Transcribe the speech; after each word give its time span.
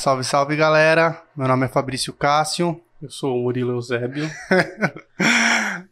Salve, 0.00 0.24
salve 0.24 0.56
galera. 0.56 1.22
Meu 1.36 1.46
nome 1.46 1.66
é 1.66 1.68
Fabrício 1.68 2.14
Cássio. 2.14 2.80
Eu 3.02 3.10
sou 3.10 3.36
o 3.36 3.42
Murilo 3.42 3.72
Eusébio. 3.72 4.30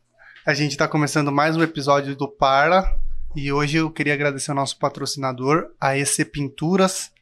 A 0.46 0.54
gente 0.54 0.70
está 0.70 0.88
começando 0.88 1.30
mais 1.30 1.58
um 1.58 1.62
episódio 1.62 2.16
do 2.16 2.26
Parla 2.26 2.90
e 3.36 3.52
hoje 3.52 3.76
eu 3.76 3.90
queria 3.90 4.14
agradecer 4.14 4.50
ao 4.50 4.56
nosso 4.56 4.78
patrocinador, 4.78 5.72
a 5.78 5.94
EC 5.94 6.24
Pinturas. 6.24 7.12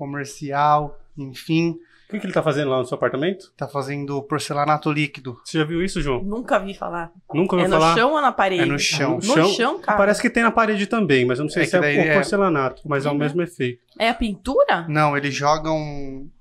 comercial 0.95 0.99
enfim. 1.19 1.79
O 2.07 2.11
que, 2.11 2.21
que 2.21 2.27
ele 2.27 2.33
tá 2.33 2.43
fazendo 2.43 2.71
lá 2.71 2.79
no 2.79 2.85
seu 2.85 2.97
apartamento? 2.97 3.53
Tá 3.57 3.67
fazendo 3.67 4.23
porcelanato 4.23 4.93
líquido. 4.93 5.39
Você 5.45 5.59
já 5.59 5.65
viu 5.65 5.83
isso, 5.83 6.01
João? 6.03 6.23
Nunca 6.23 6.59
vi 6.59 6.75
falar. 6.75 7.11
Nunca 7.33 7.57
ouviu 7.57 7.67
é 7.67 7.71
falar? 7.79 7.91
no 7.93 7.99
chão 7.99 8.13
ou 8.13 8.21
na 8.21 8.31
parede? 8.33 8.63
É 8.63 8.67
no 8.67 8.79
chão. 8.79 9.15
No 9.17 9.23
chão, 9.23 9.49
chão 9.49 9.81
cara. 9.81 9.97
Parece 9.99 10.21
que 10.23 10.29
tem 10.31 10.43
na 10.43 10.51
parede 10.51 10.87
também, 10.87 11.25
mas 11.25 11.39
eu 11.39 11.45
não 11.45 11.51
sei 11.51 11.63
É 11.63 11.67
se 11.67 11.77
é 11.77 11.81
por 11.81 11.87
é- 11.87 12.15
porcelanato, 12.15 12.83
mas 12.85 13.07
é 13.07 13.09
o 13.09 13.13
Uhum. 13.13 13.19
mesmo 13.19 13.43
efeito. 13.43 13.83
É 13.99 14.09
a 14.11 14.15
pintura? 14.15 14.87
Não, 14.89 15.17
ele 15.17 15.31
joga 15.31 15.71
um. 15.71 16.29
porce- 16.29 16.34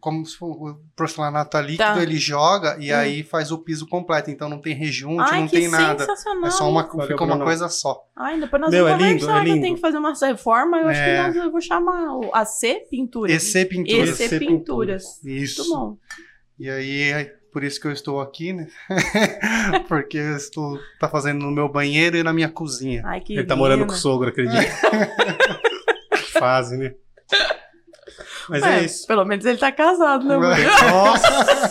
Como 0.00 0.24
se 0.26 0.36
for 0.36 0.46
o 0.50 0.80
porcelanato 0.96 1.50
tá 1.50 1.60
líquido, 1.60 1.78
Tá. 1.78 2.02
ele 2.02 2.16
joga 2.16 2.76
e 2.80 2.92
Hum. 2.92 2.96
aí 2.96 3.22
faz 3.22 3.50
o 3.52 3.58
piso 3.58 3.86
completo. 3.88 4.30
Então 4.30 4.48
não 4.48 4.60
tem 4.60 4.74
rejunte, 4.74 5.28
Ai, 5.30 5.40
não 5.40 5.46
que 5.48 5.56
tem 5.56 5.68
nada. 5.68 6.04
É 6.44 6.50
só 6.50 6.68
uma, 6.68 6.82
Valeu, 6.86 7.06
fica 7.08 7.24
uma 7.24 7.38
coisa 7.38 7.68
só. 7.68 8.02
Ai, 8.16 8.38
depois 8.40 8.60
nós 8.62 8.70
Meu, 8.70 8.84
vamos 8.86 9.02
é 9.04 9.08
lindo, 9.08 9.20
conversar, 9.20 9.40
é 9.40 9.44
que 9.44 9.48
eu 9.50 9.54
lindo. 9.54 9.64
tenho 9.64 9.74
que 9.76 9.80
fazer 9.80 9.98
uma 9.98 10.12
reforma. 10.14 10.78
Eu 10.78 10.88
acho 10.88 11.00
É. 11.00 11.16
que 11.16 11.22
nós, 11.22 11.36
eu 11.46 11.50
vou 11.52 11.60
chamar 11.60 12.16
o 12.16 12.30
AC 12.34 12.86
Pinturas. 12.90 13.54
EC 13.54 13.64
Pinturas. 13.68 14.20
EC 14.20 14.38
Pinturas. 14.38 15.24
Isso. 15.24 15.62
Muito 15.62 15.74
bom. 15.74 15.96
E 16.58 16.68
aí, 16.68 17.02
é 17.12 17.24
por 17.52 17.64
isso 17.64 17.80
que 17.80 17.86
eu 17.86 17.92
estou 17.92 18.20
aqui, 18.20 18.52
né? 18.52 18.68
Porque 19.88 20.18
eu 20.18 20.36
estou 20.36 20.78
tá 21.00 21.08
fazendo 21.08 21.40
no 21.40 21.50
meu 21.50 21.68
banheiro 21.68 22.16
e 22.16 22.22
na 22.22 22.32
minha 22.32 22.48
cozinha. 22.48 23.02
Ai, 23.04 23.20
que 23.20 23.32
Ele 23.32 23.44
tá 23.44 23.56
morando 23.56 23.80
com 23.86 23.92
o 23.92 23.94
lindo. 23.94 24.00
sogro, 24.00 24.28
acredita? 24.28 24.60
que 26.12 26.38
fase, 26.38 26.76
né? 26.76 26.94
Mas 28.50 28.62
é, 28.64 28.80
É, 28.80 28.84
isso. 28.84 29.06
Pelo 29.06 29.24
menos 29.24 29.44
ele 29.46 29.58
tá 29.58 29.70
casado, 29.70 30.26
né? 30.26 30.36
Nossa! 30.36 31.70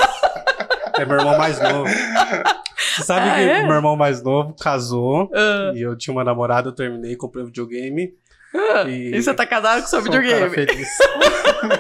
É 0.98 1.06
meu 1.06 1.18
irmão 1.18 1.38
mais 1.38 1.60
novo. 1.62 1.86
Você 1.88 3.04
sabe 3.04 3.30
Ah, 3.30 3.36
que 3.36 3.42
é? 3.42 3.64
meu 3.64 3.76
irmão 3.76 3.96
mais 3.96 4.24
novo 4.24 4.56
casou 4.60 5.30
Ah, 5.34 5.72
e 5.76 5.82
eu 5.82 5.96
tinha 5.98 6.14
uma 6.14 6.24
namorada, 6.24 6.70
eu 6.70 6.74
terminei, 6.74 7.16
comprei 7.16 7.44
um 7.44 7.48
videogame. 7.48 8.14
ah, 8.56 8.84
E- 8.88 9.14
E 9.16 9.22
você 9.22 9.34
tá 9.34 9.46
casado 9.46 9.82
com 9.82 9.88
seu 9.88 10.02
Sou 10.02 10.10
um 10.10 10.14
cara 10.14 10.22
videogame? 10.50 10.56
feliz. 10.68 10.88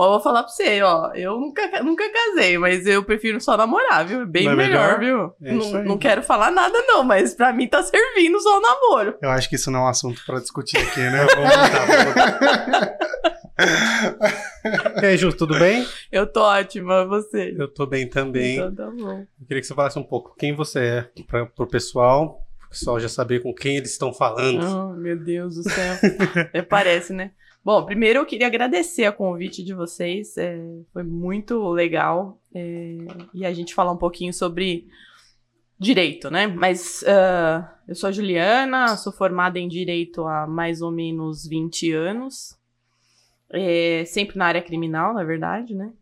Mas 0.00 0.06
eu 0.06 0.12
vou 0.12 0.20
falar 0.20 0.42
pra 0.44 0.50
você, 0.52 0.80
ó. 0.80 1.12
Eu 1.14 1.38
nunca, 1.38 1.82
nunca 1.82 2.10
casei, 2.10 2.56
mas 2.56 2.86
eu 2.86 3.04
prefiro 3.04 3.38
só 3.38 3.54
namorar, 3.54 4.06
viu? 4.06 4.26
Bem 4.26 4.48
é 4.48 4.54
melhor, 4.54 4.98
melhor? 4.98 5.34
viu? 5.38 5.46
É 5.46 5.52
não, 5.52 5.84
não 5.84 5.98
quero 5.98 6.22
falar 6.22 6.50
nada, 6.50 6.82
não, 6.86 7.04
mas 7.04 7.34
pra 7.34 7.52
mim 7.52 7.68
tá 7.68 7.82
servindo 7.82 8.40
só 8.40 8.56
o 8.56 8.62
namoro. 8.62 9.18
Eu 9.20 9.28
acho 9.28 9.46
que 9.46 9.56
isso 9.56 9.70
não 9.70 9.80
é 9.80 9.82
um 9.82 9.88
assunto 9.88 10.24
para 10.24 10.40
discutir 10.40 10.78
aqui, 10.78 11.00
né? 11.00 11.26
Vamos 11.26 11.54
voltar, 11.54 11.86
vamos 11.86 12.04
voltar. 12.04 12.98
E 15.02 15.04
aí, 15.04 15.18
Ju, 15.18 15.34
tudo 15.34 15.58
bem? 15.58 15.86
Eu 16.10 16.26
tô 16.26 16.40
ótima, 16.40 17.04
você. 17.04 17.54
Eu 17.58 17.68
tô 17.68 17.84
bem 17.84 18.08
também. 18.08 18.56
Então 18.56 18.74
tá 18.74 18.90
bom. 18.90 19.26
Eu 19.38 19.46
queria 19.46 19.60
que 19.60 19.66
você 19.66 19.74
falasse 19.74 19.98
um 19.98 20.02
pouco 20.02 20.34
quem 20.38 20.54
você 20.54 20.78
é 20.80 21.22
para 21.26 21.44
pro 21.44 21.66
pessoal, 21.66 22.42
o 22.64 22.70
pessoal 22.70 22.98
já 22.98 23.08
saber 23.08 23.42
com 23.42 23.52
quem 23.52 23.76
eles 23.76 23.90
estão 23.90 24.14
falando. 24.14 24.64
Oh, 24.64 24.96
meu 24.96 25.14
Deus 25.14 25.56
do 25.56 25.62
céu. 25.62 25.94
É, 26.54 26.62
Parece, 26.62 27.12
né? 27.12 27.32
Bom, 27.62 27.84
primeiro 27.84 28.20
eu 28.20 28.26
queria 28.26 28.46
agradecer 28.46 29.04
a 29.04 29.12
convite 29.12 29.62
de 29.62 29.74
vocês. 29.74 30.36
é, 30.38 30.58
foi 30.92 31.02
muito 31.02 31.68
legal. 31.70 32.40
é, 32.54 32.96
e 33.34 33.44
a 33.44 33.52
gente 33.52 33.74
falar 33.74 33.92
um 33.92 33.98
pouquinho 33.98 34.32
sobre 34.32 34.88
direito, 35.78 36.30
né? 36.30 36.46
Mas 36.46 37.04
ah, 37.06 37.78
eu 37.88 37.94
sou 37.94 38.08
a 38.08 38.12
Juliana, 38.12 38.96
sou 38.96 39.12
formada 39.12 39.58
em 39.58 39.68
direito 39.68 40.26
há 40.26 40.46
mais 40.46 40.82
ou 40.82 40.90
menos 40.90 41.46
20 41.46 41.92
anos. 41.92 42.58
é, 43.52 44.04
sempre 44.06 44.38
na 44.38 44.46
área 44.46 44.62
criminal, 44.62 45.12
na 45.14 45.24
verdade, 45.24 45.74
né? 45.74 45.92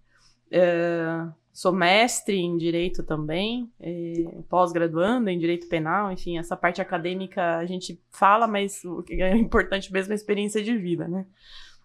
É, 0.51 1.27
sou 1.59 1.73
mestre 1.73 2.37
em 2.37 2.57
direito 2.57 3.03
também, 3.03 3.69
é, 3.81 4.43
pós-graduando 4.49 5.29
em 5.29 5.37
direito 5.37 5.69
penal, 5.69 6.13
enfim, 6.13 6.39
essa 6.39 6.57
parte 6.57 6.81
acadêmica 6.81 7.57
a 7.57 7.67
gente 7.67 8.01
fala, 8.13 8.47
mas 8.47 8.85
o 8.85 9.03
que 9.03 9.21
é 9.21 9.37
importante 9.37 9.93
mesmo 9.93 10.13
é 10.13 10.15
a 10.15 10.17
experiência 10.17 10.63
de 10.63 10.77
vida, 10.77 11.09
né? 11.09 11.27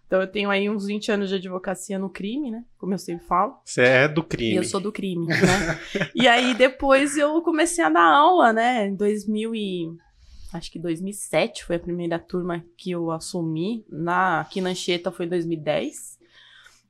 Então 0.06 0.20
eu 0.20 0.30
tenho 0.30 0.48
aí 0.48 0.70
uns 0.70 0.86
20 0.86 1.10
anos 1.10 1.28
de 1.28 1.34
advocacia 1.34 1.98
no 1.98 2.08
crime, 2.08 2.52
né? 2.52 2.64
Como 2.78 2.94
eu 2.94 2.98
sempre 2.98 3.26
falo. 3.26 3.56
Você 3.64 3.82
é 3.82 4.06
do 4.06 4.20
E 4.20 4.24
crime. 4.24 4.54
eu 4.54 4.62
sou 4.62 4.78
do 4.80 4.92
crime, 4.92 5.26
né? 5.26 5.80
e 6.14 6.28
aí 6.28 6.54
depois 6.54 7.16
eu 7.16 7.42
comecei 7.42 7.82
a 7.82 7.88
dar 7.88 8.14
aula, 8.14 8.52
né? 8.52 8.86
Em 8.86 8.94
2000 8.94 9.56
e... 9.56 9.88
Acho 10.52 10.70
que 10.70 10.78
2007 10.78 11.64
foi 11.64 11.74
a 11.74 11.80
primeira 11.80 12.16
turma 12.16 12.64
que 12.78 12.92
eu 12.92 13.10
assumi. 13.10 13.84
Na, 13.90 14.42
aqui 14.42 14.60
na 14.60 14.70
Anchieta 14.70 15.10
foi 15.10 15.26
2010. 15.26 16.13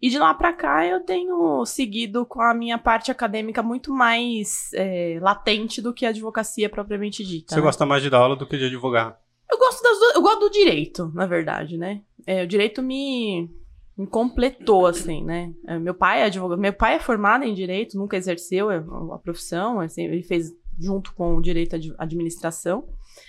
E 0.00 0.10
de 0.10 0.18
lá 0.18 0.34
pra 0.34 0.52
cá 0.52 0.86
eu 0.86 1.00
tenho 1.00 1.64
seguido 1.64 2.26
com 2.26 2.42
a 2.42 2.52
minha 2.52 2.76
parte 2.76 3.10
acadêmica 3.10 3.62
muito 3.62 3.92
mais 3.92 4.70
é, 4.74 5.18
latente 5.20 5.80
do 5.80 5.94
que 5.94 6.04
a 6.04 6.10
advocacia 6.10 6.68
propriamente 6.68 7.24
dita. 7.24 7.54
Você 7.54 7.60
né? 7.60 7.62
gosta 7.62 7.86
mais 7.86 8.02
de 8.02 8.10
dar 8.10 8.18
aula 8.18 8.36
do 8.36 8.46
que 8.46 8.58
de 8.58 8.66
advogar. 8.66 9.18
Eu 9.50 9.58
gosto 9.58 9.82
das 9.82 9.98
duas, 9.98 10.14
eu 10.14 10.22
gosto 10.22 10.40
do 10.40 10.50
direito, 10.50 11.10
na 11.14 11.26
verdade, 11.26 11.78
né? 11.78 12.02
É, 12.26 12.42
o 12.42 12.46
direito 12.46 12.82
me, 12.82 13.50
me 13.96 14.06
completou, 14.06 14.86
assim, 14.86 15.22
né? 15.22 15.52
É, 15.66 15.78
meu 15.78 15.94
pai 15.94 16.22
é 16.22 16.24
advogado, 16.24 16.60
meu 16.60 16.72
pai 16.72 16.96
é 16.96 16.98
formado 16.98 17.44
em 17.44 17.54
direito, 17.54 17.96
nunca 17.96 18.16
exerceu 18.16 18.70
a, 18.70 18.76
a 19.14 19.18
profissão, 19.18 19.80
assim, 19.80 20.04
ele 20.04 20.22
fez 20.22 20.52
junto 20.78 21.14
com 21.14 21.36
o 21.36 21.40
direito 21.40 21.76
à 21.76 22.02
administração. 22.02 22.88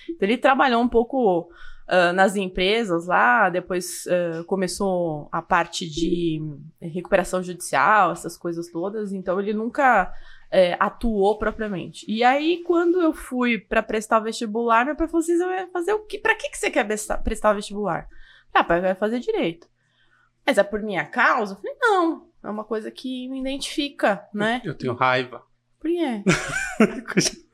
Então, 0.09 0.27
ele 0.27 0.37
trabalhou 0.37 0.81
um 0.81 0.89
pouco 0.89 1.49
ah, 1.87 2.13
nas 2.13 2.35
empresas 2.35 3.07
lá, 3.07 3.49
depois 3.49 4.05
ah, 4.07 4.43
começou 4.45 5.29
a 5.31 5.41
parte 5.41 5.89
de 5.89 6.41
recuperação 6.81 7.43
judicial, 7.43 8.11
essas 8.11 8.37
coisas 8.37 8.69
todas. 8.71 9.13
Então, 9.13 9.39
ele 9.39 9.53
nunca 9.53 10.11
é, 10.51 10.77
atuou 10.79 11.37
propriamente. 11.37 12.05
E 12.07 12.23
aí, 12.23 12.63
quando 12.63 13.01
eu 13.01 13.13
fui 13.13 13.59
para 13.59 13.83
prestar 13.83 14.19
vestibular, 14.19 14.85
meu 14.85 14.95
pai 14.95 15.07
falou 15.07 15.21
assim: 15.21 15.37
você 15.37 15.45
vai 15.45 15.67
fazer 15.67 15.93
o 15.93 16.05
quê? 16.05 16.17
Pra 16.17 16.35
que, 16.35 16.49
que 16.49 16.57
você 16.57 16.71
quer 16.71 16.85
prestar, 16.85 17.17
prestar 17.17 17.53
vestibular? 17.53 18.07
Ah, 18.53 18.63
pai, 18.63 18.79
vai 18.79 18.95
fazer 18.95 19.19
direito. 19.19 19.67
Mas 20.45 20.57
é 20.57 20.63
por 20.63 20.81
minha 20.81 21.03
causa? 21.03 21.53
Eu 21.53 21.57
falei, 21.57 21.75
não. 21.79 22.29
É 22.43 22.49
uma 22.49 22.63
coisa 22.63 22.91
que 22.91 23.27
me 23.27 23.39
identifica, 23.39 24.23
né? 24.33 24.61
Eu 24.63 24.75
tenho 24.75 24.93
raiva. 24.93 25.43
Por 25.79 25.89
quê? 25.89 26.23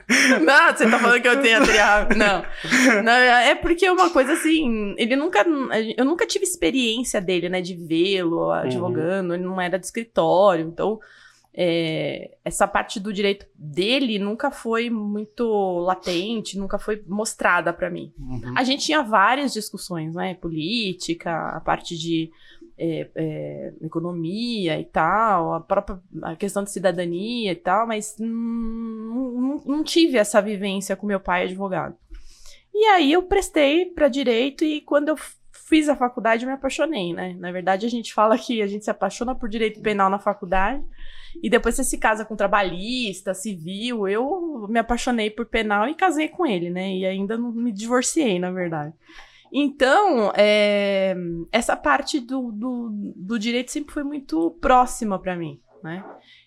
Não, 0.42 0.76
você 0.76 0.90
tá 0.90 1.00
falando 1.00 1.22
que 1.22 1.28
eu 1.28 1.42
tenho 1.42 1.62
atrial. 1.62 2.08
Não. 2.16 2.44
Não, 3.04 3.12
é 3.12 3.56
porque 3.56 3.86
é 3.86 3.92
uma 3.92 4.10
coisa 4.10 4.34
assim. 4.34 4.96
Ele 4.98 5.16
nunca. 5.16 5.46
Eu 5.98 6.06
nunca 6.06 6.26
tive 6.26 6.44
experiência 6.44 7.22
dele, 7.22 7.50
né? 7.50 7.62
De 7.62 7.76
vê-lo 7.76 8.52
advogando. 8.52 9.34
Ele 9.34 9.44
não 9.44 9.60
era 9.60 9.78
de 9.78 9.86
escritório. 9.86 10.68
Então, 10.68 11.00
é, 11.54 12.32
essa 12.46 12.68
parte 12.68 13.00
do 13.00 13.12
direito 13.12 13.46
dele 13.56 14.18
nunca 14.18 14.52
foi 14.52 14.90
muito 14.90 15.80
latente, 15.80 16.58
nunca 16.58 16.80
foi 16.80 17.04
mostrada 17.08 17.74
pra 17.74 17.90
mim. 17.90 18.14
Uhum. 18.18 18.54
A 18.56 18.64
gente 18.64 18.86
tinha 18.86 19.02
várias 19.02 19.52
discussões, 19.52 20.16
né? 20.16 20.34
Política, 20.36 21.50
a 21.56 21.60
parte 21.60 21.98
de 21.98 22.32
é, 22.82 23.10
é, 23.14 23.74
economia 23.82 24.80
e 24.80 24.86
tal, 24.86 25.54
a 25.54 25.60
própria 25.60 26.00
a 26.24 26.36
questão 26.36 26.64
de 26.64 26.72
cidadania 26.72 27.52
e 27.52 27.56
tal, 27.56 27.86
mas 27.86 28.16
não, 28.18 29.62
não 29.64 29.84
tive 29.84 30.18
essa 30.18 30.42
vivência 30.42 30.96
com 30.96 31.06
meu 31.06 31.20
pai 31.20 31.44
advogado. 31.44 31.96
E 32.74 32.86
aí 32.86 33.12
eu 33.12 33.22
prestei 33.22 33.86
para 33.86 34.08
direito 34.08 34.66
e 34.66 34.82
quando 34.82 35.10
eu 35.10 35.16
fiz 35.52 35.88
a 35.88 35.96
faculdade 35.96 36.44
eu 36.44 36.50
me 36.50 36.56
apaixonei, 36.56 37.14
né? 37.14 37.36
Na 37.38 37.52
verdade 37.52 37.86
a 37.86 37.90
gente 37.90 38.12
fala 38.14 38.36
que 38.36 38.64
a 38.64 38.68
gente 38.68 38.84
se 38.84 38.90
apaixona 38.90 39.36
por 39.36 39.48
direito 39.48 39.80
penal 39.80 40.10
na 40.10 40.18
faculdade 40.18 40.84
e 41.44 41.52
depois 41.52 41.76
você 41.76 41.84
se 41.84 42.00
casa 42.00 42.26
com 42.26 42.36
trabalhista, 42.36 43.36
civil. 43.36 44.08
Eu 44.08 44.66
me 44.68 44.80
apaixonei 44.80 45.30
por 45.30 45.46
penal 45.46 45.88
e 45.88 45.94
casei 45.94 46.28
com 46.28 46.48
ele, 46.48 46.72
né? 46.72 46.92
E 46.96 47.06
ainda 47.06 47.38
não 47.38 47.52
me 47.52 47.72
divorciei, 47.72 48.40
na 48.40 48.50
verdade. 48.50 48.94
Então, 49.52 50.32
é, 50.36 51.16
essa 51.52 51.76
parte 51.76 52.20
do, 52.20 52.52
do, 52.52 53.14
do 53.16 53.38
direito 53.40 53.70
sempre 53.72 53.94
foi 53.94 54.04
muito 54.04 54.52
próxima 54.62 55.20
para 55.20 55.36
mim, 55.36 55.60
né? 55.84 56.04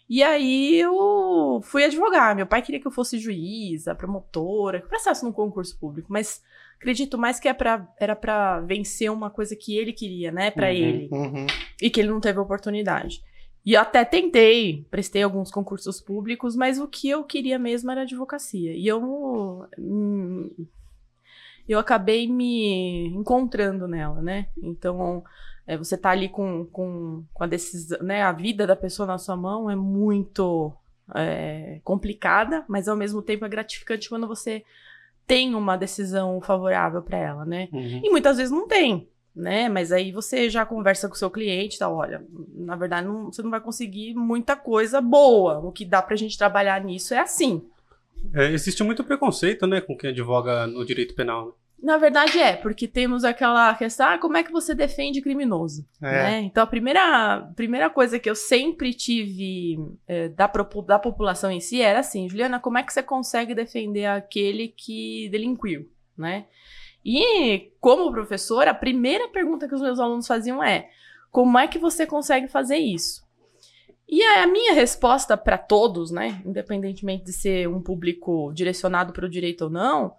E 0.09 0.23
aí 0.23 0.77
eu 0.77 1.61
fui 1.65 1.85
advogar. 1.85 2.35
Meu 2.37 2.47
pai 2.47 2.63
queria 2.63 2.81
que 2.81 2.87
eu 2.87 2.91
fosse 2.91 3.19
juíza, 3.19 3.95
promotora, 3.95 4.81
que 4.81 4.89
prestasse 4.89 5.25
num 5.25 5.33
concurso 5.33 5.79
público, 5.79 6.13
mas 6.13 6.43
acredito 6.77 7.17
mais 7.19 7.41
que 7.41 7.49
é 7.49 7.55
pra, 7.55 7.87
era 7.99 8.15
para 8.15 8.61
vencer 8.61 9.11
uma 9.11 9.31
coisa 9.31 9.57
que 9.57 9.77
ele 9.77 9.93
queria, 9.93 10.31
né, 10.31 10.51
para 10.51 10.69
Uhum. 10.69 10.75
ele, 10.75 11.09
Uhum. 11.11 11.47
e 11.81 11.89
que 11.91 12.01
ele 12.01 12.11
não 12.11 12.21
teve 12.21 12.39
oportunidade. 12.39 13.23
E 13.65 13.73
eu 13.73 13.81
até 13.81 14.05
tentei, 14.05 14.87
prestei 14.91 15.23
alguns 15.23 15.51
concursos 15.51 15.99
públicos, 15.99 16.55
mas 16.55 16.79
o 16.79 16.87
que 16.87 17.09
eu 17.09 17.25
queria 17.25 17.59
mesmo 17.59 17.91
era 17.91 18.03
advocacia. 18.03 18.75
E 18.75 18.87
eu 18.87 19.67
hum, 19.79 20.51
eu 21.69 21.79
acabei 21.79 22.29
me 22.29 23.07
encontrando 23.09 23.89
nela, 23.89 24.21
né? 24.21 24.47
Então, 24.63 25.25
é, 25.67 25.77
você 25.77 25.97
tá 25.97 26.11
ali 26.11 26.29
com, 26.29 26.67
com, 26.67 27.25
com 27.33 27.45
a 27.45 27.47
decisão, 27.47 27.99
né? 28.03 28.23
A 28.23 28.33
vida 28.33 28.67
da 28.67 28.77
pessoa 28.77 29.07
na 29.07 29.19
sua 29.19 29.37
mão 29.37 29.71
é 29.71 29.77
muito 29.77 30.73
é, 31.15 31.81
complicada, 31.85 32.65
mas 32.69 32.89
ao 32.89 32.97
mesmo 32.97 33.23
tempo 33.23 33.45
é 33.45 33.49
gratificante 33.49 34.09
quando 34.09 34.27
você 34.27 34.65
tem 35.27 35.55
uma 35.55 35.77
decisão 35.77 36.41
favorável 36.41 37.03
para 37.03 37.19
ela, 37.19 37.45
né? 37.45 37.69
Uhum. 37.73 38.01
E 38.05 38.11
muitas 38.11 38.37
vezes 38.37 38.53
não 38.53 38.69
tem, 38.69 39.09
né? 39.35 39.69
Mas 39.71 39.91
aí 39.91 40.13
você 40.13 40.51
já 40.51 40.67
conversa 40.67 41.09
com 41.09 41.15
o 41.15 41.19
seu 41.19 41.31
cliente, 41.31 41.79
tá? 41.79 41.89
Olha, 41.89 42.23
na 42.55 42.77
verdade 42.77 43.07
não- 43.07 43.33
você 43.33 43.43
não 43.43 43.51
vai 43.51 43.61
conseguir 43.61 44.15
muita 44.15 44.55
coisa 44.55 45.01
boa. 45.01 45.61
O 45.61 45.73
que 45.73 45.85
dá 45.85 46.03
pra 46.03 46.17
gente 46.17 46.37
trabalhar 46.37 46.83
nisso 46.85 47.15
é 47.15 47.19
assim. 47.21 47.67
É, 48.33 48.51
existe 48.53 48.83
muito 48.83 49.05
preconceito, 49.05 49.67
né, 49.67 49.81
com 49.81 49.97
quem 49.97 50.11
advoga 50.11 50.67
no 50.67 50.85
direito 50.85 51.15
penal. 51.15 51.47
né? 51.47 51.53
Na 51.83 51.99
verdade 51.99 52.41
é, 52.41 52.57
porque 52.57 52.89
temos 52.89 53.25
aquela 53.25 53.75
questão, 53.75 54.09
ah, 54.09 54.19
como 54.19 54.39
é 54.39 54.43
que 54.43 54.51
você 54.51 54.75
defende 54.75 55.21
criminoso? 55.21 55.87
É. 56.01 56.11
né? 56.11 56.41
Então 56.41 56.63
a 56.63 56.67
primeira, 56.67 57.51
primeira 57.55 57.91
coisa 57.91 58.19
que 58.19 58.31
eu 58.31 58.35
sempre 58.35 58.95
tive 58.95 59.79
eh, 60.09 60.31
da, 60.31 60.51
da 60.87 60.99
população 60.99 61.51
em 61.51 61.61
si 61.61 61.83
era 61.83 62.01
assim, 62.01 62.27
Juliana, 62.27 62.59
como 62.59 62.79
é 62.79 62.83
que 62.83 62.93
você 62.93 63.03
consegue 63.03 63.55
defender 63.55 64.07
aquele 64.07 64.69
que 64.69 65.29
delinquiu, 65.31 65.87
né? 66.17 66.47
E 67.05 67.73
como 67.79 68.11
professora, 68.11 68.71
a 68.71 68.75
primeira 68.75 69.29
pergunta 69.29 69.69
que 69.69 69.75
os 69.75 69.83
meus 69.83 70.01
alunos 70.01 70.27
faziam 70.27 70.65
é, 70.65 70.89
como 71.31 71.59
é 71.59 71.67
que 71.69 71.79
você 71.79 72.07
consegue 72.07 72.49
fazer 72.49 72.79
isso? 72.79 73.24
E 74.09 74.23
a 74.23 74.47
minha 74.47 74.75
resposta 74.75 75.37
para 75.37 75.57
todos, 75.57 76.11
né, 76.11 76.43
independentemente 76.45 77.25
de 77.25 77.33
ser 77.33 77.69
um 77.69 77.81
público 77.81 78.53
direcionado 78.55 79.13
para 79.13 79.27
o 79.27 79.31
direito 79.31 79.65
ou 79.65 79.71
não, 79.71 80.15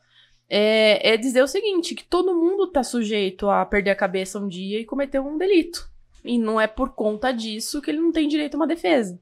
é, 0.49 1.13
é 1.13 1.17
dizer 1.17 1.43
o 1.43 1.47
seguinte, 1.47 1.95
que 1.95 2.03
todo 2.03 2.35
mundo 2.35 2.67
tá 2.67 2.83
sujeito 2.83 3.49
a 3.49 3.65
perder 3.65 3.91
a 3.91 3.95
cabeça 3.95 4.39
um 4.39 4.47
dia 4.47 4.79
e 4.79 4.85
cometer 4.85 5.19
um 5.19 5.37
delito. 5.37 5.89
E 6.23 6.37
não 6.37 6.59
é 6.59 6.67
por 6.67 6.89
conta 6.89 7.31
disso 7.31 7.81
que 7.81 7.91
ele 7.91 7.99
não 7.99 8.11
tem 8.11 8.27
direito 8.27 8.55
a 8.55 8.57
uma 8.57 8.67
defesa. 8.67 9.19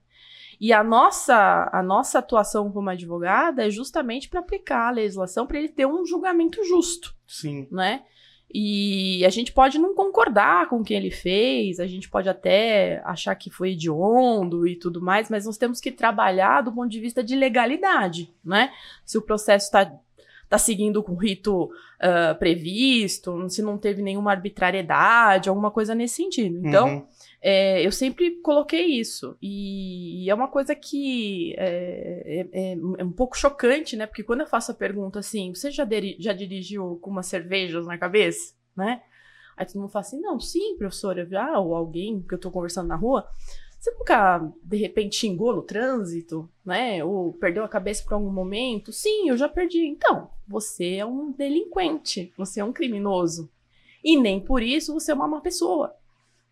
E 0.60 0.72
a 0.72 0.84
nossa, 0.84 1.70
a 1.74 1.84
nossa 1.84 2.20
atuação 2.20 2.72
como 2.72 2.90
advogada 2.90 3.66
é 3.66 3.70
justamente 3.70 4.30
para 4.30 4.40
aplicar 4.40 4.88
a 4.88 4.92
legislação 4.92 5.46
para 5.46 5.60
ele 5.60 5.68
ter 5.68 5.86
um 5.86 6.06
julgamento 6.06 6.64
justo, 6.64 7.14
Sim. 7.28 7.68
né? 7.70 8.04
E 8.54 9.26
a 9.26 9.30
gente 9.30 9.52
pode 9.52 9.80
não 9.80 9.96
concordar 9.96 10.70
com 10.70 10.78
o 10.78 10.84
que 10.84 10.94
ele 10.94 11.10
fez, 11.10 11.80
a 11.80 11.88
gente 11.88 12.08
pode 12.08 12.30
até 12.30 13.02
achar 13.04 13.34
que 13.34 13.50
foi 13.50 13.72
hediondo 13.72 14.68
e 14.68 14.76
tudo 14.76 15.02
mais, 15.02 15.30
mas 15.30 15.46
nós 15.46 15.58
temos 15.58 15.82
que 15.82 15.92
trabalhar 15.92 16.62
do 16.62 16.72
ponto 16.72 16.90
de 16.90 17.00
vista 17.00 17.24
de 17.24 17.36
legalidade, 17.36 18.32
né? 18.46 18.72
Se 19.04 19.18
o 19.18 19.22
processo 19.22 19.66
está 19.66 19.92
tá 20.48 20.58
seguindo 20.60 21.02
com 21.02 21.14
o 21.14 21.18
rito 21.18 21.72
ah, 22.06 22.36
previsto, 22.38 23.50
se 23.50 23.62
não 23.62 23.78
teve 23.78 24.02
nenhuma 24.02 24.32
arbitrariedade, 24.32 25.48
alguma 25.48 25.72
coisa 25.72 25.96
nesse 25.96 26.16
sentido. 26.16 26.68
Então, 26.68 26.88
Uhum. 26.90 27.08
É, 27.46 27.86
eu 27.86 27.92
sempre 27.92 28.38
coloquei 28.42 28.86
isso. 28.86 29.38
E, 29.42 30.24
e 30.26 30.30
é 30.30 30.34
uma 30.34 30.48
coisa 30.48 30.74
que 30.74 31.54
é, 31.58 32.48
é- 32.54 32.74
é- 32.74 32.78
é 33.00 33.04
um 33.04 33.12
pouco 33.12 33.38
chocante, 33.38 33.98
né? 33.98 34.08
Porque 34.08 34.24
quando 34.24 34.40
eu 34.42 34.48
faço 34.48 34.72
a 34.72 34.76
pergunta 34.76 35.20
assim, 35.20 35.54
você 35.54 35.70
já, 35.70 35.86
já 36.20 36.32
dirigiu 36.32 36.98
com 37.02 37.12
umas 37.12 37.28
cervejas 37.28 37.86
na 37.86 37.98
cabeça, 37.98 38.56
né? 38.76 39.04
Aí 39.58 39.66
todo 39.66 39.82
mundo 39.82 39.92
fala 39.92 40.06
assim, 40.06 40.22
não, 40.22 40.40
sim, 40.40 40.78
professora, 40.78 41.26
já, 41.26 41.60
ou 41.60 41.76
alguém 41.76 42.22
que 42.22 42.34
eu 42.34 42.40
tô 42.40 42.50
conversando 42.50 42.88
na 42.88 42.96
rua. 42.96 43.28
Você 43.80 43.92
nunca, 43.92 44.40
de 44.64 44.78
repente, 44.78 45.18
xingou 45.18 45.54
no 45.54 45.62
trânsito, 45.62 46.50
né? 46.66 47.04
Ou 47.04 47.34
perdeu 47.34 47.66
a 47.66 47.70
cabeça 47.70 48.04
por 48.06 48.14
algum 48.14 48.32
momento? 48.32 48.94
Sim, 48.94 49.28
eu 49.30 49.36
já 49.38 49.50
perdi. 49.50 49.86
Então, 49.86 50.30
você 50.48 50.96
é 50.96 51.06
um 51.06 51.32
delinquente, 51.34 52.34
você 52.38 52.62
é 52.62 52.64
um 52.66 52.72
criminoso. 52.72 53.52
E 54.02 54.18
nem 54.18 54.40
por 54.40 54.64
isso 54.64 54.94
você 54.94 55.12
é 55.12 55.16
uma 55.16 55.28
má 55.28 55.42
pessoa. 55.42 55.94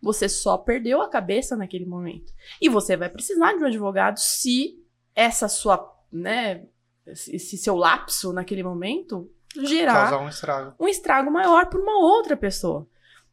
Você 0.02 0.28
só 0.28 0.58
perdeu 0.58 1.00
a 1.00 1.08
cabeça 1.08 1.56
naquele 1.56 1.86
momento. 1.86 2.32
E 2.60 2.68
você 2.68 2.96
vai 2.96 3.08
precisar 3.08 3.52
de 3.52 3.62
um 3.62 3.66
advogado 3.66 4.18
se 4.18 4.82
essa 5.14 5.48
sua, 5.48 5.94
né, 6.10 6.64
esse 7.06 7.56
seu 7.56 7.76
lapso 7.76 8.32
naquele 8.32 8.62
momento 8.62 9.30
gerar 9.62 10.08
Causar 10.08 10.18
um 10.18 10.28
estrago. 10.28 10.74
um 10.80 10.88
estrago 10.88 11.30
maior 11.30 11.66
por 11.66 11.80
uma 11.80 11.98
outra 11.98 12.36
pessoa. 12.36 12.86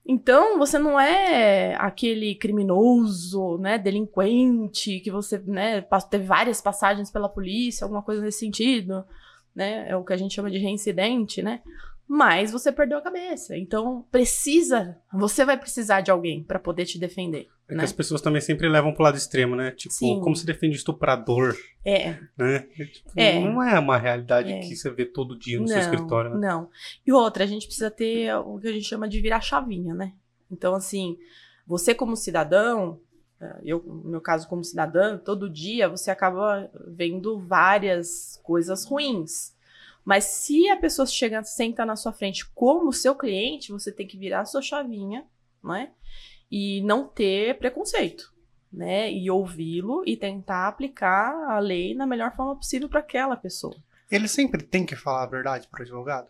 Então, 0.06 0.58
você 0.58 0.80
não 0.80 1.00
é 1.00 1.76
aquele 1.76 2.34
criminoso, 2.36 3.58
né, 3.60 3.78
delinquente, 3.78 5.00
que 5.02 5.12
você, 5.12 5.38
né, 5.46 5.82
teve 6.10 6.26
várias 6.26 6.60
passagens 6.60 7.12
pela 7.12 7.30
polícia, 7.30 7.86
alguma 7.86 8.02
coisa 8.02 8.22
nesse 8.22 8.40
sentido, 8.40 9.06
né, 9.54 9.88
é 9.88 9.96
o 9.96 10.04
que 10.04 10.14
a 10.14 10.18
gente 10.18 10.34
chama 10.34 10.50
de 10.50 10.58
reincidente, 10.58 11.44
né, 11.44 11.62
mas 12.12 12.52
você 12.52 12.72
perdeu 12.72 12.98
a 12.98 13.02
cabeça. 13.04 13.56
Então, 13.56 14.04
precisa, 14.12 14.98
você 15.14 15.46
vai 15.46 15.56
precisar 15.60 16.02
de 16.02 16.10
alguém 16.10 16.44
para 16.44 16.58
poder 16.58 16.86
te 16.86 16.98
defender, 16.98 17.48
É 17.68 17.74
que 17.74 17.76
né? 17.76 17.84
as 17.84 17.92
pessoas 17.94 18.20
também 18.20 18.42
sempre 18.42 18.68
levam 18.68 18.92
pro 18.92 19.04
lado 19.04 19.16
extremo, 19.16 19.56
né? 19.56 19.70
Tipo, 19.70 19.94
Sim. 19.94 20.20
como 20.20 20.36
se 20.36 20.44
defende 20.44 20.76
estuprador, 20.76 21.56
É, 21.86 22.14
né? 22.36 22.68
É, 22.80 22.86
tipo, 22.86 23.12
É. 23.16 23.40
Não 23.40 23.62
é 23.62 23.78
uma 23.78 23.96
realidade 23.96 24.52
É. 24.52 24.60
que 24.60 24.76
você 24.76 24.90
vê 24.90 25.06
todo 25.06 25.38
dia 25.38 25.60
no 25.60 25.68
seu 25.68 25.78
escritório, 25.78 26.32
né? 26.32 26.48
Não. 26.48 26.68
E 27.06 27.12
outra, 27.14 27.44
a 27.44 27.48
gente 27.48 27.68
precisa 27.68 27.92
ter 27.92 28.34
o 28.38 28.58
que 28.58 28.68
a 28.68 28.72
gente 28.74 28.86
chama 28.88 29.08
de 29.08 29.22
virar 29.22 29.40
chavinha, 29.40 29.94
né? 29.94 30.14
Então, 30.50 30.74
assim, 30.74 31.16
você 31.68 31.94
como 31.94 32.16
cidadão, 32.16 33.00
eh, 33.40 33.60
eu, 33.66 33.84
no 33.86 34.10
meu 34.10 34.22
caso 34.22 34.50
como 34.50 34.64
cidadã, 34.64 35.16
todo 35.16 35.48
dia 35.48 35.88
você 35.88 36.10
acaba 36.10 36.68
vendo 36.88 37.38
várias 37.38 38.40
coisas 38.42 38.84
ruins. 38.84 39.54
Mas 40.04 40.26
se 40.26 40.70
a 40.70 40.78
pessoa 40.78 41.06
chega, 41.06 41.44
senta 41.44 41.86
na 41.86 41.96
sua 41.96 42.12
frente 42.12 42.48
como 42.54 42.92
seu 42.92 43.16
cliente, 43.16 43.72
você 43.72 43.92
tem 43.92 44.08
que 44.08 44.18
virar 44.18 44.42
a 44.42 44.46
sua 44.46 44.62
chavinha, 44.62 45.26
né? 45.64 45.92
E 46.50 46.82
não 46.82 47.08
ter 47.08 47.58
preconceito, 47.60 48.34
né? 48.72 49.12
E 49.12 49.30
ouvi-lo 49.30 50.04
e 50.06 50.18
tentar 50.18 50.68
aplicar 50.68 51.52
a 51.52 51.60
lei 51.60 51.94
na 51.94 52.08
melhor 52.08 52.36
forma 52.36 52.56
possível 52.56 52.90
para 52.90 53.02
aquela 53.02 53.36
pessoa. 53.36 53.76
Ele 54.10 54.28
sempre 54.28 54.64
tem 54.64 54.86
que 54.86 54.96
falar 54.96 55.24
a 55.24 55.28
verdade 55.28 55.68
para 55.68 55.84
advogado? 55.84 56.30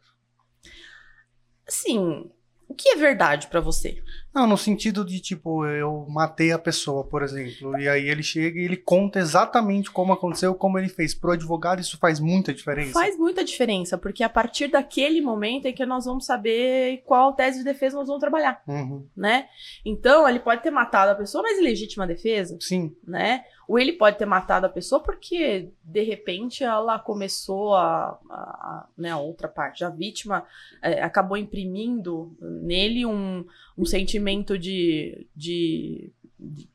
Assim, 1.66 2.30
o 2.68 2.74
que 2.74 2.90
é 2.90 2.96
verdade 2.96 3.48
pra 3.48 3.62
você? 3.62 4.04
Não, 4.34 4.46
no 4.46 4.58
sentido 4.58 5.04
de, 5.04 5.20
tipo, 5.20 5.66
eu 5.66 6.06
matei 6.08 6.52
a 6.52 6.60
pessoa, 6.60 7.04
por 7.04 7.24
exemplo, 7.24 7.78
e 7.80 7.90
aí 7.90 8.08
ele 8.08 8.22
chega 8.22 8.60
e 8.60 8.64
ele 8.64 8.78
conta 8.78 9.18
exatamente 9.20 9.90
como 9.90 10.14
aconteceu, 10.14 10.54
como 10.54 10.78
ele 10.78 10.88
fez. 10.88 11.16
Pro 11.16 11.32
advogado 11.32 11.80
isso 11.82 11.98
faz 11.98 12.20
muita 12.20 12.54
diferença. 12.54 12.94
Faz 12.94 13.18
muita 13.18 13.44
diferença, 13.44 13.98
porque 13.98 14.24
a 14.24 14.30
partir 14.30 14.68
daquele 14.68 15.20
momento 15.20 15.66
é 15.66 15.72
que 15.72 15.84
nós 15.86 16.06
vamos 16.06 16.26
saber 16.26 17.02
qual 17.06 17.34
tese 17.34 17.60
de 17.60 17.64
defesa 17.64 17.98
nós 17.98 18.08
vamos 18.08 18.22
trabalhar, 18.22 18.62
Uhum. 18.68 19.06
né? 19.18 19.48
Então, 19.84 20.30
ele 20.30 20.40
pode 20.40 20.62
ter 20.62 20.72
matado 20.72 21.12
a 21.12 21.16
pessoa, 21.16 21.42
mas 21.42 21.60
legítima 21.62 22.06
defesa, 22.06 22.56
Sim. 22.62 22.96
né? 23.08 23.44
Ou 23.70 23.78
ele 23.78 23.94
pode 23.94 24.18
ter 24.18 24.26
matado 24.26 24.66
a 24.66 24.70
pessoa 24.70 25.00
porque, 25.00 25.70
de 25.84 26.02
repente, 26.02 26.64
ela 26.64 26.98
começou 26.98 27.76
a. 27.76 28.20
a- 28.28 28.34
a- 28.34 28.88
né, 28.98 29.12
a 29.12 29.18
outra 29.20 29.48
parte, 29.48 29.86
a 29.86 29.92
vítima 29.92 30.44
eh, 30.82 31.04
acabou 31.04 31.38
imprimindo 31.38 32.36
nele 32.42 33.06
um, 33.06 33.46
um 33.78 33.86
sentimento 33.86 34.58
de, 34.58 35.28
de, 35.36 36.12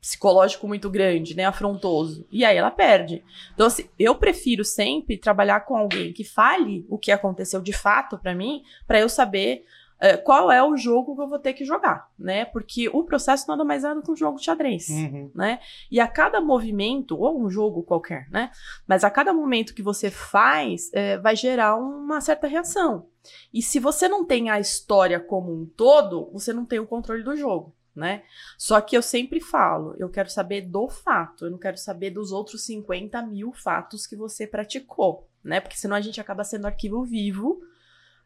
psicológico 0.01 0.69
muito 0.69 0.89
grande, 0.89 1.35
né? 1.37 1.45
Afrontoso. 1.47 2.25
E 2.31 2.45
aí 2.45 2.57
ela 2.57 2.71
perde. 2.71 3.25
Então, 3.53 3.67
assim, 3.67 3.89
eu 3.99 4.15
prefiro 4.15 4.65
sempre 4.65 5.17
trabalhar 5.17 5.61
com 5.67 5.77
alguém 5.77 6.13
que 6.13 6.23
fale 6.23 6.87
o 6.89 6.97
que 6.97 7.11
aconteceu 7.11 7.61
de 7.61 7.73
fato 7.73 8.17
pra 8.19 8.37
mim, 8.37 8.63
pra 8.87 9.01
eu 9.01 9.09
saber. 9.09 9.65
Eh, 10.01 10.17
qual 10.17 10.51
é 10.51 10.63
o 10.63 10.77
jogo 10.77 11.15
que 11.15 11.23
eu 11.23 11.29
vou 11.29 11.39
ter 11.39 11.53
que 11.53 11.65
jogar, 11.65 12.11
né? 12.19 12.45
Porque 12.45 12.89
o 12.89 13.05
processo 13.05 13.47
nada 13.49 13.65
mais 13.65 13.85
é 13.85 13.95
do 13.95 14.03
que 14.03 14.11
um 14.11 14.17
jogo 14.17 14.39
de 14.39 14.45
xadrez 14.45 14.89
Uhum. 14.89 15.31
né? 15.35 15.61
E 15.91 16.01
a 16.01 16.09
cada 16.09 16.41
movimento, 16.41 17.17
ou 17.19 17.41
um 17.41 17.49
jogo 17.49 17.83
qualquer, 17.83 18.29
né? 18.31 18.51
Mas 18.87 19.05
a 19.05 19.11
cada 19.11 19.33
momento 19.33 19.75
que 19.75 19.83
você 19.83 20.11
faz, 20.11 20.91
é, 20.93 21.19
vai 21.19 21.37
gerar 21.37 21.77
uma 21.77 22.21
certa 22.21 22.47
reação. 22.47 23.07
E 23.53 23.63
se 23.63 23.79
você 23.79 24.09
não 24.09 24.25
tem 24.25 24.51
a 24.51 24.61
história 24.61 25.19
como 25.19 25.53
um 25.53 25.65
todo, 25.65 26.31
você 26.33 26.53
não 26.53 26.67
tem 26.67 26.79
o 26.79 26.87
controle 26.87 27.23
do 27.23 27.35
jogo, 27.37 27.75
né? 27.97 28.23
Só 28.59 28.81
que 28.81 28.97
eu 28.97 29.01
sempre 29.03 29.41
falo, 29.41 29.95
eu 29.99 30.11
quero 30.11 30.29
saber 30.29 30.63
do 30.63 30.89
fato, 30.89 31.47
eu 31.47 31.51
não 31.51 31.59
quero 31.59 31.79
saber 31.79 32.11
dos 32.11 32.33
outros 32.33 32.67
50 32.67 33.23
mil 33.23 33.53
fatos 33.53 34.07
que 34.07 34.17
você 34.17 34.47
praticou, 34.47 35.27
né? 35.43 35.61
Porque 35.61 35.77
senão 35.79 35.97
a 35.97 36.01
gente 36.03 36.21
acaba 36.21 36.45
sendo 36.45 36.67
arquivo 36.67 37.03
vivo 37.05 37.63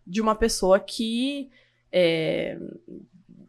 de 0.09 0.21
uma 0.21 0.35
pessoa 0.35 0.81
que 0.81 1.51
é, 1.93 2.57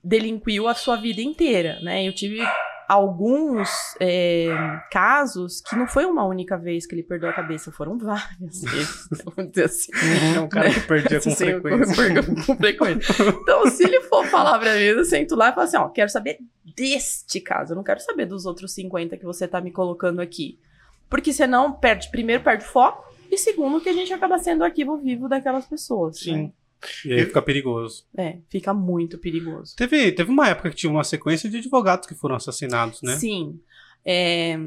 delinquiu 0.03 0.67
a 0.67 0.73
sua 0.73 0.95
vida 0.95 1.21
inteira, 1.21 1.79
né? 1.81 2.05
Eu 2.07 2.13
tive 2.13 2.39
alguns 2.87 3.69
é, 3.99 4.47
casos 4.91 5.61
que 5.61 5.75
não 5.75 5.85
foi 5.87 6.05
uma 6.05 6.25
única 6.25 6.57
vez 6.57 6.87
que 6.87 6.95
ele 6.95 7.03
perdeu 7.03 7.29
a 7.29 7.33
cabeça, 7.33 7.71
foram 7.71 7.97
várias 7.99 8.61
vezes, 8.61 9.07
vamos 9.35 9.51
dizer 9.51 9.65
assim. 9.65 9.91
É 10.35 10.39
um 10.39 10.49
cara 10.49 10.73
que 10.73 10.79
perdia 10.81 11.21
com 11.21 11.29
Sim, 11.35 11.45
eu- 11.45 11.61
frequência. 11.61 12.01
eu- 12.01 12.23
com 12.45 12.55
frequência. 12.57 13.15
Então, 13.43 13.65
se 13.69 13.83
ele 13.83 14.01
for 14.01 14.25
falar 14.25 14.57
pra 14.57 14.73
mim, 14.73 14.81
eu 14.81 15.05
sento 15.05 15.35
lá 15.35 15.49
e 15.49 15.53
falo 15.53 15.67
assim, 15.67 15.77
ó, 15.77 15.87
quero 15.89 16.09
saber 16.09 16.39
deste 16.75 17.39
caso, 17.39 17.73
eu 17.73 17.75
não 17.75 17.83
quero 17.83 17.99
saber 17.99 18.25
dos 18.25 18.45
outros 18.45 18.73
50 18.73 19.17
que 19.17 19.25
você 19.25 19.47
tá 19.47 19.61
me 19.61 19.69
colocando 19.71 20.19
aqui. 20.19 20.57
Porque 21.09 21.31
senão, 21.33 21.71
perde, 21.73 22.09
primeiro 22.09 22.43
perde 22.43 22.63
foco, 22.63 23.03
e 23.31 23.37
segundo, 23.37 23.81
que 23.81 23.89
a 23.89 23.93
gente 23.93 24.13
acaba 24.13 24.37
sendo 24.37 24.63
arquivo 24.63 24.97
vivo 24.97 25.27
daquelas 25.27 25.65
pessoas. 25.65 26.19
Sim. 26.19 26.51
E 27.05 27.13
aí 27.13 27.25
fica 27.25 27.41
perigoso. 27.41 28.05
né? 28.13 28.23
É, 28.25 28.39
fica 28.49 28.73
muito 28.73 29.17
perigoso. 29.17 29.75
Teve, 29.75 30.11
teve 30.11 30.31
uma 30.31 30.47
época 30.47 30.69
que 30.69 30.75
tinha 30.75 30.91
uma 30.91 31.03
sequência 31.03 31.49
de 31.49 31.57
advogados 31.57 32.07
que 32.07 32.15
foram 32.15 32.35
assassinados, 32.35 33.01
né? 33.01 33.17
Sim. 33.17 33.59
É, 34.05 34.57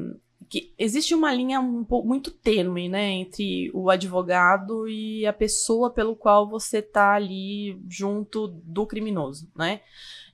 que 0.47 0.73
existe 0.77 1.15
uma 1.15 1.33
linha 1.33 1.59
um 1.59 1.83
pouco 1.83 2.07
muito 2.07 2.29
tênue, 2.29 2.87
né, 2.87 3.09
entre 3.09 3.71
o 3.73 3.89
advogado 3.89 4.87
e 4.87 5.25
a 5.25 5.33
pessoa 5.33 5.89
pelo 5.89 6.15
qual 6.15 6.47
você 6.47 6.81
tá 6.81 7.13
ali 7.13 7.81
junto 7.89 8.47
do 8.47 8.85
criminoso, 8.85 9.49
né? 9.55 9.81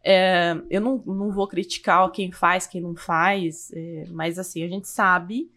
É, 0.03 0.57
eu 0.69 0.81
não, 0.81 1.01
não 1.05 1.31
vou 1.31 1.47
criticar 1.47 2.09
quem 2.11 2.31
faz, 2.31 2.67
quem 2.67 2.81
não 2.81 2.95
faz, 2.95 3.71
é, 3.73 4.05
mas 4.09 4.39
assim, 4.39 4.63
a 4.63 4.67
gente 4.67 4.87
sabe 4.87 5.49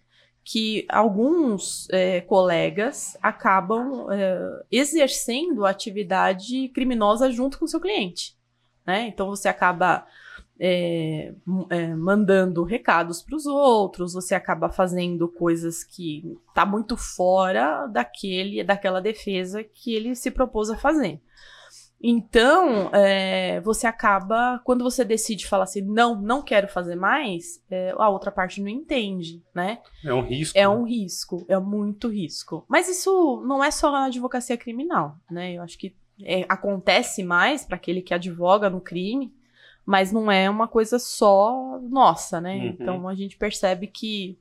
que 0.44 0.84
alguns 0.88 1.88
é, 1.90 2.20
colegas 2.20 3.16
acabam 3.22 4.10
é, 4.10 4.64
exercendo 4.70 5.64
atividade 5.64 6.68
criminosa 6.70 7.30
junto 7.30 7.58
com 7.58 7.66
seu 7.66 7.80
cliente. 7.80 8.36
Né? 8.84 9.06
Então 9.06 9.28
você 9.28 9.48
acaba 9.48 10.04
é, 10.58 11.32
é, 11.70 11.94
mandando 11.94 12.62
recados 12.64 13.22
para 13.22 13.36
os 13.36 13.46
outros, 13.46 14.14
você 14.14 14.34
acaba 14.34 14.68
fazendo 14.68 15.28
coisas 15.28 15.82
que 15.84 16.38
tá 16.54 16.66
muito 16.66 16.96
fora 16.96 17.86
daquele, 17.86 18.62
daquela 18.62 19.00
defesa 19.00 19.62
que 19.62 19.94
ele 19.94 20.14
se 20.14 20.30
propôs 20.30 20.70
a 20.70 20.76
fazer. 20.76 21.20
Então, 22.02 22.90
é, 22.92 23.60
você 23.60 23.86
acaba, 23.86 24.60
quando 24.64 24.82
você 24.82 25.04
decide 25.04 25.46
falar 25.46 25.64
assim, 25.64 25.82
não, 25.82 26.20
não 26.20 26.42
quero 26.42 26.66
fazer 26.66 26.96
mais, 26.96 27.62
é, 27.70 27.94
a 27.96 28.08
outra 28.08 28.32
parte 28.32 28.60
não 28.60 28.68
entende, 28.68 29.40
né? 29.54 29.78
É 30.04 30.12
um 30.12 30.22
risco. 30.22 30.58
É 30.58 30.62
né? 30.62 30.68
um 30.68 30.82
risco, 30.82 31.46
é 31.48 31.58
muito 31.60 32.08
risco. 32.08 32.64
Mas 32.68 32.88
isso 32.88 33.42
não 33.46 33.62
é 33.62 33.70
só 33.70 33.92
na 33.92 34.06
advocacia 34.06 34.56
criminal, 34.56 35.16
né? 35.30 35.52
Eu 35.52 35.62
acho 35.62 35.78
que 35.78 35.94
é, 36.24 36.44
acontece 36.48 37.22
mais 37.22 37.64
para 37.64 37.76
aquele 37.76 38.02
que 38.02 38.12
advoga 38.12 38.68
no 38.68 38.80
crime, 38.80 39.32
mas 39.86 40.10
não 40.10 40.30
é 40.30 40.50
uma 40.50 40.66
coisa 40.66 40.98
só 40.98 41.78
nossa, 41.82 42.40
né? 42.40 42.56
Uhum. 42.56 42.66
Então 42.66 43.08
a 43.08 43.14
gente 43.14 43.36
percebe 43.36 43.86
que 43.86 44.36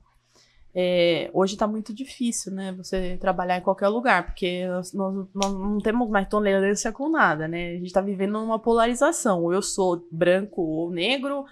é, 0.74 1.30
hoje 1.34 1.54
está 1.54 1.66
muito 1.66 1.92
difícil, 1.94 2.52
né? 2.52 2.72
Você 2.72 3.16
trabalhar 3.18 3.58
em 3.58 3.62
qualquer 3.62 3.88
lugar, 3.88 4.26
porque 4.26 4.66
nós, 4.66 4.92
nós- 4.92 5.28
não 5.34 5.78
temos 5.78 6.08
mais 6.08 6.28
tolerância 6.28 6.90
com 6.92 7.10
nada, 7.10 7.46
né? 7.46 7.70
A 7.72 7.74
gente 7.74 7.86
está 7.86 8.00
vivendo 8.00 8.38
uma 8.38 8.58
polarização. 8.58 9.42
Ou 9.42 9.52
eu 9.52 9.60
sou 9.62 10.06
branco 10.10 10.62
ou 10.62 10.90
negro, 10.90 11.44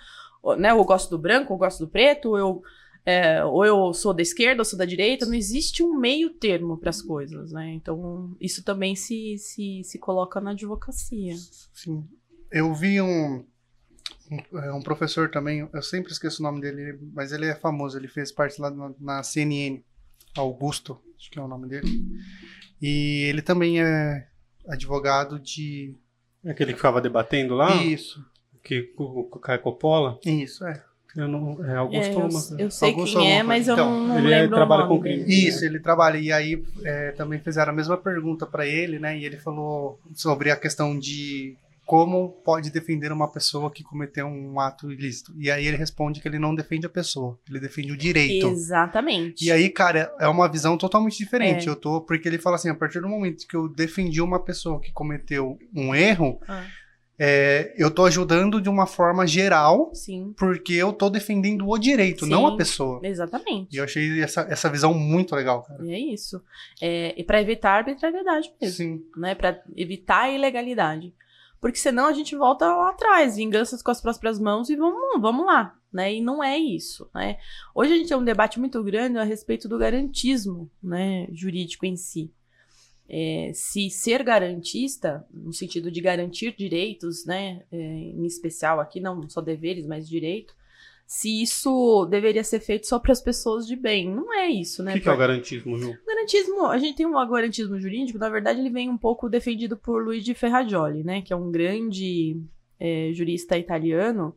ou, 0.43 0.57
né? 0.57 0.73
Ou 0.73 0.81
eu 0.81 0.85
gosto 0.85 1.11
do 1.11 1.19
branco, 1.19 1.53
ou 1.53 1.57
eu 1.57 1.59
gosto 1.61 1.85
do 1.85 1.89
preto, 1.91 2.31
ou 2.31 2.39
eu, 2.39 2.63
é, 3.05 3.45
ou 3.45 3.65
eu 3.65 3.93
sou 3.93 4.15
da 4.15 4.23
esquerda, 4.23 4.63
ou 4.63 4.65
sou 4.65 4.79
da 4.79 4.85
direita. 4.87 5.27
Não 5.27 5.35
existe 5.35 5.83
um 5.83 5.99
meio 5.99 6.31
termo 6.31 6.79
para 6.79 6.91
as 6.91 7.03
coisas, 7.03 7.53
né? 7.53 7.75
Então, 7.75 8.35
isso 8.41 8.65
também 8.65 8.97
se, 8.97 9.37
se, 9.39 9.83
se 9.85 9.99
coloca 9.99 10.41
na 10.41 10.53
advocacia. 10.53 11.35
Sim. 11.75 12.05
Eu 12.51 12.75
vi 12.75 13.01
um, 13.01 13.45
um, 14.31 14.59
é, 14.59 14.73
um 14.73 14.83
professor 14.83 15.31
também, 15.31 15.69
eu 15.73 15.83
sempre 15.83 16.13
esqueço 16.13 16.41
o 16.43 16.47
nome 16.47 16.61
dele, 16.61 16.99
mas 17.13 17.33
ele 17.33 17.47
é 17.47 17.55
famoso, 17.55 17.99
ele 17.99 18.09
fez 18.09 18.31
parte 18.31 18.61
lá 18.61 18.71
na, 18.71 18.93
na 19.01 19.23
CNN, 19.23 19.83
Augusto, 20.37 21.01
acho 21.19 21.31
que 21.31 21.39
é 21.39 21.43
o 21.43 21.49
nome 21.49 21.69
dele. 21.69 21.89
E 22.81 23.25
ele 23.29 23.43
também 23.43 23.83
é 23.83 24.27
advogado 24.69 25.39
de. 25.39 25.95
Aquele 26.47 26.73
que 26.73 26.79
ficava 26.79 27.01
debatendo 27.01 27.55
lá, 27.55 27.75
Isso, 27.83 28.25
que, 28.63 28.83
com 28.97 29.25
com 29.25 29.39
o 29.39 29.41
Caio 29.43 29.61
Coppola. 29.61 30.19
isso, 30.25 30.65
é. 30.65 30.83
Eu 31.17 31.27
não, 31.27 31.63
é 31.65 31.73
É, 31.73 31.77
Augusto 31.77 32.07
eu, 32.09 32.15
Thomas, 32.15 32.51
né? 32.53 32.63
eu 32.63 32.71
sei 32.71 32.89
Augusto 32.91 33.19
quem 33.19 33.29
é, 33.29 33.39
alguma 33.39 33.49
mas 33.55 33.67
eu 33.67 33.75
Então, 33.75 33.91
não, 33.91 34.07
não 34.07 34.19
ele 34.21 34.33
é- 34.33 34.41
lembro 34.43 34.55
trabalha 34.57 34.85
o 34.85 34.87
nome 34.89 34.99
com 34.99 35.03
crime. 35.03 35.25
Isso, 35.29 35.65
ele 35.65 35.81
trabalha. 35.81 36.19
E 36.19 36.31
aí 36.31 36.65
é, 36.85 37.11
também 37.13 37.41
fizeram 37.41 37.73
a 37.73 37.75
mesma 37.75 37.97
pergunta 37.99 38.47
para 38.47 38.65
ele, 38.65 39.01
né? 39.01 39.19
E 39.19 39.25
ele 39.25 39.37
falou 39.37 39.99
sobre 40.15 40.53
a 40.53 40.57
questão 40.57 40.97
de 40.97 41.57
como 41.91 42.29
pode 42.45 42.71
defender 42.71 43.11
uma 43.11 43.27
pessoa 43.27 43.69
que 43.69 43.83
cometeu 43.83 44.25
um 44.25 44.61
ato 44.61 44.93
ilícito. 44.93 45.35
E 45.37 45.51
aí 45.51 45.67
ele 45.67 45.77
responde 45.77 46.21
que 46.21 46.29
ele 46.29 46.39
não 46.39 46.55
defende 46.55 46.87
a 46.87 46.89
pessoa, 46.89 47.37
ele 47.49 47.59
defende 47.59 47.91
o 47.91 47.97
direito. 47.97 48.47
Exatamente. 48.47 49.45
E 49.45 49.51
aí, 49.51 49.69
cara, 49.69 50.15
é 50.21 50.29
uma 50.29 50.49
visão 50.49 50.79
totalmente 50.79 51.19
diferente. 51.19 51.67
É. 51.67 51.69
Eu 51.69 51.75
tô, 51.75 52.01
porque 52.01 52.29
ele 52.29 52.39
fala 52.39 52.55
assim, 52.55 52.69
a 52.71 52.77
partir 52.77 53.01
do 53.01 53.09
momento 53.09 53.45
que 53.45 53.57
eu 53.57 53.69
defendi 53.69 54.23
uma 54.23 54.39
pessoa 54.39 54.81
que 54.81 54.93
cometeu 54.93 55.59
um 55.75 55.93
erro, 55.93 56.39
Ah, 56.47 56.65
é, 57.19 57.75
eu 57.77 57.91
tô 57.91 58.05
ajudando 58.05 58.61
de 58.61 58.69
uma 58.69 58.87
forma 58.87 59.27
geral, 59.27 59.91
sim, 59.93 60.33
porque 60.39 60.75
eu 60.75 60.93
tô 60.93 61.11
defendendo 61.11 61.69
o 61.69 61.77
direito, 61.77 62.25
Sim. 62.25 62.31
não 62.31 62.47
a 62.47 62.57
pessoa. 62.57 63.01
exatamente. 63.03 63.75
E 63.75 63.79
eu 63.79 63.85
achei 63.85 64.23
essa, 64.23 64.43
essa 64.49 64.71
visão 64.71 64.95
muito 64.95 65.35
legal, 65.35 65.65
cara. 65.65 65.85
E 65.85 65.93
é 65.93 65.99
isso. 65.99 66.41
É, 66.81 67.21
e 67.21 67.25
para 67.25 67.43
evitar 67.43 67.73
a 67.73 67.77
arbitrariedade 67.79 68.49
mesmo, 68.61 68.77
Sim. 68.77 69.03
né? 69.17 69.35
Para 69.35 69.61
evitar 69.77 70.21
a 70.27 70.31
ilegalidade. 70.31 71.13
Porque 71.61 71.79
senão 71.79 72.07
a 72.07 72.13
gente 72.13 72.35
volta 72.35 72.67
lá 72.67 72.91
atrás, 72.91 73.37
vinganças 73.37 73.83
com 73.83 73.91
as 73.91 74.01
próprias 74.01 74.39
mãos 74.41 74.71
e 74.71 74.77
vamos, 74.77 75.21
vamos 75.21 75.45
lá, 75.45 75.79
né? 75.93 76.15
E 76.15 76.21
não 76.23 76.43
é 76.43 76.57
isso, 76.57 77.11
né? 77.15 77.39
Hoje 77.75 77.93
a 77.93 77.97
gente 77.97 78.09
tem 78.09 78.17
um 78.17 78.25
debate 78.25 78.59
muito 78.59 78.83
grande 78.83 79.19
a 79.19 79.25
respeito 79.25 79.69
do 79.69 79.79
garantismo, 79.79 80.71
né, 80.83 81.29
jurídico 81.33 81.85
em 81.85 81.97
si. 81.97 82.33
É, 83.07 83.51
se 83.53 83.91
ser 83.91 84.23
garantista, 84.23 85.27
no 85.33 85.53
sentido 85.53 85.91
de 85.91 86.01
garantir 86.01 86.55
direitos, 86.57 87.27
né, 87.27 87.65
é, 87.71 87.77
em 87.77 88.25
especial 88.25 88.81
aqui, 88.81 89.01
não 89.01 89.29
só 89.29 89.41
deveres, 89.41 89.85
mas 89.85 90.09
direito, 90.09 90.55
se 91.11 91.43
isso 91.43 92.07
deveria 92.07 92.45
ser 92.45 92.61
feito 92.61 92.87
só 92.87 92.97
para 92.97 93.11
as 93.11 93.21
pessoas 93.21 93.67
de 93.67 93.75
bem. 93.75 94.09
Não 94.09 94.33
é 94.33 94.49
isso, 94.49 94.81
O 94.81 94.85
né? 94.85 94.93
que, 94.93 95.01
que 95.01 95.09
é 95.09 95.13
o 95.13 95.17
garantismo, 95.17 95.77
Ju? 95.77 95.91
O 95.91 96.07
garantismo, 96.07 96.67
a 96.67 96.79
gente 96.79 96.95
tem 96.95 97.05
um 97.05 97.29
garantismo 97.29 97.81
jurídico, 97.81 98.17
na 98.17 98.29
verdade 98.29 98.61
ele 98.61 98.71
vem 98.71 98.89
um 98.89 98.97
pouco 98.97 99.29
defendido 99.29 99.77
por 99.77 100.05
Luigi 100.05 100.35
Ferrajoli, 100.35 101.03
né, 101.03 101.21
que 101.21 101.33
é 101.33 101.37
um 101.37 101.51
grande 101.51 102.41
é, 102.79 103.11
jurista 103.13 103.59
italiano, 103.59 104.33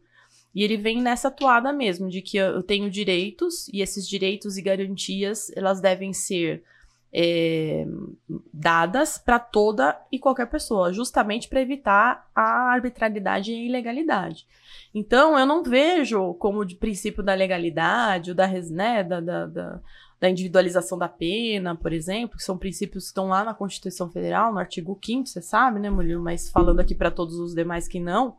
e 0.55 0.63
ele 0.63 0.75
vem 0.75 0.99
nessa 0.99 1.29
toada 1.29 1.71
mesmo, 1.71 2.09
de 2.09 2.23
que 2.23 2.37
eu 2.37 2.63
tenho 2.63 2.89
direitos, 2.89 3.67
e 3.67 3.79
esses 3.79 4.07
direitos 4.07 4.57
e 4.57 4.61
garantias, 4.63 5.51
elas 5.55 5.79
devem 5.79 6.11
ser 6.11 6.63
é, 7.13 7.85
dadas 8.51 9.19
para 9.19 9.37
toda 9.37 9.95
e 10.11 10.17
qualquer 10.17 10.47
pessoa, 10.47 10.91
justamente 10.91 11.47
para 11.47 11.61
evitar 11.61 12.27
a 12.33 12.71
arbitrariedade 12.71 13.51
e 13.51 13.55
a 13.55 13.63
ilegalidade. 13.63 14.47
Então, 14.93 15.37
eu 15.37 15.45
não 15.45 15.63
vejo 15.63 16.33
como 16.35 16.63
de 16.63 16.75
princípio 16.75 17.23
da 17.23 17.33
legalidade, 17.33 18.31
ou 18.31 18.35
da, 18.35 18.47
né, 18.47 19.03
da, 19.03 19.19
da, 19.19 19.45
da, 19.47 19.81
da 20.19 20.29
individualização 20.29 20.97
da 20.97 21.09
pena, 21.09 21.75
por 21.75 21.91
exemplo, 21.91 22.37
que 22.37 22.43
são 22.43 22.57
princípios 22.57 23.05
que 23.05 23.07
estão 23.07 23.27
lá 23.27 23.43
na 23.43 23.53
Constituição 23.53 24.09
Federal, 24.09 24.53
no 24.53 24.59
artigo 24.59 24.99
5 25.03 25.27
você 25.27 25.41
sabe, 25.41 25.79
né, 25.79 25.89
Murilo? 25.89 26.23
Mas 26.23 26.49
falando 26.49 26.79
aqui 26.79 26.93
para 26.93 27.09
todos 27.09 27.35
os 27.35 27.55
demais 27.55 27.87
que 27.87 27.99
não, 27.99 28.37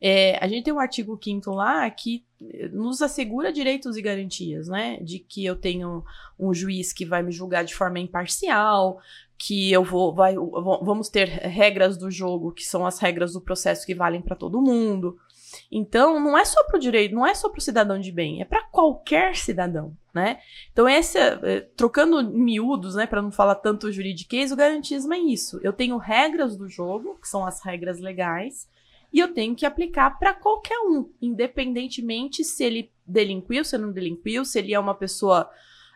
é, 0.00 0.38
a 0.44 0.46
gente 0.46 0.64
tem 0.64 0.74
um 0.74 0.78
artigo 0.78 1.18
5 1.22 1.50
lá 1.50 1.88
que 1.90 2.22
eh, 2.40 2.68
nos 2.68 3.00
assegura 3.00 3.52
direitos 3.52 3.96
e 3.96 4.02
garantias, 4.02 4.68
né? 4.68 4.98
De 5.00 5.18
que 5.18 5.44
eu 5.44 5.56
tenho 5.56 6.04
um 6.38 6.52
juiz 6.52 6.92
que 6.92 7.06
vai 7.06 7.22
me 7.22 7.32
julgar 7.32 7.64
de 7.64 7.74
forma 7.74 7.98
imparcial, 7.98 9.00
que 9.38 9.72
eu 9.72 9.82
vou, 9.82 10.14
vai, 10.14 10.34
vamos 10.34 11.08
ter 11.08 11.26
regras 11.28 11.96
do 11.96 12.10
jogo 12.10 12.52
que 12.52 12.64
são 12.64 12.86
as 12.86 12.98
regras 12.98 13.32
do 13.32 13.40
processo 13.40 13.86
que 13.86 13.94
valem 13.94 14.20
para 14.20 14.36
todo 14.36 14.60
mundo. 14.60 15.18
Então, 15.70 16.20
não 16.20 16.38
é 16.38 16.44
só 16.44 16.62
para 16.64 16.76
o 16.76 16.80
direito, 16.80 17.14
não 17.14 17.26
é 17.26 17.34
só 17.34 17.48
para 17.48 17.58
o 17.58 17.62
cidadão 17.62 17.98
de 17.98 18.12
bem, 18.12 18.40
é 18.40 18.44
para 18.44 18.62
qualquer 18.64 19.34
cidadão, 19.36 19.96
né? 20.14 20.38
Então, 20.72 20.88
esse, 20.88 21.18
eh, 21.18 21.66
trocando 21.76 22.22
miúdos, 22.22 22.94
né, 22.94 23.06
para 23.06 23.20
não 23.20 23.32
falar 23.32 23.56
tanto 23.56 23.90
juridiquês, 23.90 24.52
o 24.52 24.56
garantismo 24.56 25.12
é 25.12 25.18
isso. 25.18 25.58
Eu 25.62 25.72
tenho 25.72 25.96
regras 25.96 26.56
do 26.56 26.68
jogo, 26.68 27.18
que 27.20 27.28
são 27.28 27.44
as 27.44 27.64
regras 27.64 27.98
legais, 27.98 28.68
e 29.12 29.18
eu 29.18 29.32
tenho 29.32 29.54
que 29.56 29.66
aplicar 29.66 30.18
para 30.18 30.34
qualquer 30.34 30.78
um, 30.80 31.10
independentemente 31.20 32.44
se 32.44 32.62
ele 32.64 32.90
delinquiu, 33.06 33.64
se 33.64 33.74
ele 33.74 33.84
não 33.84 33.92
delinquiu, 33.92 34.44
se 34.44 34.58
ele 34.58 34.74
é 34.74 34.78
uma 34.78 34.94
pessoa 34.94 35.50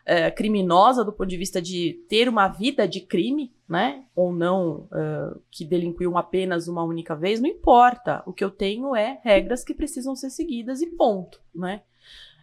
eh, 0.05 0.31
criminosa 0.31 1.03
do 1.05 1.11
ponto 1.13 1.29
de 1.29 1.37
vista 1.37 1.61
de 1.61 1.93
ter 2.09 2.27
uma 2.29 2.47
vida 2.47 2.87
de 2.87 3.01
crime, 3.01 3.53
né? 3.69 4.03
Ou 4.15 4.31
não, 4.33 4.87
eh, 4.93 5.37
que 5.51 5.63
delinquiu 5.65 6.17
apenas 6.17 6.67
uma 6.67 6.83
única 6.83 7.15
vez, 7.15 7.39
não 7.39 7.47
importa. 7.49 8.23
O 8.25 8.33
que 8.33 8.43
eu 8.43 8.49
tenho 8.51 8.95
é 8.95 9.19
regras 9.23 9.63
que 9.63 9.73
precisam 9.73 10.15
ser 10.15 10.29
seguidas 10.29 10.81
e 10.81 10.87
ponto, 10.87 11.39
né? 11.53 11.81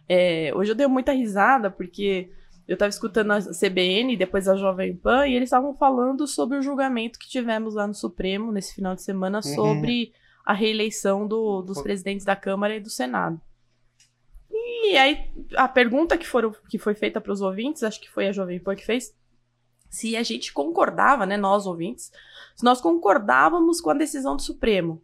Eh, 0.07 0.51
hoje 0.55 0.71
eu 0.71 0.75
dei 0.75 0.87
muita 0.87 1.11
risada 1.11 1.69
porque 1.69 2.31
eu 2.67 2.73
estava 2.73 2.89
escutando 2.89 3.31
a 3.31 3.39
CBN, 3.41 4.15
depois 4.15 4.47
a 4.47 4.55
Jovem 4.55 4.95
Pan, 4.95 5.27
e 5.27 5.33
eles 5.35 5.47
estavam 5.47 5.73
falando 5.75 6.25
sobre 6.27 6.57
o 6.57 6.61
julgamento 6.61 7.17
que 7.19 7.27
tivemos 7.27 7.75
lá 7.75 7.85
no 7.87 7.93
Supremo 7.93 8.51
nesse 8.51 8.73
final 8.75 8.95
de 8.95 9.01
semana 9.03 9.41
sobre 9.55 10.13
a 10.45 10.53
reeleição 10.53 11.27
do- 11.27 11.61
dos 11.61 11.77
presidentes 11.83 12.25
da 12.25 12.35
Câmara 12.35 12.75
e 12.75 12.79
do 12.79 12.89
Senado. 12.89 13.39
E 14.69 14.97
aí, 14.97 15.29
a 15.55 15.67
pergunta 15.67 16.17
que, 16.17 16.27
foram, 16.27 16.53
que 16.69 16.77
foi 16.77 16.93
feita 16.93 17.19
para 17.19 17.31
os 17.31 17.41
ouvintes, 17.41 17.83
acho 17.83 17.99
que 17.99 18.09
foi 18.09 18.27
a 18.27 18.31
Jovem 18.31 18.59
Pan 18.59 18.75
que 18.75 18.85
fez, 18.85 19.15
se 19.89 20.15
a 20.15 20.23
gente 20.23 20.53
concordava, 20.53 21.25
né, 21.25 21.35
nós 21.37 21.65
ouvintes, 21.65 22.11
se 22.55 22.63
nós 22.63 22.79
concordávamos 22.79 23.81
com 23.81 23.89
a 23.89 23.95
decisão 23.95 24.35
do 24.35 24.41
Supremo. 24.41 25.01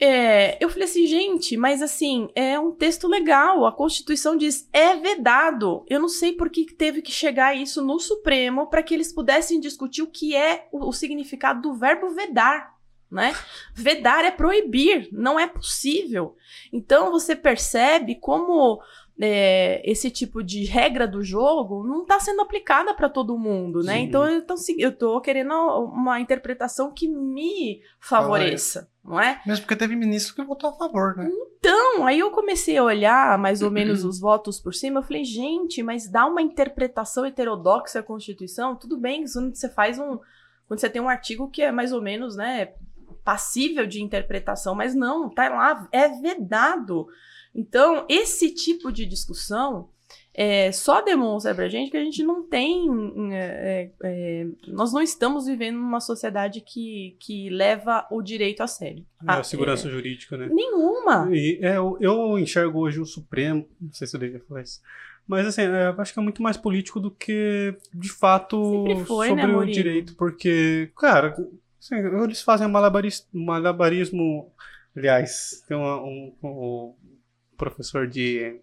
É, 0.00 0.62
eu 0.62 0.68
falei 0.68 0.84
assim, 0.84 1.06
gente, 1.06 1.56
mas 1.56 1.82
assim, 1.82 2.28
é 2.34 2.58
um 2.58 2.70
texto 2.70 3.08
legal, 3.08 3.66
a 3.66 3.72
Constituição 3.72 4.36
diz 4.36 4.68
é 4.72 4.94
vedado. 4.96 5.84
Eu 5.88 6.00
não 6.00 6.08
sei 6.08 6.32
por 6.32 6.50
que 6.50 6.72
teve 6.72 7.02
que 7.02 7.10
chegar 7.10 7.56
isso 7.56 7.84
no 7.84 7.98
Supremo 7.98 8.68
para 8.68 8.82
que 8.82 8.94
eles 8.94 9.12
pudessem 9.12 9.58
discutir 9.58 10.02
o 10.02 10.10
que 10.10 10.36
é 10.36 10.68
o, 10.70 10.88
o 10.88 10.92
significado 10.92 11.62
do 11.62 11.74
verbo 11.74 12.10
vedar, 12.10 12.77
né? 13.10 13.34
Vedar 13.74 14.24
é 14.24 14.30
proibir, 14.30 15.08
não 15.12 15.38
é 15.38 15.46
possível. 15.46 16.36
Então 16.72 17.10
você 17.10 17.34
percebe 17.34 18.14
como 18.16 18.80
é, 19.20 19.82
esse 19.84 20.10
tipo 20.10 20.44
de 20.44 20.64
regra 20.64 21.06
do 21.08 21.22
jogo 21.24 21.82
não 21.84 22.02
está 22.02 22.20
sendo 22.20 22.40
aplicada 22.42 22.94
para 22.94 23.08
todo 23.08 23.36
mundo, 23.38 23.82
né? 23.82 23.94
Sim. 23.96 24.02
Então 24.04 24.28
eu 24.28 24.46
tô, 24.46 24.56
se- 24.56 24.80
eu 24.80 24.92
tô 24.96 25.20
querendo 25.20 25.52
uma 25.86 26.20
interpretação 26.20 26.92
que 26.92 27.08
me 27.08 27.80
favoreça, 27.98 28.88
não 29.04 29.18
é? 29.20 29.40
Mesmo 29.46 29.62
porque 29.64 29.76
teve 29.76 29.96
ministro 29.96 30.34
que 30.34 30.42
votou 30.44 30.70
a 30.70 30.74
favor, 30.74 31.16
né? 31.16 31.28
Então, 31.58 32.06
aí 32.06 32.20
eu 32.20 32.30
comecei 32.30 32.76
a 32.76 32.84
olhar 32.84 33.36
mais 33.36 33.62
ou 33.62 33.70
menos 33.70 34.04
os 34.04 34.20
votos 34.20 34.60
por 34.60 34.72
cima. 34.72 35.00
Eu 35.00 35.04
falei, 35.04 35.24
gente, 35.24 35.82
mas 35.82 36.08
dá 36.08 36.24
uma 36.24 36.40
interpretação 36.40 37.26
heterodoxa 37.26 37.98
à 37.98 38.02
Constituição? 38.02 38.76
Tudo 38.76 38.96
bem, 38.96 39.24
quando 39.32 39.52
você 39.54 39.68
faz 39.68 39.98
um. 39.98 40.20
Quando 40.68 40.78
você 40.80 40.88
tem 40.88 41.02
um 41.02 41.08
artigo 41.08 41.50
que 41.50 41.62
é 41.62 41.72
mais 41.72 41.92
ou 41.92 42.00
menos, 42.00 42.36
né, 42.36 42.74
passível 43.28 43.86
de 43.86 44.02
interpretação, 44.02 44.74
mas 44.74 44.94
não, 44.94 45.28
tá 45.28 45.50
lá, 45.50 45.86
é 45.92 46.08
vedado. 46.08 47.06
Então, 47.54 48.06
esse 48.08 48.54
tipo 48.54 48.90
de 48.90 49.04
discussão 49.04 49.90
é, 50.32 50.72
só 50.72 51.02
demonstra 51.02 51.54
pra 51.54 51.68
gente 51.68 51.90
que 51.90 51.98
a 51.98 52.02
gente 52.02 52.22
não 52.24 52.42
tem. 52.48 52.88
é, 53.30 53.90
é, 54.02 54.46
nós 54.68 54.94
não 54.94 55.02
estamos 55.02 55.44
vivendo 55.44 55.76
numa 55.76 56.00
sociedade 56.00 56.62
que, 56.62 57.18
que 57.20 57.50
leva 57.50 58.06
o 58.10 58.22
direito 58.22 58.62
a 58.62 58.66
sério. 58.66 59.04
É, 59.20 59.24
Ah, 59.26 59.40
a 59.40 59.44
segurança 59.44 59.90
jurídica, 59.90 60.38
né? 60.38 60.46
é, 60.46 60.48
nenhuma. 60.48 61.28
E, 61.30 61.58
é, 61.60 61.76
eu, 61.76 61.98
eu 62.00 62.38
enxergo 62.38 62.78
hoje 62.78 62.98
o 62.98 63.04
Supremo, 63.04 63.68
não 63.78 63.92
sei 63.92 64.06
se 64.06 64.16
eu 64.16 64.20
devia 64.20 64.40
falar 64.48 64.62
isso, 64.62 64.80
mas 65.26 65.46
assim, 65.46 65.60
é, 65.60 65.88
eu 65.88 66.00
acho 66.00 66.14
que 66.14 66.18
é 66.18 66.22
muito 66.22 66.42
mais 66.42 66.56
político 66.56 66.98
do 66.98 67.10
que, 67.10 67.76
de 67.92 68.10
fato, 68.10 69.04
foi, 69.06 69.34
né, 69.34 69.42
sobre 69.42 69.52
o 69.52 69.58
Murilo? 69.58 69.74
direito, 69.74 70.16
porque, 70.16 70.90
cara, 70.96 71.36
eles 71.92 72.42
fazem 72.42 72.68
malabaris, 72.68 73.26
malabarismo, 73.32 74.52
aliás, 74.96 75.62
tem 75.68 75.76
uma- 75.76 76.02
um, 76.02 76.34
um 76.42 76.94
professor 77.56 78.06
de... 78.06 78.60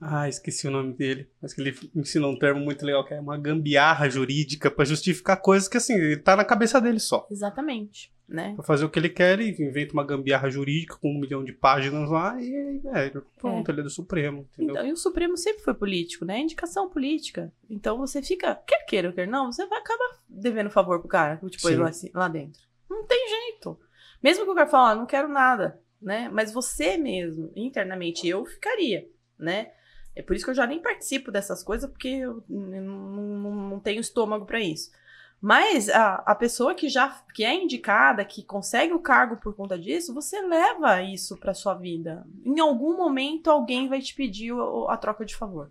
Ah, 0.00 0.26
esqueci 0.28 0.66
o 0.66 0.70
nome 0.70 0.94
dele, 0.94 1.28
mas 1.42 1.52
que 1.52 1.60
ele 1.60 1.76
ensina 1.94 2.26
um 2.26 2.38
termo 2.38 2.58
muito 2.60 2.84
legal, 2.86 3.04
que 3.04 3.12
é 3.12 3.20
uma 3.20 3.36
gambiarra 3.36 4.08
jurídica 4.08 4.70
pra 4.70 4.84
justificar 4.86 5.36
coisas 5.42 5.68
que, 5.68 5.76
assim, 5.76 6.16
tá 6.20 6.34
na 6.34 6.44
cabeça 6.44 6.80
dele 6.80 6.98
só. 6.98 7.26
Exatamente, 7.30 8.10
né? 8.30 8.54
Pra 8.54 8.64
fazer 8.64 8.84
o 8.84 8.88
que 8.88 8.98
ele 8.98 9.08
quer, 9.08 9.38
ele 9.38 9.50
inventa 9.62 9.92
uma 9.92 10.04
gambiarra 10.04 10.48
jurídica 10.48 10.96
com 10.96 11.10
um 11.10 11.18
milhão 11.18 11.42
de 11.42 11.52
páginas 11.52 12.08
lá 12.08 12.40
e 12.40 12.54
aí, 12.54 12.78
velho, 12.78 13.26
pronto, 13.36 13.68
ele 13.68 13.80
é 13.80 13.82
do 13.82 13.90
Supremo, 13.90 14.48
entendeu? 14.52 14.76
Então, 14.76 14.86
e 14.86 14.92
o 14.92 14.96
Supremo 14.96 15.36
sempre 15.36 15.62
foi 15.64 15.74
político, 15.74 16.24
né? 16.24 16.38
Indicação 16.38 16.88
política. 16.88 17.52
Então 17.68 17.98
você 17.98 18.22
fica, 18.22 18.54
quer 18.54 18.84
queira 18.86 19.08
ou 19.08 19.14
quer 19.14 19.26
não, 19.26 19.50
você 19.50 19.66
vai 19.66 19.80
acabar 19.80 20.20
devendo 20.28 20.70
favor 20.70 21.00
pro 21.00 21.08
cara 21.08 21.38
pôs 21.38 21.60
Sim. 21.60 21.76
lá, 21.76 21.90
lá 22.14 22.28
dentro. 22.28 22.62
Não 22.88 23.04
tem 23.04 23.28
jeito. 23.28 23.78
Mesmo 24.22 24.44
que 24.44 24.50
o 24.50 24.54
cara 24.54 24.68
fale, 24.68 24.92
ah, 24.92 24.94
não 24.94 25.06
quero 25.06 25.28
nada, 25.28 25.80
né? 26.00 26.28
Mas 26.32 26.52
você 26.52 26.96
mesmo, 26.96 27.50
internamente, 27.56 28.28
eu 28.28 28.46
ficaria, 28.46 29.08
né? 29.36 29.72
É 30.14 30.22
por 30.22 30.36
isso 30.36 30.44
que 30.44 30.50
eu 30.50 30.54
já 30.54 30.66
nem 30.66 30.80
participo 30.80 31.32
dessas 31.32 31.64
coisas, 31.64 31.90
porque 31.90 32.08
eu 32.08 32.44
não, 32.48 32.80
não, 32.80 33.54
não 33.70 33.80
tenho 33.80 34.00
estômago 34.00 34.44
pra 34.44 34.60
isso. 34.60 34.90
Mas 35.40 35.88
a, 35.88 36.16
a 36.26 36.34
pessoa 36.34 36.74
que 36.74 36.88
já 36.88 37.08
que 37.34 37.42
é 37.44 37.54
indicada, 37.54 38.24
que 38.24 38.42
consegue 38.42 38.92
o 38.92 38.98
cargo 39.00 39.36
por 39.38 39.54
conta 39.56 39.78
disso, 39.78 40.12
você 40.12 40.40
leva 40.42 41.00
isso 41.02 41.36
pra 41.38 41.54
sua 41.54 41.74
vida. 41.74 42.26
Em 42.44 42.60
algum 42.60 42.94
momento 42.96 43.50
alguém 43.50 43.88
vai 43.88 44.00
te 44.02 44.14
pedir 44.14 44.52
o- 44.52 44.86
a 44.88 44.96
troca 44.98 45.24
de 45.24 45.34
favor. 45.34 45.70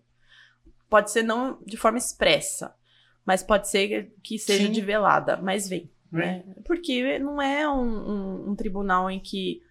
Pode 0.90 1.12
ser 1.12 1.22
não 1.22 1.60
de 1.64 1.78
forma 1.78 2.00
expressa, 2.00 2.74
mas 3.24 3.44
pode 3.44 3.68
ser 3.70 4.12
que 4.24 4.40
seja 4.40 4.66
Sim. 4.66 4.72
de 4.72 4.82
velada, 4.82 5.38
mas 5.38 5.70
vem. 5.70 5.88
Vem. 6.12 6.26
Né? 6.26 6.44
Porque 6.66 7.20
não 7.20 7.40
é 7.40 7.70
um, 7.70 7.84
um- 7.84 8.50
um 8.50 8.56
tribunal 8.56 9.12
em 9.12 9.20
que 9.20 9.62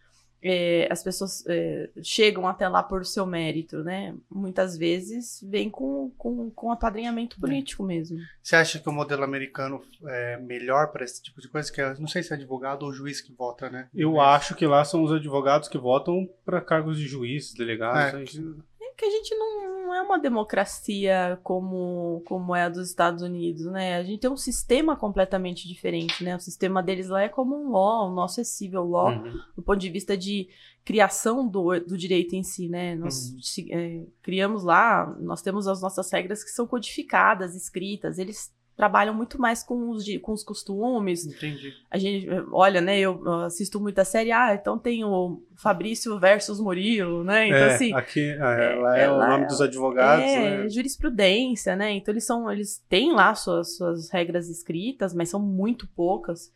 é, 0.43 0.89
as 0.91 1.03
pessoas 1.03 1.45
é, 1.47 1.91
chegam 2.03 2.47
até 2.47 2.69
lá 2.69 2.83
por 2.83 3.05
seu 3.05 3.27
mérito, 3.27 3.83
né? 3.83 4.15
Muitas 4.31 4.77
vezes 4.77 5.45
vem 5.49 5.69
com, 5.69 6.11
com, 6.17 6.51
com 6.51 6.71
apadrinhamento 6.71 7.39
político 7.41 7.83
mesmo. 7.83 8.19
Você 8.43 8.57
acha 8.57 8.79
que 8.79 8.89
o 8.89 8.93
modelo 8.93 9.25
americano 9.25 9.83
é 10.07 10.37
melhor 10.39 10.89
para 10.93 11.05
esse 11.05 11.23
tipo 11.23 11.41
de 11.41 11.49
coisa? 11.49 11.73
Que 11.73 11.81
é, 11.81 11.95
não 11.99 12.07
sei 12.07 12.23
se 12.23 12.33
é 12.33 12.37
advogado 12.37 12.85
ou 12.85 12.93
juiz 12.93 13.21
que 13.21 13.33
vota, 13.33 13.69
né? 13.69 13.89
Eu 13.95 14.21
acho 14.21 14.55
que 14.55 14.67
lá 14.67 14.85
são 14.85 15.03
os 15.03 15.13
advogados 15.13 15.69
que 15.69 15.79
votam 15.79 16.29
pra 16.45 16.61
cargos 16.61 16.99
de 16.99 17.07
juiz, 17.07 17.53
delegados. 17.55 18.15
É, 18.21 18.25
que- 18.25 18.39
É 18.78 18.78
que 18.99 19.05
a 19.05 19.11
gente 19.11 19.33
não, 19.37 19.87
não 19.87 19.95
é 19.95 20.03
uma 20.03 20.19
democracia 20.19 21.39
como, 21.45 22.21
como 22.27 22.55
é 22.55 22.65
a 22.65 22.69
dos 22.69 22.89
Estados 22.89 23.23
Unidos, 23.23 23.65
né? 23.67 23.97
A 23.97 24.03
gente 24.03 24.21
tem 24.21 24.29
um 24.31 24.37
sistema 24.37 24.97
completamente 24.97 25.69
diferente, 25.69 26.25
né? 26.25 26.35
O 26.35 26.41
sistema 26.41 26.83
deles 26.83 27.09
lá 27.09 27.23
é 27.23 27.29
como 27.29 27.57
um 27.57 27.71
law, 27.71 28.11
o 28.11 28.15
nosso 28.15 28.41
é 28.41 28.45
civil 28.45 28.85
law, 28.85 29.11
Uhum. 29.13 29.39
do 29.57 29.63
ponto 29.63 29.79
de 29.79 29.89
vista 29.89 30.17
de 30.17 30.49
criação 30.85 31.47
do, 31.47 31.79
do 31.81 31.97
direito 31.97 32.35
em 32.35 32.43
si, 32.43 32.69
né? 32.69 32.97
Nós 32.97 33.31
Uhum. 33.31 33.67
é, 33.71 34.05
criamos 34.21 34.65
lá, 34.65 35.07
nós 35.21 35.43
temos 35.43 35.69
as 35.69 35.81
nossas 35.81 36.11
regras 36.11 36.43
que 36.43 36.51
são 36.51 36.67
codificadas, 36.67 37.55
escritas, 37.55 38.19
eles 38.19 38.53
trabalham 38.79 39.13
muito 39.13 39.41
mais 39.41 39.61
com 39.65 39.91
os, 39.91 40.05
com 40.23 40.33
os 40.33 40.45
costumes, 40.45 41.27
Entendi. 41.27 41.75
a 41.91 41.99
gente, 41.99 42.29
olha, 42.53 42.81
né, 42.81 42.97
eu 42.97 43.29
assisto 43.43 43.81
muita 43.81 44.05
série, 44.05 44.31
ah, 44.31 44.55
então 44.55 44.79
tem 44.79 45.05
o 45.05 45.43
Fabrício 45.57 46.17
versus 46.17 46.61
Murilo, 46.61 47.25
né? 47.25 47.49
Então, 47.49 47.59
é, 47.59 47.75
assim, 47.75 47.93
aqui 47.93 48.31
é, 48.31 48.75
lá 48.77 48.97
é, 48.97 49.03
é, 49.03 49.11
o 49.11 49.19
nome 49.19 49.43
é- 49.43 49.47
dos 49.49 49.61
advogados, 49.61 50.25
é, 50.25 50.63
né? 50.63 50.69
jurisprudência, 50.69 51.75
né? 51.75 51.91
Então 51.91 52.15
eles 52.15 52.25
são, 52.25 52.49
eles 52.53 52.81
têm 52.89 53.13
lá 53.13 53.35
suas, 53.35 53.77
suas 53.77 54.11
regras 54.11 54.49
escritas, 54.49 55.13
mas 55.13 55.29
são 55.29 55.41
muito 55.41 55.89
poucas. 55.89 56.53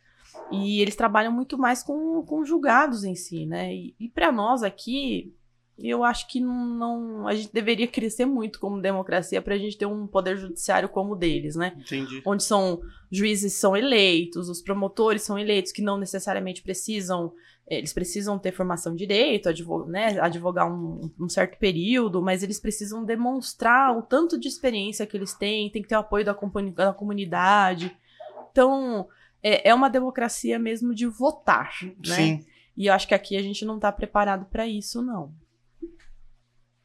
E 0.49 0.81
eles 0.81 0.95
trabalham 0.95 1.31
muito 1.31 1.57
mais 1.57 1.83
com, 1.83 2.23
com 2.25 2.45
julgados 2.45 3.03
em 3.03 3.15
si, 3.15 3.45
né? 3.45 3.75
E, 3.75 3.93
e 3.99 4.07
para 4.07 4.31
nós 4.31 4.63
aqui, 4.63 5.35
eu 5.77 6.03
acho 6.03 6.27
que 6.27 6.39
não, 6.39 6.65
não- 6.65 7.27
a 7.27 7.33
gente 7.33 7.51
deveria 7.51 7.87
crescer 7.87 8.25
muito 8.25 8.59
como 8.59 8.81
democracia 8.81 9.41
para 9.41 9.55
a 9.55 9.57
gente 9.57 9.77
ter 9.77 9.85
um 9.85 10.05
poder 10.07 10.37
judiciário 10.37 10.87
como 10.89 11.13
o 11.13 11.15
deles, 11.15 11.55
né? 11.55 11.73
Entendi. 11.77 12.21
onde 12.25 12.43
são 12.43 12.79
juízes 13.11 13.53
são 13.53 13.75
eleitos, 13.75 14.49
os 14.49 14.61
promotores 14.61 15.21
são 15.23 15.37
eleitos, 15.37 15.71
que 15.71 15.81
não 15.81 15.97
necessariamente 15.97 16.61
precisam, 16.61 17.31
eles 17.67 17.93
precisam 17.93 18.37
ter 18.37 18.51
formação 18.51 18.93
de 18.93 18.99
direito, 19.05 19.49
advogar, 19.49 19.87
né, 19.87 20.19
advogar 20.19 20.71
um, 20.71 21.09
um 21.19 21.29
certo 21.29 21.57
período, 21.57 22.21
mas 22.21 22.43
eles 22.43 22.59
precisam 22.59 23.03
demonstrar 23.03 23.97
o 23.97 24.01
tanto 24.01 24.39
de 24.39 24.47
experiência 24.47 25.05
que 25.05 25.15
eles 25.17 25.33
têm, 25.33 25.69
tem 25.69 25.81
que 25.81 25.87
ter 25.87 25.95
o 25.95 25.99
apoio 25.99 26.25
da, 26.25 26.33
da 26.75 26.93
comunidade. 26.93 27.95
Então, 28.51 29.07
é, 29.41 29.69
é 29.69 29.73
uma 29.73 29.89
democracia 29.89 30.57
mesmo 30.59 30.93
de 30.93 31.05
votar, 31.07 31.71
né? 32.05 32.15
Sim. 32.15 32.45
E 32.75 32.87
eu 32.87 32.93
acho 32.93 33.07
que 33.07 33.13
aqui 33.13 33.37
a 33.37 33.41
gente 33.41 33.63
não 33.65 33.75
está 33.75 33.91
preparado 33.91 34.45
para 34.45 34.67
isso, 34.67 35.01
não. 35.01 35.31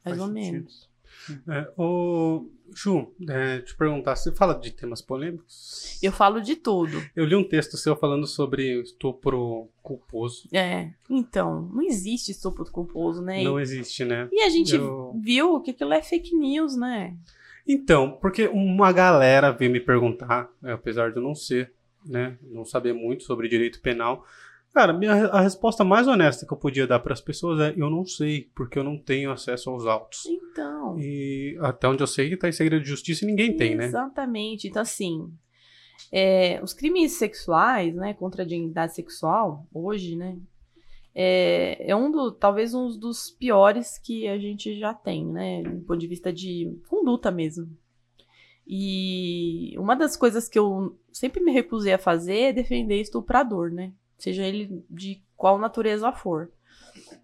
Mais 0.04 0.18
ou 0.20 0.28
menos. 0.28 0.88
É, 1.48 1.68
ô, 1.76 2.46
Ju, 2.74 3.12
é, 3.28 3.58
te 3.60 3.74
perguntar, 3.76 4.14
você 4.14 4.30
fala 4.32 4.54
de 4.54 4.70
temas 4.70 5.02
polêmicos? 5.02 5.98
Eu 6.02 6.12
falo 6.12 6.40
de 6.40 6.54
tudo. 6.56 7.02
Eu 7.14 7.24
li 7.24 7.34
um 7.34 7.42
texto 7.46 7.76
seu 7.76 7.96
falando 7.96 8.26
sobre 8.26 8.80
estupro 8.82 9.68
culposo. 9.82 10.48
É, 10.52 10.90
então, 11.10 11.62
não 11.72 11.82
existe 11.82 12.30
estupro 12.30 12.64
culposo, 12.70 13.20
né? 13.22 13.42
Não 13.42 13.58
existe, 13.58 14.04
né? 14.04 14.28
E 14.32 14.42
a 14.42 14.48
gente 14.48 14.74
Eu- 14.76 15.12
viu 15.20 15.60
que 15.60 15.72
aquilo 15.72 15.92
é 15.92 16.02
fake 16.02 16.34
news, 16.36 16.76
né? 16.76 17.16
Então, 17.66 18.12
porque 18.20 18.46
uma 18.48 18.92
galera 18.92 19.50
veio 19.50 19.70
me 19.70 19.80
perguntar, 19.80 20.48
é, 20.62 20.72
apesar 20.72 21.10
de 21.10 21.16
eu 21.18 21.22
não 21.22 21.34
ser, 21.34 21.72
né, 22.06 22.38
não 22.42 22.64
saber 22.64 22.94
muito 22.94 23.24
sobre 23.24 23.48
direito 23.48 23.80
penal, 23.82 24.24
cara, 24.72 24.92
minha, 24.92 25.12
a 25.12 25.40
resposta 25.40 25.84
mais 25.84 26.06
honesta 26.06 26.46
que 26.46 26.52
eu 26.52 26.58
podia 26.58 26.86
dar 26.86 27.00
para 27.00 27.12
as 27.12 27.20
pessoas 27.20 27.60
é: 27.60 27.74
eu 27.76 27.90
não 27.90 28.04
sei, 28.04 28.50
porque 28.54 28.78
eu 28.78 28.84
não 28.84 28.98
tenho 28.98 29.30
acesso 29.30 29.70
aos 29.70 29.86
autos. 29.86 30.26
Então. 30.26 30.98
E 30.98 31.56
até 31.60 31.88
onde 31.88 32.02
eu 32.02 32.06
sei, 32.06 32.36
tá 32.36 32.48
em 32.48 32.52
segredo 32.52 32.82
de 32.82 32.88
justiça 32.88 33.24
e 33.24 33.28
ninguém 33.28 33.56
tem, 33.56 33.74
né? 33.74 33.86
Exatamente. 33.86 34.68
Então, 34.68 34.82
assim, 34.82 35.32
é, 36.12 36.60
os 36.62 36.72
crimes 36.72 37.12
sexuais, 37.12 37.94
né, 37.94 38.14
contra 38.14 38.42
a 38.42 38.46
dignidade 38.46 38.94
sexual, 38.94 39.66
hoje, 39.72 40.16
né, 40.16 40.38
é, 41.14 41.90
é 41.90 41.96
um 41.96 42.10
do, 42.10 42.32
talvez 42.32 42.74
um 42.74 42.96
dos 42.96 43.30
piores 43.30 43.98
que 43.98 44.28
a 44.28 44.38
gente 44.38 44.78
já 44.78 44.94
tem, 44.94 45.26
né, 45.26 45.62
do 45.62 45.80
ponto 45.80 45.98
de 45.98 46.06
vista 46.06 46.32
de 46.32 46.78
conduta 46.88 47.30
mesmo. 47.30 47.68
E 48.66 49.74
uma 49.78 49.96
das 49.96 50.16
coisas 50.16 50.48
que 50.48 50.58
eu 50.58 50.98
sempre 51.10 51.42
me 51.42 51.50
recusei 51.50 51.94
a 51.94 51.98
fazer 51.98 52.38
é 52.38 52.52
defender 52.52 53.00
estuprador, 53.00 53.70
né? 53.70 53.92
Seja 54.18 54.42
ele 54.42 54.84
de 54.90 55.22
qual 55.36 55.58
natureza 55.58 56.12
for. 56.12 56.50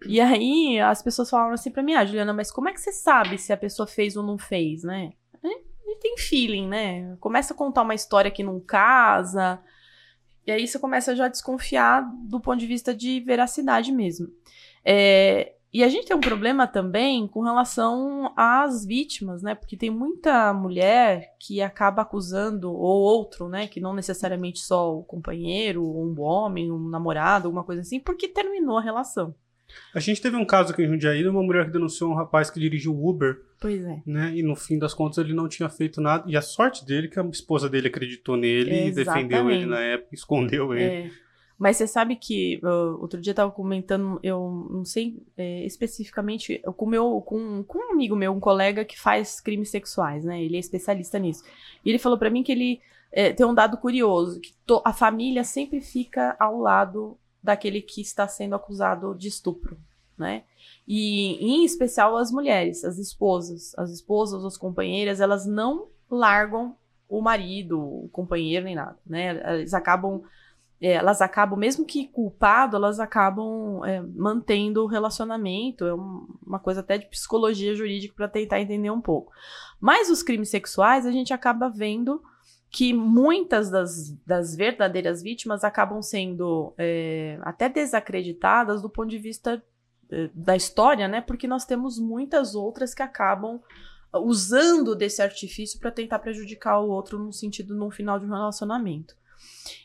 E 0.07 0.21
aí 0.21 0.79
as 0.79 1.01
pessoas 1.01 1.29
falaram 1.29 1.53
assim 1.53 1.71
pra 1.71 1.83
mim, 1.83 1.93
ah, 1.93 2.05
Juliana, 2.05 2.33
mas 2.33 2.51
como 2.51 2.69
é 2.69 2.73
que 2.73 2.79
você 2.79 2.91
sabe 2.91 3.37
se 3.37 3.51
a 3.51 3.57
pessoa 3.57 3.85
fez 3.85 4.15
ou 4.15 4.23
não 4.23 4.37
fez, 4.37 4.83
né? 4.83 5.13
Ele 5.43 5.99
tem 5.99 6.17
feeling, 6.17 6.67
né? 6.67 7.15
Começa 7.19 7.53
a 7.53 7.57
contar 7.57 7.83
uma 7.83 7.95
história 7.95 8.31
que 8.31 8.43
não 8.43 8.59
casa. 8.59 9.61
E 10.45 10.51
aí 10.51 10.67
você 10.67 10.77
começa 10.77 11.15
já 11.15 11.25
a 11.25 11.29
desconfiar 11.29 12.03
do 12.27 12.39
ponto 12.39 12.59
de 12.59 12.67
vista 12.67 12.93
de 12.93 13.19
veracidade 13.19 13.91
mesmo. 13.91 14.27
É, 14.83 15.54
e 15.75 15.83
a 15.83 15.89
gente 15.89 16.07
tem 16.07 16.15
um 16.15 16.21
problema 16.21 16.65
também 16.65 17.27
com 17.27 17.41
relação 17.41 18.31
às 18.37 18.85
vítimas, 18.85 19.43
né? 19.43 19.53
Porque 19.53 19.75
tem 19.75 19.89
muita 19.89 20.53
mulher 20.53 21.35
que 21.37 21.61
acaba 21.61 22.01
acusando, 22.01 22.71
ou 22.71 23.01
outro, 23.01 23.49
né? 23.49 23.67
Que 23.67 23.81
não 23.81 23.93
necessariamente 23.93 24.59
só 24.59 24.95
o 24.95 25.03
companheiro, 25.03 25.83
um 25.83 26.15
homem, 26.21 26.71
um 26.71 26.87
namorado, 26.87 27.49
alguma 27.49 27.65
coisa 27.65 27.81
assim, 27.81 27.99
porque 27.99 28.29
terminou 28.29 28.77
a 28.77 28.81
relação. 28.81 29.35
A 29.93 29.99
gente 29.99 30.21
teve 30.21 30.37
um 30.37 30.45
caso 30.45 30.71
aqui 30.71 30.81
em 30.81 30.87
Jundiaí 30.87 31.21
de 31.23 31.27
uma 31.27 31.43
mulher 31.43 31.65
que 31.65 31.73
denunciou 31.73 32.09
um 32.09 32.15
rapaz 32.15 32.49
que 32.49 32.57
dirigiu 32.57 32.97
Uber, 32.97 33.35
Pois 33.59 33.83
é. 33.83 34.01
né? 34.05 34.31
E 34.33 34.41
no 34.41 34.55
fim 34.55 34.79
das 34.79 34.93
contas 34.93 35.17
ele 35.17 35.33
não 35.33 35.49
tinha 35.49 35.67
feito 35.67 35.99
nada. 35.99 36.23
E 36.25 36.37
a 36.37 36.41
sorte 36.41 36.85
dele 36.85 37.07
é 37.07 37.09
que 37.09 37.19
a 37.19 37.25
esposa 37.25 37.67
dele 37.69 37.89
acreditou 37.89 38.37
nele 38.37 38.87
e 38.87 38.91
defendeu 38.91 39.49
ele 39.49 39.63
Exatamente. 39.63 39.65
na 39.65 39.79
época, 39.81 40.15
escondeu 40.15 40.73
ele. 40.73 41.09
É. 41.09 41.24
Mas 41.57 41.77
você 41.77 41.87
sabe 41.87 42.15
que 42.17 42.59
outro 42.99 43.21
dia 43.21 43.31
eu 43.31 43.35
tava 43.35 43.51
comentando, 43.51 44.19
eu 44.21 44.67
não 44.69 44.83
sei 44.83 45.23
é, 45.37 45.65
especificamente, 45.65 46.61
com, 46.75 46.85
meu, 46.85 47.21
com, 47.21 47.63
com 47.63 47.79
um 47.79 47.91
amigo 47.93 48.15
meu, 48.15 48.33
um 48.33 48.39
colega 48.41 48.83
que 48.83 48.99
faz 48.99 49.39
crimes 49.39 49.69
sexuais, 49.69 50.25
né? 50.25 50.43
Ele 50.43 50.57
é 50.57 50.59
especialista 50.59 51.17
nisso. 51.17 51.43
E 51.83 51.89
ele 51.89 51.97
falou 51.99 52.17
pra 52.17 52.29
mim 52.29 52.43
que 52.43 52.51
ele 52.51 52.81
é, 53.11 53.31
tem 53.31 53.45
um 53.45 53.53
dado 53.53 53.77
curioso, 53.77 54.41
que 54.41 54.53
to- 54.65 54.81
a 54.83 54.91
família 54.91 55.43
sempre 55.45 55.79
fica 55.79 56.35
ao 56.37 56.59
lado 56.59 57.17
daquele 57.41 57.81
que 57.81 58.01
está 58.01 58.27
sendo 58.27 58.55
acusado 58.55 59.15
de 59.15 59.29
estupro, 59.29 59.77
né? 60.17 60.43
E 60.85 61.35
em 61.35 61.63
especial 61.63 62.17
as 62.17 62.31
mulheres, 62.31 62.83
as 62.83 62.97
esposas, 62.97 63.73
as 63.77 63.89
esposas, 63.91 64.43
as 64.43 64.57
companheiras, 64.57 65.21
elas 65.21 65.45
não 65.45 65.87
largam 66.11 66.75
o 67.07 67.21
marido, 67.21 67.79
o 67.79 68.09
companheiro 68.11 68.65
nem 68.65 68.75
nada, 68.75 68.97
né? 69.05 69.55
Eles 69.59 69.73
acabam 69.73 70.23
é, 70.81 70.93
elas 70.93 71.21
acabam, 71.21 71.57
mesmo 71.57 71.85
que 71.85 72.07
culpado, 72.07 72.75
elas 72.75 72.99
acabam 72.99 73.83
é, 73.85 74.01
mantendo 74.01 74.83
o 74.83 74.87
relacionamento. 74.87 75.85
É 75.85 75.93
um- 75.93 76.27
uma 76.45 76.59
coisa 76.59 76.81
até 76.81 76.97
de 76.97 77.07
psicologia 77.07 77.73
jurídica 77.75 78.13
para 78.15 78.27
tentar 78.27 78.59
entender 78.59 78.89
um 78.91 79.01
pouco. 79.01 79.31
Mas 79.79 80.09
os 80.09 80.21
crimes 80.21 80.49
sexuais, 80.49 81.05
a 81.05 81.11
gente 81.11 81.33
acaba 81.33 81.69
vendo 81.69 82.21
que 82.69 82.93
muitas 82.93 83.69
das, 83.69 84.11
das 84.25 84.53
verdadeiras 84.55 85.21
vítimas 85.21 85.63
acabam 85.63 86.01
sendo 86.01 86.73
é, 86.77 87.39
até 87.41 87.69
desacreditadas 87.69 88.81
do 88.81 88.89
ponto 88.89 89.09
de 89.09 89.17
vista 89.17 89.63
é, 90.11 90.29
da 90.33 90.55
história, 90.57 91.07
né? 91.07 91.21
Porque 91.21 91.47
nós 91.47 91.63
temos 91.65 91.97
muitas 91.97 92.53
outras 92.53 92.93
que 92.93 93.01
acabam 93.01 93.61
usando 94.13 94.95
desse 94.95 95.21
artifício 95.21 95.79
para 95.79 95.91
tentar 95.91 96.19
prejudicar 96.19 96.79
o 96.79 96.89
outro 96.89 97.17
no 97.17 97.33
sentido 97.33 97.75
no 97.75 97.89
final 97.91 98.19
de 98.19 98.25
um 98.25 98.29
relacionamento. 98.29 99.15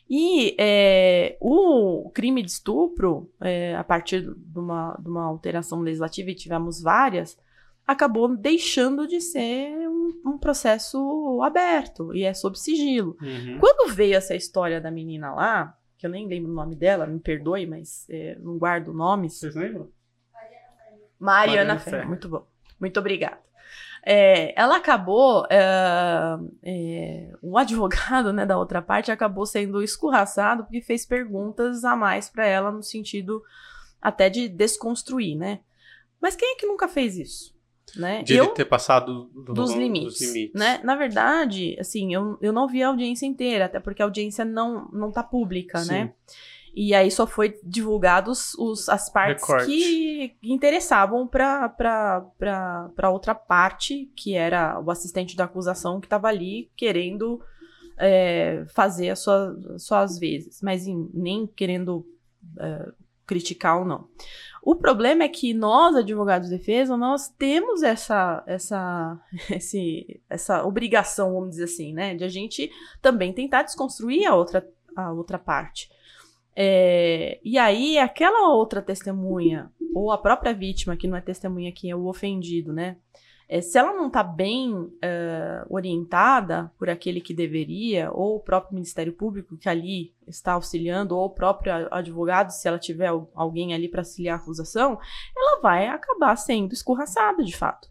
E 0.09 0.57
é, 0.59 1.37
o 1.41 2.11
crime 2.13 2.43
de 2.43 2.51
estupro, 2.51 3.31
é, 3.41 3.77
a 3.77 3.85
partir 3.85 4.23
de 4.23 4.59
uma, 4.59 4.97
de 5.01 5.09
uma 5.09 5.25
alteração 5.25 5.81
legislativa, 5.81 6.31
e 6.31 6.35
tivemos 6.35 6.83
várias, 6.83 7.39
acabou 7.87 8.29
deixando 8.37 9.07
de 9.07 9.21
ser 9.21 9.89
um, 9.89 10.21
um 10.27 10.39
processo 10.39 11.41
aberto 11.43 12.15
e 12.15 12.25
é 12.25 12.35
sob 12.35 12.59
sigilo. 12.59 13.17
Uhum. 13.23 13.59
Quando 13.61 13.93
veio 13.93 14.17
essa 14.17 14.35
história 14.35 14.81
da 14.81 14.91
menina 14.91 15.33
lá, 15.33 15.77
que 15.97 16.07
eu 16.07 16.11
nem 16.11 16.27
lembro 16.27 16.51
o 16.51 16.55
nome 16.55 16.75
dela, 16.75 17.07
me 17.07 17.21
perdoe, 17.21 17.67
mas 17.67 18.07
é, 18.09 18.37
não 18.41 18.59
guardo 18.59 18.93
nomes. 18.93 19.39
Vocês 19.39 19.55
lembram? 19.55 19.89
Mariana 21.19 21.75
Mariana. 21.75 21.79
Ferro. 21.79 22.09
Muito 22.09 22.29
bom. 22.29 22.47
Muito 22.81 22.99
obrigada. 22.99 23.50
É, 24.05 24.59
ela 24.61 24.77
acabou. 24.77 25.47
é, 25.51 26.39
é, 26.63 27.33
o 27.43 27.59
advogado 27.59 28.33
né, 28.33 28.47
da 28.47 28.57
outra 28.59 28.81
parte 28.81 29.11
acabou 29.13 29.45
sendo 29.47 29.83
escorraçado 29.83 30.65
porque 30.65 30.81
fez 30.81 31.05
perguntas 31.07 31.85
a 31.85 31.95
mais 31.95 32.29
para 32.29 32.47
ela 32.47 32.71
no 32.71 32.83
sentido 32.83 33.43
até 34.01 34.31
de 34.31 34.49
desconstruir, 34.49 35.37
né? 35.37 35.61
Mas 36.21 36.35
quem 36.37 36.53
é 36.53 36.57
que 36.57 36.67
nunca 36.67 36.89
fez 36.89 37.17
isso? 37.19 37.55
Né? 37.97 38.23
De 38.23 38.37
ele 38.37 38.47
ter 38.51 38.65
passado 38.67 39.25
do- 39.35 39.43
dos 39.43 39.55
dos 39.55 39.75
limites, 39.75 40.21
limites. 40.21 40.59
né? 40.59 40.81
Na 40.85 40.95
verdade, 40.95 41.77
assim, 41.81 42.15
eu, 42.15 42.39
eu 42.41 42.53
não 42.53 42.69
vi 42.69 42.83
a 42.83 42.89
audiência 42.89 43.27
inteira, 43.27 43.65
até 43.65 43.81
porque 43.81 44.01
a 44.01 44.05
audiência 44.05 44.45
não, 44.45 44.89
não 44.93 45.11
tá 45.11 45.23
pública, 45.25 45.79
Sim. 45.81 45.89
né? 45.91 46.13
E 46.75 46.95
aí 46.95 47.11
só 47.11 47.27
foi 47.27 47.59
divulgados 47.65 48.55
os, 48.55 48.89
as 48.89 49.11
partes 49.11 49.43
Recorte. 49.47 49.67
que 49.67 50.37
interessavam 50.43 51.27
pra 51.27 53.11
outra 53.11 53.35
parte, 53.35 54.11
que 54.17 54.35
era 54.35 54.81
o 54.81 54.91
assistente 54.91 55.37
da 55.37 55.45
acusação 55.45 56.01
que 56.01 56.07
estava 56.07 56.29
ali 56.29 56.71
querendo 56.77 57.41
é, 57.99 58.65
fazer 58.75 59.11
as 59.11 59.19
sua, 59.19 59.57
suas 59.79 60.19
vezes, 60.19 60.61
mas 60.63 60.87
em- 60.87 61.11
nem 61.13 61.47
querendo 61.47 62.07
é, 62.59 62.89
criticar 63.27 63.79
ou 63.79 63.85
não. 63.85 64.09
O 64.63 64.75
problema 64.77 65.23
é 65.25 65.29
que 65.29 65.55
nós, 65.55 65.97
advogados 65.97 66.49
de 66.49 66.57
defesa, 66.57 66.97
nós 66.97 67.29
temos 67.29 67.83
essa, 67.83 68.43
essa, 68.47 69.19
esse, 69.51 70.21
essa 70.29 70.65
obrigação, 70.65 71.33
vamos 71.33 71.51
dizer 71.51 71.65
assim, 71.65 71.93
né? 71.93 72.15
De 72.15 72.25
a 72.25 72.29
gente 72.29 72.71
também 73.03 73.33
tentar 73.33 73.63
desconstruir 73.63 74.27
a 74.27 74.35
outra, 74.35 74.67
a 74.97 75.13
outra 75.13 75.39
parte. 75.39 75.91
É, 76.55 77.41
e 77.45 77.57
aí, 77.59 77.99
aquela 77.99 78.49
outra 78.55 78.83
testemunha, 78.83 79.71
ou 79.95 80.11
a 80.13 80.19
própria 80.19 80.53
vítima, 80.53 80.97
que 80.97 81.09
não 81.09 81.17
é 81.17 81.21
testemunha, 81.21 81.73
que 81.73 81.91
é 81.91 81.97
o 81.97 82.07
ofendido, 82.07 82.73
né? 82.73 82.97
É, 83.53 83.61
se 83.61 83.77
ela 83.77 83.93
não 83.93 84.07
está 84.07 84.23
bem 84.23 84.89
é, 85.03 85.65
orientada 85.69 86.71
por 86.79 86.89
aquele 86.89 87.21
que 87.21 87.35
deveria, 87.35 88.09
ou 88.13 88.37
o 88.37 88.41
próprio 88.41 88.75
Ministério 88.75 89.13
Público 89.13 89.57
que 89.57 89.69
ali 89.69 90.15
está 90.25 90.53
auxiliando, 90.53 91.17
ou 91.17 91.25
o 91.25 91.31
próprio 91.31 91.73
advogado, 91.91 92.51
se 92.51 92.69
ela 92.69 92.79
tiver 92.79 93.09
al- 93.09 93.29
alguém 93.35 93.75
ali 93.75 93.89
para 93.89 94.03
auxiliar 94.03 94.39
a 94.39 94.41
acusação, 94.41 95.01
ela 95.37 95.61
vai 95.61 95.89
acabar 95.89 96.37
sendo 96.37 96.73
escorraçada 96.73 97.43
de 97.43 97.57
fato. 97.57 97.89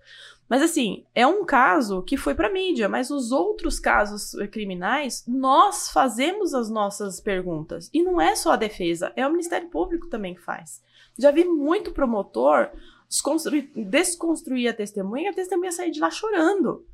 Mas 0.49 0.63
assim, 0.63 1.05
é 1.13 1.27
um 1.27 1.45
caso 1.45 2.01
que 2.01 2.17
foi 2.17 2.33
para 2.33 2.51
mídia, 2.51 2.89
mas 2.89 3.11
os 3.11 3.31
outros 3.31 3.79
casos 3.79 4.31
criminais, 4.51 5.23
nós 5.27 5.91
fazemos 5.91 6.55
as 6.55 6.71
nossas 6.71 7.21
perguntas. 7.21 7.87
E 7.93 8.01
não 8.01 8.19
é 8.19 8.35
só 8.35 8.53
a 8.53 8.57
defesa, 8.57 9.13
é 9.15 9.25
o 9.27 9.31
Ministério 9.31 9.69
Público 9.69 10.07
também 10.07 10.33
que 10.33 10.41
faz. 10.41 10.81
Já 11.17 11.29
vi 11.29 11.45
muito 11.45 11.91
promotor 11.91 12.71
desconstruir, 13.07 13.71
desconstruir 13.75 14.69
a 14.69 14.73
testemunha 14.73 15.29
a 15.29 15.33
testemunha 15.33 15.71
sair 15.71 15.91
de 15.91 15.99
lá 15.99 16.09
chorando. 16.09 16.85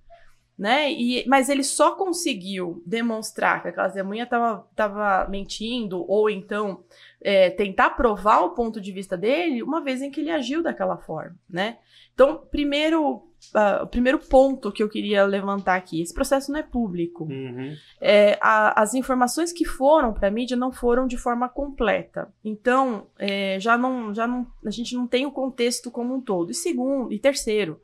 Né? 0.58 0.92
E, 0.92 1.26
mas 1.28 1.50
ele 1.50 1.64
só 1.64 1.96
conseguiu 1.96 2.82
demonstrar 2.86 3.62
que 3.62 3.68
aquela 3.68 3.88
testemunha 3.88 4.24
estava 4.24 5.28
mentindo, 5.30 6.06
ou 6.10 6.30
então 6.30 6.84
é, 7.22 7.50
tentar 7.50 7.92
provar 7.92 8.40
o 8.40 8.52
ponto 8.52 8.80
de 8.80 8.92
vista 8.92 9.18
dele, 9.18 9.62
uma 9.62 9.82
vez 9.82 10.02
em 10.02 10.10
que 10.10 10.22
ele 10.22 10.32
agiu 10.32 10.64
daquela 10.64 10.98
forma. 10.98 11.36
Né? 11.50 11.78
Então, 12.14 12.42
primeiro, 12.50 13.28
ah, 13.54 13.82
o 13.84 13.88
primeiro 13.88 14.18
ponto 14.20 14.72
que 14.72 14.82
eu 14.82 14.90
queria 14.90 15.26
levantar 15.26 15.76
aqui: 15.76 16.02
esse 16.02 16.14
processo 16.14 16.52
não 16.52 16.60
é 16.60 16.64
público. 16.64 17.26
Uhum. 17.26 17.76
É, 18.02 18.38
a- 18.42 18.82
as 18.82 18.94
informações 18.94 19.52
que 19.52 19.66
foram 19.66 20.14
para 20.14 20.28
a 20.28 20.32
mídia 20.32 20.58
não 20.58 20.72
foram 20.72 21.08
de 21.08 21.18
forma 21.18 21.48
completa. 21.50 22.32
Então, 22.44 23.08
é, 23.18 23.60
já 23.60 23.78
não, 23.78 24.14
já 24.14 24.26
não, 24.28 24.48
a 24.66 24.70
gente 24.72 24.96
não 24.96 25.08
tem 25.08 25.26
o 25.26 25.32
contexto 25.32 25.92
como 25.92 26.16
um 26.16 26.22
todo. 26.22 26.52
E 26.52 26.56
segundo, 26.56 27.12
e 27.14 27.20
terceiro, 27.20 27.80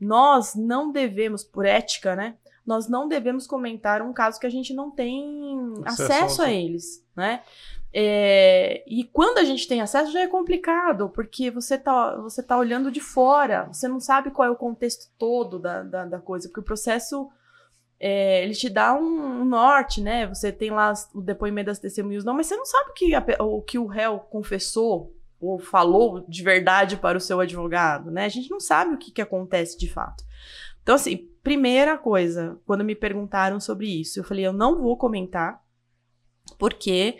nós 0.00 0.54
não 0.54 0.90
devemos, 0.92 1.42
por 1.44 1.64
ética, 1.64 2.14
né? 2.16 2.36
Nós 2.66 2.88
não 2.88 3.06
devemos 3.06 3.46
comentar 3.46 4.02
um 4.02 4.12
caso 4.12 4.40
que 4.40 4.46
a 4.46 4.50
gente 4.50 4.74
não 4.74 4.90
tem 4.90 5.72
Acesso 5.84 6.12
acesso, 6.12 6.42
a 6.42 6.50
eles, 6.52 7.04
né? 7.16 7.40
É, 7.98 8.84
e 8.86 9.04
quando 9.04 9.38
a 9.38 9.44
gente 9.44 9.66
tem 9.66 9.80
acesso 9.80 10.12
já 10.12 10.20
é 10.20 10.26
complicado, 10.26 11.08
porque 11.08 11.50
você 11.50 11.78
tá, 11.78 12.14
você 12.16 12.42
tá 12.42 12.58
olhando 12.58 12.90
de 12.90 13.00
fora, 13.00 13.70
você 13.72 13.88
não 13.88 13.98
sabe 13.98 14.30
qual 14.30 14.46
é 14.46 14.50
o 14.50 14.56
contexto 14.56 15.10
todo 15.16 15.58
da, 15.58 15.82
da, 15.82 16.04
da 16.04 16.18
coisa, 16.18 16.46
porque 16.46 16.60
o 16.60 16.62
processo 16.62 17.26
é, 17.98 18.44
ele 18.44 18.52
te 18.52 18.68
dá 18.68 18.92
um, 18.92 19.40
um 19.40 19.44
norte, 19.46 20.02
né? 20.02 20.26
Você 20.26 20.52
tem 20.52 20.70
lá 20.70 20.92
o 21.14 21.22
depoimento 21.22 21.68
das 21.68 21.78
testemunhas, 21.78 22.22
não, 22.22 22.34
mas 22.34 22.46
você 22.46 22.54
não 22.54 22.66
sabe 22.66 22.90
o 22.90 22.92
que, 22.92 23.14
a 23.14 23.24
o 23.42 23.62
que 23.62 23.78
o 23.78 23.86
réu 23.86 24.18
confessou 24.18 25.16
ou 25.40 25.58
falou 25.58 26.22
de 26.28 26.42
verdade 26.42 26.98
para 26.98 27.16
o 27.16 27.20
seu 27.20 27.40
advogado, 27.40 28.10
né? 28.10 28.26
A 28.26 28.28
gente 28.28 28.50
não 28.50 28.60
sabe 28.60 28.94
o 28.94 28.98
que, 28.98 29.10
que 29.10 29.22
acontece 29.22 29.78
de 29.78 29.90
fato. 29.90 30.22
Então, 30.82 30.96
assim, 30.96 31.30
primeira 31.42 31.96
coisa, 31.96 32.60
quando 32.66 32.84
me 32.84 32.94
perguntaram 32.94 33.58
sobre 33.58 33.88
isso, 33.88 34.20
eu 34.20 34.24
falei, 34.24 34.46
eu 34.46 34.52
não 34.52 34.82
vou 34.82 34.98
comentar, 34.98 35.62
porque 36.58 37.16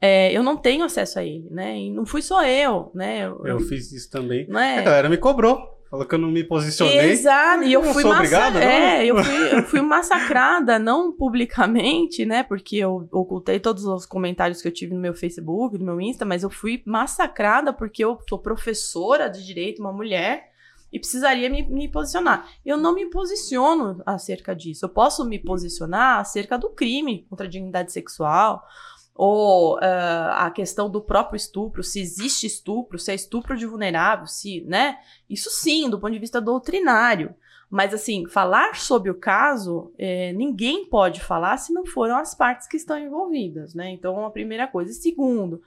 é, 0.00 0.32
eu 0.32 0.42
não 0.42 0.56
tenho 0.56 0.84
acesso 0.84 1.18
a 1.18 1.24
ele, 1.24 1.48
né? 1.50 1.78
E 1.78 1.90
não 1.90 2.06
fui 2.06 2.22
só 2.22 2.44
eu, 2.44 2.90
né? 2.94 3.26
Eu 3.44 3.60
fiz 3.60 3.92
isso 3.92 4.10
também. 4.10 4.46
Não 4.48 4.58
A 4.78 4.82
galera 4.82 5.08
me 5.08 5.18
cobrou. 5.18 5.78
Falou 5.90 6.06
que 6.06 6.14
eu 6.14 6.20
não 6.20 6.30
me 6.30 6.44
posicionei. 6.44 7.10
Exato, 7.10 7.64
e 7.64 7.72
eu 7.72 7.82
Não 7.82 7.92
fui 7.92 8.04
massa-? 8.04 8.62
É, 8.62 9.04
eu 9.04 9.24
fui, 9.24 9.58
eu 9.58 9.62
fui 9.64 9.80
massacrada, 9.80 10.78
não 10.78 11.10
publicamente, 11.10 12.24
né? 12.24 12.44
Porque 12.44 12.76
eu 12.76 13.08
ocultei 13.10 13.58
todos 13.58 13.84
os 13.84 14.06
comentários 14.06 14.62
que 14.62 14.68
eu 14.68 14.72
tive 14.72 14.94
no 14.94 15.00
meu 15.00 15.14
Facebook, 15.14 15.76
no 15.76 15.84
meu 15.84 16.00
Insta, 16.00 16.24
mas 16.24 16.44
eu 16.44 16.50
fui 16.50 16.80
massacrada 16.86 17.72
porque 17.72 18.04
eu 18.04 18.16
sou 18.28 18.38
professora 18.38 19.26
de 19.26 19.44
direito, 19.44 19.80
uma 19.80 19.92
mulher, 19.92 20.50
e 20.92 20.98
precisaria 21.00 21.50
me, 21.50 21.68
me 21.68 21.88
posicionar. 21.88 22.48
Eu 22.64 22.76
não 22.76 22.94
me 22.94 23.06
posiciono 23.10 24.00
acerca 24.06 24.54
disso. 24.54 24.84
Eu 24.84 24.90
posso 24.90 25.24
me 25.24 25.40
posicionar 25.40 26.20
acerca 26.20 26.56
do 26.56 26.70
crime 26.70 27.26
contra 27.28 27.46
a 27.46 27.50
dignidade 27.50 27.90
sexual, 27.90 28.64
ou 29.14 29.78
ah, 29.82 30.46
a 30.46 30.50
questão 30.50 30.88
do 30.88 31.00
próprio 31.00 31.36
estupro, 31.36 31.82
se 31.82 32.00
existe 32.00 32.46
estupro, 32.46 32.98
se 32.98 33.12
é 33.12 33.14
estupro 33.14 33.56
de 33.56 33.66
vulnerável, 33.66 34.26
se, 34.26 34.62
né? 34.62 34.98
Isso 35.28 35.50
sim, 35.50 35.90
do 35.90 35.98
ponto 35.98 36.12
de 36.12 36.18
vista 36.18 36.40
doutrinário. 36.40 37.34
Mas, 37.68 37.94
assim, 37.94 38.26
falar 38.26 38.74
sobre 38.74 39.10
o 39.10 39.14
caso, 39.14 39.92
é, 39.96 40.32
ninguém 40.32 40.86
pode 40.86 41.20
falar 41.20 41.56
se 41.56 41.72
não 41.72 41.86
foram 41.86 42.16
as 42.16 42.34
partes 42.34 42.66
que 42.66 42.76
estão 42.76 42.98
envolvidas, 42.98 43.74
né? 43.74 43.90
Então, 43.90 44.24
a 44.24 44.30
primeira 44.30 44.66
coisa. 44.66 44.90
E 44.90 44.94
segundo, 44.94 45.62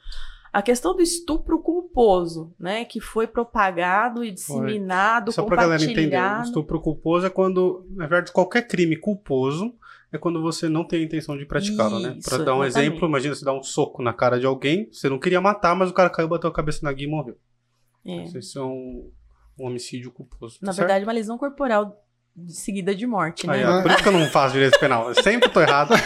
A 0.52 0.62
questão 0.62 0.96
do 0.96 1.02
estupro 1.02 1.58
culposo, 1.60 2.54
né? 2.60 2.86
Que 2.86 3.00
foi 3.00 3.26
propagado 3.26 4.24
e 4.24 4.32
disseminado, 4.32 5.32
Só 5.32 5.44
pra 5.46 5.56
galera 5.56 5.84
entender, 5.84 6.22
o 6.22 6.44
estupro 6.44 6.80
culposo 6.80 7.26
é 7.26 7.30
quando, 7.30 7.86
na 7.90 8.06
verdade, 8.06 8.32
qualquer 8.32 8.68
crime 8.68 8.96
culposo 8.96 9.74
é 10.14 10.18
quando 10.18 10.42
você 10.42 10.70
não 10.70 10.86
tem 10.86 11.02
a 11.02 11.06
intenção 11.06 11.36
de 11.38 11.46
praticá-lo, 11.46 12.00
né? 12.00 12.18
Pra 12.24 12.38
dar 12.38 12.56
um 12.56 12.64
exatamente. 12.64 12.92
exemplo, 12.92 13.08
imagina 13.10 13.36
você 13.36 13.44
dar 13.44 13.54
um 13.54 13.64
soco 13.64 14.02
na 14.04 14.14
cara 14.14 14.40
de 14.40 14.46
alguém, 14.46 14.88
você 14.92 15.10
não 15.10 15.20
queria 15.20 15.42
matar, 15.42 15.76
mas 15.76 15.90
o 15.90 15.94
cara 15.94 16.10
caiu, 16.10 16.28
bateu 16.28 16.50
a 16.50 16.54
cabeça 16.54 16.80
na 16.84 16.94
guia 16.94 17.08
e 17.08 17.10
morreu. 17.10 17.36
É. 18.06 18.24
Isso 18.24 18.60
é 18.60 18.62
um, 18.64 19.10
um 19.60 19.66
homicídio 19.68 20.12
culposo. 20.12 20.60
Na 20.62 20.68
tá 20.68 20.74
certo? 20.74 20.88
verdade, 20.88 21.06
uma 21.06 21.14
lesão 21.14 21.38
corporal 21.38 22.00
seguida 22.48 22.96
de 22.96 23.06
morte, 23.06 23.46
né? 23.48 23.54
Aí, 23.58 23.64
ó, 23.66 23.82
por 23.82 23.92
isso 23.92 24.02
que 24.02 24.08
eu 24.10 24.14
não 24.14 24.26
faço 24.28 24.54
direito 24.54 24.80
penal. 24.80 25.08
Eu 25.10 25.16
sempre 25.22 25.50
tô 25.50 25.60
errado. 25.62 25.94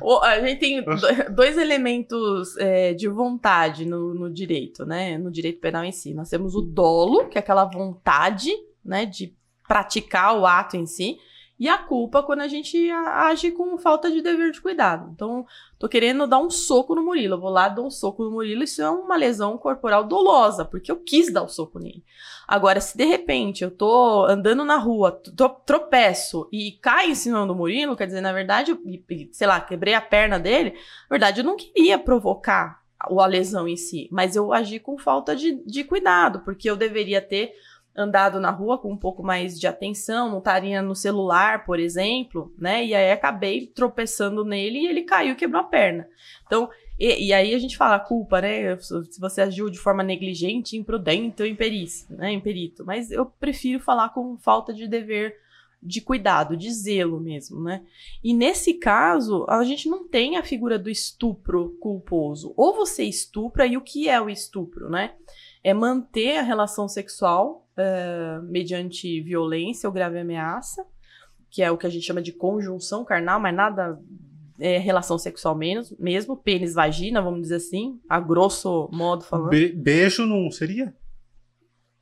O- 0.00 0.18
A 0.22 0.40
gente 0.40 0.58
tem 0.58 0.82
do- 0.82 1.34
dois 1.34 1.56
elementos 1.56 2.56
é, 2.56 2.92
de 2.94 3.08
vontade 3.08 3.84
no, 3.86 4.12
no 4.12 4.28
direito, 4.32 4.84
né? 4.84 5.16
No 5.18 5.30
direito 5.30 5.60
penal 5.60 5.84
em 5.84 5.92
si. 5.92 6.12
Nós 6.14 6.28
temos 6.28 6.54
o 6.56 6.60
dolo, 6.62 7.28
que 7.28 7.38
é 7.38 7.40
aquela 7.40 7.64
vontade, 7.64 8.50
né, 8.84 9.06
de 9.06 9.32
praticar 9.68 10.36
o 10.36 10.44
ato 10.44 10.76
em 10.76 10.84
si, 10.86 11.16
e 11.58 11.68
a 11.68 11.78
culpa 11.78 12.22
quando 12.22 12.40
a 12.40 12.48
gente 12.48 12.90
age 12.90 13.52
com 13.52 13.78
falta 13.78 14.10
de 14.10 14.20
dever 14.20 14.50
de 14.50 14.60
cuidado. 14.60 15.10
Então, 15.14 15.46
tô 15.78 15.88
querendo 15.88 16.26
dar 16.26 16.38
um 16.40 16.50
soco 16.50 16.94
no 16.94 17.04
Murilo, 17.04 17.34
eu 17.34 17.40
vou 17.40 17.50
lá 17.50 17.68
dar 17.68 17.82
um 17.82 17.90
soco 17.90 18.24
no 18.24 18.32
Murilo, 18.32 18.64
isso 18.64 18.82
é 18.82 18.90
uma 18.90 19.16
lesão 19.16 19.56
corporal 19.56 20.04
dolosa, 20.04 20.64
porque 20.64 20.90
eu 20.90 20.96
quis 20.96 21.32
dar 21.32 21.42
o 21.42 21.48
soco 21.48 21.78
nele. 21.78 22.04
Agora, 22.46 22.80
se 22.80 22.96
de 22.96 23.04
repente 23.04 23.62
eu 23.62 23.70
tô 23.70 24.24
andando 24.26 24.64
na 24.64 24.76
rua, 24.76 25.12
tropeço 25.64 26.48
e 26.52 26.72
caio 26.82 27.12
em 27.12 27.14
cima 27.14 27.46
do 27.46 27.54
Murilo, 27.54 27.96
quer 27.96 28.06
dizer, 28.06 28.20
na 28.20 28.32
verdade, 28.32 28.76
sei 29.32 29.46
lá, 29.46 29.60
quebrei 29.60 29.94
a 29.94 30.00
perna 30.00 30.38
dele, 30.38 30.70
na 30.70 31.14
verdade, 31.14 31.40
eu 31.40 31.44
não 31.44 31.56
queria 31.56 31.98
provocar 31.98 32.82
a 32.98 33.26
lesão 33.26 33.68
em 33.68 33.76
si, 33.76 34.08
mas 34.10 34.34
eu 34.34 34.52
agi 34.52 34.78
com 34.78 34.98
falta 34.98 35.36
de, 35.36 35.62
de 35.64 35.84
cuidado, 35.84 36.40
porque 36.40 36.68
eu 36.68 36.76
deveria 36.76 37.20
ter 37.20 37.52
andado 37.96 38.40
na 38.40 38.50
rua 38.50 38.78
com 38.78 38.90
um 38.90 38.96
pouco 38.96 39.22
mais 39.22 39.58
de 39.58 39.66
atenção, 39.66 40.30
não 40.30 40.38
estaria 40.38 40.82
no 40.82 40.94
celular, 40.94 41.64
por 41.64 41.78
exemplo, 41.78 42.52
né? 42.58 42.84
E 42.84 42.94
aí 42.94 43.12
acabei 43.12 43.66
tropeçando 43.66 44.44
nele 44.44 44.80
e 44.80 44.86
ele 44.86 45.02
caiu 45.02 45.32
e 45.32 45.36
quebrou 45.36 45.60
a 45.60 45.64
perna. 45.64 46.08
Então, 46.46 46.68
e, 46.98 47.28
e 47.28 47.32
aí 47.32 47.54
a 47.54 47.58
gente 47.58 47.76
fala 47.76 47.98
culpa, 47.98 48.40
né? 48.40 48.76
Se 48.78 49.20
você 49.20 49.42
agiu 49.42 49.70
de 49.70 49.78
forma 49.78 50.02
negligente, 50.02 50.76
imprudente 50.76 51.42
ou 51.42 51.48
imperícia, 51.48 52.14
né? 52.16 52.32
Imperito. 52.32 52.84
Mas 52.84 53.10
eu 53.10 53.26
prefiro 53.26 53.80
falar 53.80 54.08
com 54.10 54.36
falta 54.38 54.72
de 54.72 54.88
dever 54.88 55.36
de 55.84 56.00
cuidado, 56.00 56.56
de 56.56 56.72
zelo 56.72 57.20
mesmo, 57.20 57.62
né? 57.62 57.82
E 58.22 58.32
nesse 58.32 58.74
caso, 58.74 59.44
a 59.48 59.62
gente 59.64 59.86
não 59.86 60.08
tem 60.08 60.38
a 60.38 60.42
figura 60.42 60.78
do 60.78 60.88
estupro 60.88 61.76
culposo. 61.78 62.54
Ou 62.56 62.74
você 62.74 63.04
estupra, 63.04 63.66
e 63.66 63.76
o 63.76 63.82
que 63.82 64.08
é 64.08 64.18
o 64.18 64.30
estupro, 64.30 64.88
né? 64.88 65.12
É 65.62 65.74
manter 65.74 66.38
a 66.38 66.42
relação 66.42 66.88
sexual 66.88 67.63
eh, 67.76 68.38
mediante 68.44 69.20
violência 69.20 69.88
ou 69.88 69.92
grave 69.92 70.18
ameaça, 70.18 70.84
que 71.50 71.62
é 71.62 71.70
o 71.70 71.78
que 71.78 71.86
a 71.86 71.90
gente 71.90 72.04
chama 72.06 72.22
de 72.22 72.32
conjunção 72.32 73.04
carnal, 73.04 73.38
mas 73.40 73.54
nada 73.54 73.98
é 74.58 74.78
relação 74.78 75.18
sexual 75.18 75.56
menos, 75.56 75.92
mesmo, 75.98 76.36
pênis, 76.36 76.74
vagina, 76.74 77.20
vamos 77.20 77.42
dizer 77.42 77.56
assim, 77.56 77.98
a 78.08 78.20
grosso 78.20 78.88
modo 78.92 79.24
falando. 79.24 79.50
Be- 79.50 79.72
beijo 79.72 80.24
não 80.26 80.50
seria? 80.50 80.94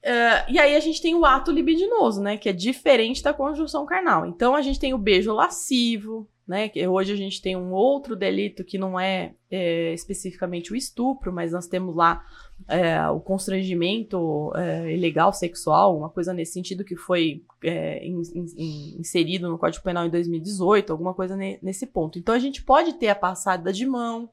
Eh, 0.03 0.53
e 0.53 0.59
aí 0.59 0.75
a 0.75 0.81
gente 0.81 1.01
tem 1.01 1.15
o 1.15 1.25
ato 1.25 1.51
libidinoso, 1.53 2.21
né? 2.21 2.37
Que 2.37 2.49
é 2.49 2.53
diferente 2.53 3.23
da 3.23 3.33
conjunção 3.33 3.87
carnal. 3.87 4.27
Então 4.27 4.55
a 4.55 4.61
gente 4.61 4.79
tem 4.81 4.93
o 4.93 4.99
beijo 4.99 5.33
lascivo, 5.33 6.29
né? 6.47 6.69
Que 6.69 6.87
hoje 6.87 7.13
a 7.13 7.17
gente 7.17 7.41
tem 7.41 7.57
um 7.57 7.73
outro 7.73 8.17
delito 8.17 8.65
que 8.65 8.77
não 8.77 8.99
é, 8.99 9.35
eh, 9.51 9.93
especificamente 9.95 10.73
o 10.73 10.77
estupro, 10.77 11.33
mas 11.33 11.53
nós 11.53 11.69
temos 11.69 11.95
lá 11.95 12.23
eh, 12.69 13.09
o 13.09 13.21
constrangimento 13.21 14.53
eh, 14.57 14.95
ilegal 14.95 15.33
sexual, 15.33 15.97
uma 15.97 16.09
coisa 16.09 16.33
nesse 16.33 16.53
sentido 16.53 16.85
que 16.85 16.97
foi 16.97 17.43
eh, 17.63 18.05
in- 18.07 18.23
in- 18.35 18.97
inserido 18.99 19.49
no 19.49 19.59
Código 19.59 19.85
Penal 19.85 20.07
em 20.07 20.11
2018, 20.11 20.93
alguma 20.93 21.15
coisa 21.15 21.37
ne- 21.37 21.59
nesse 21.63 21.87
ponto. 21.87 22.19
Então 22.19 22.35
a 22.35 22.39
gente 22.39 22.63
pode 22.63 22.95
ter 22.95 23.09
a 23.09 23.15
passada 23.15 23.73
de 23.73 23.87
mão, 23.87 24.29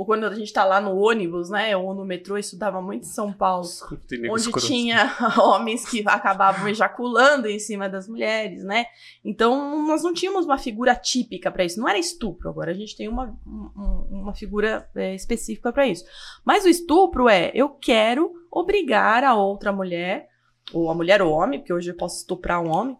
ou 0.00 0.06
quando 0.06 0.24
a 0.24 0.34
gente 0.34 0.50
tá 0.50 0.64
lá 0.64 0.80
no 0.80 0.96
ônibus, 0.96 1.50
né? 1.50 1.76
Ou 1.76 1.94
no 1.94 2.06
metrô, 2.06 2.38
isso 2.38 2.58
dava 2.58 2.80
muito 2.80 3.02
em 3.02 3.10
São 3.10 3.30
Paulo 3.30 3.66
onde 4.30 4.40
escroto. 4.40 4.66
tinha 4.66 5.14
homens 5.36 5.86
que 5.86 6.02
acabavam 6.06 6.66
ejaculando 6.68 7.46
em 7.46 7.58
cima 7.58 7.86
das 7.86 8.08
mulheres, 8.08 8.64
né? 8.64 8.86
Então, 9.22 9.86
nós 9.86 10.02
não 10.02 10.14
tínhamos 10.14 10.46
uma 10.46 10.56
figura 10.56 10.94
típica 10.94 11.50
para 11.50 11.64
isso. 11.66 11.78
Não 11.78 11.86
era 11.86 11.98
estupro. 11.98 12.48
Agora 12.48 12.70
a 12.70 12.74
gente 12.74 12.96
tem 12.96 13.08
uma, 13.08 13.38
um- 13.46 14.06
uma 14.10 14.34
figura 14.34 14.88
é, 14.96 15.14
específica 15.14 15.70
para 15.70 15.86
isso. 15.86 16.06
Mas 16.46 16.64
o 16.64 16.68
estupro 16.68 17.28
é: 17.28 17.50
eu 17.52 17.68
quero 17.68 18.32
obrigar 18.50 19.22
a 19.22 19.34
outra 19.34 19.70
mulher, 19.70 20.28
ou 20.72 20.90
a 20.90 20.94
mulher 20.94 21.20
ou 21.20 21.30
homem, 21.30 21.58
porque 21.60 21.74
hoje 21.74 21.90
eu 21.90 21.96
posso 21.96 22.16
estuprar 22.16 22.62
um 22.62 22.70
homem, 22.74 22.96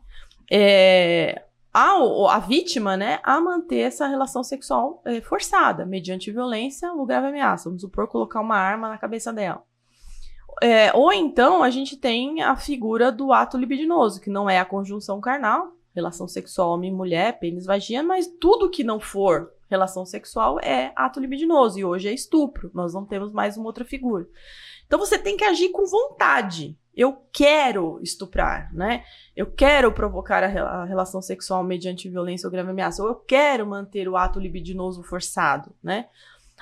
é, 0.51 1.45
a, 1.73 1.93
a 2.35 2.39
vítima, 2.39 2.97
né, 2.97 3.21
a 3.23 3.41
manter 3.41 3.81
essa 3.81 4.07
relação 4.07 4.43
sexual 4.43 5.01
é, 5.05 5.21
forçada, 5.21 5.87
mediante 5.87 6.33
violência 6.33 6.93
ou 6.93 7.07
grave 7.07 7.29
ameaça. 7.29 7.69
Vamos 7.69 7.83
supor 7.83 8.09
colocar 8.09 8.41
uma 8.41 8.57
arma 8.57 8.89
na 8.89 8.99
cabeça 8.99 9.33
dela. 9.33 9.63
É, 10.63 10.93
ou 10.95 11.13
então 11.13 11.63
a 11.63 11.71
gente 11.71 11.97
tem 11.97 12.43
a 12.43 12.57
figura 12.57 13.11
do 13.11 13.33
ato 13.33 13.57
libidinoso, 13.57 14.21
que 14.21 14.29
não 14.29 14.51
é 14.51 14.59
a 14.59 14.65
conjunção 14.65 15.21
carnal, 15.21 15.73
relação 15.95 16.29
sexual 16.29 16.71
homem 16.71 16.91
e 16.91 16.95
mulher, 16.95 17.39
pênis, 17.39 17.67
vagina, 17.67 18.03
mas 18.03 18.27
tudo 18.41 18.71
que 18.71 18.85
não 18.85 19.01
for 19.01 19.53
relação 19.71 20.05
sexual 20.05 20.59
é 20.61 20.93
ato 20.97 21.21
libidinoso. 21.21 21.79
E 21.79 21.85
hoje 21.85 22.09
é 22.09 22.13
estupro. 22.13 22.71
Nós 22.75 22.93
não 22.93 23.07
temos 23.07 23.33
mais 23.33 23.57
uma 23.57 23.67
outra 23.67 23.85
figura. 23.85 24.27
Então 24.87 24.99
você 24.99 25.17
tem 25.17 25.37
que 25.37 25.45
agir 25.45 25.71
com 25.71 25.87
vontade. 25.87 26.77
Eu 26.95 27.17
quero 27.33 28.01
estuprar, 28.03 28.73
né? 28.75 29.05
Eu 29.37 29.47
quero 29.47 29.93
provocar 29.93 30.43
a, 30.43 30.47
rela- 30.47 30.71
a 30.71 30.85
relação 30.85 31.23
sexual 31.23 31.63
mediante 31.63 32.09
violência 32.09 32.47
ou 32.47 32.51
grave 32.51 32.71
ameaça. 32.71 33.03
Ou 33.03 33.09
eu 33.09 33.15
quero 33.15 33.67
manter 33.67 34.09
o 34.09 34.17
ato 34.17 34.41
libidinoso 34.41 35.03
forçado, 35.03 35.73
né? 35.83 36.07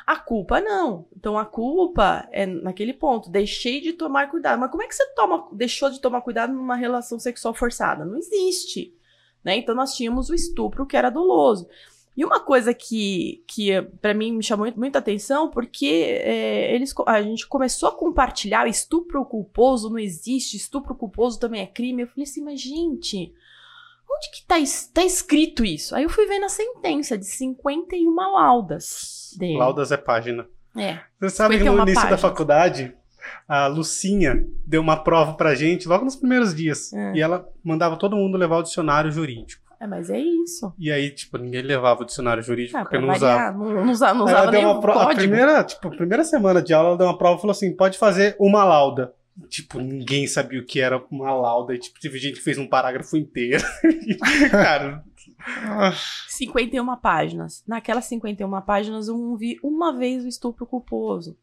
A 0.06 0.16
culpa 0.16 0.60
não. 0.60 1.06
Então 1.16 1.36
a 1.36 1.44
culpa 1.44 2.28
é 2.30 2.46
naquele 2.46 2.92
ponto. 2.92 3.30
Deixei 3.30 3.80
de 3.80 3.92
tomar 3.94 4.30
cuidado. 4.30 4.58
Mas 4.60 4.70
como 4.70 4.82
é 4.82 4.86
que 4.86 4.94
você 4.94 5.06
toma, 5.14 5.48
deixou 5.52 5.90
de 5.90 6.00
tomar 6.00 6.20
cuidado 6.20 6.52
numa 6.52 6.76
relação 6.76 7.18
sexual 7.18 7.52
forçada? 7.52 8.04
Não 8.04 8.16
existe. 8.16 8.94
Né? 9.42 9.56
Então 9.56 9.74
nós 9.74 9.94
tínhamos 9.94 10.30
o 10.30 10.34
estupro 10.34 10.86
que 10.86 10.96
era 10.96 11.10
doloso. 11.10 11.68
E 12.18 12.24
uma 12.24 12.40
coisa 12.40 12.74
que, 12.74 13.44
que 13.46 13.80
para 14.02 14.12
mim 14.12 14.32
me 14.32 14.42
chamou 14.42 14.64
muito- 14.66 14.76
muita 14.80 14.98
atenção, 14.98 15.48
porque 15.48 15.86
é, 15.86 16.74
eles, 16.74 16.92
a 17.06 17.22
gente 17.22 17.46
começou 17.46 17.88
a 17.90 17.92
compartilhar 17.96 18.66
estupro 18.66 19.24
culposo 19.24 19.88
não 19.88 20.00
existe, 20.00 20.56
estupro 20.56 20.96
culposo 20.96 21.38
também 21.38 21.60
é 21.62 21.66
crime. 21.66 22.02
Eu 22.02 22.08
falei 22.08 22.24
assim, 22.24 22.42
mas 22.42 22.60
gente, 22.60 23.32
onde 24.10 24.30
que 24.32 24.44
tá, 24.44 24.56
tá 24.92 25.04
escrito 25.04 25.64
isso? 25.64 25.94
Aí 25.94 26.02
eu 26.02 26.10
fui 26.10 26.26
ver 26.26 26.40
na 26.40 26.48
sentença 26.48 27.16
de 27.16 27.24
51 27.24 28.12
laudas 28.16 29.32
dele. 29.38 29.56
Laudas 29.58 29.92
é 29.92 29.96
página. 29.96 30.44
É. 30.76 30.98
Você 31.20 31.30
sabe 31.36 31.54
que 31.54 31.60
51 31.60 31.76
no 31.76 31.82
início 31.82 31.94
da 31.94 32.00
páginas. 32.02 32.20
faculdade, 32.20 32.94
a 33.46 33.68
Lucinha 33.68 34.44
deu 34.66 34.80
uma 34.80 34.96
prova 34.96 35.34
pra 35.34 35.54
gente 35.54 35.86
logo 35.86 36.04
nos 36.04 36.16
primeiros 36.16 36.52
dias. 36.52 36.92
É. 36.92 37.12
E 37.14 37.20
ela 37.20 37.48
mandava 37.62 37.96
todo 37.96 38.16
mundo 38.16 38.36
levar 38.36 38.56
o 38.58 38.62
dicionário 38.64 39.12
jurídico. 39.12 39.67
É, 39.80 39.86
mas 39.86 40.10
é 40.10 40.18
isso. 40.18 40.72
E 40.78 40.90
aí, 40.90 41.10
tipo, 41.10 41.38
ninguém 41.38 41.62
levava 41.62 42.02
o 42.02 42.04
dicionário 42.04 42.42
jurídico 42.42 42.76
Ah, 42.76 42.82
porque 42.82 42.98
não 42.98 43.12
usava. 43.14 43.56
não, 43.56 43.84
não 43.84 43.92
usava, 43.92 44.18
não 44.18 44.26
Aí 44.26 44.32
ela 44.32 44.40
usava 44.40 44.50
deu 44.52 44.60
nem 44.62 44.70
uma. 44.70 45.02
A 45.02 45.14
primeira, 45.14 45.64
tipo, 45.64 45.88
a 45.88 45.90
primeira 45.90 46.24
semana 46.24 46.60
de 46.60 46.74
aula, 46.74 46.88
ela 46.90 46.98
deu 46.98 47.06
uma 47.06 47.16
prova 47.16 47.38
e 47.38 47.40
falou 47.40 47.52
assim: 47.52 47.74
pode 47.76 47.96
fazer 47.96 48.36
uma 48.40 48.64
lauda. 48.64 49.14
Tipo, 49.48 49.78
ninguém 49.78 50.26
sabia 50.26 50.60
o 50.60 50.64
que 50.64 50.80
era 50.80 51.00
uma 51.10 51.32
lauda. 51.32 51.72
E, 51.72 51.78
tipo, 51.78 52.00
teve 52.00 52.18
gente 52.18 52.38
que 52.38 52.42
fez 52.42 52.58
um 52.58 52.66
parágrafo 52.66 53.16
inteiro. 53.16 53.62
Cara, 54.50 55.04
51 56.28 56.96
páginas. 56.96 57.62
Naquelas 57.66 58.04
51 58.06 58.60
páginas 58.62 59.08
eu 59.08 59.16
não 59.16 59.36
vi 59.36 59.58
uma 59.62 59.96
vez 59.96 60.24
o 60.24 60.28
estupro 60.28 60.66
culposo. 60.66 61.36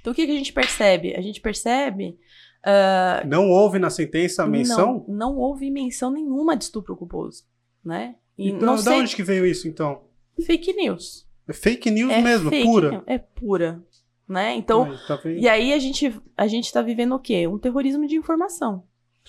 Então 0.00 0.12
o 0.12 0.16
que, 0.16 0.26
que 0.26 0.32
a 0.32 0.36
gente 0.36 0.52
percebe? 0.52 1.14
A 1.14 1.20
gente 1.20 1.40
percebe. 1.40 2.18
Ah, 2.64 3.22
não 3.26 3.50
houve 3.50 3.78
na 3.78 3.90
sentença 3.90 4.46
menção? 4.46 5.04
Não, 5.08 5.14
não 5.16 5.36
houve 5.36 5.70
menção 5.70 6.10
nenhuma 6.10 6.56
de 6.56 6.64
estupro 6.64 6.96
culposo. 6.96 7.44
Né? 7.84 8.16
E 8.38 8.50
Então, 8.50 8.66
não 8.66 8.74
de 8.76 8.82
sei. 8.82 9.00
onde 9.00 9.16
que 9.16 9.22
veio 9.22 9.44
isso, 9.46 9.66
então? 9.68 10.02
Fake 10.46 10.72
news. 10.72 11.26
É 11.48 11.52
fake 11.52 11.90
news 11.90 12.12
é 12.12 12.20
mesmo, 12.22 12.50
fake 12.50 12.64
pura. 12.64 12.90
news, 12.92 13.02
É 13.06 13.18
pura. 13.18 13.82
Né? 14.28 14.54
Então. 14.54 14.84
Aí, 14.84 14.96
tá? 15.06 15.20
E 15.24 15.48
aí 15.48 15.72
a 15.72 15.78
gente, 15.78 16.14
a 16.36 16.46
gente 16.46 16.72
tá 16.72 16.80
vivendo 16.80 17.14
o 17.14 17.18
quê? 17.18 17.46
Um 17.46 17.58
terrorismo 17.58 18.06
de 18.06 18.16
informação. 18.16 18.84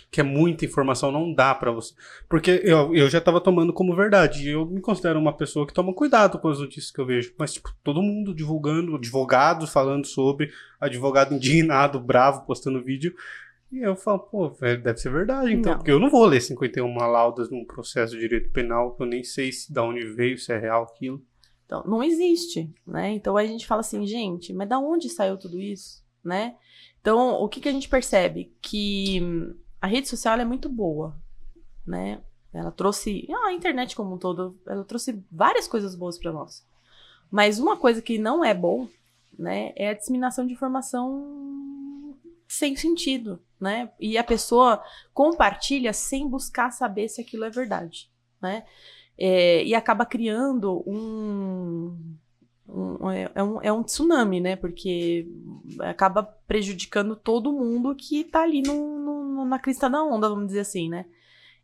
Que 0.10 0.22
é 0.22 0.24
muita 0.24 0.66
informação, 0.66 1.12
não 1.12 1.34
dá 1.34 1.54
pra 1.56 1.72
você. 1.72 1.94
Porque 2.30 2.62
eu, 2.64 2.94
eu 2.96 3.10
já 3.10 3.20
tava 3.20 3.42
tomando 3.42 3.74
como 3.74 3.96
verdade. 3.96 4.48
E 4.48 4.52
eu 4.52 4.66
me 4.66 4.82
considero 4.82 5.20
uma 5.20 5.36
pessoa 5.36 5.66
que 5.66 5.74
toma 5.74 5.94
cuidado 5.94 6.38
com 6.40 6.48
as 6.48 6.60
notícias 6.60 6.92
que 6.92 7.02
eu 7.02 7.06
vejo. 7.06 7.34
Mas, 7.38 7.54
tipo, 7.54 7.74
todo 7.84 8.02
mundo 8.02 8.34
divulgando, 8.34 8.96
advogado 8.96 9.66
falando 9.66 10.06
sobre, 10.06 10.52
advogado 10.80 11.34
indignado, 11.34 12.00
bravo, 12.00 12.46
postando 12.46 12.84
vídeo. 12.84 13.14
E 13.72 13.80
eu 13.80 13.96
falo, 13.96 14.20
pô, 14.20 14.50
velho, 14.52 14.84
deve 14.84 15.00
ser 15.00 15.12
verdade, 15.12 15.52
então. 15.52 15.72
Não. 15.72 15.80
Porque 15.80 15.92
eu 15.92 16.00
não 16.00 16.10
vou 16.12 16.26
ler 16.26 16.42
51 16.42 16.96
laudas 16.96 17.50
num 17.50 17.66
processo 17.66 18.14
de 18.14 18.20
direito 18.20 18.52
penal, 18.52 18.96
que 18.96 19.02
eu 19.02 19.08
nem 19.08 19.24
sei 19.24 19.52
se 19.52 19.74
da 19.74 19.84
onde 19.84 20.06
veio, 20.06 20.38
se 20.38 20.54
é 20.54 20.60
real 20.60 20.84
aquilo. 20.84 21.20
Então, 21.66 21.84
não 21.88 22.04
existe, 22.04 22.72
né? 22.86 23.14
Então 23.14 23.36
a 23.36 23.44
gente 23.44 23.66
fala 23.66 23.82
assim, 23.82 24.06
gente, 24.06 24.54
mas 24.54 24.70
da 24.70 24.78
onde 24.78 25.10
saiu 25.10 25.38
tudo 25.38 25.60
isso, 25.60 26.04
né? 26.24 26.56
Então, 27.02 27.42
o 27.42 27.50
que, 27.50 27.60
que 27.60 27.68
a 27.68 27.72
gente 27.72 27.90
percebe? 27.90 28.54
Que 28.62 29.20
a 29.84 29.88
rede 29.88 30.08
social 30.08 30.40
é 30.40 30.46
muito 30.46 30.70
boa, 30.70 31.14
né? 31.86 32.22
Ela 32.54 32.72
trouxe, 32.72 33.28
ah, 33.30 33.48
a 33.48 33.54
internet 33.54 33.98
como 33.98 34.16
um 34.16 34.18
todo, 34.18 34.58
ela 34.66 34.86
trouxe 34.86 35.22
várias 35.30 35.68
coisas 35.68 35.94
boas 35.94 36.18
para 36.18 36.32
nós. 36.32 36.66
Mas 37.30 37.60
uma 37.60 37.76
coisa 37.76 38.02
que 38.02 38.18
não 38.18 38.46
é 38.46 38.54
bom, 38.54 38.88
né, 39.38 39.74
é 39.76 39.90
a 39.90 39.94
disseminação 39.94 40.48
de 40.48 40.54
informação 40.54 42.18
sem 42.48 42.78
sentido, 42.78 43.42
né? 43.60 43.92
E 44.00 44.18
a 44.18 44.24
pessoa 44.24 44.82
compartilha 45.14 45.92
sem 45.92 46.30
buscar 46.30 46.72
saber 46.72 47.10
se 47.10 47.20
aquilo 47.20 47.44
é 47.44 47.50
verdade, 47.50 48.10
né? 48.42 48.66
É, 49.18 49.66
e 49.66 49.76
acaba 49.76 50.06
criando 50.06 50.82
um, 50.88 52.16
é, 53.12 53.32
é, 53.36 53.44
um, 53.44 53.62
é 53.62 53.74
um 53.74 53.84
tsunami, 53.84 54.40
né? 54.40 54.56
Porque 54.56 55.28
acaba 55.80 56.24
prejudicando 56.24 57.16
todo 57.16 57.52
mundo 57.52 57.96
que 57.96 58.24
tá 58.24 58.44
ali 58.44 58.62
no, 58.62 59.00
no, 59.00 59.46
na 59.46 59.60
crista 59.60 59.90
da 59.90 60.04
onda, 60.04 60.30
vamos 60.30 60.48
dizer 60.48 60.62
assim, 60.62 60.90
né? 60.90 61.06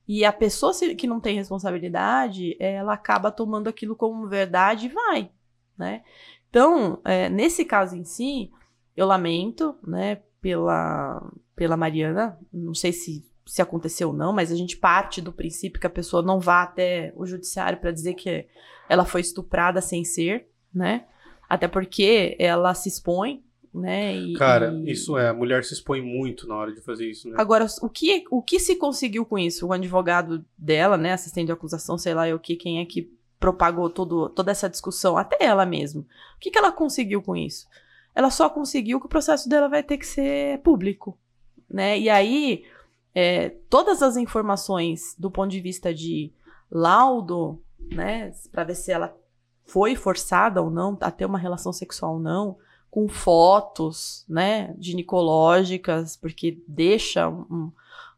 E 0.07 0.25
a 0.25 0.33
pessoa 0.33 0.73
que 0.97 1.07
não 1.07 1.19
tem 1.19 1.35
responsabilidade, 1.35 2.55
ela 2.59 2.93
acaba 2.93 3.31
tomando 3.31 3.67
aquilo 3.67 3.95
como 3.95 4.27
verdade 4.27 4.87
e 4.87 4.89
vai, 4.89 5.31
né? 5.77 6.03
Então, 6.49 6.99
é, 7.05 7.29
nesse 7.29 7.63
caso 7.63 7.95
em 7.95 8.03
si, 8.03 8.51
eu 8.97 9.05
lamento, 9.05 9.75
né, 9.85 10.15
pela, 10.41 11.31
pela 11.55 11.77
Mariana, 11.77 12.39
não 12.51 12.73
sei 12.73 12.91
se, 12.91 13.23
se 13.45 13.61
aconteceu 13.61 14.09
ou 14.09 14.13
não, 14.15 14.33
mas 14.33 14.51
a 14.51 14.55
gente 14.55 14.75
parte 14.75 15.21
do 15.21 15.31
princípio 15.31 15.79
que 15.79 15.87
a 15.87 15.91
pessoa 15.91 16.23
não 16.23 16.39
vá 16.39 16.63
até 16.63 17.13
o 17.15 17.25
judiciário 17.25 17.79
para 17.79 17.91
dizer 17.91 18.15
que 18.15 18.47
ela 18.89 19.05
foi 19.05 19.21
estuprada 19.21 19.79
sem 19.79 20.03
ser, 20.03 20.48
né? 20.73 21.05
Até 21.47 21.67
porque 21.67 22.35
ela 22.39 22.73
se 22.73 22.89
expõe 22.89 23.43
né? 23.73 24.15
E, 24.15 24.33
Cara, 24.33 24.73
e... 24.83 24.91
isso 24.91 25.17
é, 25.17 25.29
a 25.29 25.33
mulher 25.33 25.63
se 25.63 25.73
expõe 25.73 26.01
muito 26.01 26.47
na 26.47 26.55
hora 26.55 26.73
de 26.73 26.81
fazer 26.81 27.09
isso, 27.09 27.29
né? 27.29 27.35
Agora, 27.37 27.65
o 27.81 27.89
que, 27.89 28.25
o 28.31 28.41
que 28.41 28.59
se 28.59 28.75
conseguiu 28.75 29.25
com 29.25 29.37
isso? 29.37 29.67
O 29.67 29.73
advogado 29.73 30.43
dela, 30.57 30.97
né, 30.97 31.13
assistente 31.13 31.47
de 31.47 31.51
acusação, 31.51 31.97
sei 31.97 32.13
lá, 32.13 32.33
o 32.33 32.39
que, 32.39 32.55
quem 32.55 32.79
é 32.79 32.85
que 32.85 33.11
propagou 33.39 33.89
todo, 33.89 34.29
toda 34.29 34.51
essa 34.51 34.69
discussão, 34.69 35.17
até 35.17 35.37
ela 35.45 35.65
mesma. 35.65 36.01
O 36.01 36.39
que, 36.39 36.51
que 36.51 36.57
ela 36.57 36.71
conseguiu 36.71 37.21
com 37.21 37.35
isso? 37.35 37.67
Ela 38.13 38.29
só 38.29 38.49
conseguiu 38.49 38.99
que 38.99 39.05
o 39.05 39.09
processo 39.09 39.47
dela 39.47 39.69
vai 39.69 39.83
ter 39.83 39.97
que 39.97 40.05
ser 40.05 40.59
público, 40.59 41.17
né? 41.69 41.97
E 41.97 42.09
aí, 42.09 42.65
é, 43.13 43.49
todas 43.69 44.01
as 44.01 44.17
informações 44.17 45.15
do 45.17 45.29
ponto 45.29 45.51
de 45.51 45.61
vista 45.61 45.93
de 45.93 46.33
laudo, 46.71 47.61
né, 47.79 48.31
para 48.51 48.63
ver 48.63 48.75
se 48.75 48.91
ela 48.91 49.15
foi 49.69 49.95
forçada 49.95 50.61
ou 50.61 50.69
não 50.69 50.97
a 50.99 51.11
ter 51.11 51.25
uma 51.25 51.37
relação 51.37 51.71
sexual 51.71 52.13
ou 52.13 52.19
não, 52.19 52.57
com 52.89 53.07
fotos, 53.07 54.25
né, 54.27 54.75
ginecológicas, 54.79 56.17
porque 56.17 56.61
deixa 56.67 57.29
um, 57.29 57.71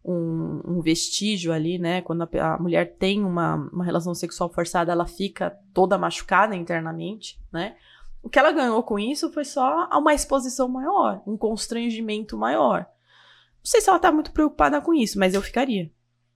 um, 0.04 0.62
um 0.66 0.82
vestígio 0.82 1.52
ali, 1.52 1.78
né, 1.78 2.02
quando 2.02 2.24
a, 2.24 2.54
a 2.54 2.58
mulher 2.58 2.96
tem 2.98 3.24
uma, 3.24 3.56
uma 3.56 3.84
relação 3.84 4.16
sexual 4.16 4.50
forçada, 4.50 4.94
ela 4.94 5.06
fica 5.06 5.58
toda 5.74 5.98
machucada 5.98 6.56
internamente, 6.56 7.38
né. 7.52 7.76
O 8.24 8.30
que 8.30 8.40
ela 8.40 8.52
ganhou 8.52 8.82
com 8.84 9.00
isso 9.00 9.32
foi 9.32 9.44
só 9.44 9.90
uma 9.92 10.14
exposição 10.14 10.70
maior, 10.70 11.22
um 11.26 11.36
constrangimento 11.36 12.38
maior. 12.38 12.82
Não 12.82 13.66
sei 13.66 13.82
se 13.82 13.90
ela 13.90 14.00
tá 14.00 14.12
muito 14.12 14.32
preocupada 14.32 14.80
com 14.80 14.94
isso, 14.94 15.18
mas 15.18 15.34
eu 15.34 15.42
ficaria, 15.42 15.92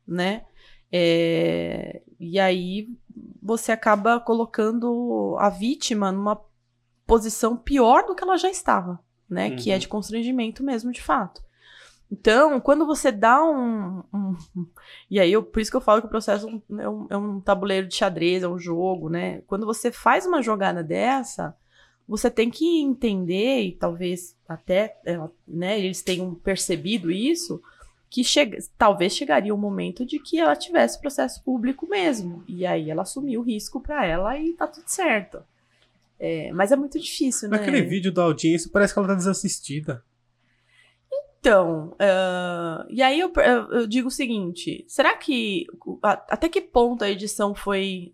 né? 0.06 0.45
É, 0.91 2.01
e 2.19 2.39
aí 2.39 2.89
você 3.41 3.71
acaba 3.71 4.19
colocando 4.19 5.36
a 5.39 5.49
vítima 5.49 6.12
numa 6.12 6.41
posição 7.06 7.56
pior 7.56 8.06
do 8.06 8.15
que 8.15 8.23
ela 8.23 8.38
já 8.38 8.49
estava, 8.49 8.99
né? 9.30 9.49
Uhum. 9.49 9.56
Que 9.56 9.71
é 9.71 9.78
de 9.78 9.88
constrangimento 9.88 10.63
mesmo, 10.63 10.91
de 10.91 11.01
fato. 11.01 11.43
Então, 12.12 12.60
quando 12.60 12.86
você 12.86 13.12
dá 13.12 13.43
um. 13.43 14.04
um 14.13 14.36
e 15.10 15.19
aí, 15.19 15.32
eu, 15.32 15.43
por 15.43 15.60
isso 15.60 15.71
que 15.71 15.78
eu 15.78 15.82
falo 15.82 16.01
que 16.01 16.08
o 16.08 16.10
processo 16.10 16.47
é 16.80 16.89
um, 16.89 17.08
é 17.10 17.17
um, 17.17 17.39
tabuleiro 17.39 17.88
de 17.88 17.95
xadrez, 17.95 18.43
é 18.43 18.47
um 18.47 18.60
jogo, 18.60 19.10
né? 19.10 19.41
Quando 19.47 19.65
você 19.65 19.91
faz 19.91 20.25
uma 20.25 20.41
jogada 20.41 20.84
dessa, 20.84 21.56
você 22.08 22.30
tem 22.30 22.49
que 22.49 22.82
entender, 22.82 23.62
e 23.62 23.71
talvez 23.71 24.38
até 24.47 24.99
é, 25.06 25.19
né, 25.47 25.80
eles 25.80 26.04
tenham 26.04 26.36
percebido 26.36 27.12
isso, 27.12 27.62
que 28.15 28.23
chega, 28.23 28.58
talvez 28.78 29.13
chegaria 29.13 29.54
o 29.54 29.58
momento 29.58 30.06
de 30.06 30.19
que 30.19 30.39
ela 30.39 30.56
tivesse 30.56 31.01
processo 31.01 31.43
público 31.43 31.86
mesmo. 31.86 32.45
E 32.47 32.65
aí 32.65 32.89
ela 32.89 33.01
assumiu 33.01 33.41
o 33.41 33.43
risco 33.43 33.82
para 33.82 34.06
ela 34.06 34.39
e 34.39 34.54
tá 34.54 34.65
tudo 34.65 34.88
certo. 34.88 35.43
É, 36.17 36.49
mas 36.54 36.71
é 36.71 36.78
muito 36.78 36.97
difícil, 36.97 37.49
né? 37.49 37.58
Naquele 37.58 37.82
vídeo 37.82 38.13
da 38.13 38.23
audiência 38.23 38.69
parece 38.71 38.93
que 38.93 38.99
ela 38.99 39.10
tá 39.10 39.15
desassistida. 39.15 40.01
Então, 41.45 41.89
uh, 42.01 42.88
e 42.89 43.03
aí 43.03 43.19
eu, 43.19 43.31
eu, 43.71 43.86
digo 43.86 44.08
o 44.08 44.12
seguinte: 44.12 44.84
será 44.88 45.15
que 45.15 45.67
até 46.03 46.49
que 46.49 46.60
ponto 46.60 47.03
a 47.03 47.10
edição 47.10 47.53
foi 47.53 48.12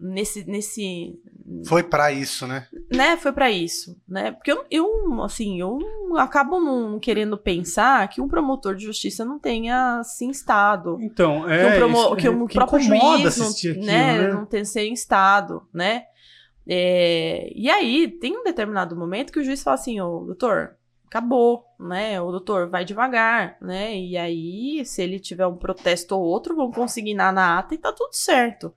nesse 0.00 0.48
nesse 0.48 1.14
foi 1.66 1.82
para 1.82 2.10
isso, 2.10 2.46
né? 2.46 2.66
Né, 2.90 3.18
foi 3.18 3.32
para 3.32 3.50
isso, 3.50 4.00
né? 4.08 4.32
Porque 4.32 4.50
eu, 4.50 4.64
eu 4.70 5.22
assim, 5.22 5.60
eu 5.60 5.78
acabo 6.16 6.58
não 6.58 6.98
querendo 6.98 7.36
pensar 7.36 8.08
que 8.08 8.22
um 8.22 8.28
promotor 8.28 8.74
de 8.74 8.84
justiça 8.84 9.26
não 9.26 9.38
tenha 9.38 9.98
assim 9.98 10.30
estado. 10.30 10.96
Então, 11.02 11.46
é 11.46 11.68
que, 11.68 11.74
um 11.74 11.78
promo, 11.78 11.98
isso, 11.98 12.16
que 12.16 12.28
um 12.30 12.46
que 12.46 12.54
próprio 12.54 12.80
juiz 12.80 13.36
não, 13.36 13.50
aquilo, 13.50 13.84
né, 13.84 14.22
né? 14.22 14.32
não 14.32 14.46
tenha 14.46 14.64
ser 14.64 14.86
em 14.86 14.94
estado, 14.94 15.68
né? 15.70 16.04
É, 16.66 17.52
e 17.54 17.68
aí, 17.68 18.08
tem 18.08 18.38
um 18.38 18.42
determinado 18.42 18.96
momento 18.96 19.30
que 19.30 19.38
o 19.38 19.44
juiz 19.44 19.62
fala 19.62 19.74
assim, 19.74 20.00
ô, 20.00 20.20
doutor, 20.20 20.76
acabou, 21.14 21.64
né? 21.84 22.20
O 22.20 22.30
doutor 22.30 22.68
vai 22.68 22.84
devagar, 22.84 23.56
né? 23.60 23.96
E 23.96 24.16
aí, 24.16 24.84
se 24.84 25.02
ele 25.02 25.20
tiver 25.20 25.46
um 25.46 25.56
protesto 25.56 26.16
ou 26.16 26.22
outro, 26.22 26.56
vão 26.56 26.72
consignar 26.72 27.32
na 27.32 27.58
ata 27.58 27.74
e 27.74 27.78
tá 27.78 27.92
tudo 27.92 28.12
certo. 28.14 28.74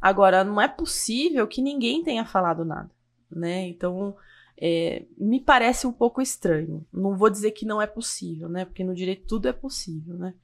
Agora, 0.00 0.44
não 0.44 0.60
é 0.60 0.68
possível 0.68 1.46
que 1.46 1.62
ninguém 1.62 2.02
tenha 2.02 2.24
falado 2.24 2.64
nada, 2.64 2.90
né? 3.30 3.68
Então, 3.68 4.16
é, 4.60 5.04
me 5.16 5.40
parece 5.40 5.86
um 5.86 5.92
pouco 5.92 6.20
estranho. 6.20 6.84
Não 6.92 7.16
vou 7.16 7.30
dizer 7.30 7.52
que 7.52 7.64
não 7.64 7.80
é 7.80 7.86
possível, 7.86 8.48
né? 8.48 8.64
Porque 8.64 8.84
no 8.84 8.94
direito 8.94 9.26
tudo 9.26 9.48
é 9.48 9.52
possível, 9.52 10.16
né? 10.16 10.34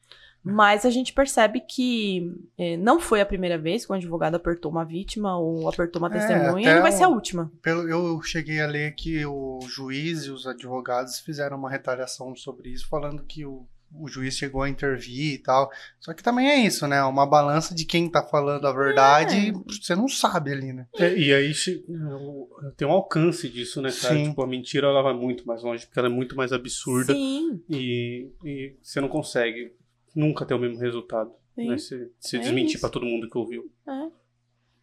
Mas 0.43 0.87
a 0.87 0.91
gente 0.91 1.13
percebe 1.13 1.61
que 1.61 2.35
é, 2.57 2.77
não 2.77 2.99
foi 2.99 3.21
a 3.21 3.27
primeira 3.27 3.59
vez 3.59 3.85
que 3.85 3.93
um 3.93 3.95
advogado 3.95 4.37
apertou 4.37 4.71
uma 4.71 4.85
vítima 4.85 5.39
ou 5.39 5.69
apertou 5.69 6.01
uma 6.01 6.09
é, 6.09 6.13
testemunha, 6.13 6.71
e 6.71 6.75
não 6.75 6.83
vai 6.83 6.93
ser 6.93 7.05
a 7.05 7.09
última. 7.09 7.53
Pelo, 7.63 7.89
eu 7.89 8.21
cheguei 8.23 8.61
a 8.61 8.67
ler 8.67 8.95
que 8.95 9.25
o 9.27 9.61
juiz 9.69 10.25
e 10.25 10.31
os 10.31 10.47
advogados 10.47 11.21
fizeram 11.21 11.59
uma 11.59 11.71
retaliação 11.71 12.35
sobre 12.35 12.71
isso, 12.71 12.89
falando 12.89 13.23
que 13.25 13.45
o, 13.45 13.67
o 13.95 14.09
juiz 14.09 14.35
chegou 14.35 14.63
a 14.63 14.69
intervir 14.69 15.35
e 15.35 15.39
tal. 15.39 15.71
Só 15.99 16.15
que 16.15 16.23
também 16.23 16.49
é 16.49 16.57
isso, 16.61 16.87
né? 16.87 17.03
Uma 17.03 17.27
balança 17.27 17.75
de 17.75 17.85
quem 17.85 18.09
tá 18.09 18.23
falando 18.23 18.67
a 18.67 18.73
verdade, 18.73 19.51
é. 19.51 19.53
você 19.53 19.95
não 19.95 20.09
sabe 20.09 20.53
ali, 20.53 20.73
né? 20.73 20.87
É, 20.97 21.15
e 21.19 21.35
aí 21.35 21.53
tem 22.79 22.89
um 22.89 22.93
alcance 22.93 23.47
disso, 23.47 23.83
né, 23.83 23.91
cara? 23.91 24.15
Sim. 24.15 24.31
Tipo, 24.31 24.43
a 24.43 24.47
mentira 24.47 24.87
ela 24.87 25.03
vai 25.03 25.13
muito 25.13 25.47
mais 25.47 25.63
longe, 25.63 25.85
porque 25.85 25.99
ela 25.99 26.09
é 26.09 26.13
muito 26.13 26.35
mais 26.35 26.51
absurda. 26.51 27.13
Sim. 27.13 27.63
E, 27.69 28.31
e 28.43 28.75
você 28.83 29.03
não 29.03 29.09
consegue 29.09 29.79
nunca 30.15 30.45
ter 30.45 30.55
o 30.55 30.59
mesmo 30.59 30.79
resultado. 30.79 31.33
Né? 31.57 31.77
Se, 31.79 32.11
se 32.19 32.37
é 32.37 32.41
desmentir 32.41 32.81
para 32.81 32.91
todo 32.91 33.07
mundo 33.07 33.29
que 33.29 33.37
ouviu. 33.37 33.71
É. 33.87 34.11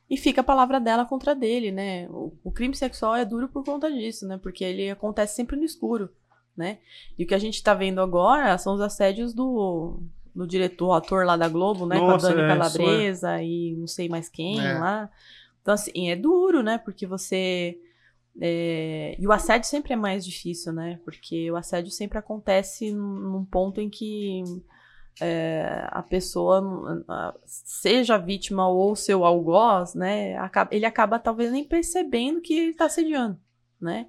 E 0.09 0.15
fica 0.15 0.41
a 0.41 0.43
palavra 0.43 0.79
dela 0.79 1.05
contra 1.05 1.35
dele, 1.35 1.71
né? 1.71 2.07
O, 2.09 2.33
o, 2.43 2.51
crime 2.51 2.75
sexual 2.75 3.15
é 3.15 3.25
duro 3.25 3.49
por 3.49 3.63
conta 3.63 3.91
disso, 3.91 4.25
né? 4.25 4.39
Porque 4.41 4.63
ele 4.63 4.89
acontece 4.89 5.35
sempre 5.35 5.57
no 5.57 5.65
escuro, 5.65 6.09
né? 6.55 6.79
E 7.17 7.23
o 7.23 7.27
que 7.27 7.35
a 7.35 7.39
gente 7.39 7.61
tá 7.61 7.73
vendo 7.73 7.99
agora 7.99 8.57
são 8.57 8.73
os 8.73 8.81
assédios 8.81 9.33
do, 9.33 9.99
do 10.33 10.47
diretor, 10.47 10.93
ator 10.93 11.25
lá 11.25 11.35
da 11.35 11.49
Globo, 11.49 11.85
né? 11.85 11.97
Nossa, 11.97 12.27
com 12.27 12.33
a 12.33 12.35
Dani 12.35 12.41
é, 12.41 12.47
Calabresa 12.47 13.39
é. 13.41 13.45
e 13.45 13.75
não 13.75 13.87
sei 13.87 14.07
mais 14.07 14.29
quem 14.29 14.65
é. 14.65 14.79
lá. 14.79 15.09
Então, 15.61 15.73
assim, 15.73 16.09
é 16.09 16.15
duro, 16.15 16.63
né? 16.63 16.77
Porque 16.77 17.05
você. 17.05 17.77
É... 18.39 19.17
E 19.19 19.27
o 19.27 19.31
assédio 19.33 19.67
sempre 19.67 19.91
é 19.91 19.97
mais 19.97 20.23
difícil, 20.25 20.71
né? 20.71 21.01
Porque 21.03 21.51
o 21.51 21.57
assédio 21.57 21.91
sempre 21.91 22.17
acontece 22.17 22.93
num 22.93 23.43
ponto 23.43 23.81
em 23.81 23.89
que 23.89 24.41
é, 25.21 25.87
a 25.91 26.03
pessoa, 26.03 26.61
seja 27.45 28.17
vítima 28.17 28.67
ou 28.67 28.95
seu 28.95 29.25
algoz, 29.25 29.93
né, 29.93 30.35
ele 30.71 30.85
acaba 30.85 31.19
talvez 31.19 31.51
nem 31.51 31.63
percebendo 31.63 32.41
que 32.41 32.53
ele 32.53 32.71
está 32.71 32.85
assediando, 32.85 33.39
né? 33.79 34.07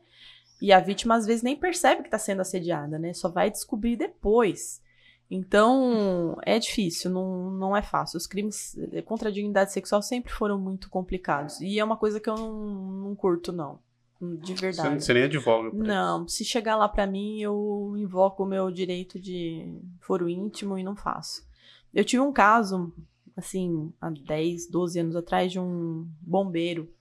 E 0.61 0.73
a 0.73 0.81
vítima 0.81 1.15
às 1.15 1.25
vezes 1.25 1.43
nem 1.43 1.57
percebe 1.57 2.03
que 2.03 2.09
está 2.09 2.19
sendo 2.19 2.41
assediada, 2.41 2.99
né? 2.99 3.13
Só 3.13 3.29
vai 3.29 3.51
descobrir 3.51 3.97
depois. 3.97 4.83
Então, 5.31 6.37
é 6.45 6.59
difícil, 6.59 7.11
não, 7.11 7.51
não 7.51 7.77
é 7.77 7.83
fácil. 7.83 8.17
Os 8.17 8.27
crimes 8.27 8.77
contra 9.05 9.29
a 9.29 9.33
dignidade 9.33 9.73
sexual 9.73 10.03
sempre 10.03 10.33
foram 10.33 10.59
muito 10.59 10.89
complicados. 10.91 11.61
E 11.61 11.79
é 11.79 11.85
uma 11.85 11.97
coisa 11.97 12.19
que 12.19 12.29
eu 12.29 12.35
não, 12.35 12.53
não 12.53 13.15
curto, 13.15 13.53
não. 13.53 13.79
De 14.21 14.55
verdade. 14.55 15.03
Você, 15.03 15.15
nem 15.15 15.25
advoga. 15.25 15.71
Não, 15.73 16.27
se 16.27 16.45
chegar 16.45 16.75
lá 16.75 16.89
para 16.89 17.07
mim, 17.07 17.41
eu 17.41 17.95
invoco 17.97 18.43
o 18.43 18.47
meu 18.47 18.71
direito 18.71 19.19
de 19.21 19.81
foro 20.01 20.29
íntimo 20.29 20.77
e 20.77 20.83
não 20.83 20.97
faço. 20.97 21.47
Eu 21.95 22.05
tive 22.05 22.21
um 22.21 22.33
caso, 22.33 22.93
assim, 23.37 23.93
há 24.01 24.11
10, 24.11 24.69
12 24.69 24.99
anos 24.99 25.17
atrás, 25.17 25.53
de 25.53 25.61
um 25.61 26.09
bombeiro 26.21 26.93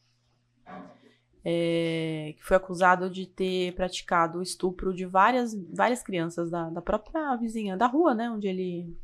é, 1.50 2.34
que 2.36 2.44
foi 2.44 2.58
acusado 2.58 3.10
de 3.10 3.26
ter 3.26 3.74
praticado 3.74 4.40
o 4.40 4.44
estupro 4.44 4.94
de 4.94 5.06
várias, 5.06 5.56
várias 5.74 6.04
crianças 6.04 6.52
da, 6.52 6.70
da 6.70 6.82
própria 6.82 7.38
vizinha, 7.38 7.78
da 7.78 7.88
rua, 7.88 8.14
né, 8.14 8.30
onde 8.30 8.50
ele 8.50 8.98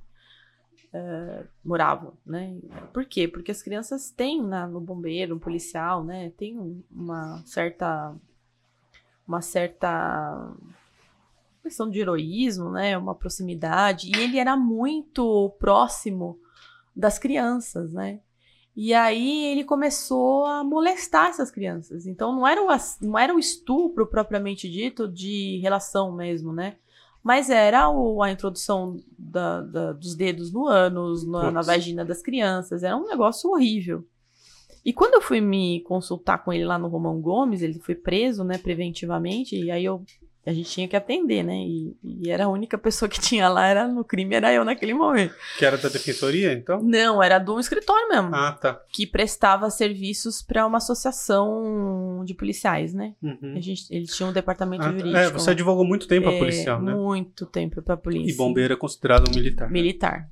é, 0.93 1.43
morava, 1.65 2.13
né? 2.25 2.55
Por 2.93 3.05
quê? 3.05 3.27
Porque 3.27 3.51
as 3.51 3.63
crianças 3.63 4.11
têm 4.11 4.41
no 4.41 4.79
bombeiro, 4.79 5.33
no 5.33 5.39
policial, 5.39 6.03
né, 6.03 6.31
tem 6.37 6.83
uma 6.91 7.41
certa 7.45 8.15
uma 9.27 9.41
certa 9.41 10.53
questão 11.63 11.89
de 11.89 11.99
heroísmo, 11.99 12.69
né, 12.69 12.97
uma 12.97 13.15
proximidade, 13.15 14.11
e 14.13 14.19
ele 14.19 14.37
era 14.37 14.57
muito 14.57 15.49
próximo 15.57 16.37
das 16.93 17.17
crianças, 17.17 17.93
né? 17.93 18.19
E 18.75 18.93
aí 18.93 19.45
ele 19.45 19.63
começou 19.63 20.45
a 20.45 20.63
molestar 20.63 21.29
essas 21.29 21.49
crianças. 21.49 22.05
Então 22.05 22.35
não 22.35 22.47
era 22.47 22.61
o, 22.61 22.67
não 23.01 23.17
era 23.17 23.33
o 23.33 23.39
estupro 23.39 24.05
propriamente 24.05 24.69
dito 24.69 25.07
de 25.07 25.59
relação 25.59 26.11
mesmo, 26.11 26.51
né? 26.51 26.75
Mas 27.23 27.49
era 27.49 27.89
o, 27.89 28.21
a 28.21 28.29
introdução 28.29 28.97
da, 29.17 29.61
da, 29.61 29.93
dos 29.93 30.13
dedos 30.13 30.51
no 30.51 30.67
ânus, 30.67 31.25
na, 31.25 31.49
na, 31.49 31.61
vagina 31.61 32.03
das 32.03 32.21
crianças. 32.21 32.83
Era 32.83 32.97
um 32.97 33.07
negócio 33.07 33.49
horrível. 33.49 34.05
E 34.83 34.91
quando 34.91 35.13
eu 35.13 35.21
fui 35.21 35.39
me 35.39 35.81
consultar 35.83 36.43
com 36.43 36.51
ele 36.51 36.65
lá 36.65 36.77
no 36.77 36.89
Romão 36.89 37.21
Gomes, 37.21 37.61
ele 37.61 37.79
foi 37.79 37.95
preso, 37.95 38.43
né, 38.43 38.57
preventivamente, 38.57 39.55
e 39.55 39.71
aí 39.71 39.85
eu 39.85 40.03
a 40.45 40.51
gente 40.51 40.69
tinha 40.69 40.87
que 40.87 40.95
atender, 40.95 41.41
né? 41.41 41.55
E, 41.55 41.95
e, 42.03 42.29
era 42.29 42.45
a 42.45 42.49
única 42.49 42.77
pessoa 42.77 43.07
que 43.07 43.19
tinha 43.21 43.47
lá 43.47 43.65
era 43.65 43.87
no 43.87 44.03
crime, 44.03 44.35
era 44.35 44.51
eu 44.53 44.65
naquele 44.65 44.93
momento. 44.93 45.33
Que 45.57 45.65
era 45.65 45.77
da 45.77 45.87
defensoria, 45.87 46.51
então? 46.51 46.81
Não, 46.83 47.23
era 47.23 47.39
do 47.39 47.59
escritório 47.59 48.09
mesmo. 48.09 48.35
Ah, 48.35 48.51
tá. 48.51 48.81
Que 48.91 49.07
prestava 49.07 49.69
serviços 49.69 50.41
para 50.41 50.67
uma 50.67 50.77
associação 50.77 52.23
de 52.25 52.33
policiais, 52.33 52.93
né? 52.93 53.13
Uhum. 53.21 53.53
A 53.55 53.61
gente, 53.61 53.85
eles 53.89 54.15
tinham 54.15 54.31
um 54.31 54.33
departamento 54.33 54.83
ah, 54.83 54.91
jurídico. 54.91 55.17
É, 55.17 55.29
você 55.29 55.51
advogou 55.51 55.85
muito 55.85 56.07
tempo 56.07 56.29
é, 56.29 56.35
a 56.35 56.39
policial, 56.39 56.81
né? 56.81 56.93
Muito 56.93 57.45
tempo 57.45 57.81
pra 57.81 57.95
polícia. 57.95 58.33
E 58.33 58.35
bombeiro 58.35 58.73
é 58.73 58.77
considerado 58.77 59.29
um 59.29 59.33
militar. 59.33 59.71
Militar. 59.71 60.29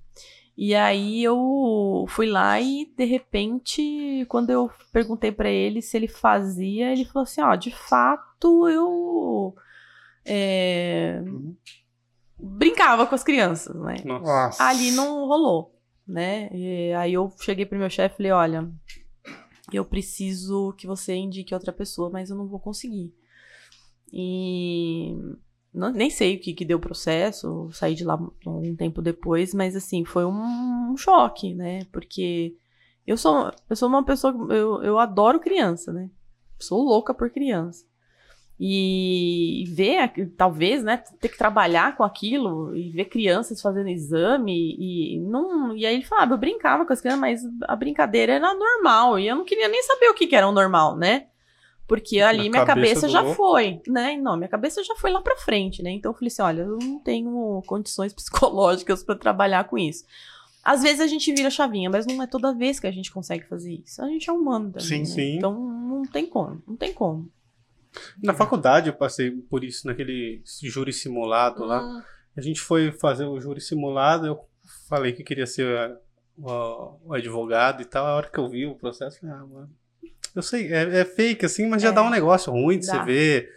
E 0.58 0.76
aí 0.76 1.24
eu 1.24 2.06
fui 2.10 2.28
lá 2.28 2.60
e 2.60 2.92
de 2.98 3.06
repente, 3.06 4.26
quando 4.28 4.50
eu 4.50 4.70
perguntei 4.92 5.32
para 5.32 5.50
ele 5.50 5.82
se 5.82 5.96
ele 5.96 6.10
fazia, 6.10 6.92
ele 6.92 7.06
falou 7.06 7.24
assim: 7.24 7.42
"Ó, 7.42 7.56
de 7.56 7.72
fato 7.72 8.68
eu 8.68 9.56
é, 10.34 11.22
uhum. 11.26 11.54
brincava 12.40 13.06
com 13.06 13.14
as 13.14 13.24
crianças, 13.24 13.76
né? 13.76 13.96
Nossa. 14.06 14.64
Ali 14.64 14.92
não 14.92 15.28
rolou, 15.28 15.78
né? 16.08 16.50
E 16.54 16.94
aí 16.94 17.14
eu 17.14 17.34
cheguei 17.42 17.66
pro 17.66 17.78
meu 17.78 17.90
chefe 17.90 18.14
e 18.14 18.18
falei, 18.18 18.32
olha, 18.32 18.72
eu 19.74 19.84
preciso 19.84 20.74
que 20.78 20.88
você 20.88 21.14
indique 21.16 21.54
outra 21.54 21.74
pessoa, 21.74 22.10
mas 22.10 22.30
eu 22.30 22.38
não 22.38 22.48
vou 22.48 22.62
conseguir. 22.62 23.14
E 24.14 25.18
não, 25.74 25.92
nem 25.92 26.10
sei 26.10 26.38
o 26.38 26.40
que, 26.40 26.54
que 26.54 26.64
deu 26.64 26.78
o 26.78 26.82
processo, 26.82 27.70
saí 27.74 27.94
de 27.94 28.06
lá 28.06 28.18
um 28.48 28.76
tempo 28.78 29.02
depois, 29.02 29.54
mas 29.54 29.76
assim, 29.76 30.06
foi 30.06 30.24
um, 30.24 30.92
um 30.94 30.96
choque, 30.96 31.54
né? 31.54 31.84
Porque 31.92 32.56
eu 33.06 33.18
sou, 33.18 33.52
eu 33.70 33.76
sou 33.76 33.90
uma 33.90 34.06
pessoa, 34.06 34.34
eu, 34.54 34.82
eu 34.82 34.98
adoro 34.98 35.42
criança, 35.42 35.92
né? 35.92 36.10
Sou 36.58 36.82
louca 36.82 37.14
por 37.14 37.30
criança 37.30 37.91
e 38.64 39.64
ver, 39.70 40.14
talvez, 40.38 40.84
né, 40.84 40.98
ter 41.20 41.30
que 41.30 41.38
trabalhar 41.38 41.98
com 41.98 42.04
aquilo 42.04 42.76
e 42.76 42.92
ver 42.92 43.06
crianças 43.06 43.60
fazendo 43.60 43.90
exame 43.90 44.76
e 44.78 45.20
não, 45.20 45.76
e 45.76 45.84
aí 45.84 45.96
ele 45.96 46.06
falava, 46.06 46.36
eu 46.36 46.38
brincava 46.38 46.86
com 46.86 46.94
as 46.94 47.02
crianças, 47.02 47.20
mas 47.20 47.42
a 47.68 47.76
brincadeira 47.76 48.34
era 48.34 48.54
normal 48.54 49.18
e 49.18 49.28
eu 49.28 49.36
não 49.36 49.46
queria 49.46 49.68
nem 49.68 49.82
saber 49.82 50.10
o 50.10 50.14
que, 50.14 50.28
que 50.28 50.36
era 50.36 50.48
o 50.48 50.52
normal, 50.52 50.96
né? 50.96 51.26
Porque 51.88 52.22
ali 52.22 52.44
Na 52.44 52.50
minha 52.52 52.66
cabeça, 52.66 53.02
cabeça 53.02 53.10
já 53.10 53.22
louco. 53.22 53.36
foi, 53.36 53.82
né? 53.88 54.16
Não, 54.16 54.38
minha 54.38 54.48
cabeça 54.48 54.84
já 54.84 54.96
foi 54.96 55.10
lá 55.10 55.22
pra 55.22 55.36
frente, 55.38 55.82
né? 55.82 55.90
Então 55.90 56.12
eu 56.12 56.14
falei 56.14 56.28
assim, 56.28 56.44
olha, 56.44 56.62
eu 56.62 56.78
não 56.78 57.00
tenho 57.00 57.64
condições 57.66 58.14
psicológicas 58.14 59.04
para 59.04 59.16
trabalhar 59.16 59.64
com 59.64 59.76
isso. 59.76 60.06
Às 60.64 60.84
vezes 60.84 61.00
a 61.02 61.08
gente 61.08 61.34
vira 61.34 61.50
chavinha, 61.50 61.90
mas 61.90 62.06
não 62.06 62.22
é 62.22 62.28
toda 62.28 62.54
vez 62.54 62.80
que 62.80 62.86
a 62.86 62.92
gente 62.92 63.12
consegue 63.12 63.44
fazer 63.48 63.82
isso. 63.84 64.00
A 64.04 64.08
gente 64.08 64.30
é 64.30 64.32
humano 64.32 64.72
também. 64.72 64.88
Sim, 64.88 65.00
né? 65.00 65.06
sim. 65.06 65.38
Então 65.38 65.60
não 65.60 66.04
tem 66.04 66.28
como, 66.28 66.62
não 66.68 66.76
tem 66.76 66.94
como. 66.94 67.28
Na 68.22 68.34
faculdade 68.34 68.90
eu 68.90 68.94
passei 68.94 69.32
por 69.32 69.64
isso, 69.64 69.88
naquele 69.88 70.42
júri 70.64 70.94
simulado 70.94 71.66
lá. 71.66 71.84
Hum. 71.84 72.02
A 72.36 72.42
gente 72.42 72.62
foi 72.62 72.92
fazer 72.92 73.26
o 73.26 73.40
júri 73.40 73.60
simulado, 73.60 74.28
eu 74.28 74.40
falei 74.88 75.12
que 75.12 75.24
queria 75.24 75.46
ser 75.46 75.98
o, 76.38 76.98
o 77.04 77.14
advogado 77.14 77.82
e 77.82 77.86
tal. 77.86 78.06
A 78.06 78.16
hora 78.16 78.30
que 78.30 78.40
eu 78.40 78.48
vi 78.48 78.66
o 78.66 78.76
processo, 78.76 79.18
eu 79.18 79.22
falei, 79.22 79.36
ah, 79.36 79.46
mano, 79.46 79.70
eu 80.36 80.42
sei, 80.42 80.72
é, 80.72 81.00
é 81.00 81.06
fake 81.06 81.46
assim, 81.46 81.68
mas 81.68 81.84
é. 81.84 81.88
já 81.88 81.92
dá 81.92 82.02
um 82.02 82.10
negócio 82.10 82.52
ruim 82.52 82.80
de 82.80 82.88
dá. 82.88 82.94
você 82.94 83.04
ver 83.04 83.50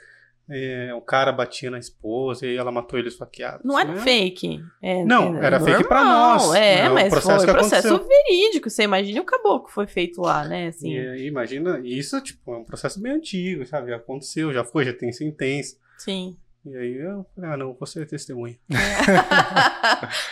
é, 0.49 0.93
o 0.95 1.01
cara 1.01 1.33
batia 1.33 1.71
na 1.71 1.79
esposa 1.79 2.47
e 2.47 2.57
ela 2.57 2.71
matou 2.71 2.99
ele 2.99 3.09
esfaqueado. 3.09 3.63
Não 3.65 3.79
era 3.79 3.93
né? 3.93 4.01
fake. 4.01 4.63
É, 4.83 5.05
não, 5.05 5.37
é 5.37 5.47
era 5.47 5.59
normal, 5.59 5.77
fake 5.77 5.89
pra 5.89 6.05
nós. 6.05 6.55
É, 6.55 6.83
né? 6.83 6.89
mas 6.91 7.09
processo 7.09 7.45
foi 7.45 7.55
processo 7.55 8.07
verídico. 8.07 8.69
Você 8.69 8.83
imagina 8.83 9.21
o 9.21 9.25
caboclo 9.25 9.67
que 9.67 9.73
foi 9.73 9.87
feito 9.87 10.21
lá, 10.21 10.45
né? 10.45 10.69
Assim. 10.69 10.93
E, 10.93 11.27
imagina, 11.27 11.81
isso 11.83 12.21
tipo, 12.21 12.53
é 12.53 12.59
um 12.59 12.65
processo 12.65 13.01
bem 13.01 13.13
antigo, 13.13 13.65
sabe? 13.67 13.91
Já 13.91 13.97
aconteceu, 13.97 14.53
já 14.53 14.65
foi, 14.65 14.85
já 14.85 14.93
tem 14.93 15.13
sentença. 15.13 15.77
Sim. 15.97 16.37
E 16.67 16.77
aí 16.77 16.97
eu 16.97 17.27
falei, 17.35 17.51
ah, 17.51 17.57
não, 17.59 17.77
você 17.79 18.01
é 18.03 18.05
testemunha. 18.07 18.57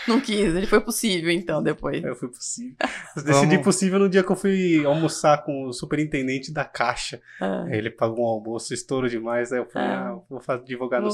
não 0.07 0.19
quis, 0.19 0.55
ele 0.55 0.65
foi 0.65 0.81
possível 0.81 1.29
então, 1.29 1.61
depois. 1.61 2.03
Eu 2.03 2.15
fui 2.15 2.27
possível. 2.27 2.75
Eu 3.15 3.23
decidi 3.23 3.59
possível 3.59 3.99
no 3.99 4.09
dia 4.09 4.23
que 4.23 4.31
eu 4.31 4.35
fui 4.35 4.83
almoçar 4.85 5.43
com 5.43 5.65
o 5.67 5.73
superintendente 5.73 6.51
da 6.51 6.65
Caixa. 6.65 7.21
Ah. 7.39 7.65
Ele 7.69 7.91
pagou 7.91 8.25
um 8.25 8.27
almoço, 8.27 8.73
estouro 8.73 9.07
demais, 9.07 9.51
aí 9.51 9.59
eu 9.59 9.69
falei, 9.69 9.89
ah, 9.89 10.09
ah 10.09 10.19
vou 10.29 10.39
fazer 10.39 10.63
advogado. 10.63 11.03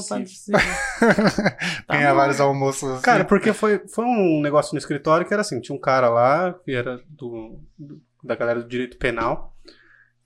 Ganhar 1.88 2.08
tá 2.08 2.14
vários 2.14 2.40
almoços. 2.40 2.90
Assim. 2.90 3.02
Cara, 3.02 3.24
porque 3.24 3.52
foi, 3.52 3.78
foi 3.88 4.04
um 4.04 4.40
negócio 4.40 4.72
no 4.74 4.78
escritório 4.78 5.26
que 5.26 5.34
era 5.34 5.42
assim, 5.42 5.60
tinha 5.60 5.76
um 5.76 5.80
cara 5.80 6.08
lá, 6.08 6.54
que 6.64 6.72
era 6.72 7.00
do, 7.08 7.60
do 7.78 8.00
da 8.22 8.34
galera 8.34 8.60
do 8.60 8.68
direito 8.68 8.98
penal, 8.98 9.56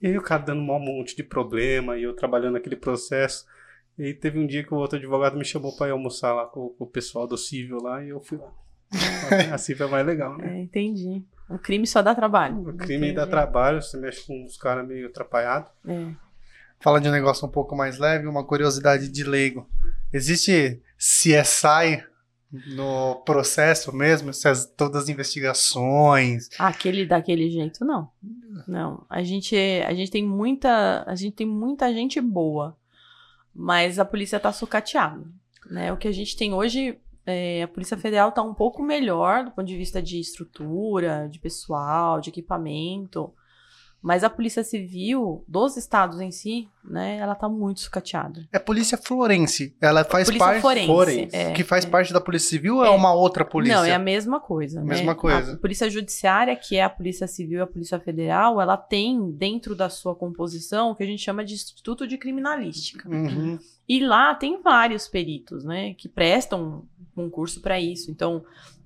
e 0.01 0.09
aí 0.09 0.19
o 0.19 0.23
cara 0.23 0.43
dando 0.43 0.61
um 0.61 0.79
monte 0.79 1.17
de 1.17 1.23
problema, 1.23 1.97
e 1.97 2.03
eu 2.03 2.15
trabalhando 2.15 2.55
naquele 2.55 2.77
processo. 2.77 3.47
E 3.99 4.13
teve 4.13 4.39
um 4.39 4.47
dia 4.47 4.65
que 4.65 4.75
o 4.75 4.77
outro 4.77 4.99
advogado 4.99 5.37
me 5.37 5.45
chamou 5.45 5.77
para 5.77 5.89
ir 5.89 5.93
almoçar 5.93 6.33
lá 6.35 6.47
com, 6.47 6.71
com, 6.71 6.85
o 6.85 6.87
pessoal 6.87 7.27
do 7.27 7.39
Cível 7.39 7.79
lá 7.81 8.03
e 8.03 8.09
eu 8.09 8.21
fui 8.21 8.39
lá. 8.39 8.53
A 9.53 9.59
Cível 9.59 9.87
é 9.87 9.91
mais 9.91 10.07
legal, 10.07 10.37
né? 10.37 10.59
É, 10.59 10.63
entendi. 10.63 11.23
O 11.49 11.59
crime 11.59 11.87
só 11.87 12.03
dá 12.03 12.15
trabalho. 12.15 12.61
O 12.61 12.77
crime 12.77 13.09
entendi. 13.09 13.13
dá 13.15 13.27
trabalho, 13.27 13.81
você 13.81 13.97
mexe 13.97 14.27
com 14.27 14.45
uns 14.45 14.57
caras 14.57 14.87
meio 14.87 15.07
atrapalhados. 15.07 15.71
É. 15.87 16.09
Fala 16.81 17.01
de 17.01 17.09
um 17.09 17.13
negócio 17.13 17.47
um 17.47 17.51
pouco 17.51 17.77
mais 17.77 17.99
leve, 17.99 18.27
uma 18.27 18.45
curiosidade 18.45 19.09
de 19.09 19.25
leigo. 19.25 19.69
Existe 20.13 20.83
CSI 20.99 22.05
no 22.75 23.17
processo 23.25 23.95
mesmo? 23.95 24.31
Todas 24.77 25.05
as 25.05 25.09
investigações? 25.09 26.49
Aquele 26.59 27.07
daquele 27.07 27.49
jeito, 27.51 27.85
não. 27.85 28.11
Não. 28.67 29.05
A 29.09 29.23
gente, 29.23 29.57
a 29.87 29.95
gente 29.95 30.11
tem 30.11 30.27
muita. 30.27 31.05
A 31.07 31.15
gente 31.15 31.35
tem 31.35 31.47
muita 31.47 31.93
gente 31.93 32.21
boa 32.21 32.77
mas 33.55 33.99
a 33.99 34.05
polícia 34.05 34.37
está 34.37 34.53
sucateada. 34.53 35.25
Né? 35.71 35.93
O 35.93 35.97
que 35.97 36.09
a 36.09 36.13
gente 36.13 36.37
tem 36.37 36.53
hoje, 36.53 36.99
é, 37.25 37.63
a 37.63 37.69
Polícia 37.69 37.97
Federal 37.97 38.31
está 38.31 38.43
um 38.43 38.55
pouco 38.55 38.83
melhor 38.83 39.45
do 39.45 39.51
ponto 39.53 39.67
de 39.67 39.77
vista 39.77 40.03
de 40.03 40.19
estrutura, 40.19 41.29
de 41.31 41.39
pessoal, 41.39 42.21
de 42.21 42.31
equipamento. 42.31 43.33
Mas 44.05 44.23
a 44.23 44.29
Polícia 44.29 44.63
Civil 44.63 45.43
dos 45.49 45.79
estados 45.79 46.21
em 46.21 46.31
si, 46.31 46.69
né, 46.85 47.17
ela 47.17 47.35
tá 47.35 47.49
muito 47.49 47.81
sucateada. 47.81 48.47
É 48.53 48.59
Polícia 48.59 48.99
Florense. 48.99 49.75
Ela 49.81 50.05
faz 50.05 50.27
polícia 50.27 50.47
parte. 50.47 50.61
Forense, 50.61 50.87
forense. 50.87 51.35
É, 51.35 51.53
que 51.53 51.65
faz 51.65 51.87
é. 51.87 51.89
parte 51.89 52.13
da 52.13 52.21
Polícia 52.21 52.51
Civil 52.51 52.77
ou 52.77 52.85
é. 52.85 52.89
é 52.89 52.91
uma 52.91 53.15
outra 53.15 53.47
polícia? 53.47 53.79
Não, 53.79 53.83
é 53.83 53.95
a 53.95 53.99
mesma 53.99 54.39
coisa. 54.39 54.83
Né? 54.83 54.89
Mesma 54.89 55.15
coisa. 55.15 55.55
A 55.55 55.57
Polícia 55.57 55.89
Judiciária, 55.89 56.55
que 56.55 56.77
é 56.77 56.83
a 56.83 56.91
Polícia 56.91 57.27
Civil 57.27 57.61
e 57.61 57.63
a 57.63 57.67
Polícia 57.67 57.99
Federal, 57.99 58.61
ela 58.61 58.77
tem 58.77 59.31
dentro 59.31 59.75
da 59.75 59.89
sua 59.89 60.15
composição 60.15 60.91
o 60.91 60.95
que 60.95 61.03
a 61.03 61.07
gente 61.07 61.23
chama 61.23 61.43
de 61.43 61.55
Instituto 61.55 62.07
de 62.07 62.19
Criminalística. 62.19 63.09
Uhum. 63.09 63.59
E 63.89 64.05
lá 64.05 64.35
tem 64.35 64.61
vários 64.61 65.09
peritos, 65.09 65.65
né, 65.65 65.95
que 65.95 66.11
prestam 66.11 66.85
concurso 67.15 67.63
para 67.63 67.81
isso. 67.81 68.11
Então, 68.11 68.45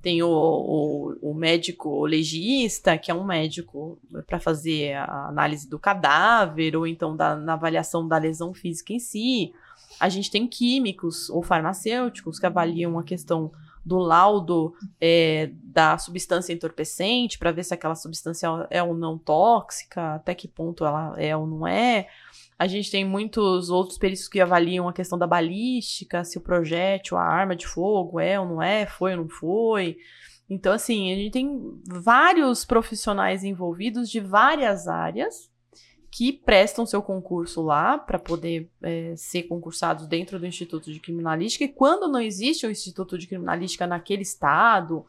tem 0.09 0.22
o, 0.22 0.30
o, 0.30 1.18
o, 1.20 1.34
médico 1.34 2.06
legista, 2.06 2.96
que 2.96 3.11
é 3.11 3.14
um 3.14 3.24
médico 3.24 3.98
para 4.26 4.40
fazer 4.40 4.94
a 4.94 5.26
análise 5.28 5.68
do 5.68 5.78
cadáver, 5.78 6.74
ou 6.74 6.86
então 6.86 7.14
da, 7.14 7.36
na 7.36 7.52
avaliação 7.52 8.09
da 8.09 8.16
lesão 8.16 8.54
física 8.54 8.94
em 8.94 8.98
si. 8.98 9.52
A 10.00 10.09
gente 10.09 10.30
tem 10.30 10.46
químicos 10.46 11.28
ou 11.28 11.42
farmacêuticos 11.42 12.40
que 12.40 12.46
avaliam 12.46 12.98
a 12.98 13.04
questão 13.04 13.52
do 13.84 13.98
laudo 13.98 14.74
é, 14.98 15.50
da 15.62 15.98
substância 15.98 16.54
entorpecente, 16.54 17.38
para 17.38 17.52
ver 17.52 17.64
se 17.64 17.74
aquela 17.74 17.94
substância 17.94 18.48
é 18.70 18.82
ou 18.82 18.94
não 18.94 19.18
tóxica, 19.18 20.14
até 20.14 20.34
que 20.34 20.48
ponto 20.48 20.86
ela 20.86 21.14
é 21.18 21.36
ou 21.36 21.46
não 21.46 21.66
é. 21.66 22.09
A 22.59 22.66
gente 22.66 22.90
tem 22.90 23.04
muitos 23.04 23.70
outros 23.70 23.98
peritos 23.98 24.26
que 24.26 24.40
avaliam 24.40 24.88
a 24.88 24.92
questão 24.92 25.16
da 25.16 25.26
balística, 25.26 26.24
se 26.24 26.38
o 26.38 26.40
projétil, 26.40 27.16
a 27.16 27.22
arma 27.22 27.54
de 27.54 27.66
fogo 27.66 28.18
é 28.18 28.38
ou 28.40 28.46
não 28.46 28.62
é, 28.62 28.84
foi 28.84 29.12
ou 29.12 29.18
não 29.18 29.28
foi. 29.28 29.96
Então, 30.50 30.72
assim, 30.72 31.12
a 31.12 31.16
gente 31.16 31.32
tem 31.32 31.80
vários 31.86 32.64
profissionais 32.64 33.44
envolvidos 33.44 34.11
de 34.11 34.18
várias 34.18 34.88
áreas 34.88 35.48
que 36.11 36.32
prestam 36.32 36.86
seu 36.86 37.02
concurso 37.02 37.62
lá 37.62 37.98
para 37.98 38.18
poder 38.18 38.68
é, 38.82 39.14
ser 39.14 39.42
concursados 39.44 40.06
dentro 40.06 40.38
do 40.38 40.46
Instituto 40.46 40.92
de 40.92 40.98
Criminalística. 40.98 41.64
E 41.64 41.68
quando 41.68 42.11
não 42.11 42.20
existe 42.20 42.66
o 42.66 42.70
Instituto 42.70 43.18
de 43.18 43.26
Criminalística 43.26 43.86
naquele 43.86 44.22
estado 44.22 45.04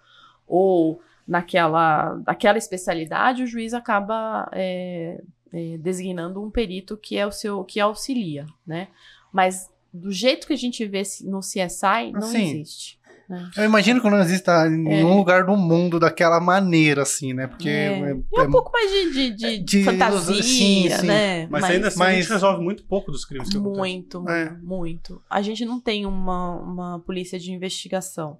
ou 0.45 1.01
naquela, 1.25 2.21
naquela 2.25 2.57
especialidade, 2.57 3.43
o 3.43 3.47
juiz 3.47 3.73
acaba 3.73 4.49
é, 4.51 5.23
é, 5.53 5.77
designando 5.77 6.41
um 6.43 6.49
perito 6.49 6.95
que 6.97 7.17
é 7.17 7.25
o 7.25 7.31
seu 7.31 7.63
que 7.63 7.79
auxilia, 7.79 8.45
né? 8.65 8.87
Mas 9.33 9.69
do 9.93 10.11
jeito 10.11 10.45
que 10.47 10.53
a 10.53 10.57
gente 10.57 10.85
vê 10.85 11.01
no 11.23 11.39
CSI, 11.39 12.11
não 12.13 12.19
Assim, 12.19 12.51
existe. 12.51 12.99
né? 13.27 13.49
Eu 13.57 13.63
imagino 13.65 14.01
que 14.01 14.09
não 14.09 14.19
exista 14.19 14.67
em 14.67 14.73
É. 14.73 14.95
nenhum 14.95 15.15
lugar 15.17 15.45
do 15.45 15.55
mundo 15.55 15.99
daquela 15.99 16.39
maneira, 16.39 17.01
assim, 17.03 17.33
né? 17.33 17.45
Porque. 17.47 17.69
É. 17.69 17.85
é- 17.99 17.99
E 17.99 18.39
é 18.39 18.43
é- 18.43 18.47
um 18.47 18.51
pouco 18.51 18.71
mais 18.71 18.91
de, 18.91 19.11
de, 19.11 19.29
de, 19.35 19.59
de- 19.59 19.83
fantasia, 19.83 20.41
sim, 20.43 20.89
sim. 20.89 21.05
né? 21.07 21.47
Mas, 21.47 21.63
ainda 21.63 21.87
assim 21.89 22.01
a 22.01 22.05
mas- 22.05 22.15
gente 22.17 22.29
resolve 22.33 22.63
muito 22.63 22.83
pouco 22.85 23.11
dos 23.11 23.25
crimes 23.25 23.49
que 23.49 23.57
acontecem. 23.57 23.77
Muito, 23.79 24.29
É. 24.29 24.51
muito. 24.63 25.21
A 25.29 25.41
gente 25.41 25.63
não 25.65 25.79
tem 25.79 26.05
uma, 26.05 26.55
uma 26.55 26.99
polícia 26.99 27.39
de 27.39 27.51
investigação. 27.51 28.37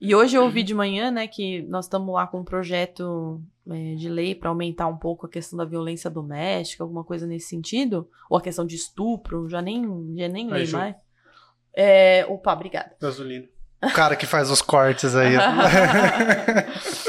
E 0.00 0.14
hoje 0.14 0.36
eu 0.36 0.42
ouvi 0.42 0.62
de 0.62 0.74
manhã, 0.74 1.10
né, 1.10 1.26
que 1.26 1.62
nós 1.62 1.86
estamos 1.86 2.14
lá 2.14 2.26
com 2.26 2.40
um 2.40 2.44
projeto 2.44 3.40
é, 3.70 3.94
de 3.94 4.08
lei 4.08 4.34
para 4.34 4.50
aumentar 4.50 4.86
um 4.86 4.96
pouco 4.96 5.26
a 5.26 5.28
questão 5.28 5.56
da 5.56 5.64
violência 5.64 6.10
doméstica, 6.10 6.84
alguma 6.84 7.02
coisa 7.02 7.26
nesse 7.26 7.48
sentido, 7.48 8.08
ou 8.28 8.36
a 8.36 8.42
questão 8.42 8.66
de 8.66 8.76
estupro, 8.76 9.48
já 9.48 9.62
nem, 9.62 9.82
já 10.16 10.28
nem 10.28 10.52
Aí, 10.52 10.64
lei 10.64 10.72
mais. 10.72 10.96
É, 11.74 12.26
opa, 12.28 12.52
obrigada. 12.52 12.94
Gasolina. 13.00 13.46
o 13.82 13.92
cara 13.92 14.16
que 14.16 14.26
faz 14.26 14.50
os 14.50 14.60
cortes 14.62 15.14
aí. 15.14 15.34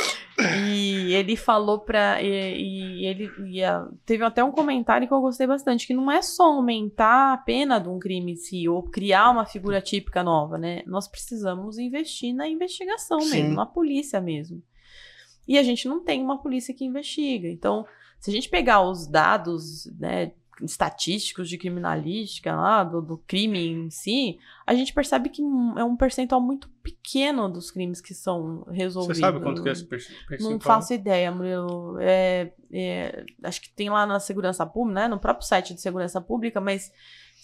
Ele 1.17 1.35
falou 1.35 1.79
pra. 1.79 2.21
E, 2.21 2.27
e 3.01 3.05
ele 3.05 3.31
e 3.49 3.63
a- 3.63 3.87
teve 4.05 4.23
até 4.23 4.43
um 4.43 4.51
comentário 4.51 5.07
que 5.07 5.13
eu 5.13 5.21
gostei 5.21 5.45
bastante, 5.47 5.85
que 5.87 5.93
não 5.93 6.11
é 6.11 6.21
só 6.21 6.43
aumentar 6.53 7.33
a 7.33 7.37
pena 7.37 7.79
de 7.79 7.89
um 7.89 7.99
crime 7.99 8.33
em 8.33 8.35
si, 8.35 8.67
ou 8.69 8.83
criar 8.83 9.29
uma 9.29 9.45
figura 9.45 9.81
típica 9.81 10.23
nova, 10.23 10.57
né? 10.57 10.83
Nós 10.85 11.07
precisamos 11.07 11.77
investir 11.77 12.33
na 12.33 12.47
investigação 12.47 13.19
Sim. 13.21 13.29
mesmo, 13.41 13.55
na 13.55 13.65
polícia 13.65 14.19
mesmo. 14.21 14.61
E 15.47 15.57
a 15.57 15.63
gente 15.63 15.87
não 15.87 16.03
tem 16.03 16.21
uma 16.21 16.37
polícia 16.41 16.73
que 16.73 16.83
investiga. 16.85 17.47
Então, 17.47 17.85
se 18.19 18.29
a 18.29 18.33
gente 18.33 18.49
pegar 18.49 18.81
os 18.81 19.07
dados, 19.07 19.85
né, 19.97 20.31
estatísticos 20.61 21.47
de 21.49 21.57
criminalística 21.57 22.55
lá, 22.55 22.83
do, 22.83 23.01
do 23.01 23.17
crime 23.17 23.67
em 23.67 23.89
si, 23.89 24.39
a 24.65 24.73
gente 24.73 24.93
percebe 24.93 25.29
que 25.29 25.41
é 25.41 25.83
um 25.83 25.95
percentual 25.95 26.41
muito 26.41 26.69
pequeno 26.81 27.47
dos 27.49 27.69
crimes 27.71 28.01
que 28.01 28.13
são 28.13 28.63
Você 28.65 28.71
resolvidos. 28.75 29.19
sabe 29.19 29.39
quanto 29.41 29.61
que 29.61 29.69
é 29.69 29.71
esse 29.71 29.85
per- 29.85 29.99
percentual? 30.27 30.51
Não 30.53 30.59
faço 30.59 30.93
ideia, 30.93 31.31
Murilo. 31.31 31.97
É, 31.99 32.51
é, 32.71 33.25
acho 33.43 33.61
que 33.61 33.69
tem 33.69 33.89
lá 33.89 34.05
na 34.05 34.19
segurança 34.19 34.65
pública, 34.65 35.01
né? 35.01 35.07
No 35.07 35.19
próprio 35.19 35.45
site 35.47 35.73
de 35.73 35.81
segurança 35.81 36.19
pública, 36.21 36.59
mas 36.59 36.91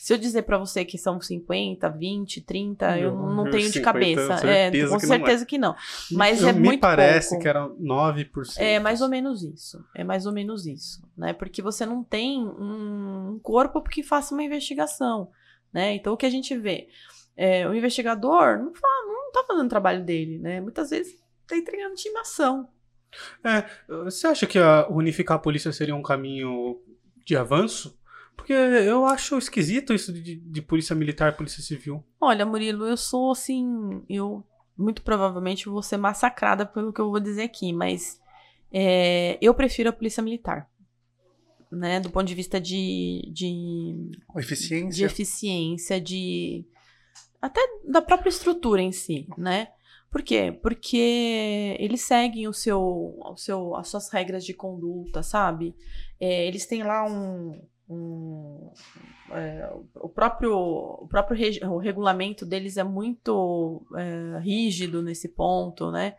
se 0.04 0.14
eu 0.14 0.18
dizer 0.18 0.42
pra 0.42 0.58
você 0.58 0.84
que 0.84 0.98
são 0.98 1.22
50, 1.22 1.88
20, 1.90 2.42
30, 2.42 2.98
eu, 3.00 3.12
Eu- 3.12 3.16
não 3.16 3.46
tenho 3.46 3.68
de 3.72 3.80
50, 3.80 3.84
cabeça. 3.84 4.34
É, 4.46 4.70
certeza 4.72 4.90
com 4.94 5.00
que 5.00 5.06
não 5.08 5.14
é. 5.16 5.18
certeza 5.18 5.46
que 5.46 5.58
não. 5.58 5.76
Mas 6.12 6.42
Eu- 6.42 6.50
é 6.50 6.52
me 6.54 6.60
muito 6.60 6.82
parece 6.82 7.30
pouco. 7.30 7.42
que 7.44 7.48
era 7.48 7.70
9%. 7.80 8.58
É 8.62 8.80
mais 8.82 9.00
ou 9.02 9.08
menos 9.08 9.44
isso. 9.44 9.82
É 9.96 10.04
mais 10.04 10.26
ou 10.26 10.34
menos 10.34 10.66
isso, 10.66 11.02
né? 11.18 11.32
Porque 11.32 11.62
você 11.62 11.86
não 11.86 12.04
tem 12.04 12.42
um 12.46 13.40
corpo 13.42 13.82
que 13.84 14.04
faça 14.04 14.34
uma 14.34 14.44
investigação, 14.44 15.30
né? 15.74 15.94
Então 15.96 16.12
o 16.14 16.18
que 16.18 16.26
a 16.26 16.30
gente 16.30 16.54
vê, 16.58 16.90
é, 17.38 17.66
o 17.66 17.74
investigador 17.74 18.58
não, 18.60 18.74
fa 18.74 18.88
não 19.08 19.32
tá 19.32 19.46
fazendo 19.48 19.68
o 19.68 19.70
trabalho 19.70 20.04
dele, 20.04 20.38
né? 20.38 20.60
Muitas 20.60 20.90
vezes 20.90 21.16
tá 21.48 21.56
entregando 21.56 21.94
intimação. 21.94 22.68
Você 24.06 24.28
acha 24.28 24.46
que 24.46 24.60
a 24.60 24.88
unificar 24.90 25.38
a 25.38 25.40
polícia 25.40 25.72
seria 25.72 25.96
um 25.96 26.02
caminho 26.04 26.82
de 27.26 27.38
avanço? 27.38 27.98
Porque 28.36 28.54
eu 28.54 29.06
acho 29.06 29.38
esquisito 29.38 29.94
isso 29.94 30.12
de, 30.12 30.36
de 30.36 30.62
polícia 30.62 30.96
militar 30.96 31.32
e 31.32 31.36
polícia 31.36 31.62
civil. 31.64 32.04
Olha, 32.20 32.46
Murilo, 32.46 32.86
eu 32.86 32.98
sou 32.98 33.32
assim, 33.32 34.04
eu 34.10 34.44
muito 34.78 35.02
provavelmente 35.04 35.70
vou 35.70 35.82
ser 35.82 35.98
massacrada 35.98 36.66
pelo 36.66 36.92
que 36.92 37.00
eu 37.00 37.10
vou 37.10 37.20
dizer 37.20 37.44
aqui, 37.44 37.72
mas 37.72 38.20
é, 38.72 39.38
eu 39.42 39.54
prefiro 39.54 39.90
a 39.90 39.94
polícia 39.94 40.22
militar, 40.22 40.70
né? 41.72 42.00
Do 42.00 42.10
ponto 42.10 42.26
de 42.26 42.36
vista 42.36 42.60
de, 42.60 43.30
de 43.32 44.12
de 44.12 44.40
Eficiência. 44.40 45.06
eficiência, 45.06 46.02
de 46.02 46.66
até 47.42 47.62
da 47.86 48.02
própria 48.02 48.30
estrutura 48.30 48.82
em 48.82 48.92
si, 48.92 49.28
né? 49.38 49.68
Por 50.10 50.22
quê? 50.22 50.58
Porque 50.62 51.76
eles 51.80 52.02
seguem 52.02 52.48
o 52.48 52.54
seu, 52.54 52.80
o 52.80 53.36
seu, 53.36 53.76
as 53.76 53.88
suas 53.88 54.10
regras 54.12 54.46
de 54.46 54.54
conduta, 54.54 55.24
sabe? 55.24 55.76
É, 56.20 56.48
eles 56.48 56.68
têm 56.68 56.84
lá 56.84 57.04
um, 57.06 57.60
um, 57.90 58.72
é, 59.32 59.70
o 59.96 60.08
próprio, 60.10 60.56
o 60.58 61.08
próprio 61.08 61.38
reg- 61.38 61.64
o 61.66 61.78
regulamento 61.78 62.46
deles 62.46 62.78
é 62.78 62.84
muito 62.84 63.86
é, 63.96 64.40
rígido 64.40 65.02
nesse 65.02 65.28
ponto, 65.30 65.92
né? 65.92 66.16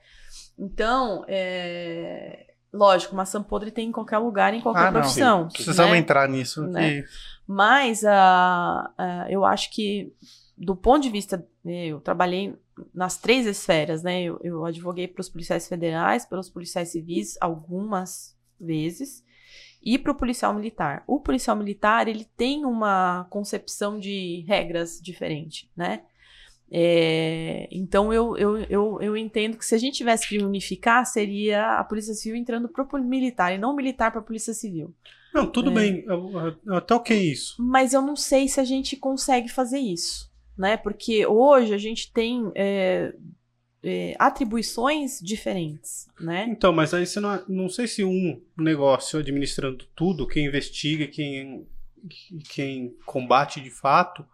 Então, 0.58 1.24
é, 1.26 2.54
lógico, 2.72 3.14
maçã 3.16 3.42
podre 3.42 3.70
tem 3.70 3.88
em 3.88 3.92
qualquer 3.92 4.18
lugar, 4.18 4.52
em 4.54 4.60
qualquer 4.60 4.88
Ah, 4.88 4.90
não. 4.90 5.00
profissão. 5.00 5.48
Precisamos 5.48 5.92
né? 5.92 5.98
entrar 5.98 6.28
nisso. 6.28 6.66
Né? 6.66 6.98
E- 6.98 7.04
Mas 7.46 8.04
ah, 8.04 8.90
ah, 8.96 9.26
eu 9.30 9.44
acho 9.44 9.70
que, 9.72 10.12
do 10.56 10.74
ponto 10.76 11.02
de 11.02 11.10
vista. 11.10 11.46
né, 11.64 11.86
Eu 11.86 12.00
trabalhei 12.00 12.54
nas 12.92 13.16
três 13.18 13.46
esferas, 13.46 14.02
né? 14.02 14.22
Eu, 14.22 14.38
eu 14.42 14.64
advoguei 14.64 15.06
para 15.08 15.20
os 15.20 15.28
policiais 15.28 15.68
federais, 15.68 16.26
pelos 16.26 16.48
policiais 16.50 16.88
civis, 16.90 17.36
algumas 17.40 18.36
vezes, 18.60 19.24
e 19.84 19.98
para 19.98 20.12
o 20.12 20.14
policial 20.14 20.54
militar. 20.54 21.04
O 21.06 21.20
policial 21.20 21.56
militar, 21.56 22.08
ele 22.08 22.26
tem 22.36 22.64
uma 22.64 23.26
concepção 23.30 23.98
de 23.98 24.44
regras 24.48 24.98
diferente, 25.02 25.70
né? 25.76 26.02
É, 26.76 27.68
então 27.70 28.12
eu, 28.12 28.36
eu, 28.36 28.58
eu, 28.62 28.98
eu 29.00 29.16
entendo 29.16 29.56
que 29.56 29.64
se 29.64 29.74
a 29.74 29.78
gente 29.78 29.96
tivesse 29.96 30.26
que 30.28 30.38
unificar, 30.38 31.04
seria 31.06 31.78
a 31.78 31.84
Polícia 31.84 32.14
Civil 32.14 32.36
entrando 32.36 32.68
para 32.68 32.82
o 32.84 33.04
militar 33.04 33.54
e 33.54 33.58
não 33.58 33.72
o 33.72 33.76
militar 33.76 34.10
para 34.10 34.20
a 34.20 34.24
Polícia 34.24 34.52
Civil. 34.54 34.92
Não, 35.32 35.46
tudo 35.46 35.70
É. 35.70 35.74
bem. 35.74 36.04
Até 36.68 36.94
ok 36.94 37.16
isso. 37.30 37.54
Mas 37.58 37.92
eu 37.92 38.00
não 38.02 38.16
sei 38.16 38.48
se 38.48 38.58
a 38.60 38.64
gente 38.64 38.96
consegue 38.96 39.48
fazer 39.48 39.78
isso, 39.78 40.30
né? 40.56 40.76
Porque 40.76 41.26
hoje 41.26 41.74
a 41.74 41.78
gente 41.78 42.12
tem 42.12 42.50
é, 42.54 43.14
é, 43.86 44.16
atribuições 44.18 45.20
diferentes, 45.20 46.08
né? 46.18 46.46
Então, 46.48 46.72
mas 46.72 46.94
aí 46.94 47.06
você 47.06 47.20
não. 47.20 47.44
Não 47.46 47.68
sei 47.68 47.86
se 47.86 48.02
um 48.02 48.40
negócio 48.56 49.18
administrando 49.18 49.84
tudo, 49.94 50.26
quem 50.26 50.46
investiga, 50.46 51.06
quem, 51.06 51.66
quem 52.50 52.96
combate 53.04 53.60
de 53.60 53.70
fato. 53.70 54.24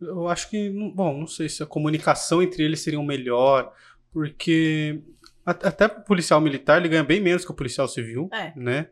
Eu 0.00 0.26
acho 0.28 0.48
que. 0.48 0.70
não- 0.70 0.90
Bom, 0.90 1.18
não 1.18 1.26
sei 1.26 1.48
se 1.50 1.62
a 1.62 1.66
comunicação 1.66 2.42
entre 2.42 2.62
eles 2.62 2.80
seria 2.80 3.02
melhor. 3.02 3.72
Porque. 4.10 5.00
Até 5.44 5.86
o 5.86 6.00
policial 6.00 6.40
militar 6.40 6.78
ele 6.80 6.88
ganha 6.88 7.04
bem 7.04 7.20
menos 7.20 7.44
que 7.44 7.50
o 7.50 7.54
policial 7.54 7.86
civil. 7.86 8.28
É. 8.32 8.52
né? 8.58 8.88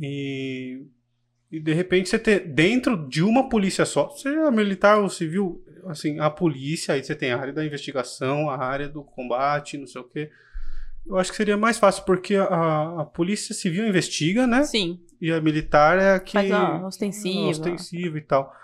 E, 0.00 0.86
e 1.50 1.60
de 1.60 1.72
repente 1.74 2.08
você 2.08 2.18
ter 2.18 2.40
dentro 2.48 3.08
de 3.08 3.22
uma 3.22 3.48
polícia 3.48 3.84
só, 3.84 4.08
seja 4.10 4.50
militar 4.50 4.98
ou 5.00 5.10
civil, 5.10 5.62
assim, 5.86 6.18
a 6.18 6.30
polícia, 6.30 6.94
aí 6.94 7.02
você 7.02 7.14
tem 7.14 7.32
a 7.32 7.38
área 7.38 7.52
da 7.52 7.64
investigação, 7.64 8.48
a 8.50 8.56
área 8.58 8.88
do 8.88 9.02
combate, 9.02 9.78
não 9.78 9.86
sei 9.86 10.00
o 10.00 10.04
quê. 10.04 10.30
Eu 11.06 11.18
acho 11.18 11.30
que 11.30 11.36
seria 11.36 11.56
mais 11.56 11.78
fácil, 11.78 12.04
porque 12.04 12.36
a, 12.36 13.00
a 13.00 13.04
polícia 13.04 13.54
civil 13.54 13.86
investiga, 13.86 14.46
né? 14.46 14.62
Sim, 14.64 15.00
E 15.20 15.32
a 15.32 15.40
militar 15.40 15.98
é 15.98 16.14
a 16.14 16.20
que. 16.20 16.32
faz 16.32 16.50
ostensiva. 16.84 17.48
ostensiva 17.48 18.18
e 18.18 18.22
tal. 18.22 18.54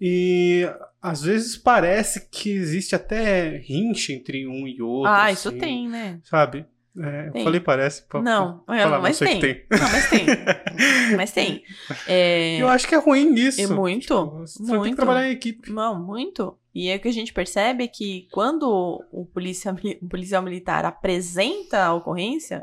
E 0.00 0.68
às 1.00 1.22
vezes 1.22 1.56
parece 1.56 2.28
que 2.30 2.50
existe 2.50 2.94
até 2.94 3.58
rinche 3.58 4.12
entre 4.12 4.46
um 4.46 4.66
e 4.66 4.80
outro. 4.82 5.10
Ah, 5.12 5.30
isso 5.30 5.48
assim, 5.48 5.58
tem, 5.58 5.88
né? 5.88 6.20
Sabe? 6.24 6.66
É, 6.96 7.26
eu 7.28 7.32
Tem. 7.32 7.42
falei 7.44 7.58
parece. 7.60 8.02
pra- 8.06 8.22
Não, 8.22 8.58
pra 8.60 8.78
é, 8.78 8.82
falar, 8.84 9.00
mas 9.00 9.20
não 9.20 9.26
tem. 9.28 9.40
tem. 9.40 9.66
Não, 9.70 9.78
mas 9.90 10.10
tem. 10.10 10.26
mas 11.16 11.32
tem. 11.32 11.64
É, 12.06 12.56
Eu 12.58 12.68
acho 12.68 12.86
que 12.86 12.94
é 12.94 12.98
ruim 12.98 13.34
isso. 13.34 13.60
É 13.60 13.66
muito, 13.66 14.00
Tipo, 14.06 14.38
você 14.38 14.58
tem 14.64 14.76
muito. 14.76 14.90
que 14.90 14.96
trabalhar 14.96 15.28
em 15.28 15.32
equipe. 15.32 15.72
Não, 15.72 16.00
muito. 16.00 16.56
E 16.72 16.88
é 16.88 16.94
o 16.96 17.00
que 17.00 17.08
a 17.08 17.12
gente 17.12 17.32
percebe 17.32 17.88
que 17.88 18.28
quando 18.32 19.04
o, 19.10 19.26
polícia, 19.26 19.74
o 20.02 20.08
policial 20.08 20.40
militar 20.42 20.84
apresenta 20.84 21.84
a 21.84 21.94
ocorrência, 21.94 22.62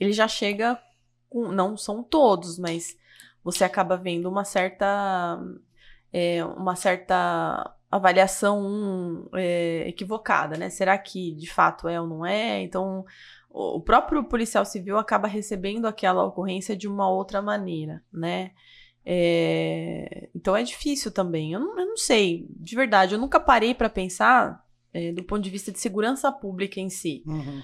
ele 0.00 0.12
já 0.12 0.26
chega 0.26 0.76
com. 1.28 1.52
Não 1.52 1.76
são 1.76 2.02
todos, 2.02 2.58
mas 2.58 2.96
você 3.44 3.62
acaba 3.62 3.96
vendo 3.96 4.28
uma 4.28 4.44
certa. 4.44 5.38
é, 6.12 6.44
uma 6.44 6.74
certa 6.74 7.72
avaliação 7.96 9.28
é, 9.34 9.88
equivocada, 9.88 10.56
né? 10.56 10.70
Será 10.70 10.96
que 10.96 11.32
de 11.32 11.50
fato 11.50 11.88
é 11.88 12.00
ou 12.00 12.06
não 12.06 12.24
é? 12.24 12.62
Então, 12.62 13.04
o 13.50 13.80
próprio 13.80 14.22
policial 14.24 14.64
civil 14.64 14.98
acaba 14.98 15.26
recebendo 15.26 15.86
aquela 15.86 16.24
ocorrência 16.24 16.76
de 16.76 16.86
uma 16.86 17.10
outra 17.10 17.40
maneira, 17.40 18.02
né? 18.12 18.52
É, 19.08 20.28
então 20.34 20.56
é 20.56 20.62
difícil 20.62 21.12
também. 21.12 21.52
Eu 21.52 21.60
não, 21.60 21.78
eu 21.78 21.86
não 21.86 21.96
sei, 21.96 22.46
de 22.50 22.74
verdade, 22.74 23.14
eu 23.14 23.20
nunca 23.20 23.38
parei 23.38 23.72
para 23.72 23.88
pensar 23.88 24.64
é, 24.92 25.12
do 25.12 25.22
ponto 25.22 25.42
de 25.42 25.50
vista 25.50 25.70
de 25.70 25.78
segurança 25.78 26.30
pública 26.32 26.80
em 26.80 26.90
si. 26.90 27.22
Uhum. 27.26 27.62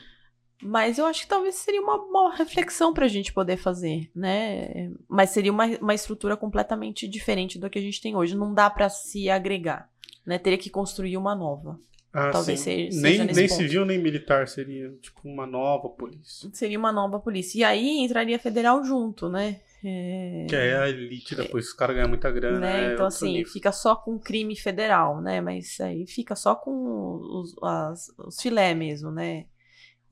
Mas 0.63 0.97
eu 0.97 1.07
acho 1.07 1.23
que 1.23 1.29
talvez 1.29 1.57
seria 1.57 1.83
uma, 1.83 1.97
uma 1.97 2.35
reflexão 2.37 2.95
para 2.95 3.07
a 3.07 3.09
gente 3.09 3.33
poder 3.33 3.57
fazer, 3.57 4.09
né? 4.15 4.93
Mas 5.09 5.31
seria 5.31 5.51
uma, 5.51 5.67
uma 5.79 5.95
estrutura 5.95 6.37
completamente 6.37 7.09
diferente 7.09 7.59
do 7.59 7.69
que 7.69 7.81
a 7.81 7.83
gente 7.83 8.01
tem 8.01 8.15
hoje. 8.15 8.37
Não 8.37 8.55
dá 8.55 8.71
para 8.71 8.89
se 8.89 9.29
agregar, 9.29 9.91
né? 10.27 10.39
Teria 10.39 10.59
que 10.59 10.71
construir 10.71 11.17
uma 11.17 11.35
nova. 11.35 11.79
Ah, 12.13 12.31
Talvez 12.31 12.61
sim. 12.61 12.91
seja- 12.91 13.01
nem 13.01 13.19
nem 13.25 13.49
ponto. 13.49 13.57
civil 13.57 13.85
nem 13.87 13.99
militar 13.99 14.47
seria 14.47 14.91
tipo 15.01 15.21
uma 15.25 15.47
nova 15.47 15.89
polícia. 15.89 16.51
Seria 16.53 16.79
uma 16.79 16.93
nova 16.93 17.19
polícia. 17.19 17.59
E 17.59 17.65
aí 17.65 17.99
entraria 18.05 18.39
federal 18.39 18.85
junto, 18.85 19.29
né? 19.31 19.61
É, 19.85 20.47
Que 20.49 20.55
é 20.55 20.77
a 20.79 20.89
elite 20.89 21.35
da 21.35 21.45
polícia, 21.45 21.71
os 21.71 21.77
caras 21.77 21.97
ganham 21.97 22.09
muita 22.09 22.31
grana. 22.31 22.61
né? 22.61 22.91
é 22.91 22.95
Então, 22.95 23.07
assim, 23.07 23.33
nível. 23.33 23.51
fica 23.53 23.73
só 23.73 23.97
com 23.97 24.19
crime 24.19 24.55
federal, 24.55 25.21
né? 25.23 25.41
Mas 25.41 25.81
aí 25.81 26.07
fica 26.07 26.37
só 26.37 26.55
com 26.55 27.17
os, 27.17 27.55
as- 27.63 28.09
os 28.19 28.41
filé 28.41 28.75
mesmo, 28.75 29.11
né? 29.11 29.47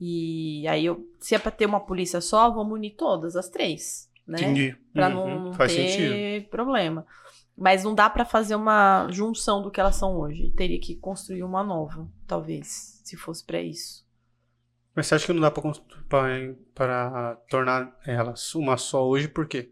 E 0.01 0.67
aí, 0.67 0.87
eu, 0.87 1.07
se 1.21 1.35
é 1.35 1.39
pra 1.39 1.51
ter 1.51 1.67
uma 1.67 1.81
polícia 1.81 2.21
só, 2.23 2.51
vamos 2.51 2.73
unir 2.73 2.95
todas, 2.97 3.37
as 3.37 3.49
três, 3.51 4.09
né? 4.27 4.39
Entendi. 4.41 4.75
Pra 4.95 5.09
Uhum, 5.09 5.45
não, 5.51 5.53
ter 5.53 5.69
sentido. 5.69 6.49
problema. 6.49 7.07
Mas 7.61 7.85
não 7.85 7.95
dá 7.95 8.09
pra 8.09 8.25
fazer 8.25 8.55
uma 8.55 9.07
junção 9.11 9.61
do 9.61 9.71
que 9.71 9.79
elas 9.79 9.97
são 9.97 10.19
hoje. 10.19 10.51
Teria 10.57 10.81
que 10.81 10.95
construir 10.95 11.43
uma 11.43 11.63
nova, 11.63 12.09
talvez, 12.27 13.03
se 13.05 13.19
fosse 13.19 13.45
pra 13.45 13.61
isso. 13.61 14.03
Mas 14.95 15.07
você 15.07 15.15
acha 15.15 15.27
que 15.27 15.33
não 15.35 15.43
dá 15.43 15.51
pra 15.51 17.37
tornar 17.51 17.95
elas 18.07 18.55
uma 18.55 18.79
só 18.79 19.07
hoje, 19.07 19.29
por 19.29 19.47
quê? 19.47 19.71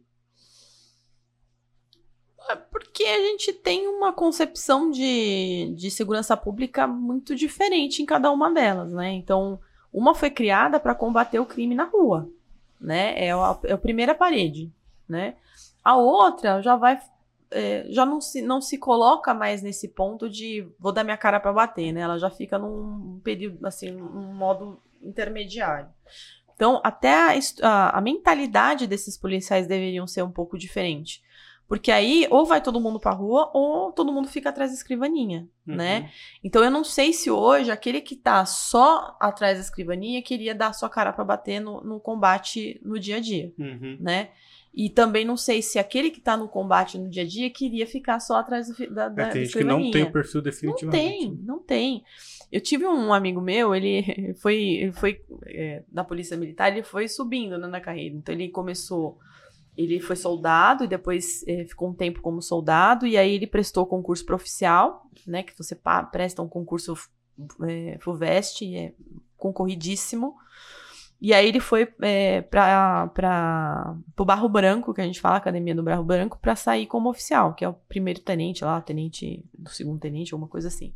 É 2.51 2.57
Porque 2.57 3.05
a 3.05 3.21
gente 3.21 3.55
tem 3.55 3.89
uma 3.89 4.13
concepção 4.13 4.91
de, 4.91 5.75
de 5.75 5.91
segurança 5.91 6.37
pública 6.37 6.87
muito 6.87 7.35
diferente 7.35 8.03
em 8.03 8.07
cada 8.07 8.31
uma 8.31 8.53
delas, 8.53 8.93
né? 8.93 9.13
Então, 9.13 9.59
uma 9.91 10.15
foi 10.15 10.31
criada 10.31 10.79
para 10.79 10.95
combater 10.95 11.39
o 11.39 11.47
crime 11.47 11.75
na 11.75 11.85
rua, 11.85 12.31
né? 12.79 13.19
É 13.19 13.33
a, 13.33 13.59
é 13.65 13.73
a 13.73 13.79
primeira 13.79 14.15
parede, 14.15 14.71
né? 15.09 15.37
A 15.83 15.97
outra 15.97 16.61
já 16.61 16.77
vai, 16.77 17.01
é, 17.51 17.87
já 17.89 18.05
não 18.05 18.21
se, 18.21 18.43
não 18.43 18.61
se 18.61 18.79
coloca 18.79 19.33
mais 19.35 19.63
nesse 19.63 19.89
ponto 19.89 20.29
de 20.29 20.67
vou 20.79 20.93
dar 20.93 21.05
minha 21.05 21.17
cara 21.17 21.41
para 21.41 21.53
bater, 21.53 21.93
né? 21.93 22.01
Ela 22.03 22.19
já 22.19 22.31
fica 22.31 22.59
num 22.59 23.21
período, 23.25 23.67
assim, 23.67 23.91
num 23.91 24.35
modo 24.35 24.81
intermediário. 25.03 25.89
Então, 26.55 26.81
até 26.85 27.13
a, 27.13 27.39
a, 27.63 27.99
a 27.99 28.01
mentalidade 28.01 28.87
desses 28.87 29.17
policiais 29.17 29.67
deveriam 29.67 30.07
ser 30.07 30.23
um 30.23 30.31
pouco 30.31 30.59
diferente. 30.59 31.23
Porque 31.69 31.93
aí, 31.93 32.27
ou 32.31 32.47
vai 32.47 32.63
todo 32.63 32.81
mundo 32.81 32.99
pra 32.99 33.11
rua, 33.13 33.51
ou 33.53 33.93
todo 33.93 34.11
mundo 34.11 34.27
fica 34.27 34.49
atrás 34.49 34.71
da 34.71 34.77
escrivaninha, 34.77 35.47
né? 35.67 36.11
Então, 36.43 36.65
eu 36.65 36.71
não 36.71 36.83
sei 36.83 37.13
se 37.13 37.31
hoje 37.31 37.71
aquele 37.71 38.01
que 38.01 38.17
tá 38.17 38.45
só 38.47 39.15
atrás 39.21 39.59
da 39.59 39.63
escrivaninha 39.65 40.23
queria 40.23 40.55
dar 40.55 40.73
sua 40.73 40.89
cara 40.89 41.13
pra 41.13 41.25
bater 41.25 41.61
no, 41.61 41.83
no 41.83 42.01
combate 42.01 42.81
no 42.83 42.99
dia 42.99 43.17
a 43.17 43.21
dia, 43.21 43.53
Uhum. 43.59 43.99
né? 44.01 44.31
E 44.79 44.89
também 44.89 45.25
não 45.25 45.37
sei 45.37 45.61
se 45.61 45.77
aquele 45.77 46.09
que 46.09 46.21
tá 46.21 46.37
no 46.37 46.47
combate 46.47 46.97
no 46.99 47.11
dia 47.11 47.25
a 47.25 47.27
dia 47.27 47.51
queria 47.51 47.85
ficar 47.85 48.21
só 48.21 48.37
atrás 48.37 48.69
do 48.69 48.95
da, 48.95 49.09
da, 49.09 49.23
É, 49.25 49.31
tem 49.31 49.45
gente 49.45 49.59
que 49.59 49.65
não 49.65 49.91
tem 49.91 50.05
o 50.05 50.13
perfil 50.13 50.37
Não 50.37 50.43
definitivamente. 50.45 51.19
tem, 51.19 51.41
não 51.43 51.59
tem. 51.59 52.05
Eu 52.53 52.61
tive 52.61 52.87
um 52.87 53.13
amigo 53.13 53.41
meu, 53.41 53.75
ele 53.75 54.35
foi, 54.41 54.57
ele 54.57 54.93
foi 54.93 55.21
é, 55.47 55.83
da 55.89 56.05
polícia 56.05 56.37
militar, 56.37 56.71
ele 56.71 56.85
foi 56.85 57.09
subindo 57.09 57.59
né, 57.59 57.67
na 57.67 57.81
carreira. 57.81 58.15
Então 58.15 58.33
ele 58.33 58.51
começou, 58.51 59.19
ele 59.77 59.99
foi 59.99 60.15
soldado 60.15 60.85
e 60.85 60.87
depois 60.87 61.45
é, 61.49 61.65
ficou 61.65 61.89
um 61.89 61.95
tempo 61.95 62.21
como 62.21 62.41
soldado 62.41 63.05
e 63.05 63.17
aí 63.17 63.35
ele 63.35 63.49
prestou 63.49 63.85
concurso 63.85 64.25
para 64.25 64.37
oficial, 64.37 65.11
né? 65.27 65.43
Que 65.43 65.59
você 65.59 65.77
presta 66.13 66.41
um 66.41 66.49
concurso 66.49 66.95
é, 67.65 67.99
FUVEST, 68.01 68.77
é 68.77 68.93
concorridíssimo. 69.37 70.37
E 71.21 71.35
aí 71.35 71.49
ele 71.49 71.59
foi 71.61 71.89
é, 72.01 72.43
para 72.43 73.11
o 74.19 74.25
Barro 74.25 74.49
Branco, 74.49 74.95
que 74.95 75.01
a 75.01 75.05
gente 75.05 75.21
fala, 75.21 75.37
Academia 75.37 75.75
do 75.75 75.83
Barro 75.83 76.05
Branco, 76.05 76.39
para 76.41 76.55
sair 76.55 76.87
como 76.87 77.11
oficial, 77.11 77.55
que 77.55 77.65
é 77.65 77.69
o 77.69 77.75
primeiro 77.75 78.21
tenente 78.21 78.65
lá, 78.65 78.81
tenente 78.81 79.45
do 79.59 79.69
segundo 79.71 79.99
tenente, 80.01 80.33
alguma 80.33 80.49
coisa 80.49 80.69
assim. 80.69 80.93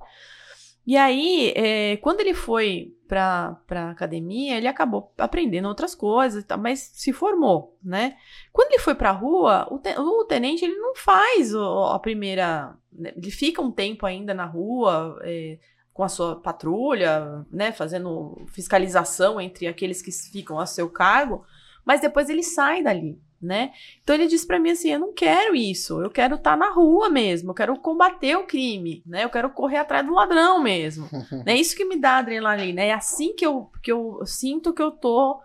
E 0.84 0.96
aí, 0.96 1.52
é, 1.56 1.96
quando 1.98 2.20
ele 2.20 2.34
foi 2.34 2.92
para 3.06 3.56
a 3.70 3.90
academia, 3.90 4.56
ele 4.56 4.66
acabou 4.66 5.12
aprendendo 5.18 5.68
outras 5.68 5.94
coisas, 5.94 6.44
mas 6.58 6.80
se 6.92 7.12
formou, 7.12 7.76
né? 7.82 8.16
Quando 8.52 8.70
ele 8.72 8.80
foi 8.80 8.94
para 8.94 9.10
a 9.10 9.12
rua, 9.12 9.68
o, 9.70 9.78
te- 9.78 9.96
o 9.98 10.24
tenente 10.24 10.64
ele 10.64 10.74
não 10.76 10.94
faz 10.96 11.54
o- 11.54 11.84
a 11.84 11.98
primeira, 12.00 12.76
né, 12.92 13.12
ele 13.16 13.30
fica 13.30 13.62
um 13.62 13.70
tempo 13.70 14.06
ainda 14.06 14.34
na 14.34 14.44
rua. 14.44 15.20
é, 15.22 15.58
com 15.92 16.02
a 16.02 16.08
sua 16.08 16.36
patrulha, 16.36 17.44
né, 17.50 17.70
fazendo 17.70 18.40
fiscalização 18.48 19.40
entre 19.40 19.66
aqueles 19.66 20.00
que 20.00 20.10
ficam 20.10 20.58
a 20.58 20.66
seu 20.66 20.88
cargo, 20.88 21.44
mas 21.84 22.00
depois 22.00 22.30
ele 22.30 22.42
sai 22.42 22.82
dali, 22.82 23.20
né? 23.40 23.72
Então 24.02 24.14
ele 24.14 24.26
disse 24.26 24.46
pra 24.46 24.58
mim 24.58 24.70
assim, 24.70 24.90
eu 24.90 25.00
não 25.00 25.12
quero 25.12 25.54
isso, 25.54 26.00
eu 26.00 26.10
quero 26.10 26.36
estar 26.36 26.56
na 26.56 26.70
rua 26.70 27.10
mesmo, 27.10 27.50
eu 27.50 27.54
quero 27.54 27.76
combater 27.78 28.36
o 28.36 28.46
crime, 28.46 29.02
né? 29.04 29.24
Eu 29.24 29.30
quero 29.30 29.50
correr 29.50 29.78
atrás 29.78 30.06
do 30.06 30.14
ladrão 30.14 30.62
mesmo. 30.62 31.08
É 31.44 31.54
isso 31.54 31.76
que 31.76 31.84
me 31.84 31.96
dá 31.96 32.18
adrenalina, 32.18 32.80
é 32.80 32.92
assim 32.92 33.34
que 33.34 33.44
eu, 33.44 33.70
que 33.82 33.92
eu 33.92 34.20
sinto 34.24 34.72
que 34.72 34.82
eu 34.82 34.92
tô 34.92 35.40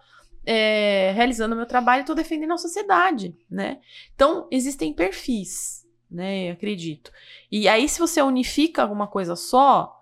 é, 0.45 1.11
realizando 1.13 1.53
o 1.53 1.57
meu 1.57 1.65
trabalho 1.65 2.03
e 2.03 2.05
tô 2.05 2.13
defendendo 2.13 2.53
a 2.53 2.57
sociedade, 2.57 3.35
né? 3.51 3.79
Então, 4.15 4.47
existem 4.49 4.93
perfis, 4.93 5.85
né? 6.09 6.51
Acredito. 6.51 7.11
E 7.51 7.67
aí, 7.67 7.89
se 7.89 7.99
você 7.99 8.21
unifica 8.21 8.81
alguma 8.81 9.07
coisa 9.07 9.35
só, 9.35 9.96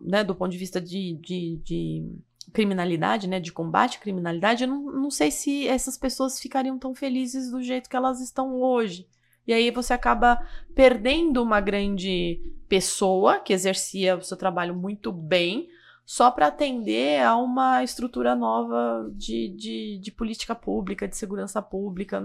né, 0.00 0.24
do 0.24 0.34
ponto 0.34 0.50
de 0.50 0.58
vista 0.58 0.80
de, 0.80 1.14
de, 1.14 1.60
de 1.64 2.12
criminalidade, 2.52 3.28
né, 3.28 3.40
de 3.40 3.52
combate 3.52 3.98
à 3.98 4.00
criminalidade, 4.00 4.64
eu 4.64 4.68
não, 4.68 4.82
não 4.92 5.10
sei 5.10 5.30
se 5.30 5.66
essas 5.66 5.96
pessoas 5.96 6.38
ficariam 6.38 6.78
tão 6.78 6.94
felizes 6.94 7.50
do 7.50 7.62
jeito 7.62 7.88
que 7.88 7.96
elas 7.96 8.20
estão 8.20 8.60
hoje. 8.60 9.06
E 9.46 9.52
aí 9.52 9.70
você 9.70 9.92
acaba 9.92 10.46
perdendo 10.74 11.42
uma 11.42 11.60
grande 11.60 12.40
pessoa 12.68 13.40
que 13.40 13.52
exercia 13.52 14.16
o 14.16 14.22
seu 14.22 14.36
trabalho 14.36 14.74
muito 14.74 15.10
bem, 15.10 15.68
só 16.04 16.30
para 16.30 16.48
atender 16.48 17.22
a 17.22 17.36
uma 17.36 17.82
estrutura 17.82 18.34
nova 18.34 19.10
de, 19.14 19.48
de, 19.48 19.98
de 19.98 20.12
política 20.12 20.54
pública, 20.54 21.08
de 21.08 21.16
segurança 21.16 21.62
pública. 21.62 22.22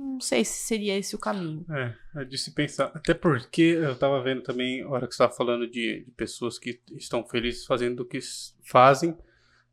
Não 0.00 0.20
sei 0.20 0.44
se 0.44 0.66
seria 0.66 0.96
esse 0.96 1.14
o 1.14 1.18
caminho. 1.18 1.64
É, 1.70 1.94
é 2.22 2.24
de 2.24 2.38
se 2.38 2.52
pensar. 2.52 2.90
Até 2.94 3.14
porque 3.14 3.62
eu 3.62 3.96
tava 3.96 4.22
vendo 4.22 4.42
também, 4.42 4.82
a 4.82 4.88
hora 4.88 5.06
que 5.06 5.14
você 5.14 5.22
tava 5.22 5.32
falando 5.32 5.68
de, 5.68 6.04
de 6.04 6.10
pessoas 6.12 6.58
que 6.58 6.80
estão 6.92 7.26
felizes 7.26 7.66
fazendo 7.66 8.00
o 8.00 8.04
que 8.04 8.18
fazem, 8.64 9.16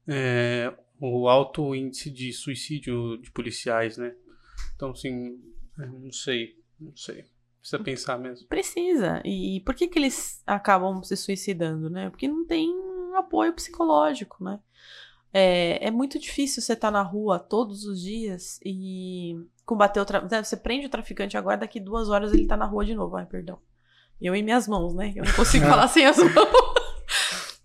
é, 0.07 0.73
o 0.99 1.27
alto 1.27 1.73
índice 1.73 2.09
de 2.09 2.31
suicídio 2.33 3.17
de 3.17 3.31
policiais, 3.31 3.97
né? 3.97 4.15
Então, 4.75 4.91
assim, 4.91 5.39
eu 5.77 5.87
não 5.87 6.11
sei, 6.11 6.55
não 6.79 6.95
sei. 6.95 7.25
Precisa 7.59 7.83
pensar 7.83 8.17
mesmo. 8.17 8.47
Precisa. 8.47 9.21
E 9.25 9.61
por 9.65 9.75
que, 9.75 9.87
que 9.87 9.99
eles 9.99 10.41
acabam 10.45 11.03
se 11.03 11.17
suicidando, 11.17 11.89
né? 11.89 12.09
Porque 12.09 12.27
não 12.27 12.45
tem 12.45 12.73
apoio 13.15 13.53
psicológico, 13.53 14.43
né? 14.43 14.59
É, 15.33 15.87
é 15.87 15.91
muito 15.91 16.17
difícil 16.17 16.61
você 16.61 16.73
estar 16.73 16.91
na 16.91 17.01
rua 17.01 17.37
todos 17.37 17.83
os 17.83 18.01
dias 18.01 18.59
e 18.63 19.35
combater 19.67 19.99
o 19.99 20.05
traficante. 20.05 20.47
Você 20.47 20.57
prende 20.57 20.87
o 20.87 20.89
traficante 20.89 21.37
agora, 21.37 21.57
daqui 21.57 21.77
duas 21.79 22.09
horas 22.09 22.33
ele 22.33 22.47
tá 22.47 22.55
na 22.55 22.65
rua 22.65 22.85
de 22.85 22.95
novo. 22.95 23.17
Ai, 23.17 23.25
perdão. 23.25 23.59
Eu 24.19 24.33
em 24.33 24.41
minhas 24.41 24.67
mãos, 24.67 24.95
né? 24.95 25.11
Eu 25.13 25.25
não 25.25 25.33
consigo 25.33 25.65
falar 25.67 25.89
sem 25.89 26.05
as 26.05 26.17
mãos. 26.17 26.33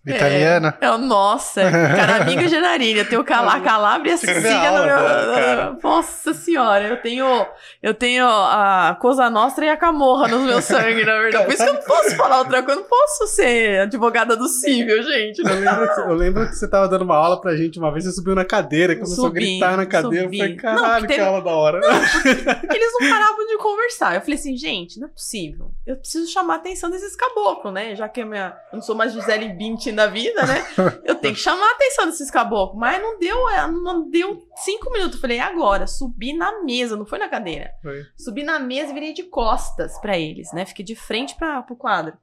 Italiana. 0.05 0.77
É, 0.81 0.97
nossa, 0.97 1.61
Caraminga 1.71 2.47
Genarini. 2.47 2.99
Eu 2.99 3.07
tenho 3.09 3.23
Calá, 3.23 3.59
Calabria 3.61 4.11
e 4.13 4.15
a 4.15 4.19
que 4.19 4.25
Sicília 4.27 4.71
no 4.71 4.85
meu. 4.85 4.95
cara. 5.35 5.77
Nossa 5.81 6.33
senhora, 6.33 6.87
eu 6.87 6.97
tenho, 7.01 7.45
eu 7.81 7.93
tenho 7.93 8.25
a 8.27 8.97
Cosa 8.99 9.29
Nostra 9.29 9.65
e 9.65 9.69
a 9.69 9.77
Camorra 9.77 10.27
no 10.27 10.41
meu 10.41 10.61
sangue, 10.61 11.05
na 11.05 11.17
verdade. 11.19 11.45
Por 11.45 11.53
isso 11.53 11.63
que 11.63 11.69
eu 11.69 11.73
não 11.75 11.81
posso 11.83 12.15
falar 12.17 12.39
outra 12.39 12.61
coisa. 12.63 12.79
Eu 12.79 12.83
não 12.83 12.89
posso 12.89 13.27
ser 13.27 13.81
advogada 13.81 14.35
do 14.35 14.47
cível, 14.47 15.01
gente. 15.03 15.39
Eu 15.39 15.55
lembro, 15.59 15.93
que, 15.93 15.99
eu 16.01 16.13
lembro 16.13 16.47
que 16.49 16.55
você 16.55 16.67
tava 16.69 16.87
dando 16.87 17.03
uma 17.03 17.15
aula 17.15 17.39
pra 17.39 17.55
gente 17.55 17.79
uma 17.79 17.91
vez, 17.91 18.03
você 18.05 18.11
subiu 18.11 18.35
na 18.35 18.43
cadeira, 18.45 18.95
começou 18.95 19.25
Subi, 19.27 19.37
a 19.37 19.41
gritar 19.41 19.77
na 19.77 19.85
cadeira. 19.85 20.25
subi. 20.25 20.39
Eu 20.39 20.43
falei, 20.43 20.55
Não, 20.55 20.83
caralho, 20.83 21.01
que 21.07 21.13
teve- 21.13 21.23
aula 21.25 21.41
da 21.41 21.51
hora. 21.51 21.79
Eles 22.73 22.91
não 22.99 23.09
paravam 23.09 23.47
de 23.47 23.57
conversar. 23.57 24.15
Eu 24.15 24.21
falei 24.21 24.35
assim, 24.35 24.57
gente, 24.57 24.99
não 24.99 25.07
é 25.07 25.11
possível. 25.11 25.71
Eu 25.85 25.95
preciso 25.97 26.31
chamar 26.31 26.55
a 26.55 26.57
atenção 26.57 26.89
desses 26.89 27.15
caboclos, 27.15 27.73
né? 27.73 27.95
Já 27.95 28.07
que 28.09 28.21
a 28.21 28.25
minha, 28.25 28.53
eu 28.71 28.77
não 28.77 28.81
sou 28.81 28.95
mais 28.95 29.13
Gisele 29.13 29.49
Bündchen 29.49 29.92
da 29.95 30.07
vida, 30.07 30.45
né? 30.45 30.65
Eu 31.05 31.15
tenho 31.15 31.33
que 31.33 31.39
chamar 31.39 31.67
a 31.67 31.71
atenção 31.73 32.05
desses 32.05 32.29
caboclos. 32.29 32.79
Mas 32.79 33.01
não 33.01 33.17
deu, 33.19 33.49
é, 33.49 33.67
não 33.67 34.09
deu 34.09 34.45
cinco 34.57 34.91
minutos. 34.91 35.15
Eu 35.15 35.21
falei, 35.21 35.39
agora, 35.39 35.87
subi 35.87 36.33
na 36.33 36.63
mesa, 36.63 36.95
não 36.95 37.05
foi 37.05 37.19
na 37.19 37.29
cadeira. 37.29 37.71
Foi. 37.81 38.03
Subi 38.17 38.43
na 38.43 38.59
mesa 38.59 38.91
e 38.91 38.93
virei 38.93 39.13
de 39.13 39.23
costas 39.23 39.99
pra 39.99 40.17
eles, 40.17 40.51
né? 40.53 40.65
Fiquei 40.65 40.83
de 40.85 40.95
frente 40.95 41.35
para 41.35 41.61
pro 41.63 41.75
quadro. 41.75 42.17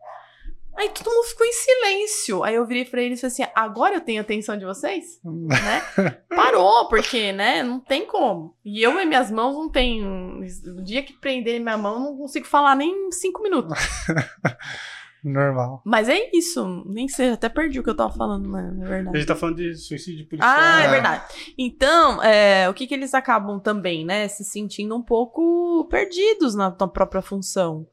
Aí 0.76 0.88
todo 0.90 1.12
mundo 1.12 1.26
ficou 1.26 1.46
em 1.46 1.52
silêncio. 1.52 2.42
Aí 2.42 2.54
eu 2.54 2.66
virei 2.66 2.84
pra 2.84 3.02
eles 3.02 3.18
e 3.18 3.20
falei 3.20 3.32
assim: 3.32 3.52
agora 3.54 3.96
eu 3.96 4.00
tenho 4.00 4.20
atenção 4.20 4.56
de 4.56 4.64
vocês? 4.64 5.20
né? 5.22 5.82
Parou, 6.34 6.88
porque, 6.88 7.32
né? 7.32 7.62
Não 7.62 7.80
tem 7.80 8.06
como. 8.06 8.56
E 8.64 8.82
eu 8.82 8.98
e 8.98 9.04
minhas 9.04 9.30
mãos 9.30 9.54
não 9.54 9.68
tem. 9.68 10.02
O 10.02 10.82
dia 10.82 11.02
que 11.02 11.12
prenderem 11.12 11.60
minha 11.60 11.76
mão, 11.76 11.94
eu 11.94 12.00
não 12.00 12.16
consigo 12.16 12.46
falar 12.46 12.74
nem 12.76 13.10
cinco 13.12 13.42
minutos. 13.42 13.76
Normal. 15.22 15.82
Mas 15.84 16.08
é 16.08 16.30
isso, 16.34 16.84
nem 16.86 17.06
sei, 17.08 17.30
até 17.30 17.48
perdi 17.48 17.78
o 17.78 17.82
que 17.84 17.90
eu 17.90 17.96
tava 17.96 18.12
falando, 18.12 18.48
né, 18.50 18.62
na 18.74 18.84
A 18.84 18.88
verdade. 18.88 19.18
gente 19.18 19.26
tá 19.28 19.36
falando 19.36 19.56
de 19.56 19.74
suicídio 19.74 20.26
policial. 20.26 20.50
Ah, 20.56 20.82
é 20.82 20.86
Ah. 20.86 20.90
verdade. 20.90 21.24
Então, 21.58 22.22
é, 22.22 22.68
o 22.68 22.74
que 22.74 22.86
que 22.86 22.94
eles 22.94 23.12
acabam 23.12 23.60
também, 23.60 24.04
né, 24.04 24.26
se 24.28 24.44
sentindo 24.44 24.96
um 24.96 25.02
pouco 25.02 25.86
perdidos 25.90 26.54
na 26.54 26.70
tua 26.70 26.88
própria 26.88 27.20
função. 27.22 27.86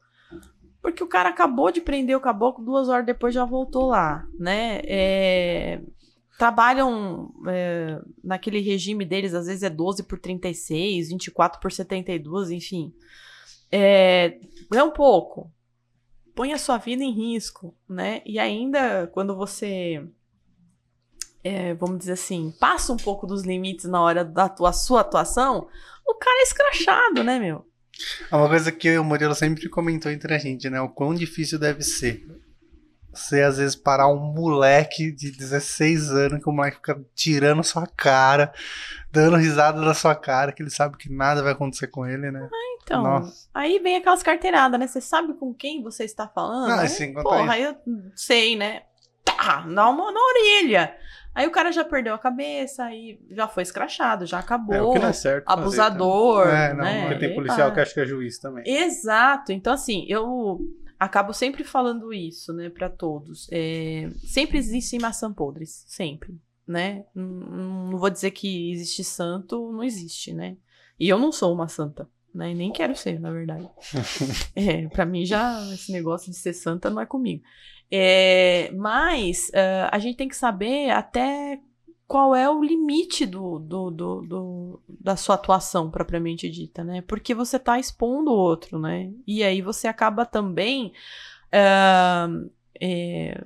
Porque 0.80 1.02
o 1.04 1.08
cara 1.08 1.28
acabou 1.28 1.70
de 1.70 1.80
prender 1.80 2.16
o 2.16 2.20
caboclo, 2.20 2.64
duas 2.64 2.88
horas 2.88 3.04
depois 3.04 3.34
já 3.34 3.44
voltou 3.44 3.88
lá, 3.88 4.24
né? 4.38 4.80
É, 4.84 5.82
trabalham 6.38 7.30
é, 7.48 8.00
naquele 8.24 8.60
regime 8.60 9.04
deles, 9.04 9.34
às 9.34 9.46
vezes 9.48 9.62
é 9.64 9.68
12 9.68 10.04
por 10.04 10.18
36, 10.18 11.08
24 11.10 11.60
por 11.60 11.70
72, 11.72 12.50
enfim. 12.52 12.92
É, 13.70 14.38
é 14.72 14.82
um 14.82 14.92
pouco. 14.92 15.50
Põe 16.38 16.52
a 16.52 16.58
sua 16.58 16.78
vida 16.78 17.02
em 17.02 17.10
risco, 17.10 17.74
né? 17.88 18.22
E 18.24 18.38
ainda 18.38 19.08
quando 19.08 19.34
você 19.34 20.06
é, 21.42 21.74
vamos 21.74 21.98
dizer 21.98 22.12
assim, 22.12 22.54
passa 22.60 22.92
um 22.92 22.96
pouco 22.96 23.26
dos 23.26 23.42
limites 23.42 23.86
na 23.86 24.00
hora 24.00 24.24
da 24.24 24.48
tua, 24.48 24.72
sua 24.72 25.00
atuação, 25.00 25.66
o 26.06 26.14
cara 26.14 26.38
é 26.38 26.42
escrachado, 26.44 27.24
né, 27.24 27.40
meu? 27.40 27.66
É 28.30 28.36
uma 28.36 28.48
coisa 28.48 28.70
que 28.70 28.96
o 28.96 29.02
Murilo 29.02 29.34
sempre 29.34 29.68
comentou 29.68 30.12
entre 30.12 30.32
a 30.32 30.38
gente, 30.38 30.70
né? 30.70 30.80
O 30.80 30.88
quão 30.88 31.12
difícil 31.12 31.58
deve 31.58 31.82
ser. 31.82 32.24
Você, 33.12 33.42
às 33.42 33.58
vezes, 33.58 33.74
parar 33.74 34.06
um 34.06 34.32
moleque 34.32 35.10
de 35.10 35.32
16 35.32 36.10
anos, 36.12 36.40
que 36.40 36.48
o 36.48 36.52
moleque 36.52 36.76
fica 36.76 37.04
tirando 37.16 37.64
sua 37.64 37.84
cara, 37.84 38.52
dando 39.10 39.36
risada 39.36 39.80
da 39.80 39.94
sua 39.94 40.14
cara, 40.14 40.52
que 40.52 40.62
ele 40.62 40.70
sabe 40.70 40.96
que 40.96 41.10
nada 41.10 41.42
vai 41.42 41.52
acontecer 41.52 41.88
com 41.88 42.06
ele, 42.06 42.30
né? 42.30 42.48
Então, 42.82 43.02
Nossa. 43.02 43.48
aí 43.52 43.78
vem 43.78 43.96
aquelas 43.96 44.22
carteiradas, 44.22 44.78
né? 44.78 44.86
Você 44.86 45.00
sabe 45.00 45.34
com 45.34 45.52
quem 45.52 45.82
você 45.82 46.04
está 46.04 46.26
falando? 46.26 46.72
Ah, 46.72 46.86
sim, 46.88 47.12
Porra, 47.14 47.52
aí 47.52 47.62
eu 47.62 47.76
sei, 48.14 48.56
né? 48.56 48.82
Tá, 49.24 49.60
dá 49.66 49.88
uma 49.88 50.10
na 50.12 50.20
orelha. 50.20 50.96
Aí 51.34 51.46
o 51.46 51.50
cara 51.52 51.70
já 51.70 51.84
perdeu 51.84 52.14
a 52.14 52.18
cabeça, 52.18 52.84
aí 52.84 53.20
já 53.30 53.46
foi 53.46 53.62
escrachado, 53.62 54.26
já 54.26 54.38
É, 54.38 54.40
o 54.40 54.42
acabou. 54.44 54.92
que 54.92 54.98
não 54.98 55.08
é 55.08 55.12
certo. 55.12 55.44
fazer, 55.44 55.60
abusador, 55.60 56.48
É, 56.48 56.72
não, 56.74 56.82
né? 56.84 57.02
Porque 57.08 57.18
tem 57.26 57.34
policial 57.34 57.72
que 57.72 57.80
acha 57.80 57.94
que 57.94 58.00
é 58.00 58.06
juiz 58.06 58.38
também. 58.38 58.64
Exato. 58.66 59.52
Então, 59.52 59.72
assim, 59.72 60.04
eu 60.08 60.58
acabo 60.98 61.32
sempre 61.32 61.62
falando 61.62 62.12
isso, 62.12 62.52
né, 62.52 62.70
para 62.70 62.88
todos. 62.88 63.46
É, 63.52 64.08
sempre 64.24 64.58
existem 64.58 64.98
maçã 64.98 65.32
podres, 65.32 65.84
sempre, 65.86 66.34
né? 66.68 67.04
Não, 67.14 67.24
não 67.90 67.98
vou 67.98 68.10
dizer 68.10 68.30
que 68.32 68.70
existe 68.72 69.02
santo, 69.02 69.72
não 69.72 69.82
existe, 69.82 70.32
né? 70.32 70.56
E 71.00 71.08
eu 71.08 71.18
não 71.18 71.32
sou 71.32 71.52
uma 71.52 71.68
santa, 71.68 72.08
né? 72.34 72.50
E 72.52 72.54
nem 72.54 72.70
quero 72.72 72.94
ser, 72.94 73.18
na 73.18 73.30
verdade. 73.30 73.68
é, 74.54 74.86
para 74.88 75.06
mim 75.06 75.24
já 75.24 75.60
esse 75.72 75.90
negócio 75.92 76.30
de 76.30 76.36
ser 76.36 76.52
santa 76.52 76.90
não 76.90 77.00
é 77.00 77.06
comigo. 77.06 77.42
É, 77.90 78.70
mas 78.72 79.50
eh, 79.54 79.88
a 79.90 79.98
gente 79.98 80.16
tem 80.16 80.28
que 80.28 80.36
saber 80.36 80.90
até 80.90 81.58
qual 82.06 82.34
é 82.34 82.48
o 82.48 82.62
limite 82.62 83.24
do, 83.26 83.58
do, 83.58 83.90
do, 83.90 84.20
do- 84.22 84.82
da 84.88 85.16
sua 85.16 85.34
atuação 85.36 85.90
propriamente 85.90 86.48
dita, 86.50 86.84
né? 86.84 87.00
Porque 87.02 87.34
você 87.34 87.56
está 87.56 87.78
expondo 87.78 88.30
o 88.30 88.36
outro, 88.36 88.78
né? 88.78 89.10
E 89.26 89.42
aí 89.42 89.62
você 89.62 89.88
acaba 89.88 90.26
também 90.26 90.92
ah, 91.52 92.28
é, 92.80 93.42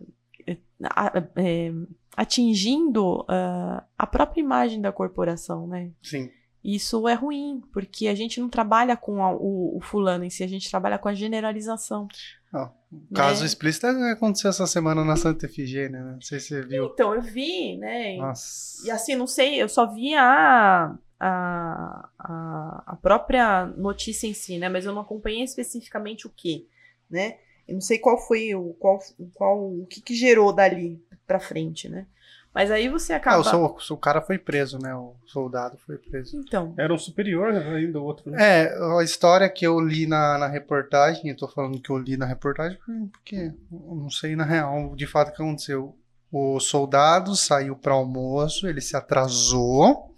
é, 1.36 1.72
atingindo 2.16 3.24
ah, 3.28 3.84
a 3.98 4.06
própria 4.06 4.40
imagem 4.40 4.80
da 4.80 4.92
corporação, 4.92 5.66
né? 5.66 5.90
Sim. 6.02 6.30
Isso 6.64 7.08
é 7.08 7.14
ruim, 7.14 7.60
porque 7.72 8.06
a 8.06 8.14
gente 8.14 8.40
não 8.40 8.48
trabalha 8.48 8.96
com 8.96 9.22
a- 9.24 9.32
o, 9.34 9.76
o 9.76 9.80
fulano 9.80 10.22
em 10.24 10.30
si, 10.30 10.44
a 10.44 10.48
gente 10.48 10.70
trabalha 10.70 10.96
com 10.96 11.08
a 11.08 11.14
generalização. 11.14 12.06
Ó, 12.54 12.68
O 12.92 13.14
caso 13.14 13.40
né? 13.40 13.46
explícito 13.46 13.86
é 13.86 14.12
aconteceu 14.12 14.50
essa 14.50 14.66
semana 14.66 15.04
na 15.04 15.16
Santa 15.16 15.46
Efigênia, 15.46 16.00
né? 16.04 16.12
Não 16.12 16.20
sei 16.20 16.38
se 16.38 16.48
você 16.48 16.62
viu. 16.62 16.84
Então, 16.92 17.14
eu 17.14 17.22
vi, 17.22 17.76
né? 17.78 18.16
Nossa. 18.18 18.86
E 18.86 18.90
assim, 18.92 19.16
não 19.16 19.26
sei, 19.26 19.60
eu 19.60 19.68
só 19.68 19.92
vi 19.92 20.14
a, 20.14 20.94
a, 21.18 22.08
a, 22.18 22.82
a 22.86 22.96
própria 22.96 23.66
notícia 23.66 24.26
em 24.28 24.34
si, 24.34 24.58
né? 24.58 24.68
Mas 24.68 24.84
eu 24.84 24.92
não 24.94 25.00
acompanhei 25.02 25.42
especificamente 25.42 26.26
o 26.28 26.30
que, 26.30 26.68
né? 27.10 27.38
Eu 27.66 27.74
não 27.74 27.80
sei 27.80 27.98
qual 27.98 28.18
foi 28.18 28.54
o 28.54 28.74
qual, 28.74 28.98
qual 29.34 29.58
o 29.70 29.86
que, 29.86 30.00
que 30.00 30.14
gerou 30.14 30.52
dali 30.52 31.02
pra 31.26 31.38
frente, 31.40 31.88
né? 31.88 32.06
Mas 32.54 32.70
aí 32.70 32.88
você 32.88 33.14
Ah, 33.14 33.16
acaba. 33.16 33.38
o, 33.38 33.44
sol- 33.44 33.78
o 33.96 33.96
cara 34.00 34.20
foi 34.20 34.38
preso, 34.38 34.78
né? 34.78 34.94
O 34.94 35.14
soldado 35.26 35.78
foi 35.78 35.96
preso. 35.96 36.36
Então, 36.36 36.74
Era 36.76 36.92
um 36.92 36.98
superior 36.98 37.54
ainda, 37.54 37.98
o 37.98 38.04
outro. 38.04 38.30
Né? 38.30 38.38
É, 38.66 38.98
a 38.98 39.02
história 39.02 39.48
que 39.48 39.66
eu 39.66 39.80
li 39.80 40.06
na, 40.06 40.36
na 40.36 40.48
reportagem, 40.48 41.30
eu 41.30 41.36
tô 41.36 41.48
falando 41.48 41.80
que 41.80 41.88
eu 41.90 41.96
li 41.96 42.16
na 42.16 42.26
reportagem 42.26 42.78
porque 43.10 43.52
eu 43.70 43.94
não 43.94 44.10
sei 44.10 44.36
na 44.36 44.44
real 44.44 44.94
de 44.94 45.06
fato 45.06 45.28
o 45.28 45.34
que 45.34 45.42
aconteceu. 45.42 45.96
O 46.30 46.58
soldado 46.60 47.34
saiu 47.36 47.76
para 47.76 47.92
almoço, 47.94 48.66
ele 48.66 48.80
se 48.80 48.96
atrasou, 48.96 50.14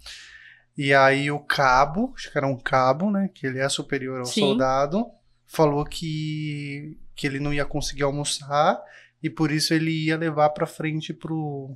e 0.77 0.93
aí 0.93 1.29
o 1.31 1.39
cabo, 1.39 2.13
acho 2.15 2.31
que 2.31 2.37
era 2.37 2.47
um 2.47 2.57
cabo, 2.57 3.11
né, 3.11 3.29
que 3.33 3.45
ele 3.47 3.59
é 3.59 3.67
superior 3.69 4.19
ao 4.19 4.25
Sim. 4.25 4.41
soldado, 4.41 5.05
falou 5.45 5.83
que, 5.85 6.97
que 7.15 7.25
ele 7.25 7.39
não 7.39 7.53
ia 7.53 7.65
conseguir 7.65 8.03
almoçar, 8.03 8.81
e 9.23 9.29
por 9.29 9.51
isso 9.51 9.73
ele 9.73 9.91
ia 10.05 10.17
levar 10.17 10.49
para 10.49 10.65
frente 10.67 11.13
pro 11.13 11.75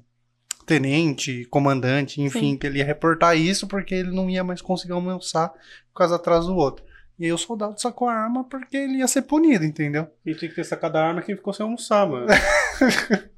tenente, 0.65 1.45
comandante, 1.45 2.21
enfim, 2.21 2.51
Sim. 2.51 2.57
que 2.57 2.67
ele 2.67 2.79
ia 2.79 2.85
reportar 2.85 3.35
isso 3.37 3.67
porque 3.67 3.95
ele 3.95 4.11
não 4.11 4.29
ia 4.29 4.43
mais 4.43 4.61
conseguir 4.61 4.93
almoçar 4.93 5.49
por 5.49 5.97
causa 5.97 6.15
atrás 6.15 6.45
do 6.45 6.55
outro. 6.55 6.85
E 7.17 7.25
aí 7.25 7.33
o 7.33 7.37
soldado 7.37 7.79
sacou 7.81 8.07
a 8.07 8.13
arma 8.13 8.43
porque 8.45 8.77
ele 8.77 8.99
ia 8.99 9.07
ser 9.07 9.23
punido, 9.23 9.65
entendeu? 9.65 10.07
Quem 10.23 10.33
tinha 10.35 10.47
que 10.49 10.55
ter 10.55 10.63
sacado 10.63 10.95
a 10.97 11.05
arma 11.07 11.21
quem 11.21 11.35
ficou 11.35 11.51
sem 11.51 11.63
almoçar, 11.65 12.07
mano. 12.07 12.27
você 12.77 12.85
Eu 12.85 12.91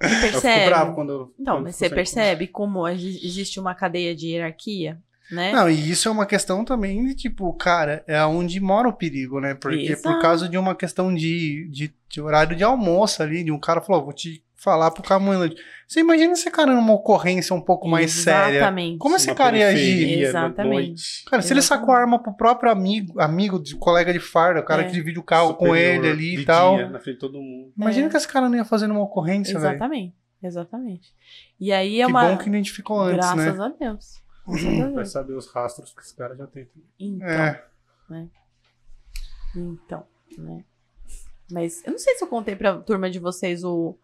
fico 0.10 0.32
percebe. 0.32 0.66
bravo 0.68 0.94
quando. 0.94 1.34
Então, 1.40 1.56
quando 1.56 1.64
mas 1.64 1.76
você 1.78 1.90
percebe 1.90 2.48
como 2.48 2.88
exi- 2.88 3.26
existe 3.26 3.60
uma 3.60 3.74
cadeia 3.74 4.14
de 4.16 4.28
hierarquia, 4.28 5.02
né? 5.32 5.52
Não, 5.54 5.70
e 5.70 5.90
isso 5.92 6.08
é 6.08 6.12
uma 6.12 6.26
questão 6.26 6.64
também 6.66 7.06
de 7.06 7.16
tipo, 7.16 7.52
cara, 7.54 8.04
é 8.08 8.24
onde 8.26 8.60
mora 8.60 8.88
o 8.88 8.94
perigo, 8.94 9.40
né? 9.40 9.54
Porque 9.54 9.96
por 9.98 10.10
Exato. 10.10 10.22
causa 10.22 10.50
de 10.50 10.58
uma 10.58 10.76
questão 10.76 11.14
de, 11.14 11.68
de, 11.72 11.94
de 12.10 12.22
horário 12.22 12.56
de 12.56 12.64
almoço 12.64 13.24
ali, 13.24 13.44
de 13.44 13.52
um 13.52 13.60
cara 13.60 13.82
falou, 13.82 14.02
"Ó, 14.02 14.06
vou 14.06 14.14
te 14.14 14.44
falar 14.56 14.92
pro 14.92 15.02
Camilo. 15.02 15.50
Você 15.88 16.02
imagina 16.02 16.34
esse 16.34 16.52
cara 16.52 16.72
numa 16.76 16.94
ocorrência 16.94 17.56
um 17.56 17.60
pouco 17.60 17.88
mais 17.88 18.12
séria. 18.12 18.58
Exatamente. 18.58 18.98
Como 19.00 19.16
esse 19.16 19.28
Uma 19.28 19.36
cara 19.36 19.58
ia 19.58 19.70
agir? 19.70 19.78
periferia, 19.98 20.28
Exatamente. 20.28 21.26
Cara, 21.26 21.42
se 21.42 21.52
ele 21.52 21.60
Exatamente. 21.60 21.64
sacou 21.82 21.96
a 21.96 21.98
arma 22.00 22.20
pro 22.22 22.34
próprio 22.38 22.72
amigo, 22.72 23.20
amigo, 23.20 23.60
de 23.60 23.76
colega 23.76 24.14
de 24.14 24.20
farda, 24.20 24.60
o 24.60 24.64
cara 24.64 24.84
É. 24.84 24.86
que 24.86 24.92
divide 24.92 25.18
o 25.18 25.24
carro 25.24 25.56
com 25.56 25.66
Superior 25.66 26.06
ele 26.06 26.10
ali 26.12 26.42
e 26.42 26.46
tal. 26.46 26.76
dia, 26.76 26.90
na 26.90 27.00
frente 27.00 27.16
de 27.16 27.20
todo 27.22 27.42
mundo. 27.42 27.74
Imagina 27.76 28.06
É. 28.06 28.10
que 28.12 28.18
esse 28.18 28.28
cara 28.28 28.48
não 28.48 28.56
ia 28.56 28.64
fazer 28.64 28.86
numa 28.86 29.02
ocorrência, 29.02 29.58
velho. 29.60 29.72
Exatamente. 29.72 30.16
Exatamente. 30.44 31.10
E 31.60 31.72
aí 31.72 32.00
é 32.00 32.06
Que 32.06 32.12
uma. 32.12 32.28
bom 32.30 32.38
que 32.38 32.48
identificou 32.50 33.00
antes, 33.02 33.16
Graças 33.18 33.58
né? 33.58 33.64
a 33.66 33.70
Deus. 33.70 34.21
Vai 34.46 34.92
Deus. 34.94 35.12
saber 35.12 35.34
os 35.34 35.48
rastros 35.52 35.94
que 35.94 36.02
esse 36.02 36.16
cara 36.16 36.36
já 36.36 36.48
tem. 36.48 36.68
Então, 37.00 37.28
É. 37.28 37.64
então, 39.56 40.06
né? 40.38 40.64
Mas 41.52 41.84
eu 41.86 41.92
não 41.92 42.00
sei 42.00 42.16
se 42.16 42.24
eu 42.24 42.28
contei 42.28 42.56
pra 42.56 42.78
turma 42.78 43.10
de 43.10 43.20
vocês 43.20 43.64
o, 43.64 43.98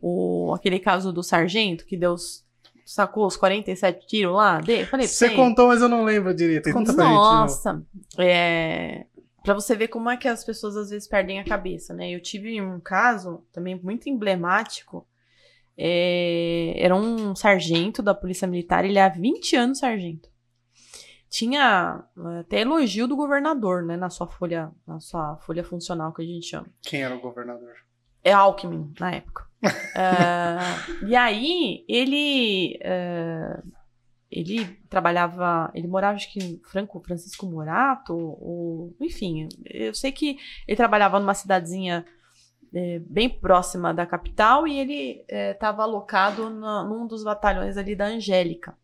o 0.00 0.52
aquele 0.54 0.80
caso 0.80 1.12
do 1.12 1.22
sargento 1.22 1.86
que 1.86 1.96
deu 1.96 2.12
os- 2.12 2.44
sacou 2.84 3.26
os 3.26 3.36
47 3.36 4.06
tiros 4.06 4.34
lá. 4.34 4.60
De, 4.60 4.84
falei 4.86 5.06
pra 5.06 5.14
Você 5.14 5.30
contou, 5.30 5.68
mas 5.68 5.80
eu 5.80 5.88
não 5.88 6.04
lembro 6.04 6.34
direito. 6.34 6.72
Conta 6.72 6.92
pra 6.92 7.04
gente. 7.04 7.14
Nossa, 7.14 7.82
é, 8.18 9.06
para 9.44 9.54
você 9.54 9.76
ver 9.76 9.88
como 9.88 10.10
é 10.10 10.16
que 10.16 10.26
as 10.26 10.44
pessoas 10.44 10.76
às 10.76 10.90
vezes 10.90 11.06
perdem 11.06 11.38
a 11.38 11.44
cabeça, 11.44 11.94
né? 11.94 12.10
Eu 12.10 12.20
tive 12.20 12.60
um 12.60 12.80
caso 12.80 13.44
também 13.52 13.80
muito 13.80 14.08
emblemático. 14.08 15.06
É, 15.76 16.74
era 16.76 16.94
um 16.94 17.34
sargento 17.34 18.02
da 18.02 18.14
Polícia 18.14 18.46
Militar, 18.46 18.84
ele 18.84 18.98
é 18.98 19.02
há 19.02 19.08
20 19.08 19.56
anos 19.56 19.78
sargento. 19.78 20.30
Tinha 21.28 22.04
é, 22.16 22.38
até 22.40 22.60
elogio 22.60 23.08
do 23.08 23.16
governador, 23.16 23.82
né, 23.84 23.96
na 23.96 24.10
sua 24.10 24.26
folha, 24.26 24.70
na 24.86 25.00
sua 25.00 25.36
folha 25.38 25.64
funcional 25.64 26.12
que 26.12 26.22
a 26.22 26.26
gente 26.26 26.46
chama. 26.46 26.66
Quem 26.82 27.02
era 27.02 27.14
o 27.14 27.20
governador? 27.20 27.74
É 28.24 28.32
Alckmin, 28.32 28.92
na 29.00 29.12
época. 29.12 29.46
Ah, 29.96 30.76
e 31.06 31.16
aí, 31.16 31.84
ele. 31.88 32.78
ah, 32.84 33.62
ele 34.32 34.64
trabalhava. 34.88 35.70
Ele 35.74 35.86
morava, 35.86 36.16
acho 36.16 36.32
que 36.32 36.38
em 36.38 36.60
Franco 36.64 37.00
Francisco 37.00 37.46
Morato, 37.46 38.14
ou. 38.14 38.96
Enfim, 38.98 39.48
eu 39.66 39.94
sei 39.94 40.10
que 40.10 40.38
ele 40.66 40.76
trabalhava 40.76 41.20
numa 41.20 41.34
cidadezinha 41.34 42.04
eh, 42.74 43.00
bem 43.06 43.28
próxima 43.28 43.92
da 43.92 44.06
capital 44.06 44.66
e 44.66 44.78
ele 44.78 45.24
estava 45.28 45.82
alocado 45.82 46.48
na- 46.50 46.84
num 46.84 47.06
dos 47.06 47.22
batalhões 47.24 47.76
ali 47.76 47.94
da 47.96 48.06
Angélica, 48.06 48.74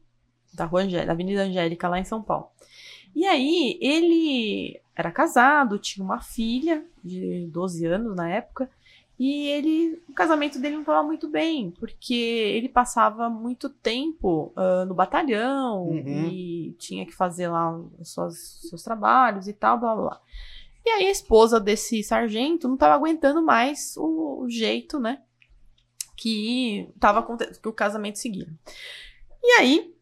da 0.54 0.64
Rua 0.64 0.82
Angélica, 0.82 1.06
da 1.06 1.12
Avenida 1.12 1.42
Angélica, 1.42 1.88
lá 1.88 1.98
em 1.98 2.04
São 2.04 2.22
Paulo. 2.22 2.48
E 3.14 3.26
aí, 3.26 3.78
ele 3.80 4.80
era 4.94 5.10
casado, 5.10 5.78
tinha 5.78 6.04
uma 6.04 6.20
filha 6.20 6.84
de 7.02 7.46
12 7.52 7.84
anos 7.86 8.14
na 8.14 8.28
época. 8.28 8.68
E 9.18 9.48
ele, 9.48 10.00
o 10.08 10.12
casamento 10.12 10.60
dele 10.60 10.74
não 10.76 10.82
estava 10.82 11.02
muito 11.02 11.28
bem, 11.28 11.72
porque 11.72 12.14
ele 12.14 12.68
passava 12.68 13.28
muito 13.28 13.68
tempo 13.68 14.52
ah, 14.54 14.84
no 14.84 14.94
batalhão 14.94 15.86
Uhum. 15.88 16.28
e 16.30 16.76
tinha 16.78 17.04
que 17.04 17.12
fazer 17.12 17.48
lá 17.48 17.76
os 17.98 18.12
seus, 18.14 18.60
seus 18.68 18.82
trabalhos 18.84 19.48
e 19.48 19.52
tal, 19.52 19.76
blá 19.80 19.92
blá 19.96 20.04
blá. 20.04 20.20
E 20.84 20.90
aí 20.90 21.06
a 21.06 21.10
esposa 21.10 21.60
desse 21.60 22.02
sargento 22.02 22.66
não 22.68 22.76
tava 22.76 22.94
aguentando 22.94 23.42
mais 23.42 23.94
o, 23.96 24.46
jeito, 24.48 24.98
né? 24.98 25.22
Que, 26.16 26.88
tava, 26.98 27.22
que 27.60 27.68
o 27.68 27.72
casamento 27.72 28.18
seguia. 28.18 28.48
E 29.42 29.60
aí 29.60 29.94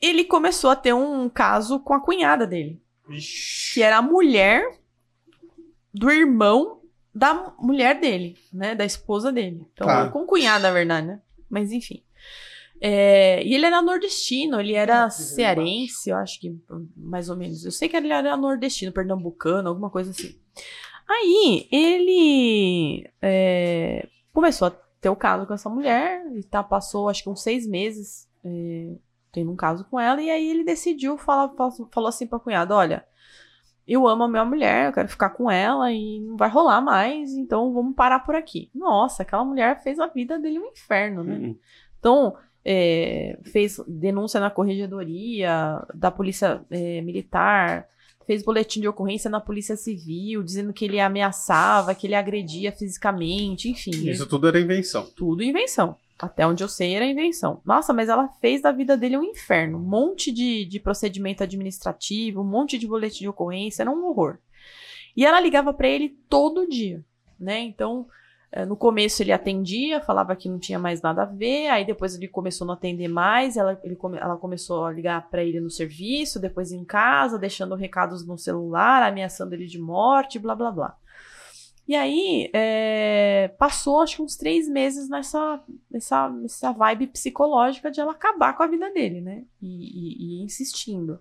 ele 0.00 0.24
começou 0.24 0.70
a 0.70 0.76
ter 0.76 0.92
um 0.94 1.28
caso 1.28 1.80
com 1.80 1.92
a 1.94 2.00
cunhada 2.00 2.46
dele, 2.46 2.80
que 3.74 3.82
era 3.82 3.98
a 3.98 4.02
mulher 4.02 4.78
do 5.92 6.10
irmão 6.10 6.82
da 7.14 7.54
mulher 7.58 7.98
dele, 7.98 8.38
né? 8.52 8.74
Da 8.74 8.84
esposa 8.84 9.32
dele. 9.32 9.66
Então, 9.72 9.86
Tá. 9.86 10.08
com 10.10 10.26
cunhada, 10.26 10.68
na 10.68 10.74
verdade, 10.74 11.06
né? 11.06 11.20
Mas 11.48 11.72
enfim. 11.72 12.02
É, 12.80 13.42
e 13.42 13.54
ele 13.54 13.64
era 13.66 13.80
nordestino, 13.80 14.60
ele 14.60 14.74
era 14.74 15.08
cearense, 15.10 16.10
eu 16.10 16.16
acho 16.16 16.38
que 16.40 16.54
mais 16.96 17.28
ou 17.30 17.36
menos. 17.36 17.64
Eu 17.64 17.72
sei 17.72 17.88
que 17.88 17.96
ele 17.96 18.12
era 18.12 18.36
nordestino, 18.36 18.92
pernambucano, 18.92 19.68
alguma 19.68 19.90
coisa 19.90 20.10
assim. 20.10 20.34
Aí 21.08 21.68
ele 21.70 23.08
é, 23.22 24.08
começou 24.32 24.68
a 24.68 24.70
ter 25.00 25.08
o 25.08 25.16
caso 25.16 25.46
com 25.46 25.54
essa 25.54 25.68
mulher, 25.70 26.24
e 26.34 26.42
tá, 26.42 26.62
passou 26.62 27.08
acho 27.08 27.22
que 27.22 27.30
uns 27.30 27.42
seis 27.42 27.66
meses 27.66 28.28
é, 28.44 28.92
tendo 29.32 29.52
um 29.52 29.56
caso 29.56 29.84
com 29.84 30.00
ela, 30.00 30.20
e 30.20 30.28
aí 30.30 30.48
ele 30.48 30.64
decidiu 30.64 31.16
falar, 31.16 31.50
falou- 31.90 32.08
assim 32.08 32.26
pra 32.26 32.38
cunhada: 32.40 32.74
olha, 32.74 33.06
eu 33.86 34.06
amo 34.08 34.24
a 34.24 34.28
minha 34.28 34.44
mulher, 34.44 34.86
eu 34.88 34.92
quero 34.92 35.08
ficar 35.08 35.30
com 35.30 35.50
ela 35.50 35.92
e 35.92 36.20
não 36.20 36.36
vai 36.36 36.48
rolar 36.50 36.80
mais, 36.80 37.32
então 37.36 37.72
vamos 37.72 37.94
parar 37.94 38.20
por 38.20 38.34
aqui. 38.34 38.68
Nossa, 38.74 39.22
aquela 39.22 39.44
mulher 39.44 39.80
fez 39.82 40.00
a 40.00 40.08
vida 40.08 40.38
dele 40.38 40.58
um 40.58 40.66
inferno, 40.66 41.22
né? 41.22 41.36
Hum. 41.36 41.56
Então, 41.98 42.36
é, 42.68 43.38
fez 43.44 43.80
denúncia 43.86 44.40
na 44.40 44.50
corregedoria 44.50 45.86
da 45.94 46.10
polícia 46.10 46.60
é, 46.68 47.00
militar, 47.00 47.86
fez 48.26 48.42
boletim 48.42 48.80
de 48.80 48.88
ocorrência 48.88 49.30
na 49.30 49.40
polícia 49.40 49.76
civil, 49.76 50.42
dizendo 50.42 50.72
que 50.72 50.84
ele 50.84 50.98
ameaçava, 50.98 51.94
que 51.94 52.08
ele 52.08 52.16
agredia 52.16 52.72
fisicamente, 52.72 53.70
enfim. 53.70 54.10
Isso 54.10 54.26
tudo 54.26 54.48
era 54.48 54.58
invenção. 54.58 55.08
Tudo 55.14 55.44
invenção. 55.44 55.96
Até 56.18 56.44
onde 56.44 56.64
eu 56.64 56.68
sei 56.68 56.94
era 56.94 57.06
invenção. 57.06 57.60
Nossa, 57.64 57.92
mas 57.92 58.08
ela 58.08 58.26
fez 58.40 58.62
da 58.62 58.72
vida 58.72 58.96
dele 58.96 59.16
um 59.16 59.22
inferno. 59.22 59.78
Um 59.78 59.88
monte 59.88 60.32
de, 60.32 60.64
de 60.64 60.80
procedimento 60.80 61.44
administrativo, 61.44 62.40
um 62.40 62.50
monte 62.50 62.76
de 62.78 62.88
boletim 62.88 63.20
de 63.20 63.28
ocorrência, 63.28 63.84
era 63.84 63.90
um 63.92 64.04
horror. 64.06 64.38
E 65.16 65.24
ela 65.24 65.38
ligava 65.38 65.72
pra 65.72 65.86
ele 65.86 66.18
todo 66.28 66.68
dia, 66.68 67.04
né? 67.38 67.60
Então, 67.60 68.08
no 68.66 68.76
começo 68.76 69.22
ele 69.22 69.32
atendia, 69.32 70.00
falava 70.00 70.34
que 70.36 70.48
não 70.48 70.58
tinha 70.58 70.78
mais 70.78 71.02
nada 71.02 71.22
a 71.22 71.26
ver, 71.26 71.68
aí 71.68 71.84
depois 71.84 72.14
ele 72.14 72.28
começou 72.28 72.64
a 72.64 72.68
não 72.68 72.74
atender 72.74 73.08
mais, 73.08 73.56
ela, 73.56 73.78
ele 73.82 73.98
ela 74.20 74.36
começou 74.36 74.84
a 74.84 74.92
ligar 74.92 75.28
pra 75.28 75.42
ele 75.44 75.60
no 75.60 75.68
serviço, 75.70 76.38
depois 76.40 76.70
em 76.72 76.84
casa, 76.84 77.38
deixando 77.38 77.74
recados 77.74 78.24
no 78.26 78.38
celular, 78.38 79.02
ameaçando 79.02 79.54
ele 79.54 79.66
de 79.66 79.78
morte, 79.78 80.38
blá 80.38 80.54
blá 80.54 80.70
blá. 80.70 80.96
E 81.88 81.94
aí, 81.94 82.50
é, 82.52 83.48
passou 83.58 84.00
acho 84.00 84.16
que 84.16 84.22
uns 84.22 84.36
três 84.36 84.68
meses 84.68 85.08
nessa, 85.08 85.62
nessa, 85.88 86.28
nessa 86.28 86.72
vibe 86.72 87.06
psicológica 87.08 87.90
de 87.92 88.00
ela 88.00 88.10
acabar 88.12 88.56
com 88.56 88.62
a 88.64 88.66
vida 88.66 88.90
dele, 88.92 89.20
né? 89.20 89.44
E, 89.62 89.68
e- 89.68 90.40
e 90.40 90.42
insistindo. 90.42 91.20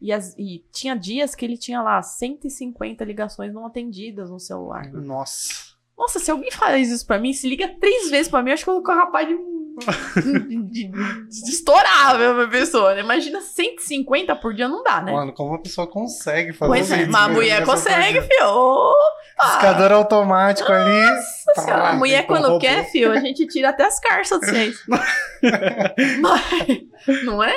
E, 0.00 0.12
as- 0.12 0.32
e 0.38 0.64
tinha 0.72 0.94
dias 0.94 1.34
que 1.34 1.44
ele 1.44 1.56
tinha 1.56 1.82
lá 1.82 2.00
150 2.02 3.04
ligações 3.04 3.52
não 3.52 3.66
atendidas 3.66 4.30
no 4.30 4.38
celular. 4.38 4.92
Nossa. 4.92 5.74
Nossa, 5.98 6.18
se 6.18 6.30
alguém 6.30 6.50
faz 6.50 6.90
isso 6.90 7.06
pra 7.06 7.18
mim, 7.18 7.32
se 7.32 7.48
liga 7.48 7.68
três 7.80 8.10
vezes 8.10 8.28
pra 8.28 8.42
mim, 8.42 8.50
eu 8.50 8.54
acho 8.54 8.64
que 8.64 8.70
eu 8.70 8.74
tô 8.76 8.82
capaz 8.82 9.26
de, 9.26 9.34
de, 9.34 10.64
de- 10.68 10.90
de 10.90 11.50
estourar 11.50 12.14
a 12.14 12.18
minha 12.34 12.48
pessoa, 12.48 12.94
né? 12.94 13.00
Imagina 13.00 13.40
150 13.40 14.36
por 14.36 14.52
dia, 14.54 14.68
não 14.68 14.82
dá, 14.82 15.00
né? 15.00 15.12
Mano, 15.12 15.32
como 15.32 15.54
a 15.54 15.58
pessoa 15.58 15.86
consegue 15.86 16.52
fazer 16.52 16.70
pois 16.70 16.92
é, 16.92 17.02
isso? 17.02 17.10
mas 17.12 17.22
a 17.22 17.28
mulher 17.28 17.64
consegue, 17.64 18.20
fio. 18.20 18.46
Opa! 18.46 19.46
Discador 19.46 19.92
automático 19.92 20.70
ali. 20.70 21.00
Nossa 21.46 21.60
senhora, 21.62 21.88
a 21.88 21.92
mulher 21.94 22.26
quando 22.26 22.44
robô. 22.48 22.58
quer, 22.58 22.84
fio, 22.90 23.10
a 23.12 23.18
gente 23.20 23.46
tira 23.46 23.70
até 23.70 23.84
as 23.84 23.98
carças 23.98 24.40
de 24.40 24.46
ciência. 24.50 24.84
Mas, 26.20 27.24
não 27.24 27.42
é? 27.42 27.56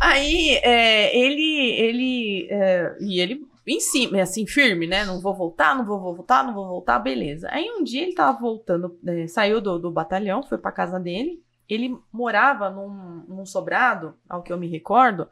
Aí, 0.00 0.58
é, 0.62 1.16
ele, 1.16 1.70
ele, 1.78 2.48
é, 2.50 2.96
e 3.00 3.20
ele 3.20 3.46
em 3.66 3.80
cima, 3.80 4.20
assim, 4.20 4.46
firme, 4.46 4.86
né? 4.86 5.04
Não 5.04 5.20
vou 5.20 5.34
voltar, 5.34 5.74
não 5.74 5.84
vou 5.84 5.98
voltar, 5.98 6.44
não 6.44 6.52
vou 6.52 6.66
voltar, 6.66 6.98
beleza. 6.98 7.48
Aí 7.50 7.70
um 7.70 7.82
dia 7.82 8.02
ele 8.02 8.14
tava 8.14 8.38
voltando, 8.38 8.98
é, 9.06 9.26
saiu 9.26 9.60
do, 9.60 9.78
do 9.78 9.90
batalhão, 9.90 10.42
foi 10.42 10.58
pra 10.58 10.70
casa 10.72 11.00
dele. 11.00 11.42
Ele 11.68 11.98
morava 12.12 12.68
num, 12.68 13.24
num 13.26 13.46
sobrado, 13.46 14.14
ao 14.28 14.42
que 14.42 14.52
eu 14.52 14.58
me 14.58 14.68
recordo, 14.68 15.28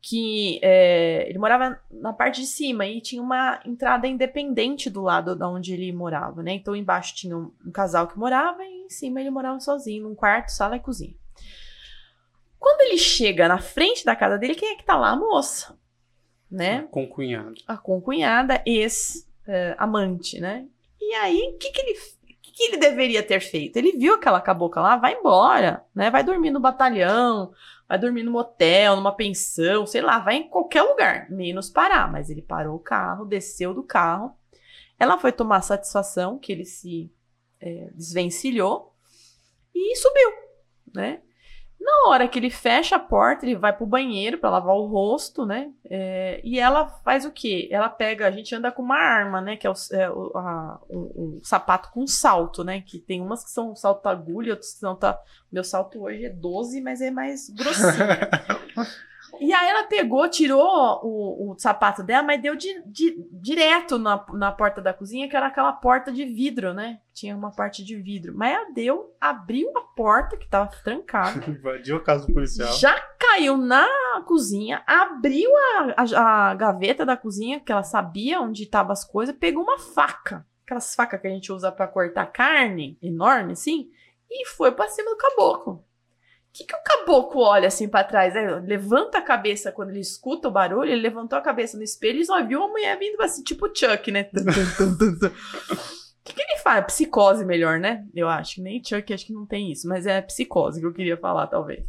que 0.00 0.60
é, 0.62 1.26
ele 1.28 1.38
morava 1.38 1.80
na 1.90 2.12
parte 2.12 2.42
de 2.42 2.46
cima 2.46 2.86
e 2.86 3.00
tinha 3.00 3.22
uma 3.22 3.58
entrada 3.64 4.06
independente 4.06 4.88
do 4.88 5.00
lado 5.00 5.34
da 5.34 5.48
onde 5.48 5.72
ele 5.72 5.92
morava, 5.92 6.42
né? 6.42 6.52
Então 6.52 6.76
embaixo 6.76 7.14
tinha 7.14 7.36
um, 7.36 7.50
um 7.66 7.72
casal 7.72 8.06
que 8.06 8.18
morava 8.18 8.62
e 8.62 8.84
em 8.84 8.90
cima 8.90 9.20
ele 9.20 9.30
morava 9.30 9.58
sozinho, 9.58 10.04
num 10.04 10.14
quarto, 10.14 10.50
sala 10.50 10.76
e 10.76 10.80
cozinha. 10.80 11.14
Quando 12.58 12.82
ele 12.82 12.98
chega 12.98 13.48
na 13.48 13.58
frente 13.58 14.04
da 14.04 14.14
casa 14.14 14.38
dele, 14.38 14.54
quem 14.54 14.74
é 14.74 14.76
que 14.76 14.84
tá 14.84 14.96
lá? 14.96 15.10
A 15.10 15.16
moça, 15.16 15.76
né? 16.54 16.86
Com 16.90 17.06
cunhado. 17.06 17.54
A 17.66 17.76
concunhada, 17.76 18.62
ex-amante, 18.64 20.40
né? 20.40 20.66
E 21.00 21.12
aí, 21.14 21.52
o 21.54 21.58
que 21.58 21.70
que 21.70 21.80
ele, 21.80 21.98
que 22.42 22.62
ele 22.64 22.76
deveria 22.76 23.22
ter 23.22 23.40
feito? 23.40 23.76
Ele 23.76 23.92
viu 23.92 24.14
aquela 24.14 24.40
cabocla 24.40 24.80
lá, 24.80 24.96
vai 24.96 25.14
embora, 25.14 25.84
né? 25.94 26.10
Vai 26.10 26.22
dormir 26.22 26.50
no 26.50 26.60
batalhão, 26.60 27.52
vai 27.88 27.98
dormir 27.98 28.22
num 28.22 28.32
motel, 28.32 28.94
numa 28.94 29.14
pensão, 29.14 29.84
sei 29.84 30.00
lá, 30.00 30.20
vai 30.20 30.36
em 30.36 30.48
qualquer 30.48 30.82
lugar, 30.82 31.28
menos 31.30 31.68
parar. 31.68 32.10
Mas 32.10 32.30
ele 32.30 32.42
parou 32.42 32.76
o 32.76 32.80
carro, 32.80 33.26
desceu 33.26 33.74
do 33.74 33.82
carro. 33.82 34.32
Ela 34.98 35.18
foi 35.18 35.32
tomar 35.32 35.60
satisfação 35.60 36.38
que 36.38 36.52
ele 36.52 36.64
se 36.64 37.12
é, 37.60 37.90
desvencilhou 37.94 38.94
e 39.74 39.96
subiu, 39.96 40.30
né? 40.94 41.20
Na 41.80 42.08
hora 42.10 42.26
que 42.28 42.38
ele 42.38 42.48
fecha 42.50 42.96
a 42.96 42.98
porta, 42.98 43.44
ele 43.44 43.56
vai 43.56 43.72
pro 43.72 43.86
banheiro 43.86 44.38
pra 44.38 44.48
lavar 44.50 44.74
o 44.74 44.86
rosto, 44.86 45.44
né? 45.44 45.70
É, 45.84 46.40
e 46.42 46.58
ela 46.58 46.86
faz 47.04 47.24
o 47.26 47.30
quê? 47.30 47.68
Ela 47.70 47.88
pega, 47.90 48.26
a 48.26 48.30
gente 48.30 48.54
anda 48.54 48.72
com 48.72 48.82
uma 48.82 48.96
arma, 48.96 49.40
né? 49.40 49.56
Que 49.56 49.66
é 49.66 49.70
o, 49.70 49.74
é 49.92 50.10
o, 50.10 50.32
a- 50.36 50.80
o 50.88 51.40
sapato 51.42 51.90
com 51.92 52.06
salto, 52.06 52.64
né? 52.64 52.80
Que 52.80 52.98
tem 52.98 53.20
umas 53.20 53.44
que 53.44 53.50
são 53.50 53.74
salto 53.76 54.06
agulha, 54.06 54.52
outras 54.52 54.72
que 54.72 54.78
são 54.78 54.96
tá. 54.96 55.18
Meu 55.52 55.62
salto 55.64 56.02
hoje 56.02 56.24
é 56.24 56.30
12, 56.30 56.80
mas 56.80 57.00
é 57.02 57.10
mais 57.10 57.50
grossinho. 57.50 57.92
E 59.40 59.52
aí 59.52 59.68
ela 59.68 59.84
pegou, 59.84 60.28
tirou 60.28 60.62
o, 61.02 61.52
o 61.52 61.58
sapato 61.58 62.02
dela, 62.02 62.22
mas 62.22 62.40
deu 62.40 62.54
di- 62.56 62.82
di- 62.86 63.16
direto 63.32 63.98
na, 63.98 64.24
na 64.32 64.52
porta 64.52 64.80
da 64.80 64.92
cozinha, 64.92 65.28
que 65.28 65.36
era 65.36 65.46
aquela 65.46 65.72
porta 65.72 66.10
de 66.12 66.24
vidro, 66.24 66.72
né? 66.74 67.00
Tinha 67.12 67.36
uma 67.36 67.50
parte 67.50 67.84
de 67.84 67.96
vidro. 67.96 68.32
Mas 68.36 68.54
ela 68.54 68.70
deu, 68.72 69.14
abriu 69.20 69.70
a 69.76 69.80
porta, 69.80 70.36
que 70.36 70.48
tava 70.48 70.70
trancada, 70.82 71.44
Invadiu 71.50 71.96
a 71.96 72.00
casa 72.02 72.26
do 72.26 72.32
policial. 72.34 72.72
já 72.74 72.94
caiu 73.18 73.56
na 73.56 73.86
cozinha, 74.26 74.82
abriu 74.86 75.50
a, 75.56 75.94
a- 76.02 76.50
a 76.50 76.54
gaveta 76.54 77.04
da 77.06 77.16
cozinha, 77.16 77.60
que 77.60 77.70
ela 77.72 77.82
sabia 77.82 78.40
onde 78.40 78.62
estavam 78.64 78.92
as 78.92 79.04
coisas, 79.04 79.34
pegou 79.36 79.62
uma 79.62 79.78
faca, 79.78 80.46
aquelas 80.64 80.94
facas 80.94 81.20
que 81.20 81.26
a 81.26 81.30
gente 81.30 81.52
usa 81.52 81.70
pra 81.72 81.86
cortar 81.86 82.26
carne, 82.26 82.98
enorme 83.02 83.52
assim, 83.52 83.88
e 84.30 84.46
foi 84.46 84.72
pra 84.72 84.88
cima 84.88 85.10
do 85.10 85.16
caboclo. 85.16 85.84
O 86.54 86.56
que, 86.56 86.66
que 86.66 86.76
o 86.76 86.82
caboclo 86.84 87.42
olha 87.42 87.66
assim 87.66 87.88
pra 87.88 88.04
trás? 88.04 88.32
né? 88.32 88.62
Levanta 88.64 89.18
a 89.18 89.22
cabeça 89.22 89.72
quando 89.72 89.90
ele 89.90 89.98
escuta 89.98 90.46
o 90.46 90.52
barulho, 90.52 90.88
ele 90.88 91.02
levantou 91.02 91.36
a 91.36 91.42
cabeça 91.42 91.76
no 91.76 91.82
espelho 91.82 92.20
e 92.20 92.24
só 92.24 92.40
viu 92.46 92.60
uma 92.60 92.68
mulher 92.68 92.96
vindo 92.96 93.20
assim, 93.20 93.42
tipo 93.42 93.66
Chuck, 93.74 94.12
né? 94.12 94.28
O 95.72 96.24
que, 96.24 96.32
que 96.32 96.40
ele 96.40 96.60
faz? 96.60 96.86
Psicose 96.86 97.44
melhor, 97.44 97.80
né? 97.80 98.04
Eu 98.14 98.28
acho. 98.28 98.62
Nem 98.62 98.80
Chuck 98.82 99.12
acho 99.12 99.26
que 99.26 99.32
não 99.32 99.44
tem 99.44 99.72
isso, 99.72 99.88
mas 99.88 100.06
é 100.06 100.22
psicose 100.22 100.80
que 100.80 100.86
eu 100.86 100.92
queria 100.92 101.16
falar, 101.16 101.48
talvez. 101.48 101.84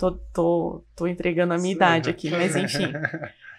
Tô, 0.00 0.10
tô, 0.34 0.84
tô 0.96 1.06
entregando 1.06 1.54
a 1.54 1.58
minha 1.58 1.74
idade 1.74 2.10
aqui, 2.10 2.28
mas 2.28 2.56
enfim. 2.56 2.92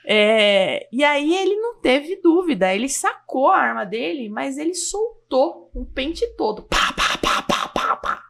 É, 0.05 0.87
e 0.91 1.03
aí 1.03 1.35
ele 1.35 1.55
não 1.55 1.79
teve 1.79 2.15
dúvida, 2.21 2.73
ele 2.73 2.89
sacou 2.89 3.49
a 3.49 3.57
arma 3.57 3.85
dele, 3.85 4.27
mas 4.27 4.57
ele 4.57 4.73
soltou 4.73 5.69
o 5.73 5.85
pente 5.85 6.25
todo. 6.35 6.63
Pá, 6.63 6.93
pá, 6.93 7.17
pá, 7.21 7.41
pá, 7.43 7.67
pá, 7.67 7.95
pá. 7.95 8.28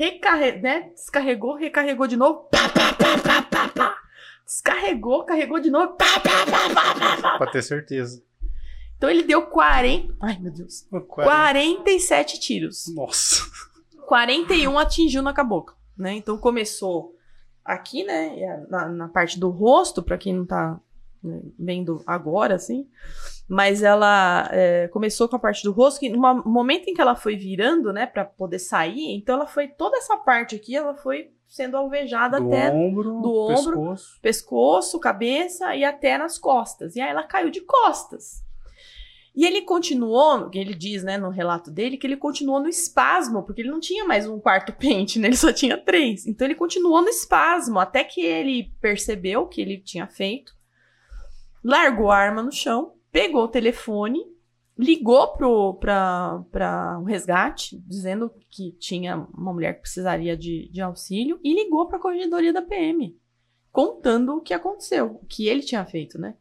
Recarre... 0.00 0.52
né? 0.62 0.90
Descarregou, 0.94 1.56
recarregou 1.56 2.06
de 2.06 2.16
novo. 2.16 2.48
Pá, 2.50 2.70
pá, 2.70 2.94
pá, 2.94 3.18
pá, 3.18 3.42
pá, 3.42 3.68
pá. 3.68 3.98
Descarregou, 4.46 5.24
carregou 5.24 5.60
de 5.60 5.70
novo. 5.70 5.92
Pá, 5.92 6.18
pá, 6.20 6.46
pá, 6.46 6.74
pá, 6.74 6.94
pá, 6.98 7.16
pá. 7.20 7.36
Pra 7.36 7.50
ter 7.50 7.62
certeza. 7.62 8.24
Então 8.96 9.10
ele 9.10 9.24
deu 9.24 9.42
40. 9.42 10.16
Ai, 10.18 10.38
meu 10.38 10.50
Deus. 10.50 10.88
47 10.90 12.40
tiros. 12.40 12.86
Nossa. 12.94 13.42
41 14.06 14.78
atingiu 14.78 15.20
na 15.20 15.34
cabocla, 15.34 15.76
né? 15.94 16.14
Então 16.14 16.38
começou 16.38 17.14
aqui, 17.62 18.02
né, 18.02 18.66
na, 18.70 18.88
na 18.88 19.08
parte 19.08 19.38
do 19.38 19.50
rosto, 19.50 20.02
pra 20.02 20.16
quem 20.16 20.32
não 20.32 20.46
tá 20.46 20.80
né, 21.22 21.42
vendo 21.58 22.02
agora, 22.06 22.54
assim. 22.54 22.88
Mas 23.50 23.82
ela 23.82 24.48
é, 24.52 24.86
começou 24.92 25.28
com 25.28 25.34
a 25.34 25.38
parte 25.40 25.64
do 25.64 25.72
rosto, 25.72 25.98
que 25.98 26.08
no 26.08 26.20
momento 26.44 26.88
em 26.88 26.94
que 26.94 27.00
ela 27.00 27.16
foi 27.16 27.34
virando, 27.34 27.92
né, 27.92 28.06
pra 28.06 28.24
poder 28.24 28.60
sair, 28.60 29.12
então 29.16 29.34
ela 29.34 29.46
foi 29.46 29.66
toda 29.66 29.96
essa 29.96 30.16
parte 30.16 30.54
aqui, 30.54 30.76
ela 30.76 30.94
foi 30.94 31.32
sendo 31.48 31.76
alvejada 31.76 32.38
Do 32.38 32.46
até 32.46 32.70
ombro, 32.70 33.20
do 33.20 33.34
ombro. 33.34 33.76
pescoço. 33.76 34.20
pescoço, 34.22 35.00
cabeça 35.00 35.74
e 35.74 35.82
até 35.84 36.16
nas 36.16 36.38
costas. 36.38 36.94
E 36.94 37.00
aí 37.00 37.10
ela 37.10 37.24
caiu 37.24 37.50
de 37.50 37.60
costas. 37.62 38.44
E 39.34 39.44
ele 39.44 39.62
continuou, 39.62 40.48
ele 40.54 40.72
diz, 40.74 41.02
né, 41.02 41.18
no 41.18 41.28
relato 41.28 41.72
dele, 41.72 41.96
que 41.96 42.06
ele 42.06 42.16
continuou 42.16 42.60
no 42.60 42.68
espasmo, 42.68 43.42
porque 43.42 43.62
ele 43.62 43.70
não 43.70 43.80
tinha 43.80 44.04
mais 44.04 44.28
um 44.28 44.38
quarto 44.38 44.72
pente, 44.78 45.18
né? 45.18 45.26
Ele 45.26 45.36
só 45.36 45.52
tinha 45.52 45.76
três. 45.76 46.24
Então 46.24 46.46
ele 46.46 46.54
continuou 46.54 47.02
no 47.02 47.08
espasmo, 47.08 47.80
até 47.80 48.04
que 48.04 48.20
ele 48.20 48.72
percebeu 48.80 49.40
o 49.40 49.48
que 49.48 49.60
ele 49.60 49.78
tinha 49.78 50.06
feito, 50.06 50.52
largou 51.64 52.12
a 52.12 52.16
arma 52.16 52.44
no 52.44 52.52
chão, 52.52 52.92
pegou 53.12 53.44
o 53.44 53.48
telefone, 53.48 54.20
ligou 54.78 55.28
pro, 55.34 55.78
um 57.00 57.04
resgate, 57.04 57.78
dizendo 57.86 58.32
que 58.48 58.72
tinha 58.72 59.16
uma 59.34 59.52
mulher 59.52 59.74
que 59.74 59.82
precisaria 59.82 60.36
de, 60.36 60.68
de 60.70 60.80
auxílio, 60.80 61.38
e 61.44 61.54
ligou 61.54 61.86
pra 61.86 61.98
corregedoria 61.98 62.52
da 62.52 62.62
PM, 62.62 63.16
contando 63.70 64.36
o 64.36 64.40
que 64.40 64.54
aconteceu, 64.54 65.18
o 65.22 65.26
que 65.26 65.46
ele 65.46 65.62
tinha 65.62 65.84
feito, 65.84 66.18
né? 66.18 66.34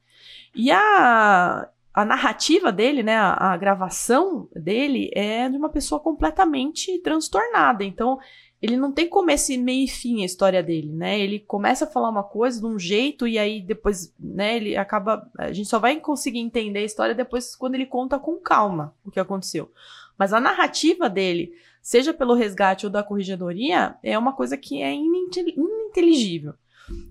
E 0.56 0.72
a, 0.72 1.70
a 1.94 2.06
narrativa 2.06 2.72
dele, 2.72 3.04
né, 3.04 3.16
a, 3.16 3.54
a, 3.54 3.58
gravação 3.58 4.48
dele 4.54 5.12
é 5.14 5.50
de 5.50 5.58
uma 5.58 5.70
pessoa 5.70 6.00
completamente 6.00 6.98
transtornada. 7.00 7.84
Então, 7.84 8.18
ele 8.62 8.76
não 8.76 8.91
tem 8.91 9.07
começo, 9.07 9.57
meio 9.57 9.86
e 9.86 9.88
fim 9.88 10.22
a 10.22 10.26
história 10.26 10.62
dele, 10.62 10.91
né? 10.91 11.20
Ele 11.20 11.39
começa 11.39 11.86
a 11.86 11.88
falar 11.88 12.10
uma 12.10 12.24
coisa 12.24 12.60
de 12.60 12.66
um 12.66 12.78
jeito 12.78 13.28
e 13.28 13.38
aí 13.38 13.62
depois, 13.62 14.14
né, 14.20 14.57
ele 14.57 14.76
acaba. 14.76 15.30
A 15.38 15.51
gente 15.53 15.70
só 15.70 15.80
vai 15.80 15.97
conseguir 15.99 16.39
entender 16.39 16.80
a 16.80 16.86
história 16.86 17.16
depois 17.16 17.55
quando 17.55 17.76
ele 17.76 17.86
conta 17.86 18.20
com 18.20 18.38
calma 18.38 18.93
o 19.03 19.10
que 19.10 19.20
aconteceu. 19.20 19.72
Mas 20.18 20.34
a 20.34 20.41
narrativa 20.41 21.10
dele, 21.10 21.53
seja 21.82 22.14
pelo 22.14 22.34
resgate 22.34 22.86
ou 22.86 22.91
da 22.91 23.01
corregedoria, 23.01 23.95
é 24.03 24.18
uma 24.18 24.34
coisa 24.34 24.57
que 24.57 24.82
é 24.82 24.93
ininteligível. 24.93 26.53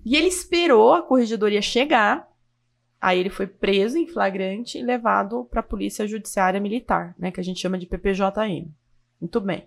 E 0.05 0.15
ele 0.15 0.27
esperou 0.27 0.93
a 0.93 1.01
corregedoria 1.01 1.61
chegar 1.61 2.29
Aí 3.01 3.17
ele 3.17 3.29
foi 3.29 3.47
preso 3.47 3.97
em 3.97 4.05
flagrante 4.05 4.77
e 4.77 4.83
levado 4.83 5.45
para 5.45 5.61
a 5.61 5.63
Polícia 5.63 6.05
Judiciária 6.05 6.59
Militar, 6.59 7.15
né, 7.17 7.31
que 7.31 7.39
a 7.39 7.43
gente 7.43 7.59
chama 7.61 7.77
de 7.77 7.85
PPJM. 7.85 8.69
Muito 9.21 9.39
bem. 9.39 9.65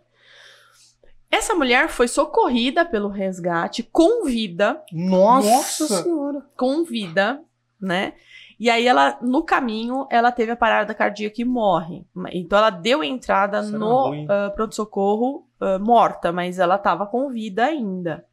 Essa 1.33 1.55
mulher 1.55 1.89
foi 1.89 2.07
socorrida 2.07 2.85
pelo 2.85 3.09
resgate 3.09 3.83
com 3.83 4.27
vida. 4.27 4.85
Nossa, 4.93 5.49
Nossa 5.49 6.03
senhora, 6.03 6.47
com 6.55 6.85
vida, 6.85 7.43
né? 7.81 8.13
E 8.61 8.69
aí 8.69 8.87
ela 8.87 9.19
no 9.23 9.43
caminho 9.43 10.07
ela 10.11 10.31
teve 10.31 10.53
a 10.53 10.57
parada 10.57 10.93
cardíaca 10.93 11.41
e 11.41 11.45
morre. 11.45 12.05
Então 12.33 12.59
ela 12.59 12.69
deu 12.69 13.03
entrada 13.03 13.61
Isso 13.61 13.79
no 13.79 14.13
uh, 14.13 14.55
pronto 14.55 14.75
socorro 14.75 15.49
uh, 15.59 15.83
morta, 15.83 16.31
mas 16.31 16.59
ela 16.59 16.77
estava 16.77 17.07
com 17.07 17.31
vida 17.31 17.65
ainda. 17.65 18.27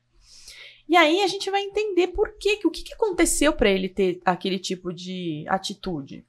E 0.87 0.97
aí 0.97 1.23
a 1.23 1.27
gente 1.27 1.49
vai 1.49 1.61
entender 1.61 2.07
por 2.07 2.37
que, 2.37 2.59
o 2.65 2.69
que, 2.69 2.83
que 2.83 2.93
aconteceu 2.93 3.53
para 3.53 3.69
ele 3.69 3.87
ter 3.87 4.19
aquele 4.25 4.59
tipo 4.59 4.91
de 4.91 5.45
atitude. 5.47 6.25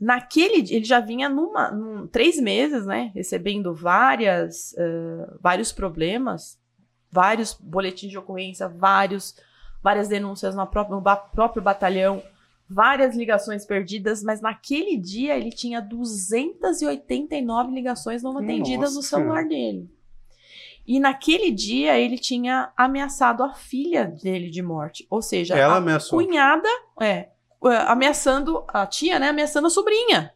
Naquele 0.00 0.74
ele 0.74 0.84
já 0.84 1.00
vinha 1.00 1.28
numa 1.28 1.70
num, 1.70 2.06
três 2.06 2.40
meses, 2.40 2.84
né, 2.86 3.10
recebendo 3.14 3.74
várias 3.74 4.72
uh, 4.72 5.38
vários 5.40 5.72
problemas, 5.72 6.58
vários 7.10 7.54
boletins 7.54 8.10
de 8.10 8.18
ocorrência, 8.18 8.68
vários 8.68 9.34
várias 9.82 10.08
denúncias 10.08 10.54
no 10.56 10.66
próprio, 10.66 10.96
no 10.96 11.02
próprio 11.02 11.62
batalhão, 11.62 12.22
várias 12.68 13.14
ligações 13.14 13.66
perdidas, 13.66 14.22
mas 14.22 14.40
naquele 14.40 14.96
dia 14.96 15.36
ele 15.36 15.50
tinha 15.50 15.80
289 15.80 17.70
ligações 17.72 18.22
não 18.22 18.38
atendidas 18.38 18.94
Nossa. 18.94 18.96
no 18.96 19.02
celular 19.02 19.46
dele. 19.46 19.90
E 20.86 21.00
naquele 21.00 21.50
dia 21.50 21.98
ele 21.98 22.18
tinha 22.18 22.70
ameaçado 22.76 23.42
a 23.42 23.54
filha 23.54 24.04
dele 24.22 24.50
de 24.50 24.62
morte. 24.62 25.06
Ou 25.08 25.22
seja, 25.22 25.56
Ela 25.56 25.74
a 25.74 25.78
ameaçou. 25.78 26.18
cunhada, 26.18 26.68
é, 27.00 27.28
ameaçando 27.68 28.64
a 28.68 28.86
tia, 28.86 29.18
né? 29.18 29.28
Ameaçando 29.28 29.66
a 29.66 29.70
sobrinha. 29.70 30.32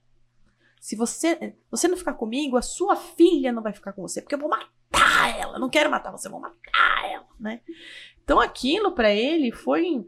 Se 0.80 0.96
você, 0.96 1.54
você 1.70 1.88
não 1.88 1.96
ficar 1.96 2.14
comigo, 2.14 2.56
a 2.56 2.62
sua 2.62 2.96
filha 2.96 3.52
não 3.52 3.62
vai 3.62 3.72
ficar 3.72 3.92
com 3.92 4.02
você, 4.02 4.22
porque 4.22 4.34
eu 4.34 4.38
vou 4.38 4.48
matar 4.48 5.38
ela. 5.38 5.58
Não 5.58 5.68
quero 5.68 5.90
matar 5.90 6.10
você, 6.10 6.28
eu 6.28 6.32
vou 6.32 6.40
matar 6.40 7.10
ela, 7.10 7.26
né? 7.38 7.60
Então 8.22 8.40
aquilo 8.40 8.92
para 8.92 9.10
ele 9.10 9.50
foi 9.50 10.06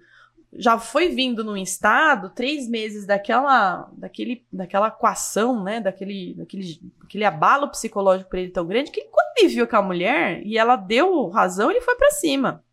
já 0.52 0.78
foi 0.78 1.08
vindo 1.08 1.44
num 1.44 1.56
estado 1.56 2.30
três 2.30 2.68
meses 2.68 3.06
daquela 3.06 3.88
daquele 3.92 4.44
daquela 4.52 4.88
equação, 4.88 5.62
né, 5.62 5.80
daquele 5.80 6.34
daquele, 6.34 6.80
daquele 7.00 7.24
abalo 7.24 7.68
psicológico 7.68 8.28
para 8.28 8.40
ele 8.40 8.50
tão 8.50 8.66
grande 8.66 8.90
que 8.90 9.02
quando 9.04 9.38
ele 9.38 9.48
viu 9.48 9.68
com 9.68 9.76
a 9.76 9.82
mulher 9.82 10.44
e 10.44 10.58
ela 10.58 10.76
deu 10.76 11.28
razão, 11.28 11.70
ele 11.70 11.80
foi 11.80 11.96
para 11.96 12.10
cima. 12.10 12.64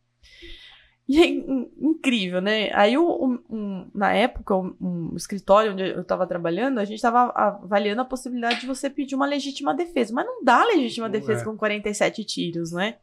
E 1.08 1.22
é 1.22 1.26
incrível, 1.26 2.42
né? 2.42 2.70
Aí, 2.74 2.98
um, 2.98 3.40
um, 3.50 3.88
na 3.96 4.14
época, 4.14 4.56
um, 4.56 4.76
um, 4.82 5.16
escritório 5.16 5.72
onde 5.72 5.84
eu 5.84 6.02
estava 6.02 6.28
trabalhando, 6.28 6.80
a 6.80 6.86
gente 6.86 6.98
estava 6.98 7.32
avaliando 7.32 8.02
a 8.02 8.06
possibilidade 8.06 8.60
de 8.60 8.68
você 8.68 8.90
pedir 8.90 9.16
uma 9.16 9.26
legítima 9.26 9.74
defesa. 9.74 10.14
Mas 10.14 10.26
não 10.26 10.44
dá 10.44 10.66
legítima 10.66 11.08
defesa 11.08 11.44
é. 11.44 11.46
com 11.46 11.56
47 11.56 12.26
tiros, 12.26 12.74
né? 12.74 12.98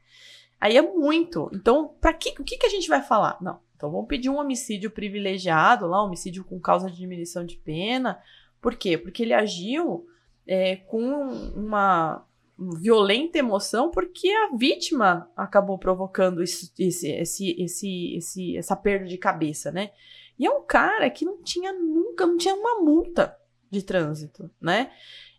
Aí 0.61 0.76
é 0.76 0.82
muito. 0.82 1.50
Então, 1.55 1.94
para 1.98 2.12
que, 2.12 2.34
o 2.38 2.44
que, 2.44 2.59
que 2.59 2.66
a 2.66 2.70
gente 2.70 2.88
vai 2.88 3.02
falar? 3.02 3.38
Não, 3.40 3.59
então 3.74 3.90
vamos 3.90 4.07
pedir 4.07 4.28
um 4.28 4.38
homicídio 4.38 4.90
privilegiado 4.90 5.86
lá, 5.86 6.02
um 6.02 6.07
homicídio 6.07 6.44
com 6.44 6.61
causa 6.61 6.90
de 6.90 6.96
diminuição 6.96 7.44
de 7.44 7.57
pena. 7.57 8.20
Por 8.61 8.74
quê? 8.74 8.98
Porque 8.98 9.22
ele 9.22 9.32
agiu 9.34 10.07
é, 10.46 10.76
com 10.76 11.28
uma 11.57 12.22
violenta 12.59 13.38
emoção 13.38 13.90
porque 13.90 14.28
a 14.28 14.57
vítima 14.57 15.30
acabou 15.36 15.78
provocando 15.78 16.42
isso, 16.42 16.72
esse, 16.78 17.11
esse, 17.11 17.62
esse, 17.62 18.16
esse, 18.16 18.57
essa 18.57 18.76
perda 18.76 19.07
de 19.07 19.18
cabeça, 19.18 19.72
né? 19.72 19.90
E 20.38 20.46
é 20.46 20.50
um 20.50 20.62
cara 20.62 21.09
que 21.11 21.24
não 21.24 21.42
tinha 21.42 21.72
nunca, 21.72 22.26
não 22.26 22.36
tinha 22.36 22.55
uma 22.55 22.80
multa 22.80 23.36
de 23.70 23.82
trânsito, 23.82 24.50
né? 24.61 24.90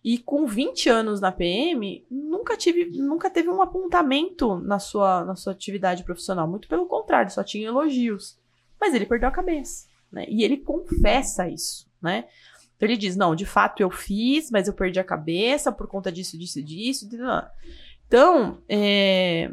E 0.04 0.20
com 0.20 0.46
20 0.46 0.88
anos 0.88 1.20
na 1.20 1.32
PM, 1.32 2.06
nunca 2.12 2.56
tive, 2.56 2.86
nunca 3.00 3.30
teve 3.30 3.50
um 3.50 3.62
apontamento 3.62 4.56
na 4.60 4.78
sua, 4.78 5.26
na 5.26 5.36
sua 5.36 5.52
atividade 5.54 6.04
profissional. 6.04 6.48
Muito 6.48 6.68
pelo 6.68 6.86
contrário, 6.86 7.32
só 7.32 7.44
tinha 7.44 7.68
elogios. 7.68 8.38
Mas 8.80 8.94
ele 8.94 9.08
perdeu 9.08 9.30
a 9.30 9.32
cabeça, 9.32 9.88
né? 10.12 10.26
E 10.30 10.44
ele 10.44 10.58
confessa 10.58 11.50
isso, 11.50 11.90
né? 12.02 12.26
Então 12.76 12.88
ele 12.88 12.98
diz: 12.98 13.16
não, 13.16 13.36
de 13.36 13.46
fato 13.46 13.82
eu 13.82 13.90
fiz, 13.90 14.52
mas 14.52 14.68
eu 14.68 14.74
perdi 14.74 15.00
a 15.00 15.04
cabeça 15.04 15.72
por 15.72 15.88
conta 15.88 16.12
disso, 16.12 16.38
disso, 16.38 16.62
disso. 16.64 17.08
Então, 18.08 18.62
é, 18.70 19.52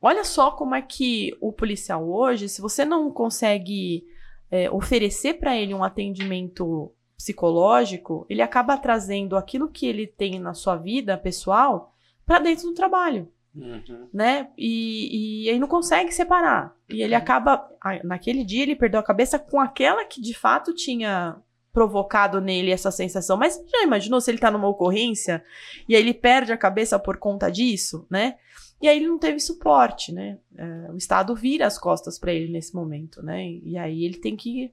olha 0.00 0.24
só 0.24 0.50
como 0.50 0.74
é 0.74 0.82
que 0.82 1.36
o 1.40 1.52
policial 1.52 2.08
hoje, 2.08 2.48
se 2.48 2.60
você 2.60 2.84
não 2.84 3.10
consegue 3.10 4.04
é, 4.50 4.70
oferecer 4.70 5.34
para 5.34 5.56
ele 5.56 5.74
um 5.74 5.84
atendimento 5.84 6.92
psicológico, 7.16 8.26
ele 8.28 8.42
acaba 8.42 8.76
trazendo 8.76 9.36
aquilo 9.36 9.70
que 9.70 9.86
ele 9.86 10.06
tem 10.06 10.38
na 10.38 10.52
sua 10.52 10.76
vida 10.76 11.16
pessoal 11.16 11.94
para 12.26 12.38
dentro 12.38 12.68
do 12.68 12.74
trabalho. 12.74 13.28
Uhum. 13.54 14.08
Né? 14.12 14.48
E, 14.58 15.44
e 15.44 15.50
aí 15.50 15.58
não 15.58 15.68
consegue 15.68 16.12
separar. 16.12 16.74
E 16.90 17.02
ele 17.02 17.14
acaba. 17.14 17.68
Naquele 18.02 18.44
dia 18.44 18.62
ele 18.62 18.74
perdeu 18.74 18.98
a 18.98 19.04
cabeça 19.04 19.38
com 19.38 19.60
aquela 19.60 20.04
que 20.04 20.20
de 20.20 20.34
fato 20.34 20.74
tinha 20.74 21.36
provocado 21.74 22.40
nele 22.40 22.70
essa 22.70 22.90
sensação. 22.90 23.36
Mas 23.36 23.60
já 23.70 23.82
imaginou 23.82 24.20
se 24.20 24.30
ele 24.30 24.38
tá 24.38 24.50
numa 24.50 24.68
ocorrência 24.68 25.44
e 25.86 25.94
aí 25.94 26.00
ele 26.00 26.14
perde 26.14 26.52
a 26.52 26.56
cabeça 26.56 26.98
por 26.98 27.18
conta 27.18 27.50
disso, 27.50 28.06
né? 28.08 28.36
E 28.80 28.88
aí 28.88 28.96
ele 28.96 29.08
não 29.08 29.18
teve 29.18 29.40
suporte, 29.40 30.12
né? 30.12 30.38
É, 30.56 30.92
o 30.92 30.96
Estado 30.96 31.34
vira 31.34 31.66
as 31.66 31.76
costas 31.76 32.18
para 32.18 32.32
ele 32.32 32.52
nesse 32.52 32.74
momento, 32.74 33.22
né? 33.22 33.44
E 33.64 33.76
aí 33.76 34.04
ele 34.04 34.18
tem 34.18 34.36
que 34.36 34.72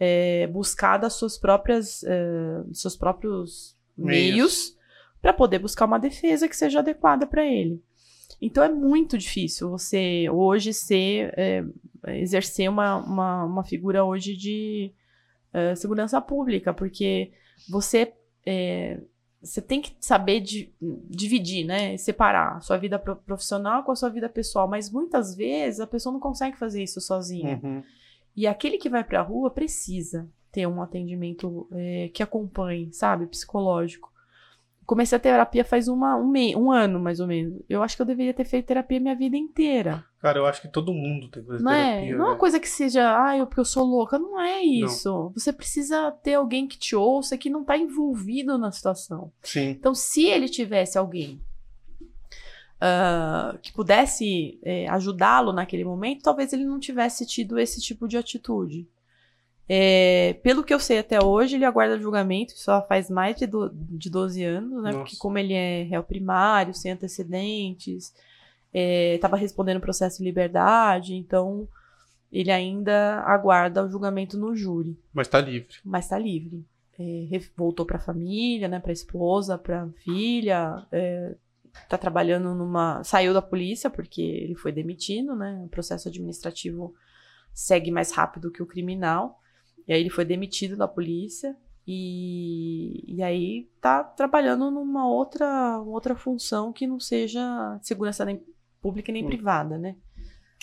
é, 0.00 0.46
buscar 0.46 0.96
das 0.96 1.12
suas 1.12 1.38
próprias, 1.38 2.02
é, 2.04 2.62
seus 2.72 2.96
próprios 2.96 3.76
meios, 3.96 4.34
meios 4.34 4.76
para 5.20 5.32
poder 5.32 5.58
buscar 5.58 5.84
uma 5.84 5.98
defesa 5.98 6.48
que 6.48 6.56
seja 6.56 6.78
adequada 6.78 7.26
para 7.26 7.44
ele. 7.44 7.82
Então 8.40 8.62
é 8.62 8.68
muito 8.68 9.18
difícil 9.18 9.68
você 9.68 10.30
hoje 10.30 10.72
ser 10.72 11.34
é, 11.36 11.64
exercer 12.20 12.70
uma, 12.70 12.96
uma, 12.96 13.44
uma, 13.44 13.64
figura 13.64 14.04
hoje 14.04 14.36
de 14.36 14.92
é, 15.52 15.74
segurança 15.74 16.20
pública, 16.20 16.72
porque 16.72 17.32
você 17.68 18.12
é, 18.46 19.00
você 19.40 19.62
tem 19.62 19.80
que 19.80 19.96
saber 20.00 20.40
de, 20.40 20.72
dividir, 20.80 21.64
né? 21.64 21.96
Separar 21.96 22.56
a 22.56 22.60
sua 22.60 22.76
vida 22.76 22.98
profissional 22.98 23.84
com 23.84 23.92
a 23.92 23.96
sua 23.96 24.08
vida 24.08 24.28
pessoal, 24.28 24.66
mas 24.66 24.90
muitas 24.90 25.34
vezes 25.36 25.80
a 25.80 25.86
pessoa 25.86 26.12
não 26.12 26.20
consegue 26.20 26.58
fazer 26.58 26.82
isso 26.82 27.00
sozinha. 27.00 27.60
Uhum. 27.62 27.82
E 28.36 28.46
aquele 28.46 28.78
que 28.78 28.88
vai 28.88 29.04
para 29.04 29.20
a 29.20 29.22
rua 29.22 29.50
precisa 29.50 30.28
ter 30.50 30.66
um 30.66 30.82
atendimento 30.82 31.68
é, 31.72 32.08
que 32.12 32.22
acompanhe, 32.22 32.92
sabe, 32.92 33.26
psicológico. 33.26 34.12
Comecei 34.88 35.16
a 35.16 35.20
terapia 35.20 35.66
faz 35.66 35.86
uma, 35.86 36.16
um, 36.16 36.26
me, 36.26 36.56
um 36.56 36.72
ano, 36.72 36.98
mais 36.98 37.20
ou 37.20 37.26
menos. 37.26 37.60
Eu 37.68 37.82
acho 37.82 37.94
que 37.94 38.00
eu 38.00 38.06
deveria 38.06 38.32
ter 38.32 38.46
feito 38.46 38.64
terapia 38.64 38.98
minha 38.98 39.14
vida 39.14 39.36
inteira. 39.36 40.02
Cara, 40.18 40.38
eu 40.38 40.46
acho 40.46 40.62
que 40.62 40.68
todo 40.68 40.94
mundo 40.94 41.28
tem 41.28 41.42
que 41.42 41.46
fazer 41.46 41.62
não 41.62 41.70
terapia. 41.70 42.10
É, 42.10 42.16
não 42.16 42.24
é 42.24 42.28
uma 42.28 42.32
né? 42.32 42.40
coisa 42.40 42.58
que 42.58 42.66
seja, 42.66 43.22
ah, 43.22 43.36
eu, 43.36 43.46
porque 43.46 43.60
eu 43.60 43.66
sou 43.66 43.84
louca. 43.84 44.18
Não 44.18 44.40
é 44.40 44.62
isso. 44.62 45.10
Não. 45.10 45.28
Você 45.34 45.52
precisa 45.52 46.10
ter 46.22 46.32
alguém 46.32 46.66
que 46.66 46.78
te 46.78 46.96
ouça, 46.96 47.36
que 47.36 47.50
não 47.50 47.60
está 47.60 47.76
envolvido 47.76 48.56
na 48.56 48.72
situação. 48.72 49.30
Sim. 49.42 49.68
Então, 49.68 49.94
se 49.94 50.24
ele 50.24 50.48
tivesse 50.48 50.96
alguém 50.96 51.38
uh, 52.80 53.58
que 53.58 53.70
pudesse 53.74 54.58
é, 54.62 54.88
ajudá-lo 54.88 55.52
naquele 55.52 55.84
momento, 55.84 56.22
talvez 56.22 56.50
ele 56.54 56.64
não 56.64 56.80
tivesse 56.80 57.26
tido 57.26 57.58
esse 57.58 57.78
tipo 57.78 58.08
de 58.08 58.16
atitude. 58.16 58.88
É, 59.68 60.34
pelo 60.42 60.64
que 60.64 60.72
eu 60.72 60.80
sei 60.80 60.98
até 60.98 61.22
hoje, 61.22 61.56
ele 61.56 61.64
aguarda 61.64 61.98
julgamento, 61.98 62.52
só 62.56 62.86
faz 62.86 63.10
mais 63.10 63.36
de, 63.36 63.46
do, 63.46 63.70
de 63.72 64.08
12 64.08 64.42
anos, 64.42 64.82
né? 64.82 64.92
Nossa. 64.92 64.98
Porque 64.98 65.16
como 65.16 65.36
ele 65.38 65.52
é 65.52 65.82
réu 65.82 66.02
primário, 66.02 66.72
sem 66.72 66.92
antecedentes, 66.92 68.14
estava 68.72 69.36
respondendo 69.36 69.80
processo 69.80 70.22
em 70.22 70.24
liberdade, 70.24 71.14
então 71.14 71.68
ele 72.32 72.50
ainda 72.50 73.20
aguarda 73.26 73.84
o 73.84 73.90
julgamento 73.90 74.38
no 74.38 74.54
júri, 74.54 74.98
Mas 75.12 75.28
tá 75.28 75.40
livre. 75.40 75.76
mas 75.84 76.04
está 76.04 76.18
livre. 76.18 76.64
É, 76.98 77.40
voltou 77.56 77.86
para 77.86 77.96
a 77.96 78.00
família, 78.00 78.68
né? 78.68 78.80
Para 78.80 78.90
a 78.90 78.92
esposa, 78.92 79.56
para 79.56 79.84
a 79.84 79.88
filha. 80.02 80.84
É, 80.90 81.36
tá 81.88 81.96
trabalhando 81.96 82.54
numa. 82.54 83.04
Saiu 83.04 83.32
da 83.32 83.40
polícia 83.40 83.88
porque 83.88 84.20
ele 84.20 84.56
foi 84.56 84.72
demitido, 84.72 85.36
né? 85.36 85.62
O 85.64 85.68
processo 85.68 86.08
administrativo 86.08 86.94
segue 87.54 87.90
mais 87.90 88.10
rápido 88.10 88.50
que 88.50 88.62
o 88.62 88.66
criminal. 88.66 89.40
E 89.88 89.92
aí 89.92 90.00
ele 90.00 90.10
foi 90.10 90.24
demitido 90.24 90.76
da 90.76 90.86
polícia. 90.86 91.56
E, 91.86 93.02
e 93.06 93.22
aí 93.22 93.66
tá 93.80 94.04
trabalhando 94.04 94.70
numa 94.70 95.08
outra, 95.08 95.78
outra 95.80 96.14
função 96.14 96.70
que 96.72 96.86
não 96.86 97.00
seja 97.00 97.78
segurança 97.82 98.24
nem 98.26 98.44
pública 98.82 99.10
nem 99.10 99.24
Hum. 99.24 99.28
privada, 99.28 99.78
né? 99.78 99.96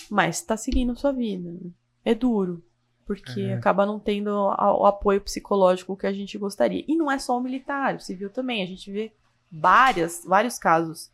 Mas 0.09 0.41
tá 0.43 0.55
seguindo 0.55 0.95
sua 0.95 1.11
vida. 1.11 1.51
né? 1.51 1.71
É 2.03 2.13
duro. 2.13 2.63
Porque 3.07 3.41
É. 3.41 3.53
acaba 3.55 3.85
não 3.85 3.99
tendo 3.99 4.29
o 4.29 4.85
apoio 4.85 5.19
psicológico 5.21 5.97
que 5.97 6.05
a 6.07 6.13
gente 6.13 6.37
gostaria. 6.37 6.83
E 6.87 6.95
não 6.95 7.11
é 7.11 7.17
só 7.17 7.37
o 7.37 7.41
militar, 7.41 7.95
o 7.95 7.99
civil 7.99 8.29
também. 8.29 8.61
A 8.61 8.67
gente 8.67 8.91
vê 8.91 9.11
várias, 9.51 10.23
vários 10.25 10.57
casos 10.59 11.11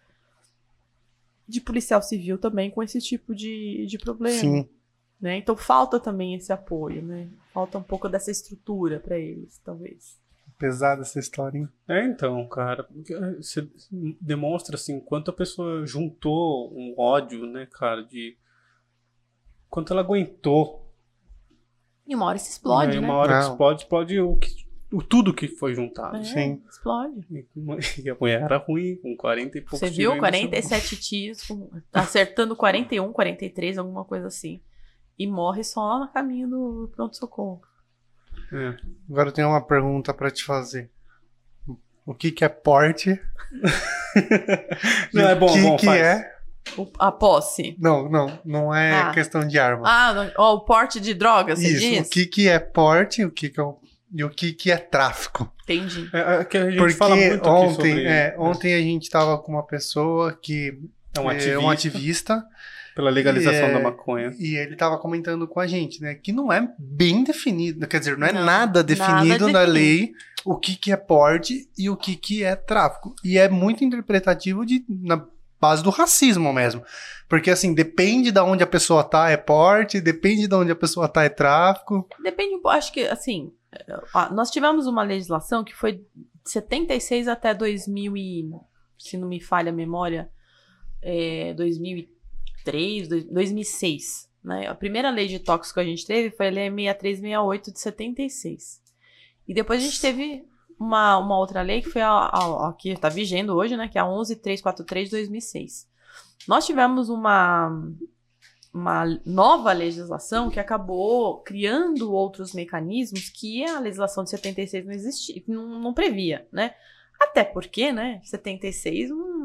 de 1.47 1.59
policial 1.61 2.01
civil 2.01 2.37
também 2.37 2.71
com 2.71 2.81
esse 2.81 2.99
tipo 2.99 3.35
de, 3.35 3.85
de 3.87 3.97
problema. 3.97 4.37
Sim. 4.39 4.69
Né? 5.21 5.37
Então 5.37 5.55
falta 5.55 5.99
também 5.99 6.33
esse 6.33 6.51
apoio, 6.51 7.03
né? 7.03 7.29
Falta 7.53 7.77
um 7.77 7.83
pouco 7.83 8.09
dessa 8.09 8.31
estrutura 8.31 8.99
para 8.99 9.19
eles, 9.19 9.59
talvez. 9.63 10.19
Pesada 10.57 11.01
essa 11.01 11.19
história, 11.19 11.59
hein? 11.59 11.69
É, 11.87 12.03
então, 12.05 12.47
cara, 12.47 12.87
eh, 13.09 13.35
você 13.35 13.67
demonstra 14.19 14.75
assim 14.75 14.99
quanto 14.99 15.29
a 15.29 15.33
pessoa 15.33 15.85
juntou 15.85 16.71
um 16.75 16.95
ódio, 16.97 17.45
né, 17.45 17.67
cara, 17.71 18.03
de 18.03 18.35
quanto 19.69 19.93
ela 19.93 20.01
aguentou. 20.01 20.87
E 22.07 22.15
uma 22.15 22.25
hora 22.25 22.37
se 22.37 22.49
explode, 22.51 22.97
e 22.97 22.99
né? 22.99 23.07
uma 23.07 23.15
hora 23.15 23.37
que 23.39 23.43
explode, 23.49 23.81
explode 23.83 24.19
o, 24.19 24.35
que- 24.35 24.65
o 24.91 25.01
tudo 25.01 25.33
que 25.33 25.47
foi 25.47 25.73
juntado. 25.73 26.17
É, 26.17 26.23
Sim. 26.23 26.61
Explode. 26.69 27.25
E 27.31 27.45
e 28.05 28.09
a 28.09 28.15
mulher 28.19 28.41
era 28.41 28.57
ruim, 28.57 28.95
com 28.97 29.15
40 29.15 29.57
e 29.57 29.61
poucos 29.61 29.79
Você 29.79 29.89
viu? 29.89 30.11
ainda 30.13 30.31
saiu. 30.31 30.49
47 30.49 30.95
tiros, 30.99 31.47
acertando 31.93 32.55
41, 32.55 33.11
43, 33.11 33.77
alguma 33.77 34.03
coisa 34.03 34.27
assim. 34.27 34.59
E 35.21 35.27
morre 35.27 35.63
só 35.63 35.99
no 35.99 36.07
caminho 36.11 36.49
do 36.49 36.91
pronto-socorro. 36.95 37.61
É. 38.51 38.75
Agora 39.09 39.29
eu 39.29 39.33
tenho 39.33 39.49
uma 39.49 39.61
pergunta 39.61 40.13
pra 40.13 40.31
te 40.31 40.43
fazer. 40.43 40.89
O 42.05 42.13
que 42.15 42.31
que 42.31 42.43
é 42.43 42.49
porte? 42.49 43.19
Não, 45.13 45.29
é 45.29 45.35
bom, 45.35 45.45
o 45.49 45.53
que 45.53 45.61
bom, 45.61 45.77
que 45.77 45.85
faz. 45.85 46.01
é? 46.01 46.31
O- 46.77 46.91
a 46.99 47.11
posse. 47.11 47.75
Não, 47.79 48.09
não, 48.09 48.39
não 48.45 48.73
é 48.73 49.01
Ah. 49.01 49.11
questão 49.11 49.47
de 49.47 49.57
arma. 49.59 49.83
Ah, 49.87 50.13
não- 50.13 50.31
ó, 50.37 50.55
o 50.55 50.59
porte 50.61 50.99
de 50.99 51.13
drogas, 51.13 51.59
você 51.59 51.67
Isso, 51.67 51.79
diz? 51.79 52.07
o 52.07 52.09
que 52.09 52.25
que 52.25 52.47
é 52.47 52.59
porte, 52.59 53.23
o 53.25 53.31
que 53.31 53.49
que 53.49 53.59
é 53.59 53.63
o... 53.63 53.79
e 54.13 54.23
o 54.23 54.29
que 54.29 54.53
que 54.53 54.71
é 54.71 54.77
tráfico? 54.77 55.51
Entendi. 55.63 56.09
É, 56.13 56.41
é 56.41 56.45
que 56.45 56.57
a 56.57 56.65
gente 56.69 56.77
Porque 56.77 56.93
fala 56.93 57.15
muito 57.15 57.35
aqui 57.39 57.49
ontem, 57.49 57.73
sobre 57.93 58.05
é, 58.05 58.35
ontem 58.37 58.73
a 58.75 58.79
gente 58.79 59.09
tava 59.09 59.37
com 59.39 59.51
uma 59.53 59.65
pessoa 59.65 60.33
que 60.33 60.79
é 61.15 61.19
um 61.19 61.29
é 61.31 61.35
ativista, 61.35 61.59
um 61.59 61.69
ativista 61.69 62.45
pela 62.95 63.09
legalização 63.09 63.67
É, 63.67 63.73
da 63.73 63.79
maconha. 63.79 64.33
e 64.39 64.55
ele 64.55 64.75
tava 64.75 64.97
comentando 64.97 65.47
com 65.47 65.59
a 65.59 65.67
gente, 65.67 66.01
né, 66.01 66.15
que 66.15 66.31
não 66.31 66.51
é 66.51 66.67
bem 66.77 67.23
definido, 67.23 67.87
quer 67.87 67.99
dizer, 67.99 68.17
não 68.17 68.27
é 68.27 68.33
Não, 68.33 68.43
nada 68.45 68.83
definido 68.83 69.27
nada 69.27 69.45
na 69.51 69.59
definido. 69.65 69.71
lei 69.71 70.11
o 70.45 70.57
que 70.57 70.75
que 70.75 70.91
é 70.91 70.97
porte 70.97 71.69
e 71.77 71.89
o 71.89 71.95
que 71.95 72.15
que 72.15 72.43
é 72.43 72.55
tráfico. 72.55 73.13
E 73.23 73.37
é 73.37 73.47
muito 73.47 73.83
interpretativo 73.83 74.65
de 74.65 74.83
na 74.89 75.25
base 75.59 75.83
do 75.83 75.91
racismo 75.91 76.51
mesmo. 76.51 76.83
Porque 77.29 77.51
assim, 77.51 77.73
depende 77.75 78.31
de 78.31 78.39
onde 78.39 78.63
a 78.63 78.67
pessoa 78.67 79.03
tá 79.03 79.29
é 79.29 79.37
porte, 79.37 80.01
depende 80.01 80.47
de 80.47 80.55
onde 80.55 80.71
a 80.71 80.75
pessoa 80.75 81.07
tá 81.07 81.23
é 81.23 81.29
tráfico. 81.29 82.07
Depende 82.23 82.59
acho 82.65 82.91
que, 82.91 83.01
assim, 83.05 83.53
nós 84.31 84.49
tivemos 84.49 84.87
uma 84.87 85.03
legislação 85.03 85.63
que 85.63 85.75
foi 85.75 85.93
de 85.93 86.03
76 86.45 87.27
até 87.27 87.53
2000 87.53 88.17
e, 88.17 88.49
se 88.97 89.15
não 89.17 89.27
me 89.27 89.39
falha 89.39 89.69
a 89.69 89.75
memória, 89.75 90.27
é, 91.01 91.53
2003, 91.53 92.20
dois- 92.63 93.25
2006, 93.25 94.29
né? 94.43 94.67
A 94.67 94.75
primeira 94.75 95.09
lei 95.09 95.27
de 95.27 95.39
tóxico 95.39 95.75
que 95.75 95.79
a 95.79 95.85
gente 95.85 96.05
teve 96.05 96.35
foi 96.35 96.47
a 96.47 96.51
lei 96.51 96.69
6368 96.69 97.71
de 97.71 97.79
76. 97.79 98.81
E 99.47 99.53
depois 99.53 99.81
a 99.81 99.85
gente 99.85 99.99
teve 100.01 100.45
uma, 100.79 101.17
uma 101.17 101.37
outra 101.37 101.61
lei 101.61 101.81
que 101.81 101.89
foi 101.89 102.01
a, 102.01 102.09
a, 102.09 102.69
a 102.69 102.73
que 102.73 102.89
está 102.89 103.09
vigendo 103.09 103.55
hoje, 103.55 103.75
né? 103.77 103.87
Que 103.87 103.97
é 103.97 104.01
a 104.01 104.05
11343 104.05 105.09
de 105.09 105.15
2006. 105.15 105.87
Nós 106.47 106.65
tivemos 106.65 107.09
uma 107.09 107.69
uma 108.73 109.03
nova 109.25 109.73
legislação 109.73 110.49
que 110.49 110.59
acabou 110.59 111.41
criando 111.41 112.13
outros 112.13 112.53
mecanismos 112.53 113.29
que 113.29 113.65
a 113.65 113.79
legislação 113.79 114.23
de 114.23 114.29
76 114.29 114.85
não 114.85 114.93
existia, 114.93 115.43
não, 115.45 115.79
não 115.79 115.93
previa, 115.93 116.47
né? 116.51 116.73
Até 117.19 117.43
porque, 117.43 117.91
né, 117.91 118.21
76 118.23 119.11
hum, 119.11 119.40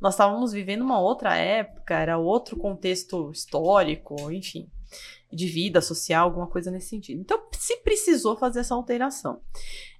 nós 0.00 0.14
estávamos 0.14 0.52
vivendo 0.52 0.82
uma 0.82 1.00
outra 1.00 1.34
época, 1.36 1.94
era 1.98 2.18
outro 2.18 2.56
contexto 2.56 3.30
histórico, 3.30 4.30
enfim, 4.30 4.68
de 5.32 5.46
vida 5.46 5.80
social, 5.80 6.24
alguma 6.28 6.46
coisa 6.46 6.70
nesse 6.70 6.88
sentido. 6.88 7.20
Então, 7.20 7.40
se 7.52 7.76
precisou 7.78 8.36
fazer 8.36 8.60
essa 8.60 8.74
alteração. 8.74 9.40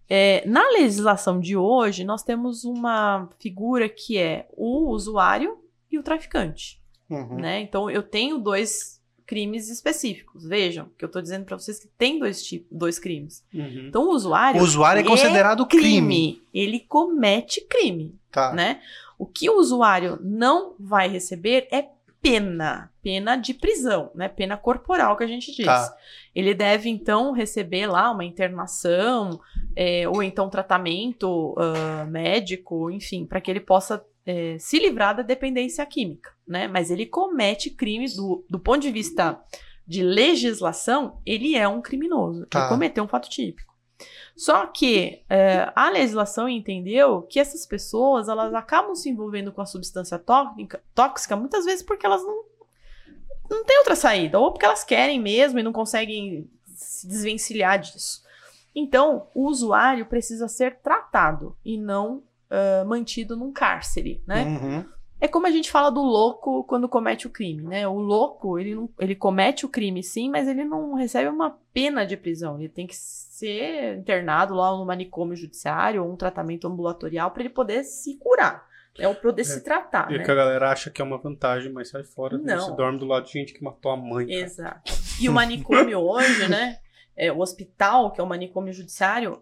É, 0.08 0.42
na 0.46 0.66
legislação 0.70 1.38
de 1.38 1.54
hoje, 1.56 2.02
nós 2.04 2.22
temos 2.22 2.64
uma 2.64 3.28
figura 3.38 3.88
que 3.88 4.16
é 4.16 4.48
o 4.56 4.88
usuário 4.90 5.58
e 5.90 5.98
o 5.98 6.02
traficante 6.02 6.80
Uhum. 7.10 7.36
né? 7.36 7.60
Então 7.62 7.90
eu 7.90 8.02
tenho 8.02 8.38
dois 8.38 8.98
crimes 9.26 9.68
específicos. 9.70 10.44
Vejam, 10.46 10.88
que 10.98 11.04
eu 11.04 11.10
tô 11.10 11.20
dizendo 11.22 11.44
para 11.46 11.58
vocês 11.58 11.78
que 11.78 11.88
tem 11.88 12.18
dois 12.18 12.42
tipos, 12.42 12.68
dois 12.70 12.98
crimes. 12.98 13.44
Uhum. 13.52 13.86
Então 13.88 14.04
o 14.04 14.10
usuário 14.10 14.60
O 14.60 14.64
usuário 14.64 15.00
é 15.00 15.04
considerado 15.04 15.66
crime. 15.66 16.42
ele 16.52 16.80
comete 16.80 17.62
crime, 17.62 18.14
Tá. 18.30 18.52
né? 18.52 18.80
O 19.18 19.26
que 19.26 19.50
o 19.50 19.58
usuário 19.58 20.18
não 20.22 20.74
vai 20.78 21.08
receber 21.08 21.66
é 21.72 21.88
pena, 22.20 22.90
pena 23.02 23.36
de 23.36 23.54
prisão, 23.54 24.10
né? 24.14 24.28
Pena 24.28 24.56
corporal 24.56 25.16
que 25.16 25.24
a 25.24 25.26
gente 25.26 25.54
diz. 25.54 25.66
Tá. 25.66 25.96
Ele 26.34 26.54
deve 26.54 26.88
então 26.88 27.32
receber 27.32 27.86
lá 27.86 28.10
uma 28.10 28.24
internação 28.24 29.40
é, 29.76 30.08
ou 30.08 30.22
então 30.22 30.50
tratamento 30.50 31.54
ah, 31.58 32.04
médico, 32.06 32.90
enfim, 32.90 33.24
para 33.24 33.40
que 33.40 33.50
ele 33.50 33.60
possa 33.60 34.04
é, 34.26 34.56
se 34.58 34.78
livrar 34.78 35.16
da 35.16 35.22
dependência 35.22 35.84
química, 35.86 36.30
né? 36.46 36.68
Mas 36.68 36.90
ele 36.90 37.06
comete 37.06 37.70
crime 37.70 38.06
do, 38.14 38.44
do 38.48 38.58
ponto 38.58 38.80
de 38.80 38.90
vista 38.90 39.40
de 39.86 40.02
legislação, 40.02 41.18
ele 41.24 41.56
é 41.56 41.66
um 41.66 41.80
criminoso. 41.80 42.46
Tá. 42.46 42.60
Ele 42.60 42.68
cometeu 42.68 43.02
um 43.02 43.08
fato 43.08 43.28
típico. 43.30 43.67
Só 44.38 44.66
que 44.66 45.24
é, 45.28 45.70
a 45.74 45.90
legislação 45.90 46.48
entendeu 46.48 47.22
que 47.22 47.40
essas 47.40 47.66
pessoas 47.66 48.28
elas 48.28 48.54
acabam 48.54 48.94
se 48.94 49.10
envolvendo 49.10 49.52
com 49.52 49.60
a 49.60 49.66
substância 49.66 50.16
tóxica, 50.16 50.80
tóxica 50.94 51.34
muitas 51.34 51.64
vezes 51.64 51.82
porque 51.82 52.06
elas 52.06 52.22
não, 52.22 52.44
não 53.50 53.64
têm 53.64 53.78
outra 53.78 53.96
saída, 53.96 54.38
ou 54.38 54.52
porque 54.52 54.64
elas 54.64 54.84
querem 54.84 55.20
mesmo 55.20 55.58
e 55.58 55.62
não 55.62 55.72
conseguem 55.72 56.48
se 56.76 57.08
desvencilhar 57.08 57.80
disso. 57.80 58.22
Então, 58.72 59.26
o 59.34 59.48
usuário 59.48 60.06
precisa 60.06 60.46
ser 60.46 60.76
tratado 60.76 61.56
e 61.64 61.76
não 61.76 62.22
ah, 62.50 62.84
mantido 62.86 63.36
num 63.36 63.52
cárcere, 63.52 64.22
né? 64.26 64.44
Uhum. 64.44 64.84
É 65.20 65.26
como 65.26 65.46
a 65.46 65.50
gente 65.50 65.70
fala 65.70 65.90
do 65.90 66.00
louco 66.00 66.62
quando 66.64 66.88
comete 66.88 67.26
o 67.26 67.30
crime, 67.30 67.62
né? 67.62 67.88
O 67.88 67.98
louco, 67.98 68.58
ele, 68.58 68.74
não, 68.74 68.88
ele 69.00 69.14
comete 69.16 69.66
o 69.66 69.68
crime 69.68 70.02
sim, 70.02 70.30
mas 70.30 70.46
ele 70.46 70.64
não 70.64 70.94
recebe 70.94 71.28
uma 71.28 71.58
pena 71.72 72.06
de 72.06 72.16
prisão. 72.16 72.56
Ele 72.58 72.68
tem 72.68 72.86
que 72.86 72.94
ser 72.96 73.96
internado 73.98 74.54
lá 74.54 74.70
no 74.76 74.84
manicômio 74.84 75.36
judiciário 75.36 76.04
ou 76.04 76.12
um 76.12 76.16
tratamento 76.16 76.66
ambulatorial 76.68 77.30
para 77.32 77.42
ele 77.42 77.50
poder 77.50 77.82
se 77.84 78.16
curar, 78.18 78.64
né? 78.98 79.08
Ou 79.08 79.14
poder 79.14 79.44
se 79.44 79.62
tratar, 79.64 80.10
E 80.12 80.18
né? 80.18 80.24
que 80.24 80.30
a 80.30 80.34
galera 80.34 80.70
acha 80.70 80.90
que 80.90 81.02
é 81.02 81.04
uma 81.04 81.18
vantagem, 81.18 81.72
mas 81.72 81.88
sai 81.88 82.04
fora. 82.04 82.38
né? 82.38 82.54
Não. 82.54 82.60
Você 82.66 82.76
dorme 82.76 82.98
do 82.98 83.06
lado 83.06 83.26
de 83.26 83.32
gente 83.32 83.52
que 83.52 83.62
matou 83.62 83.90
a 83.90 83.96
mãe. 83.96 84.26
cara. 84.26 84.38
Exato. 84.40 84.92
E 85.20 85.28
o 85.28 85.32
manicômio 85.32 85.98
hoje, 86.00 86.48
né? 86.48 86.78
é, 87.16 87.32
o 87.32 87.40
hospital, 87.40 88.12
que 88.12 88.20
é 88.20 88.24
o 88.24 88.26
manicômio 88.28 88.72
judiciário, 88.72 89.32
é 89.32 89.38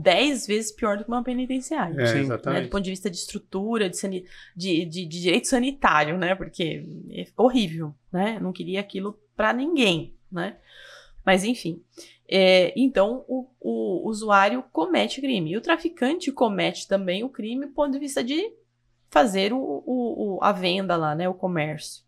dez 0.00 0.46
vezes 0.46 0.70
pior 0.72 0.96
do 0.96 1.04
que 1.04 1.10
uma 1.10 1.22
penitenciária. 1.24 2.00
É, 2.00 2.06
Sim. 2.06 2.12
né, 2.14 2.18
do 2.20 2.24
exatamente. 2.26 2.68
ponto 2.68 2.82
de 2.84 2.90
vista 2.90 3.10
de 3.10 3.16
estrutura, 3.16 3.88
de, 3.90 3.96
sani- 3.96 4.24
de, 4.56 4.84
de- 4.84 5.06
de 5.06 5.20
direito 5.20 5.48
sanitário, 5.48 6.16
né? 6.16 6.34
Porque 6.34 6.84
é 7.10 7.26
horrível, 7.36 7.94
né? 8.12 8.38
Não 8.40 8.52
queria 8.52 8.80
aquilo 8.80 9.18
pra 9.36 9.52
ninguém, 9.52 10.14
né? 10.30 10.56
Mas 11.24 11.44
enfim. 11.44 11.82
É, 12.30 12.72
então, 12.76 13.24
o, 13.28 13.48
o 13.60 14.08
usuário 14.08 14.62
comete 14.72 15.20
crime. 15.20 15.50
E 15.52 15.56
o 15.56 15.60
traficante 15.60 16.30
comete 16.32 16.86
também 16.86 17.24
o 17.24 17.28
crime 17.28 17.66
do 17.66 17.72
ponto 17.72 17.90
de 17.92 17.98
vista 17.98 18.22
de 18.22 18.52
fazer 19.10 19.52
o, 19.52 19.58
o- 19.58 20.36
o- 20.36 20.38
a 20.42 20.52
venda 20.52 20.96
lá, 20.96 21.14
né? 21.14 21.28
O 21.28 21.34
comércio. 21.34 22.02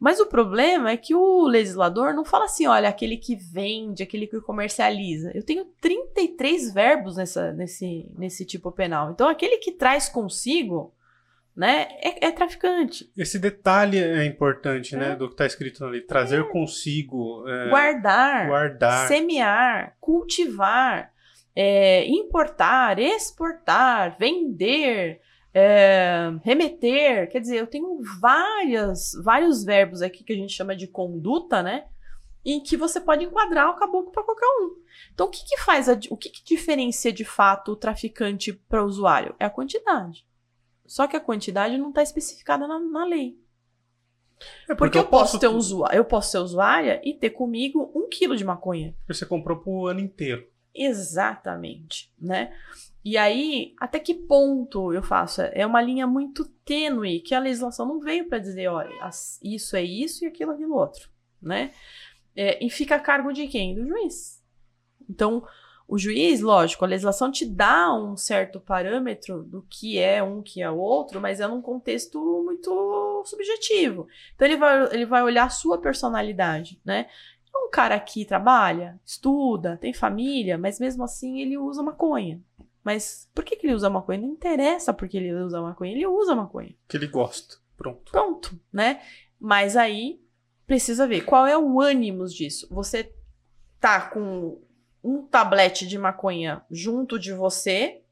Mas 0.00 0.20
o 0.20 0.26
problema 0.26 0.90
é 0.90 0.96
que 0.96 1.14
o 1.14 1.46
legislador 1.46 2.12
não 2.12 2.24
fala 2.24 2.44
assim, 2.44 2.66
olha, 2.66 2.88
aquele 2.88 3.16
que 3.16 3.36
vende, 3.36 4.02
aquele 4.02 4.26
que 4.26 4.40
comercializa. 4.40 5.30
Eu 5.34 5.42
tenho 5.42 5.64
33 5.80 6.72
verbos 6.72 7.16
nessa, 7.16 7.52
nesse, 7.52 8.10
nesse 8.16 8.44
tipo 8.44 8.70
penal. 8.70 9.10
Então, 9.10 9.28
aquele 9.28 9.58
que 9.58 9.72
traz 9.72 10.08
consigo, 10.08 10.92
né, 11.56 11.86
é, 12.02 12.26
é 12.26 12.30
traficante. 12.32 13.10
Esse 13.16 13.38
detalhe 13.38 13.98
é 13.98 14.24
importante, 14.24 14.96
né, 14.96 15.14
do 15.14 15.28
que 15.28 15.34
está 15.34 15.46
escrito 15.46 15.84
ali. 15.84 16.00
Trazer 16.00 16.48
consigo. 16.48 17.48
é, 17.48 17.68
Guardar, 17.70 18.46
guardar. 18.48 19.08
semear, 19.08 19.96
cultivar, 20.00 21.12
é, 21.54 22.04
importar, 22.06 22.98
exportar, 22.98 24.16
vender, 24.18 25.20
é, 25.54 26.32
remeter. 26.42 27.30
Quer 27.30 27.40
dizer, 27.40 27.56
eu 27.58 27.66
tenho 27.66 28.00
várias, 28.20 29.12
vários 29.22 29.64
verbos 29.64 30.02
aqui 30.02 30.24
que 30.24 30.32
a 30.32 30.36
gente 30.36 30.52
chama 30.52 30.74
de 30.74 30.88
conduta, 30.88 31.62
né? 31.62 31.86
Em 32.44 32.60
que 32.60 32.76
você 32.76 33.00
pode 33.00 33.24
enquadrar 33.24 33.70
o 33.70 33.76
caboclo 33.76 34.10
para 34.10 34.24
qualquer 34.24 34.46
um. 34.60 34.76
Então, 35.14 35.26
o 35.28 35.30
que, 35.30 35.44
que 35.46 35.58
faz, 35.62 35.88
a- 35.88 35.98
o 36.10 36.16
que, 36.16 36.28
que 36.28 36.44
diferencia 36.44 37.12
de 37.12 37.24
fato 37.24 37.72
o 37.72 37.76
traficante 37.76 38.52
para 38.52 38.82
o 38.82 38.86
usuário? 38.86 39.34
É 39.38 39.44
a 39.46 39.50
quantidade. 39.50 40.26
Só 40.84 41.06
que 41.06 41.16
a 41.16 41.20
quantidade 41.20 41.78
não 41.78 41.88
está 41.88 42.02
especificada 42.02 42.66
na, 42.66 42.78
na 42.78 43.04
lei. 43.06 43.38
É 44.68 44.74
Porque, 44.74 44.98
eu, 44.98 45.06
posso 45.06 45.38
ter 45.38 45.48
um 45.48 45.56
usuário, 45.56 45.96
eu 45.96 46.04
posso 46.04 46.32
ser 46.32 46.38
usuária 46.38 47.00
e 47.04 47.14
ter 47.14 47.30
comigo 47.30 47.90
um 47.94 48.08
quilo 48.08 48.36
de 48.36 48.44
maconha. 48.44 48.94
Você 49.08 49.24
comprou 49.24 49.58
pro 49.58 49.86
ano 49.86 50.00
inteiro. 50.00 50.46
Exatamente, 50.74 52.12
né? 52.20 52.52
E 53.04 53.18
aí, 53.18 53.74
até 53.78 53.98
que 53.98 54.14
ponto 54.14 54.90
eu 54.92 55.02
faço? 55.02 55.42
É 55.52 55.66
uma 55.66 55.82
linha 55.82 56.06
muito 56.06 56.46
tênue 56.64 57.20
que 57.20 57.34
a 57.34 57.38
legislação 57.38 57.86
não 57.86 58.00
veio 58.00 58.28
para 58.28 58.38
dizer, 58.38 58.68
olha, 58.68 58.90
isso 59.42 59.76
é 59.76 59.82
isso 59.82 60.24
e 60.24 60.26
aquilo 60.26 60.52
é 60.52 60.54
aquilo 60.54 60.74
outro, 60.74 61.10
né? 61.40 61.72
É, 62.34 62.64
e 62.64 62.70
fica 62.70 62.96
a 62.96 63.00
cargo 63.00 63.30
de 63.30 63.46
quem? 63.46 63.74
Do 63.74 63.86
juiz. 63.86 64.42
Então, 65.08 65.46
o 65.86 65.98
juiz, 65.98 66.40
lógico, 66.40 66.82
a 66.82 66.88
legislação 66.88 67.30
te 67.30 67.44
dá 67.44 67.94
um 67.94 68.16
certo 68.16 68.58
parâmetro 68.58 69.42
do 69.42 69.60
que 69.68 69.98
é 69.98 70.22
um, 70.22 70.40
que 70.40 70.62
é 70.62 70.70
outro, 70.70 71.20
mas 71.20 71.40
é 71.40 71.46
num 71.46 71.60
contexto 71.60 72.18
muito 72.42 73.22
subjetivo. 73.26 74.08
Então, 74.34 74.48
ele 74.48 74.56
vai, 74.56 74.94
ele 74.94 75.04
vai 75.04 75.22
olhar 75.22 75.44
a 75.44 75.50
sua 75.50 75.76
personalidade, 75.76 76.80
né? 76.82 77.06
Um 77.54 77.70
cara 77.70 78.00
que 78.00 78.24
trabalha, 78.24 78.98
estuda, 79.04 79.76
tem 79.76 79.92
família, 79.92 80.56
mas 80.56 80.80
mesmo 80.80 81.04
assim 81.04 81.40
ele 81.40 81.58
usa 81.58 81.82
maconha. 81.82 82.40
Mas 82.84 83.28
por 83.34 83.42
que, 83.42 83.56
que 83.56 83.66
ele 83.66 83.74
usa 83.74 83.88
maconha? 83.88 84.20
Não 84.20 84.28
interessa 84.28 84.92
porque 84.92 85.16
ele 85.16 85.32
usa 85.32 85.60
maconha, 85.62 85.92
ele 85.92 86.06
usa 86.06 86.34
maconha. 86.34 86.74
Que 86.86 86.98
ele 86.98 87.06
gosta. 87.06 87.56
Pronto. 87.76 88.12
Pronto, 88.12 88.60
né? 88.70 89.00
Mas 89.40 89.76
aí 89.76 90.20
precisa 90.66 91.06
ver 91.06 91.22
qual 91.22 91.46
é 91.46 91.56
o 91.56 91.80
ânimo 91.80 92.26
disso. 92.26 92.68
Você 92.70 93.12
tá 93.80 94.08
com 94.08 94.62
um 95.02 95.26
tablete 95.26 95.86
de 95.86 95.98
maconha 95.98 96.62
junto 96.70 97.18
de 97.18 97.32
você, 97.32 98.02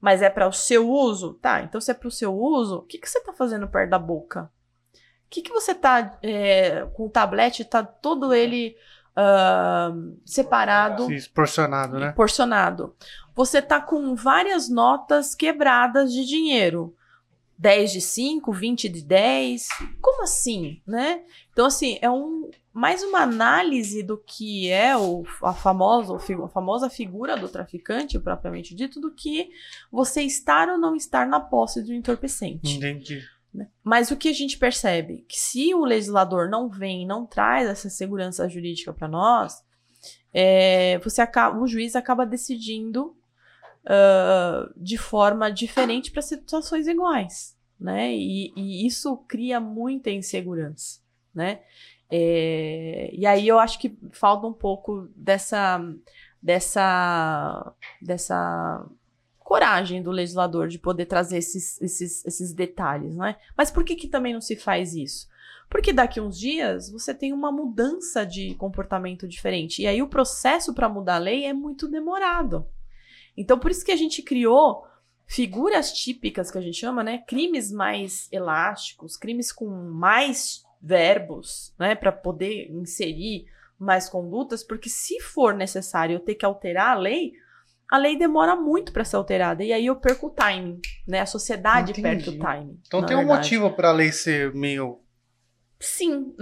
mas 0.00 0.22
é 0.22 0.30
para 0.30 0.48
o 0.48 0.52
seu 0.52 0.88
uso? 0.88 1.34
Tá, 1.34 1.62
então 1.62 1.80
se 1.80 1.90
é 1.90 1.94
para 1.94 2.08
o 2.08 2.10
seu 2.10 2.34
uso, 2.36 2.78
o 2.78 2.82
que, 2.82 2.98
que 2.98 3.08
você 3.08 3.20
tá 3.20 3.32
fazendo 3.32 3.68
perto 3.68 3.90
da 3.90 3.98
boca? 3.98 4.50
O 4.92 5.30
que, 5.30 5.42
que 5.42 5.52
você 5.52 5.74
tá 5.74 6.18
é, 6.22 6.86
com 6.94 7.06
o 7.06 7.10
tablete, 7.10 7.64
tá 7.64 7.82
todo 7.82 8.32
ele 8.32 8.76
ah, 9.16 9.92
separado 10.24 11.06
Proporcionado, 11.32 11.98
né? 11.98 12.12
porcionado. 12.12 12.94
Você 13.34 13.60
tá 13.60 13.80
com 13.80 14.14
várias 14.14 14.68
notas 14.68 15.34
quebradas 15.34 16.12
de 16.12 16.24
dinheiro. 16.24 16.94
10 17.56 17.92
de 17.92 18.00
5, 18.00 18.52
20 18.52 18.88
de 18.88 19.02
10. 19.02 19.68
Como 20.00 20.24
assim, 20.24 20.82
né? 20.86 21.22
Então, 21.52 21.66
assim, 21.66 21.98
é 22.02 22.10
um 22.10 22.50
mais 22.72 23.04
uma 23.04 23.20
análise 23.20 24.02
do 24.02 24.18
que 24.18 24.68
é 24.68 24.96
o, 24.96 25.22
a, 25.40 25.54
famosa, 25.54 26.16
a 26.16 26.48
famosa 26.48 26.90
figura 26.90 27.36
do 27.36 27.48
traficante, 27.48 28.18
propriamente 28.18 28.74
dito, 28.74 29.00
do 29.00 29.12
que 29.12 29.50
você 29.92 30.22
estar 30.22 30.68
ou 30.68 30.76
não 30.76 30.96
estar 30.96 31.24
na 31.24 31.38
posse 31.38 31.80
do 31.82 31.92
entorpecente. 31.92 32.76
Entendi. 32.76 33.22
Né? 33.54 33.68
Mas 33.82 34.10
o 34.10 34.16
que 34.16 34.28
a 34.28 34.32
gente 34.32 34.58
percebe? 34.58 35.24
Que 35.28 35.38
se 35.38 35.74
o 35.74 35.84
legislador 35.84 36.50
não 36.50 36.68
vem 36.68 37.02
e 37.02 37.06
não 37.06 37.24
traz 37.24 37.68
essa 37.68 37.88
segurança 37.88 38.48
jurídica 38.48 38.92
para 38.92 39.06
nós, 39.06 39.62
é, 40.32 40.98
você 40.98 41.22
acaba, 41.22 41.58
o 41.58 41.66
juiz 41.66 41.94
acaba 41.94 42.26
decidindo 42.26 43.16
ah, 43.86 44.70
de 44.76 44.96
forma 44.96 45.50
diferente 45.50 46.10
para 46.10 46.22
situações 46.22 46.86
iguais, 46.86 47.54
né? 47.78 48.14
E, 48.14 48.52
e 48.56 48.86
isso 48.86 49.16
cria 49.28 49.60
muita 49.60 50.10
insegurança, 50.10 51.00
né? 51.34 51.60
É, 52.10 53.10
e 53.12 53.26
aí 53.26 53.46
eu 53.46 53.58
acho 53.58 53.78
que 53.78 53.98
falta 54.12 54.46
um 54.46 54.52
pouco 54.52 55.08
dessa 55.14 55.80
dessa 56.42 57.74
dessa 58.00 58.86
coragem 59.44 60.02
do 60.02 60.10
legislador 60.10 60.66
de 60.66 60.78
poder 60.78 61.04
trazer 61.04 61.36
esses, 61.36 61.80
esses, 61.80 62.24
esses 62.24 62.52
detalhes, 62.54 63.14
né? 63.14 63.36
Mas 63.56 63.70
por 63.70 63.84
que, 63.84 63.94
que 63.94 64.08
também 64.08 64.32
não 64.32 64.40
se 64.40 64.56
faz 64.56 64.94
isso? 64.94 65.28
Porque 65.68 65.92
daqui 65.92 66.18
uns 66.18 66.38
dias 66.38 66.90
você 66.90 67.14
tem 67.14 67.32
uma 67.32 67.52
mudança 67.52 68.24
de 68.24 68.54
comportamento 68.54 69.28
diferente. 69.28 69.82
E 69.82 69.86
aí 69.86 70.00
o 70.02 70.08
processo 70.08 70.72
para 70.72 70.88
mudar 70.88 71.16
a 71.16 71.18
lei 71.18 71.44
é 71.44 71.52
muito 71.52 71.86
demorado. 71.86 72.66
Então, 73.36 73.58
por 73.58 73.70
isso 73.70 73.84
que 73.84 73.92
a 73.92 73.96
gente 73.96 74.22
criou 74.22 74.86
figuras 75.26 75.92
típicas 75.92 76.50
que 76.50 76.58
a 76.58 76.60
gente 76.60 76.78
chama, 76.78 77.04
né? 77.04 77.18
Crimes 77.26 77.70
mais 77.70 78.28
elásticos, 78.32 79.16
crimes 79.16 79.52
com 79.52 79.68
mais 79.68 80.64
verbos, 80.80 81.74
né? 81.78 81.94
Para 81.94 82.12
poder 82.12 82.70
inserir 82.70 83.46
mais 83.78 84.08
condutas, 84.08 84.64
porque 84.64 84.88
se 84.88 85.20
for 85.20 85.52
necessário 85.52 86.14
eu 86.14 86.20
ter 86.20 86.34
que 86.34 86.46
alterar 86.46 86.96
a 86.96 86.98
lei, 86.98 87.34
a 87.90 87.98
lei 87.98 88.16
demora 88.16 88.56
muito 88.56 88.92
para 88.92 89.04
ser 89.04 89.16
alterada. 89.16 89.62
E 89.62 89.72
aí 89.72 89.86
eu 89.86 89.96
perco 89.96 90.28
o 90.28 90.30
timing, 90.30 90.80
né? 91.06 91.20
A 91.20 91.26
sociedade 91.26 91.92
Entendi. 91.92 92.02
perde 92.02 92.30
o 92.30 92.38
timing. 92.38 92.80
Então 92.86 93.04
tem 93.04 93.16
um 93.16 93.20
verdade. 93.20 93.38
motivo 93.38 93.70
pra 93.70 93.92
lei 93.92 94.10
ser 94.12 94.52
meio. 94.54 95.00
Sim, 95.80 96.34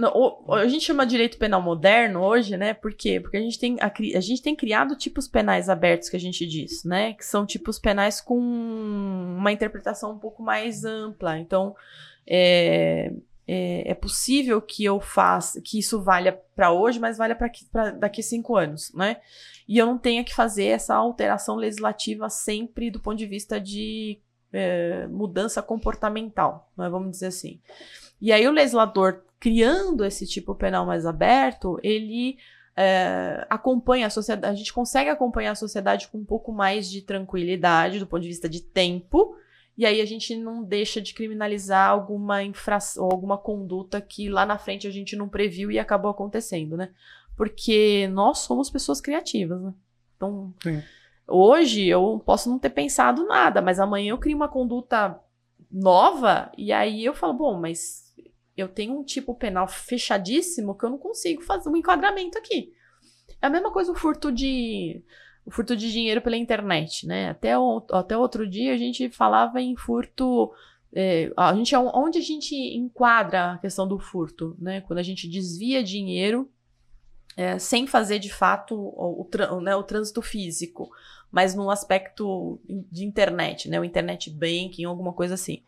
a 0.49 0.67
gente 0.67 0.85
chama 0.85 1.05
direito 1.05 1.37
penal 1.37 1.61
moderno 1.61 2.21
hoje, 2.21 2.55
né? 2.55 2.73
Por 2.73 2.93
quê? 2.93 3.19
Porque 3.19 3.35
a 3.35 3.41
gente 3.41 3.59
tem, 3.59 3.77
a, 3.81 3.91
a 4.17 4.21
gente 4.21 4.41
tem 4.41 4.55
criado 4.55 4.95
tipos 4.95 5.27
penais 5.27 5.67
abertos 5.67 6.07
que 6.07 6.15
a 6.15 6.19
gente 6.19 6.47
diz, 6.47 6.85
né? 6.85 7.13
Que 7.13 7.25
são 7.25 7.45
tipos 7.45 7.77
penais 7.77 8.21
com 8.21 8.37
uma 8.39 9.51
interpretação 9.51 10.13
um 10.13 10.19
pouco 10.19 10.41
mais 10.41 10.85
ampla. 10.85 11.37
Então, 11.37 11.75
é, 12.25 13.11
é, 13.47 13.91
é 13.91 13.93
possível 13.93 14.61
que 14.61 14.83
eu 14.83 14.99
faça, 14.99 15.61
que 15.61 15.77
isso 15.77 16.01
valha 16.01 16.39
para 16.55 16.71
hoje, 16.71 16.99
mas 16.99 17.17
valha 17.17 17.35
para 17.35 17.91
daqui 17.91 18.23
cinco 18.23 18.55
anos, 18.55 18.91
né? 18.93 19.17
E 19.67 19.77
eu 19.77 19.85
não 19.85 19.97
tenha 19.97 20.23
que 20.23 20.33
fazer 20.33 20.65
essa 20.65 20.95
alteração 20.95 21.55
legislativa 21.55 22.29
sempre 22.29 22.89
do 22.89 22.99
ponto 22.99 23.17
de 23.17 23.25
vista 23.25 23.59
de 23.59 24.19
é, 24.51 25.07
mudança 25.07 25.61
comportamental, 25.61 26.71
né? 26.77 26.89
vamos 26.89 27.11
dizer 27.11 27.27
assim. 27.27 27.59
E 28.21 28.31
aí 28.31 28.47
o 28.47 28.51
legislador 28.51 29.23
criando 29.39 30.05
esse 30.05 30.25
tipo 30.25 30.55
penal 30.55 30.85
mais 30.85 31.05
aberto, 31.05 31.77
ele 31.83 32.37
é, 32.77 33.45
acompanha 33.49 34.07
a 34.07 34.09
sociedade, 34.09 34.53
a 34.53 34.57
gente 34.57 34.71
consegue 34.71 35.09
acompanhar 35.09 35.51
a 35.51 35.55
sociedade 35.55 36.07
com 36.07 36.19
um 36.19 36.25
pouco 36.25 36.51
mais 36.51 36.89
de 36.89 37.01
tranquilidade 37.01 37.99
do 37.99 38.07
ponto 38.07 38.21
de 38.21 38.29
vista 38.29 38.47
de 38.47 38.61
tempo, 38.61 39.35
e 39.77 39.85
aí 39.85 40.01
a 40.01 40.05
gente 40.05 40.35
não 40.35 40.63
deixa 40.63 41.01
de 41.01 41.13
criminalizar 41.13 41.89
alguma 41.89 42.43
infração, 42.43 43.05
alguma 43.05 43.37
conduta 43.37 43.99
que 43.99 44.29
lá 44.29 44.45
na 44.45 44.57
frente 44.57 44.87
a 44.87 44.91
gente 44.91 45.15
não 45.15 45.27
previu 45.27 45.71
e 45.71 45.79
acabou 45.79 46.11
acontecendo, 46.11 46.77
né? 46.77 46.91
Porque 47.35 48.07
nós 48.09 48.39
somos 48.39 48.69
pessoas 48.69 49.01
criativas, 49.01 49.59
né? 49.61 49.73
Então, 50.15 50.53
Sim. 50.61 50.81
hoje 51.27 51.87
eu 51.87 52.21
posso 52.23 52.49
não 52.49 52.59
ter 52.59 52.69
pensado 52.69 53.25
nada, 53.25 53.61
mas 53.61 53.79
amanhã 53.79 54.11
eu 54.11 54.19
crio 54.19 54.37
uma 54.37 54.47
conduta 54.47 55.19
nova 55.71 56.51
e 56.55 56.71
aí 56.71 57.03
eu 57.03 57.15
falo, 57.15 57.33
bom, 57.33 57.59
mas 57.59 58.13
eu 58.55 58.67
tenho 58.67 58.99
um 58.99 59.03
tipo 59.03 59.33
penal 59.33 59.67
fechadíssimo 59.67 60.77
que 60.77 60.85
eu 60.85 60.91
não 60.91 60.99
consigo 60.99 61.41
fazer 61.41 61.69
um 61.69 61.75
enquadramento 61.75 62.37
aqui. 62.37 62.71
É 63.41 63.47
a 63.47 63.49
mesma 63.49 63.71
coisa 63.71 63.91
o 63.91 63.95
furto 63.95 64.31
de 64.31 65.03
o 65.45 65.51
furto 65.51 65.75
de 65.75 65.91
dinheiro 65.91 66.21
pela 66.21 66.37
internet, 66.37 67.05
né? 67.05 67.29
Até, 67.29 67.57
o, 67.57 67.83
até 67.91 68.17
outro 68.17 68.47
dia 68.47 68.73
a 68.73 68.77
gente 68.77 69.09
falava 69.09 69.61
em 69.61 69.75
furto. 69.75 70.51
é, 70.93 71.31
a 71.35 71.53
gente, 71.53 71.75
onde 71.75 72.17
a 72.17 72.21
gente 72.21 72.55
enquadra 72.55 73.53
a 73.53 73.57
questão 73.57 73.87
do 73.87 73.99
furto, 73.99 74.55
né? 74.59 74.81
Quando 74.81 74.99
a 74.99 75.03
gente 75.03 75.27
desvia 75.27 75.83
dinheiro 75.83 76.49
é, 77.35 77.59
sem 77.59 77.85
fazer 77.87 78.19
de 78.19 78.31
fato 78.31 78.75
o, 78.75 79.27
o, 79.27 79.61
né, 79.61 79.75
o 79.75 79.83
trânsito 79.83 80.21
físico, 80.21 80.89
mas 81.31 81.55
num 81.55 81.69
aspecto 81.69 82.59
de 82.91 83.03
internet, 83.03 83.69
né? 83.69 83.79
O 83.79 83.83
internet 83.83 84.29
banking, 84.29 84.85
alguma 84.85 85.11
coisa 85.11 85.33
assim. 85.33 85.61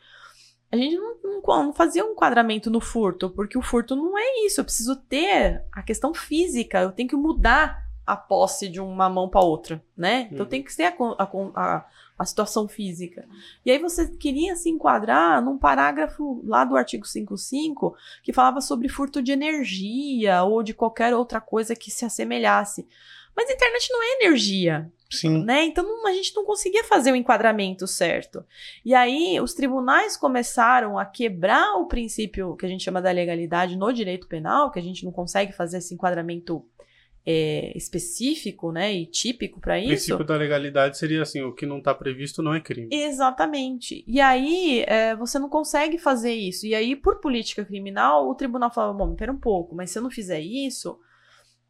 A 0.71 0.77
gente 0.77 0.95
não, 0.95 1.17
não, 1.23 1.41
não 1.41 1.73
fazia 1.73 2.05
um 2.05 2.13
enquadramento 2.13 2.69
no 2.69 2.79
furto, 2.79 3.29
porque 3.29 3.57
o 3.57 3.61
furto 3.61 3.95
não 3.95 4.17
é 4.17 4.45
isso. 4.45 4.61
Eu 4.61 4.65
preciso 4.65 4.95
ter 4.95 5.63
a 5.71 5.83
questão 5.83 6.13
física, 6.13 6.81
eu 6.81 6.91
tenho 6.91 7.09
que 7.09 7.15
mudar 7.15 7.84
a 8.05 8.15
posse 8.15 8.67
de 8.69 8.79
uma 8.79 9.09
mão 9.09 9.27
para 9.29 9.41
outra, 9.41 9.83
né? 9.97 10.27
Então 10.31 10.43
Uhum. 10.45 10.49
tem 10.49 10.61
que 10.63 10.71
ser 10.73 10.83
a, 10.83 10.95
a 11.17 11.29
a- 11.55 11.85
a 12.17 12.23
situação 12.25 12.65
física. 12.67 13.27
E 13.65 13.71
aí 13.71 13.77
você 13.77 14.07
queria 14.07 14.55
se 14.55 14.69
enquadrar 14.69 15.43
num 15.43 15.57
parágrafo 15.57 16.41
lá 16.45 16.63
do 16.63 16.77
artigo 16.77 17.05
55 17.05 17.93
que 18.23 18.31
falava 18.31 18.61
sobre 18.61 18.87
furto 18.87 19.21
de 19.21 19.33
energia 19.33 20.43
ou 20.43 20.63
de 20.63 20.73
qualquer 20.73 21.13
outra 21.13 21.41
coisa 21.41 21.75
que 21.75 21.91
se 21.91 22.05
assemelhasse. 22.05 22.87
Mas 23.35 23.49
a 23.49 23.53
internet 23.53 23.89
não 23.91 24.01
é 24.01 24.23
energia, 24.23 24.89
Sim. 25.11 25.43
né? 25.43 25.65
Então 25.65 25.83
não- 25.83 26.07
a 26.07 26.13
gente 26.13 26.33
não 26.33 26.45
conseguia 26.45 26.85
fazer 26.85 27.11
o 27.11 27.17
enquadramento 27.17 27.85
certo. 27.85 28.45
E 28.85 28.93
aí 28.93 29.37
os 29.41 29.53
tribunais 29.53 30.15
começaram 30.15 30.97
a 30.97 31.03
quebrar 31.05 31.75
o 31.75 31.85
princípio 31.87 32.55
que 32.55 32.65
a 32.65 32.69
gente 32.69 32.83
chama 32.85 33.01
da 33.01 33.11
legalidade 33.11 33.75
no 33.75 33.91
direito 33.91 34.25
penal, 34.27 34.71
que 34.71 34.79
a 34.79 34.81
gente 34.81 35.03
não 35.03 35.11
consegue 35.11 35.51
fazer 35.51 35.79
esse 35.79 35.93
enquadramento 35.93 36.65
é, 37.25 37.75
específico, 37.75 38.71
né, 38.71 38.93
e 38.93 39.05
típico 39.07 39.59
para 39.59 39.73
O 39.73 39.77
isso. 39.77 39.87
princípio 39.87 40.23
da 40.23 40.35
legalidade 40.35 40.97
seria 40.97 41.23
assim: 41.23 41.41
o 41.41 41.53
que 41.53 41.65
não 41.65 41.79
está 41.79 41.93
previsto 41.93 42.43
não 42.43 42.53
é 42.53 42.61
crime. 42.61 42.89
Exatamente. 42.91 44.03
E 44.07 44.21
aí, 44.21 44.83
é, 44.87 45.15
você 45.15 45.39
não 45.39 45.49
consegue 45.49 45.97
fazer 45.97 46.33
isso. 46.33 46.67
E 46.67 46.75
aí, 46.75 46.95
por 46.95 47.19
política 47.19 47.65
criminal, 47.65 48.29
o 48.29 48.35
tribunal 48.35 48.71
fala: 48.71 48.93
bom, 48.93 49.15
pera 49.15 49.31
um 49.31 49.39
pouco, 49.39 49.75
mas 49.75 49.89
se 49.89 49.97
eu 49.97 50.03
não 50.03 50.11
fizer 50.11 50.39
isso, 50.39 50.99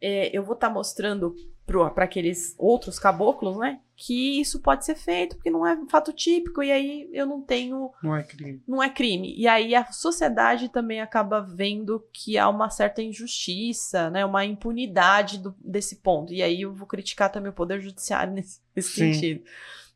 é, 0.01 0.35
eu 0.35 0.43
vou 0.43 0.55
estar 0.55 0.69
mostrando 0.69 1.33
para 1.65 2.05
aqueles 2.05 2.53
outros 2.59 2.99
caboclos, 2.99 3.57
né, 3.57 3.79
que 3.95 4.39
isso 4.39 4.59
pode 4.61 4.85
ser 4.85 4.95
feito, 4.95 5.35
porque 5.35 5.49
não 5.49 5.65
é 5.65 5.73
um 5.73 5.87
fato 5.89 6.13
típico, 6.13 6.61
e 6.61 6.71
aí 6.71 7.09
eu 7.11 7.25
não 7.25 7.41
tenho 7.41 7.91
Não 8.03 8.15
é 8.15 8.21
crime. 8.23 8.61
não 8.67 8.83
é 8.83 8.89
crime. 8.89 9.33
E 9.35 9.47
aí 9.47 9.73
a 9.73 9.85
sociedade 9.91 10.69
também 10.69 11.01
acaba 11.01 11.41
vendo 11.41 12.05
que 12.13 12.37
há 12.37 12.47
uma 12.49 12.69
certa 12.69 13.01
injustiça, 13.01 14.09
né, 14.09 14.23
uma 14.25 14.45
impunidade 14.45 15.39
do- 15.39 15.55
desse 15.59 15.97
ponto. 15.97 16.31
E 16.33 16.43
aí 16.43 16.61
eu 16.61 16.73
vou 16.73 16.85
criticar 16.87 17.31
também 17.31 17.49
o 17.49 17.55
poder 17.55 17.81
judiciário 17.81 18.31
nesse, 18.35 18.59
nesse 18.75 18.91
sentido. 18.93 19.43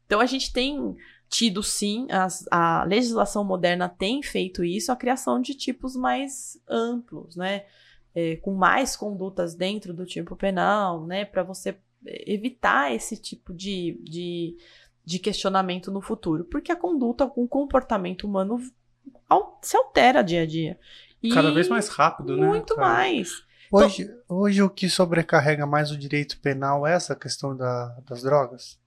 Então 0.05 0.19
a 0.19 0.25
gente 0.25 0.51
tem 0.51 0.95
tido 1.29 1.61
sim, 1.61 2.07
as- 2.09 2.45
a 2.49 2.83
legislação 2.85 3.43
moderna 3.43 3.87
tem 3.87 4.23
feito 4.23 4.63
isso, 4.63 4.91
a 4.91 4.95
criação 4.95 5.39
de 5.39 5.53
tipos 5.53 5.95
mais 5.95 6.59
amplos, 6.67 7.35
né, 7.35 7.65
é, 8.19 8.35
com 8.37 8.53
mais 8.53 8.95
condutas 8.95 9.55
dentro 9.55 9.93
do 9.93 10.05
tipo 10.05 10.35
penal, 10.35 11.05
né, 11.05 11.25
para 11.25 11.43
você 11.43 11.77
evitar 12.05 12.93
esse 12.93 13.15
tipo 13.17 13.53
de, 13.53 13.99
de 14.03 14.57
de 15.05 15.17
questionamento 15.17 15.89
no 15.91 16.01
futuro, 16.01 16.45
porque 16.45 16.71
a 16.71 16.75
conduta, 16.75 17.25
o 17.35 17.47
comportamento 17.47 18.25
humano 18.27 18.59
se 19.63 19.75
altera 19.75 20.21
dia 20.23 20.43
a 20.43 20.45
dia. 20.45 20.79
E 21.23 21.29
Cada 21.29 21.51
vez 21.51 21.67
mais 21.67 21.89
rápido, 21.89 22.37
né? 22.37 22.45
muito 22.45 22.77
mais. 22.77 23.43
Hoje, 23.71 24.07
hoje 24.27 24.61
o 24.61 24.69
que 24.69 24.87
sobrecarrega 24.87 25.65
mais 25.65 25.89
o 25.89 25.97
direito 25.97 26.39
penal 26.39 26.85
é 26.85 26.93
essa 26.93 27.15
questão 27.15 27.57
da- 27.57 27.97
das 28.07 28.21
drogas? 28.21 28.79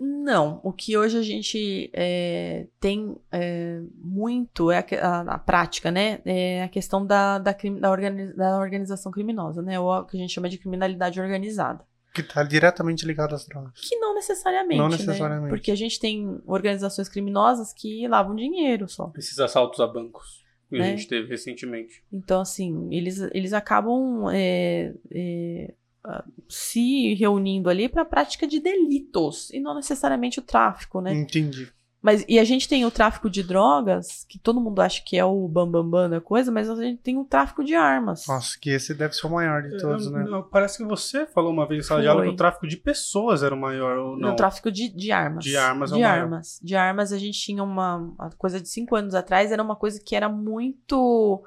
Não, 0.00 0.60
o 0.62 0.72
que 0.72 0.96
hoje 0.96 1.18
a 1.18 1.22
gente 1.22 1.90
é, 1.92 2.66
tem 2.78 3.16
é, 3.32 3.80
muito 3.96 4.70
é 4.70 4.78
a, 4.78 5.06
a- 5.08 5.20
a 5.34 5.38
prática, 5.38 5.90
né? 5.90 6.20
É 6.24 6.62
a 6.62 6.68
questão 6.68 7.04
da, 7.04 7.38
da, 7.38 7.52
da, 7.80 7.90
organi- 7.90 8.32
da 8.34 8.58
organização 8.58 9.10
criminosa, 9.10 9.60
né? 9.62 9.78
Ou 9.80 9.90
o 9.92 10.04
que 10.04 10.16
a 10.16 10.20
gente 10.20 10.32
chama 10.32 10.48
de 10.48 10.58
criminalidade 10.58 11.20
organizada. 11.20 11.84
Que 12.14 12.20
está 12.22 12.42
diretamente 12.42 13.04
ligado 13.06 13.34
às 13.34 13.46
drogas. 13.46 13.72
Que 13.80 13.96
não 13.96 14.14
necessariamente, 14.14 14.78
Não 14.78 14.88
né? 14.88 14.96
necessariamente. 14.96 15.50
Porque 15.50 15.70
a 15.70 15.76
gente 15.76 16.00
tem 16.00 16.40
organizações 16.46 17.08
criminosas 17.08 17.72
que 17.72 18.06
lavam 18.08 18.34
dinheiro 18.34 18.88
só. 18.88 19.12
Esses 19.16 19.38
assaltos 19.38 19.78
a 19.80 19.86
bancos 19.86 20.42
que 20.68 20.76
a 20.76 20.78
Né? 20.80 20.90
gente 20.96 21.08
teve 21.08 21.28
recentemente. 21.28 22.02
Então, 22.12 22.40
assim, 22.40 22.88
eles, 22.94 23.18
eles 23.32 23.52
acabam 23.52 24.28
é, 24.32 24.92
é, 25.10 25.74
ah, 26.04 26.24
se 26.48 27.14
reunindo 27.14 27.68
ali 27.68 27.88
para 27.88 28.02
a 28.02 28.06
prática 28.06 28.46
de 28.46 28.60
delitos 28.60 29.50
e 29.50 29.60
não 29.60 29.74
necessariamente 29.74 30.38
o 30.38 30.42
tráfico, 30.42 31.00
né? 31.00 31.12
Entendi. 31.12 31.70
Mas, 32.00 32.24
e 32.28 32.38
a 32.38 32.44
gente 32.44 32.68
tem 32.68 32.86
o 32.86 32.92
tráfico 32.92 33.28
de 33.28 33.42
drogas, 33.42 34.24
que 34.28 34.38
todo 34.38 34.60
mundo 34.60 34.80
acha 34.80 35.02
que 35.04 35.18
é 35.18 35.24
o 35.24 35.48
bambambam 35.48 35.82
bam, 35.90 36.02
bam 36.02 36.10
da 36.10 36.20
coisa, 36.20 36.50
mas 36.52 36.70
a 36.70 36.76
gente 36.76 37.02
tem 37.02 37.18
o 37.18 37.24
tráfico 37.24 37.64
de 37.64 37.74
armas. 37.74 38.24
Nossa, 38.28 38.56
que 38.58 38.70
esse 38.70 38.94
deve 38.94 39.14
ser 39.14 39.26
o 39.26 39.30
maior 39.30 39.62
de 39.62 39.76
todos, 39.78 40.06
Eu- 40.06 40.12
né? 40.12 40.24
eu- 40.28 40.44
parece 40.44 40.78
que 40.78 40.84
você 40.84 41.26
falou 41.26 41.52
uma 41.52 41.66
vez 41.66 41.84
em 41.84 41.88
sala 41.88 42.00
de 42.00 42.06
que 42.22 42.28
o 42.28 42.36
tráfico 42.36 42.68
de 42.68 42.76
pessoas 42.76 43.42
era 43.42 43.52
o 43.52 43.58
maior. 43.60 43.98
Ou 43.98 44.16
não? 44.16 44.32
O 44.32 44.36
tráfico 44.36 44.70
de, 44.70 44.88
de 44.88 45.10
armas. 45.10 45.42
De 45.42 45.56
armas 45.56 45.90
é 45.90 45.94
o 45.94 45.96
De 45.96 46.02
maior. 46.04 46.22
armas. 46.22 46.60
De 46.62 46.76
armas, 46.76 47.12
a 47.12 47.18
gente 47.18 47.36
tinha 47.40 47.64
uma, 47.64 47.96
uma 47.96 48.30
coisa 48.38 48.60
de 48.60 48.68
cinco 48.68 48.94
anos 48.94 49.12
atrás, 49.16 49.50
era 49.50 49.62
uma 49.62 49.74
coisa 49.74 50.00
que 50.00 50.14
era 50.14 50.28
muito. 50.28 51.42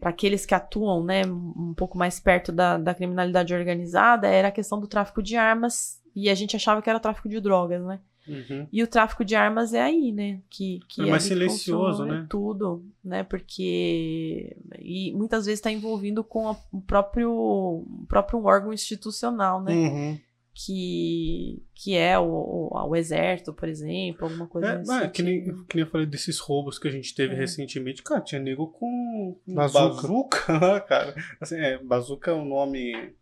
Para 0.00 0.10
aqueles 0.10 0.46
que 0.46 0.54
atuam 0.54 1.02
né, 1.04 1.22
um 1.26 1.74
pouco 1.76 1.96
mais 1.98 2.20
perto 2.20 2.52
da, 2.52 2.78
da 2.78 2.94
criminalidade 2.94 3.54
organizada, 3.54 4.28
era 4.28 4.48
a 4.48 4.52
questão 4.52 4.80
do 4.80 4.86
tráfico 4.86 5.22
de 5.22 5.36
armas. 5.36 6.00
E 6.14 6.30
a 6.30 6.34
gente 6.34 6.54
achava 6.54 6.80
que 6.80 6.88
era 6.88 7.00
tráfico 7.00 7.28
de 7.28 7.40
drogas, 7.40 7.82
né? 7.84 7.98
Uhum. 8.26 8.66
E 8.72 8.82
o 8.82 8.86
tráfico 8.86 9.22
de 9.24 9.34
armas 9.34 9.74
é 9.74 9.82
aí, 9.82 10.10
né? 10.12 10.40
Que, 10.48 10.80
que 10.88 11.02
É 11.02 11.06
mais 11.06 11.24
ali 11.24 11.34
silencioso, 11.34 11.98
funciona, 11.98 12.20
né? 12.22 12.26
Tudo, 12.30 12.84
né? 13.04 13.22
Porque. 13.22 14.56
E 14.78 15.12
muitas 15.12 15.44
vezes 15.44 15.58
está 15.58 15.70
envolvido 15.70 16.24
com 16.24 16.48
a- 16.48 16.56
o 16.72 16.80
próprio, 16.80 17.30
o 17.30 18.06
próprio 18.08 18.42
órgão 18.44 18.72
institucional, 18.72 19.60
né? 19.62 19.74
Uhum. 19.74 20.18
Que, 20.54 21.60
que 21.74 21.96
é 21.96 22.16
o, 22.16 22.24
o, 22.24 22.88
o 22.88 22.94
exército, 22.96 23.52
por 23.52 23.68
exemplo, 23.68 24.26
alguma 24.28 24.46
coisa 24.46 24.68
É, 24.68 24.78
nesse 24.78 24.88
mas 24.88 25.10
que, 25.10 25.20
nem, 25.22 25.42
que 25.64 25.76
nem 25.76 25.84
eu 25.84 25.90
falei 25.90 26.06
desses 26.06 26.38
roubos 26.38 26.78
que 26.78 26.86
a 26.86 26.90
gente 26.92 27.12
teve 27.12 27.34
É. 27.34 27.36
recentemente. 27.36 28.02
Cara, 28.04 28.20
tinha 28.20 28.40
nego 28.40 28.68
com 28.68 29.36
Bazuca. 29.48 29.80
bazuca 29.80 30.80
cara. 30.88 31.14
Assim, 31.40 31.56
é, 31.56 31.78
bazuca 31.82 32.30
é 32.30 32.34
um 32.34 32.44
nome. 32.44 33.12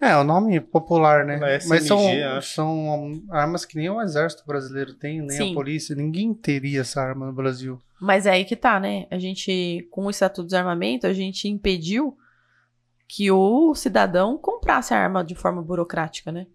É, 0.00 0.16
o 0.16 0.24
nome 0.24 0.60
popular, 0.60 1.24
né? 1.24 1.38
É 1.42 1.56
SMG, 1.58 1.68
Mas 1.68 1.84
são, 1.86 2.08
acho. 2.36 2.54
são 2.54 3.22
armas 3.30 3.64
que 3.64 3.76
nem 3.76 3.90
o 3.90 4.00
exército 4.00 4.44
brasileiro 4.46 4.94
tem, 4.94 5.18
nem 5.20 5.30
Sim. 5.30 5.50
a 5.52 5.54
polícia. 5.54 5.94
Ninguém 5.94 6.32
teria 6.34 6.80
essa 6.82 7.00
arma 7.00 7.26
no 7.26 7.32
Brasil. 7.32 7.80
Mas 8.00 8.26
é 8.26 8.30
aí 8.32 8.44
que 8.44 8.56
tá, 8.56 8.78
né? 8.78 9.06
A 9.10 9.18
gente, 9.18 9.86
com 9.90 10.06
o 10.06 10.10
Estatuto 10.10 10.42
de 10.42 10.48
Desarmamento, 10.48 11.06
a 11.06 11.12
gente 11.12 11.48
impediu 11.48 12.16
que 13.06 13.30
o 13.30 13.74
cidadão 13.74 14.36
comprasse 14.38 14.92
a 14.94 14.98
arma 14.98 15.22
de 15.24 15.34
forma 15.34 15.62
burocrática, 15.62 16.32
né? 16.32 16.46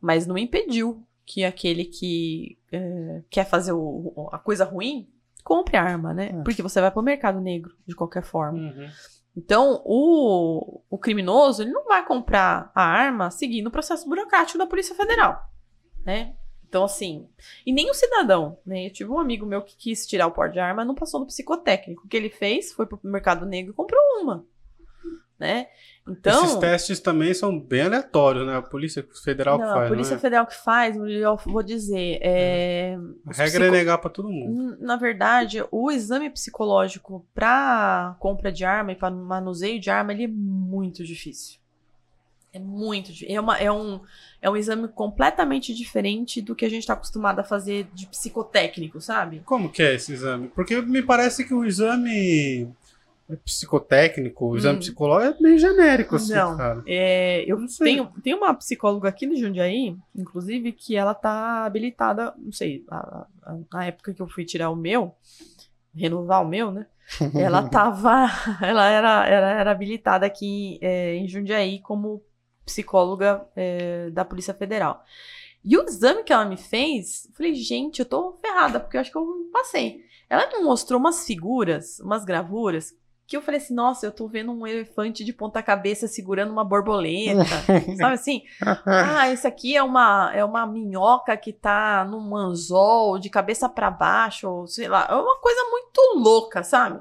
Mas 0.00 0.26
não 0.26 0.36
impediu 0.36 1.06
que 1.24 1.44
aquele 1.44 1.84
que 1.84 2.58
é, 2.70 3.22
quer 3.30 3.44
fazer 3.44 3.72
o- 3.72 4.12
o- 4.14 4.28
a 4.32 4.38
coisa 4.38 4.64
ruim 4.64 5.08
compre 5.42 5.76
a 5.76 5.82
arma, 5.82 6.12
né? 6.12 6.30
É. 6.32 6.42
Porque 6.42 6.62
você 6.62 6.80
vai 6.80 6.90
pro 6.90 7.02
mercado 7.02 7.40
negro, 7.40 7.74
de 7.86 7.94
qualquer 7.94 8.22
forma. 8.22 8.58
Uhum. 8.58 8.88
Então, 9.36 9.82
o, 9.84 10.80
o 10.88 10.98
criminoso, 10.98 11.62
ele 11.62 11.70
não 11.70 11.84
vai 11.84 12.04
comprar 12.04 12.70
a 12.74 12.82
arma 12.82 13.30
seguindo 13.30 13.66
o 13.66 13.70
processo 13.70 14.08
burocrático 14.08 14.58
da 14.58 14.66
Polícia 14.66 14.94
Federal, 14.94 15.40
né? 16.04 16.34
Então, 16.68 16.84
assim, 16.84 17.28
e 17.64 17.72
nem 17.72 17.88
o 17.90 17.94
cidadão, 17.94 18.58
né? 18.66 18.86
Eu 18.86 18.92
tive 18.92 19.10
um 19.10 19.18
amigo 19.20 19.46
meu 19.46 19.62
que 19.62 19.76
quis 19.76 20.06
tirar 20.06 20.26
o 20.26 20.32
porte 20.32 20.54
de 20.54 20.58
arma, 20.58 20.84
não 20.84 20.94
passou 20.94 21.20
no 21.20 21.26
psicotécnico. 21.26 22.04
O 22.04 22.08
que 22.08 22.16
ele 22.16 22.28
fez 22.30 22.72
foi 22.72 22.86
pro 22.86 22.98
mercado 23.04 23.46
negro 23.46 23.72
e 23.72 23.76
comprou 23.76 24.00
uma, 24.20 24.44
né? 25.38 25.66
Então, 26.08 26.44
Esses 26.44 26.56
testes 26.56 27.00
também 27.00 27.34
são 27.34 27.58
bem 27.58 27.82
aleatórios, 27.82 28.46
né? 28.46 28.56
A 28.56 28.62
Polícia 28.62 29.04
Federal 29.24 29.58
não, 29.58 29.66
que 29.66 29.72
faz. 29.72 29.84
a 29.84 29.88
Polícia 29.88 30.14
é? 30.14 30.18
Federal 30.18 30.46
que 30.46 30.54
faz, 30.54 30.96
eu 30.96 31.36
vou 31.46 31.62
dizer, 31.64 32.18
é, 32.22 32.96
A 33.26 33.30
os 33.30 33.36
regra 33.36 33.64
é 33.64 33.68
psico- 33.68 33.76
negar 33.76 33.98
pra 33.98 34.08
todo 34.08 34.28
mundo. 34.28 34.76
Na 34.80 34.96
verdade, 34.96 35.64
o 35.70 35.90
exame 35.90 36.30
psicológico 36.30 37.26
para 37.34 38.14
compra 38.20 38.52
de 38.52 38.64
arma 38.64 38.92
e 38.92 38.96
para 38.96 39.10
manuseio 39.10 39.80
de 39.80 39.90
arma, 39.90 40.12
ele 40.12 40.24
é 40.24 40.28
muito 40.28 41.02
difícil. 41.04 41.58
É 42.52 42.58
muito 42.60 43.12
difícil. 43.12 43.34
É, 43.36 43.40
uma- 43.40 43.58
é 43.58 43.70
um, 43.70 44.00
é 44.40 44.48
um 44.48 44.56
exame 44.56 44.86
completamente 44.88 45.74
diferente 45.74 46.40
do 46.40 46.54
que 46.54 46.64
a 46.64 46.70
gente 46.70 46.80
está 46.82 46.92
acostumado 46.94 47.40
a 47.40 47.44
fazer 47.44 47.88
de 47.92 48.06
psicotécnico, 48.06 49.00
sabe? 49.00 49.42
Como 49.44 49.70
que 49.70 49.82
é 49.82 49.94
esse 49.96 50.12
exame? 50.12 50.48
Porque 50.54 50.80
me 50.80 51.02
parece 51.02 51.44
que 51.44 51.52
o 51.52 51.64
exame 51.64 52.72
psicotécnico, 53.44 54.46
o 54.46 54.56
exame 54.56 54.76
Hum. 54.76 54.80
psicológico 54.80 55.38
é 55.38 55.42
meio 55.42 55.58
genérico, 55.58 56.16
assim, 56.16 56.34
Não. 56.34 56.56
cara. 56.56 56.82
É, 56.86 57.44
eu 57.50 57.58
Não 57.58 57.66
tenho, 57.66 58.12
tenho 58.22 58.36
uma 58.36 58.54
psicóloga 58.54 59.08
aqui 59.08 59.26
no 59.26 59.36
Jundiaí, 59.36 59.96
inclusive, 60.14 60.72
que 60.72 60.94
ela 60.96 61.14
tá 61.14 61.64
habilitada, 61.64 62.32
não 62.38 62.52
sei, 62.52 62.84
a- 62.90 63.26
a- 63.42 63.56
na 63.72 63.84
época 63.86 64.14
que 64.14 64.22
eu 64.22 64.28
fui 64.28 64.44
tirar 64.44 64.70
o 64.70 64.76
meu, 64.76 65.14
renovar 65.94 66.42
o 66.44 66.48
meu, 66.48 66.70
né? 66.70 66.86
Ela 67.34 67.68
tava. 67.68 68.26
Ela 68.62 68.88
era, 68.88 69.26
era, 69.26 69.50
era 69.60 69.70
habilitada 69.70 70.26
aqui 70.26 70.78
é, 70.80 71.14
em 71.14 71.26
Jundiaí 71.28 71.80
como 71.80 72.22
psicóloga 72.64 73.46
é, 73.54 74.10
da 74.10 74.24
Polícia 74.24 74.52
Federal. 74.52 75.04
E 75.64 75.76
o 75.76 75.82
exame 75.84 76.22
que 76.22 76.32
ela 76.32 76.44
me 76.44 76.56
fez, 76.56 77.26
eu 77.26 77.32
falei, 77.32 77.54
gente, 77.54 77.98
eu 78.00 78.04
tô 78.06 78.38
ferrada, 78.40 78.78
porque 78.78 78.96
eu 78.96 79.00
acho 79.00 79.10
que 79.10 79.18
eu 79.18 79.50
passei. 79.52 80.00
Ela 80.28 80.46
me 80.48 80.62
mostrou 80.64 80.98
umas 80.98 81.24
figuras, 81.26 81.98
umas 82.00 82.24
gravuras, 82.24 82.92
que 83.26 83.36
eu 83.36 83.42
falei 83.42 83.58
assim, 83.60 83.74
nossa, 83.74 84.06
eu 84.06 84.12
tô 84.12 84.28
vendo 84.28 84.52
um 84.52 84.66
elefante 84.66 85.24
de 85.24 85.32
ponta 85.32 85.62
cabeça 85.62 86.06
segurando 86.06 86.50
uma 86.52 86.64
borboleta, 86.64 87.44
sabe 87.96 88.14
assim? 88.14 88.42
Ah, 89.18 89.28
esse 89.30 89.46
aqui 89.46 89.76
é 89.76 89.82
uma, 89.82 90.30
é 90.34 90.44
uma 90.44 90.66
minhoca 90.66 91.36
que 91.36 91.52
tá 91.52 92.04
num 92.04 92.36
anzol 92.36 93.18
de 93.18 93.28
cabeça 93.28 93.68
para 93.68 93.90
baixo, 93.90 94.48
ou 94.48 94.66
sei 94.66 94.88
lá, 94.88 95.06
é 95.10 95.14
uma 95.14 95.38
coisa 95.40 95.60
muito 95.70 96.00
louca, 96.16 96.62
sabe? 96.62 97.00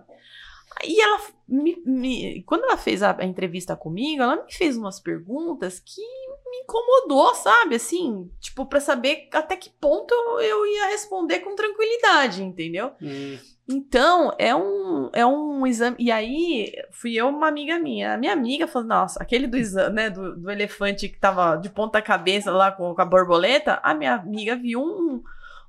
E 0.83 0.99
ela, 1.01 1.21
me, 1.47 1.81
me- 1.85 2.43
quando 2.43 2.63
ela 2.65 2.75
fez 2.77 3.01
a, 3.01 3.15
a 3.17 3.23
entrevista 3.25 3.75
comigo, 3.75 4.21
ela 4.21 4.43
me 4.43 4.51
fez 4.51 4.75
umas 4.75 4.99
perguntas 4.99 5.79
que 5.79 6.01
me 6.49 6.57
incomodou, 6.63 7.33
sabe? 7.35 7.75
Assim, 7.75 8.29
tipo, 8.41 8.65
pra 8.65 8.79
saber 8.81 9.29
até 9.31 9.55
que 9.55 9.69
ponto 9.69 10.13
eu, 10.13 10.39
eu 10.41 10.65
ia 10.65 10.87
responder 10.87 11.39
com 11.39 11.55
tranquilidade, 11.55 12.43
entendeu? 12.43 12.91
Hum, 13.01 13.37
Então, 13.67 14.31
é 14.37 14.55
um, 14.55 15.09
é 15.11 15.25
um 15.25 15.65
exame. 15.65 15.95
E 15.97 16.11
aí, 16.11 16.71
fui 16.91 17.15
eu 17.15 17.27
uma 17.29 17.47
amiga 17.47 17.79
minha. 17.79 18.13
A 18.13 18.17
minha 18.17 18.33
amiga 18.33 18.67
falou: 18.67 18.87
Nossa, 18.87 19.21
aquele 19.21 19.47
do 19.47 19.57
exame, 19.57 19.95
né? 19.95 20.09
Do, 20.09 20.35
do 20.35 20.51
elefante 20.51 21.09
que 21.09 21.17
tava 21.17 21.55
de 21.55 21.69
ponta-cabeça 21.69 22.51
lá 22.51 22.71
com, 22.71 22.93
com 22.93 23.01
a 23.01 23.05
borboleta. 23.05 23.79
A 23.81 23.93
minha 23.95 24.13
amiga 24.15 24.55
viu 24.55 24.81
um, 24.81 25.23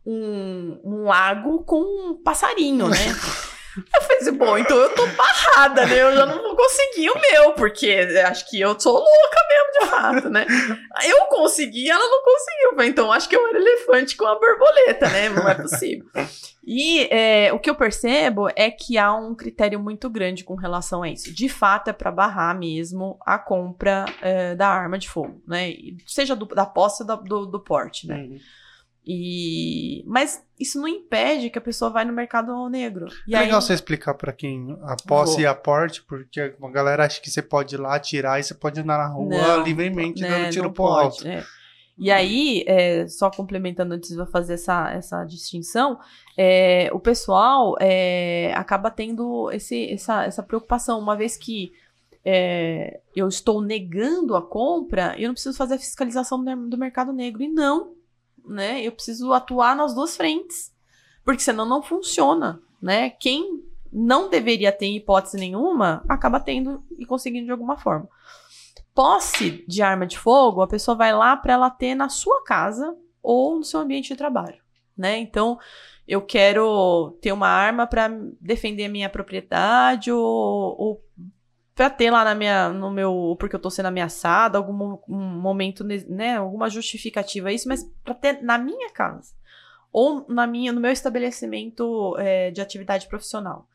um, 0.05 0.81
um 0.85 1.05
lago 1.05 1.65
com 1.65 1.81
um 1.81 2.23
passarinho, 2.23 2.89
né? 2.89 2.97
Eu 3.77 4.03
falei 4.03 4.17
assim, 4.19 4.33
bom, 4.33 4.57
então 4.59 4.77
eu 4.77 4.95
tô 4.95 5.07
barrada, 5.09 5.85
né? 5.87 6.03
Eu 6.03 6.15
já 6.17 6.25
não 6.27 6.43
vou 6.43 6.57
conseguir 6.57 7.11
o 7.11 7.21
meu, 7.21 7.53
porque 7.53 7.91
acho 8.27 8.49
que 8.49 8.61
eu 8.61 8.79
sou 8.79 8.95
louca 8.95 9.39
mesmo, 9.49 9.81
de 9.81 9.87
fato, 9.91 10.31
né? 10.31 10.47
Eu 11.05 11.27
consegui, 11.27 11.91
ela 11.91 12.09
não 12.09 12.23
conseguiu. 12.23 12.83
Então 12.89 13.13
acho 13.13 13.29
que 13.29 13.37
eu 13.37 13.47
era 13.49 13.59
elefante 13.59 14.17
com 14.17 14.27
a 14.27 14.39
borboleta, 14.39 15.09
né? 15.11 15.29
Não 15.29 15.49
é 15.49 15.55
possível. 15.55 16.07
E 16.69 17.07
é, 17.13 17.53
o 17.53 17.61
que 17.61 17.71
eu 17.71 17.75
percebo 17.77 18.49
é 18.57 18.71
que 18.71 18.99
há 18.99 19.13
um 19.15 19.35
critério 19.37 19.79
muito 19.79 20.11
grande 20.11 20.43
com 20.43 20.55
relação 20.57 21.03
a 21.03 21.09
isso. 21.09 21.33
De 21.33 21.49
fato, 21.49 21.89
é 21.89 21.93
para 21.93 22.11
barrar 22.11 22.59
mesmo 22.59 23.19
a 23.25 23.39
compra 23.39 24.05
é, 24.21 24.55
da 24.57 24.67
arma 24.69 24.99
de 24.99 25.09
fogo, 25.09 25.41
né? 25.47 25.73
Seja 26.07 26.35
do- 26.35 26.47
da 26.47 26.67
posse 26.67 27.03
ou 27.03 27.07
da- 27.07 27.15
do, 27.17 27.47
do 27.47 27.61
porte, 27.61 28.07
né? 28.09 28.17
hum. 28.17 28.39
E... 29.07 30.03
Mas 30.05 30.45
isso 30.59 30.81
não 30.81 30.89
impede 30.89 31.49
que 31.49 31.59
a 31.59 31.63
pessoa 31.63 31.91
vá 31.91 32.05
no 32.05 32.13
mercado 32.13 32.69
negro. 32.69 33.07
E 33.29 33.35
é 33.35 33.39
aí... 33.39 33.45
legal 33.45 33.63
você 33.63 33.73
explicar 33.73 34.15
pra 34.15 34.33
quem 34.33 34.77
a 34.83 34.97
posse 34.97 35.35
Vou. 35.35 35.43
e 35.43 35.47
a 35.47 35.55
porte, 35.55 36.03
porque 36.03 36.41
a 36.41 36.71
galera 36.71 37.05
acha 37.05 37.21
que 37.21 37.31
você 37.31 37.41
pode 37.41 37.77
ir 37.77 37.79
lá 37.79 37.95
atirar 37.95 38.41
e 38.41 38.43
você 38.43 38.55
pode 38.55 38.81
andar 38.81 38.99
na 38.99 39.07
rua 39.07 39.29
Não, 39.29 39.63
livremente 39.63 40.23
né, 40.23 40.29
dando 40.29 40.51
tiro 40.51 40.73
pro 40.73 40.85
pode, 40.85 41.05
alto. 41.05 41.29
é. 41.29 41.45
E 41.99 42.11
aí, 42.11 42.63
é, 42.67 43.07
só 43.09 43.31
complementando 43.31 43.95
antes 43.95 44.11
de 44.11 44.19
eu 44.19 44.27
fazer 44.27 44.55
essa, 44.55 44.91
essa 44.91 45.25
distinção, 45.25 45.99
é, 46.37 46.91
o 46.93 47.01
pessoal 47.01 47.75
é, 47.81 48.53
acaba 48.55 48.91
tendo 48.91 49.51
esse, 49.51 49.93
essa, 49.93 50.25
essa 50.25 50.43
preocupação, 50.43 50.99
uma 50.99 51.17
vez 51.17 51.39
que 51.39 51.73
é, 52.23 53.01
eu 53.15 53.29
estou 53.29 53.63
negando 53.63 54.37
a 54.37 54.43
compra, 54.43 55.15
eu 55.17 55.29
não 55.29 55.33
preciso 55.33 55.57
fazer 55.57 55.75
a 55.75 55.79
fiscalização 55.79 56.45
do, 56.45 56.69
do 56.69 56.77
mercado 56.77 57.15
negro. 57.15 57.43
E 57.43 57.49
não, 57.49 57.95
né? 58.47 58.83
Eu 58.83 58.93
preciso 58.93 59.33
atuar 59.33 59.75
nas 59.77 59.95
duas 59.95 60.17
frentes, 60.17 60.73
porque 61.25 61.43
senão 61.43 61.67
não 61.67 61.83
funciona, 61.83 62.61
né? 62.81 63.11
Quem 63.11 63.65
não 63.93 64.29
deveria 64.29 64.73
ter 64.73 64.87
hipótese 64.87 65.37
nenhuma, 65.37 66.05
acaba 66.09 66.41
tendo 66.41 66.85
e 66.99 67.07
conseguindo 67.07 67.47
de 67.47 67.53
alguma 67.53 67.77
forma 67.77 68.09
posse 68.97 69.63
de 69.69 69.83
arma 69.83 70.07
de 70.07 70.19
fogo, 70.19 70.63
a 70.63 70.67
pessoa 70.67 70.97
vai 70.97 71.13
lá 71.13 71.37
para 71.37 71.53
ela 71.53 71.69
ter 71.69 71.95
na 71.95 72.09
sua 72.09 72.43
casa 72.43 72.97
ou 73.23 73.57
no 73.57 73.63
seu 73.63 73.81
ambiente 73.81 74.09
de 74.09 74.17
trabalho, 74.17 74.57
né? 74.97 75.19
Então, 75.19 75.59
eu 76.09 76.23
quero 76.23 77.19
ter 77.21 77.31
uma 77.31 77.47
arma 77.47 77.87
para 77.87 78.09
defender 78.41 78.87
a 78.87 78.89
minha 78.89 79.11
propriedade 79.11 80.11
ou, 80.11 80.21
ou 80.23 81.05
para 81.77 81.91
ter 81.91 82.11
lá 82.11 82.25
na 82.25 82.35
minha, 82.35 82.71
no 82.71 82.91
meu, 82.91 83.37
porque 83.39 83.55
eu 83.55 83.61
tô 83.61 83.69
sendo 83.71 83.87
ameaçada, 83.87 84.57
algum 84.57 84.99
um 85.07 85.19
momento, 85.41 85.85
né, 85.85 86.39
alguma 86.39 86.71
justificativa 86.71 87.51
a 87.51 87.53
isso, 87.53 87.69
mas 87.69 87.85
para 88.03 88.15
ter 88.15 88.43
na 88.43 88.57
minha 88.57 88.91
casa 88.91 89.35
ou 89.93 90.25
na 90.29 90.47
minha, 90.47 90.73
no 90.73 90.81
meu 90.81 90.91
estabelecimento 90.91 92.17
é, 92.19 92.51
de 92.51 92.61
atividade 92.63 93.07
profissional. 93.07 93.69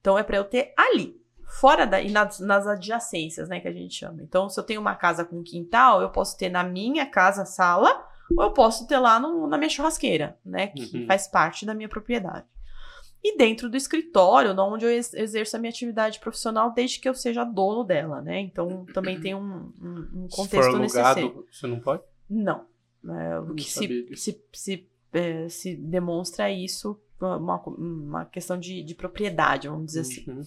Então, 0.00 0.16
é 0.16 0.22
para 0.22 0.36
eu 0.36 0.44
ter 0.44 0.72
ali, 0.76 1.20
fora 1.60 1.84
da 1.84 2.00
e 2.00 2.10
nas, 2.10 2.38
nas 2.38 2.64
adjacências, 2.66 3.48
né, 3.48 3.58
que 3.58 3.66
a 3.68 3.72
gente 3.72 3.92
chama. 3.94 4.22
Então, 4.22 4.48
se 4.48 4.58
eu 4.58 4.64
tenho 4.64 4.80
uma 4.80 4.94
casa 4.94 5.24
com 5.24 5.42
quintal, 5.42 6.00
eu 6.00 6.10
posso 6.10 6.38
ter 6.38 6.48
na 6.48 6.62
minha 6.62 7.06
casa 7.06 7.44
sala, 7.44 8.06
ou 8.36 8.44
eu 8.44 8.52
posso 8.52 8.86
ter 8.86 8.98
lá 8.98 9.18
no- 9.18 9.48
na 9.48 9.58
minha 9.58 9.68
churrasqueira, 9.70 10.38
né, 10.44 10.68
que 10.68 10.96
Uhum. 10.98 11.06
faz 11.06 11.26
parte 11.26 11.66
da 11.66 11.74
minha 11.74 11.88
propriedade. 11.88 12.46
E 13.22 13.36
dentro 13.36 13.68
do 13.68 13.76
escritório, 13.76 14.54
de 14.54 14.60
onde 14.60 14.84
eu 14.84 14.90
ex- 14.90 15.12
exerço 15.14 15.56
a 15.56 15.58
minha 15.58 15.70
atividade 15.70 16.20
profissional, 16.20 16.72
desde 16.72 17.00
que 17.00 17.08
eu 17.08 17.14
seja 17.14 17.42
dono 17.44 17.82
dela, 17.84 18.20
né? 18.22 18.40
Então, 18.40 18.86
também 18.94 19.20
tem 19.20 19.34
um, 19.34 19.72
um- 19.82 20.08
um 20.24 20.30
Se 20.30 20.36
contexto 20.36 20.76
alugado, 20.76 21.20
sentido. 21.20 21.46
você 21.50 21.66
não 21.66 21.80
pode? 21.80 22.02
Não. 22.30 22.64
É, 23.08 23.38
o 23.40 23.54
que 23.54 23.64
se, 23.64 24.08
se, 24.16 24.42
se, 24.52 24.88
é, 25.12 25.48
se 25.48 25.74
demonstra 25.76 26.50
isso, 26.50 27.00
uma, 27.20 27.56
uma 27.66 28.24
questão 28.26 28.56
de, 28.58 28.82
de 28.84 28.94
propriedade, 28.94 29.66
vamos 29.68 29.86
dizer 29.86 30.00
assim. 30.00 30.24
Uhum. 30.30 30.42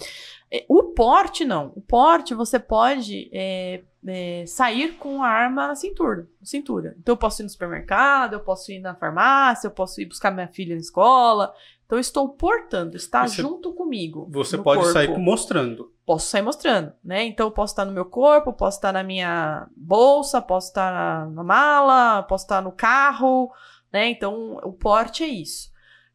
É, 0.49 0.65
O 0.69 0.83
porte, 0.93 1.43
não. 1.43 1.73
O 1.75 1.81
porte, 1.81 2.33
você 2.33 2.57
pode 2.59 3.29
é, 3.33 3.83
é, 4.07 4.45
sair 4.45 4.93
com 4.93 5.21
a 5.21 5.27
arma 5.27 5.67
na 5.67 5.75
cintura, 5.75 6.27
cintura. 6.41 6.95
Então, 6.99 7.13
eu 7.13 7.17
posso 7.17 7.41
ir 7.41 7.43
no 7.43 7.49
supermercado, 7.49 8.33
eu 8.33 8.39
posso 8.39 8.71
ir 8.71 8.79
na 8.79 8.95
farmácia, 8.95 9.67
eu 9.67 9.71
posso 9.71 9.99
ir 10.01 10.05
buscar 10.05 10.31
minha 10.31 10.47
filha 10.47 10.75
na 10.75 10.81
escola. 10.81 11.53
Então, 11.91 11.97
eu 11.97 12.01
estou 12.01 12.29
portando, 12.29 12.95
está 12.95 13.27
Você- 13.27 13.41
junto 13.41 13.73
comigo. 13.73 14.25
Você 14.31 14.57
pode 14.57 14.79
corpo. 14.79 14.93
sair 14.93 15.17
mostrando. 15.17 15.91
Posso 16.05 16.29
sair 16.29 16.41
mostrando, 16.41 16.93
né? 17.03 17.25
Então, 17.25 17.47
eu 17.47 17.51
posso 17.51 17.73
estar 17.73 17.83
no 17.83 17.91
meu 17.91 18.05
corpo, 18.05 18.53
posso 18.53 18.77
estar 18.77 18.93
na 18.93 19.03
minha 19.03 19.67
bolsa, 19.75 20.41
posso 20.41 20.69
estar 20.69 20.89
na, 20.89 21.25
na 21.31 21.43
mala, 21.43 22.23
posso 22.23 22.45
estar 22.45 22.61
no 22.61 22.71
carro, 22.71 23.51
né? 23.91 24.09
Então, 24.09 24.53
o 24.63 24.71
porte 24.71 25.21
é 25.21 25.27
isso. 25.27 25.69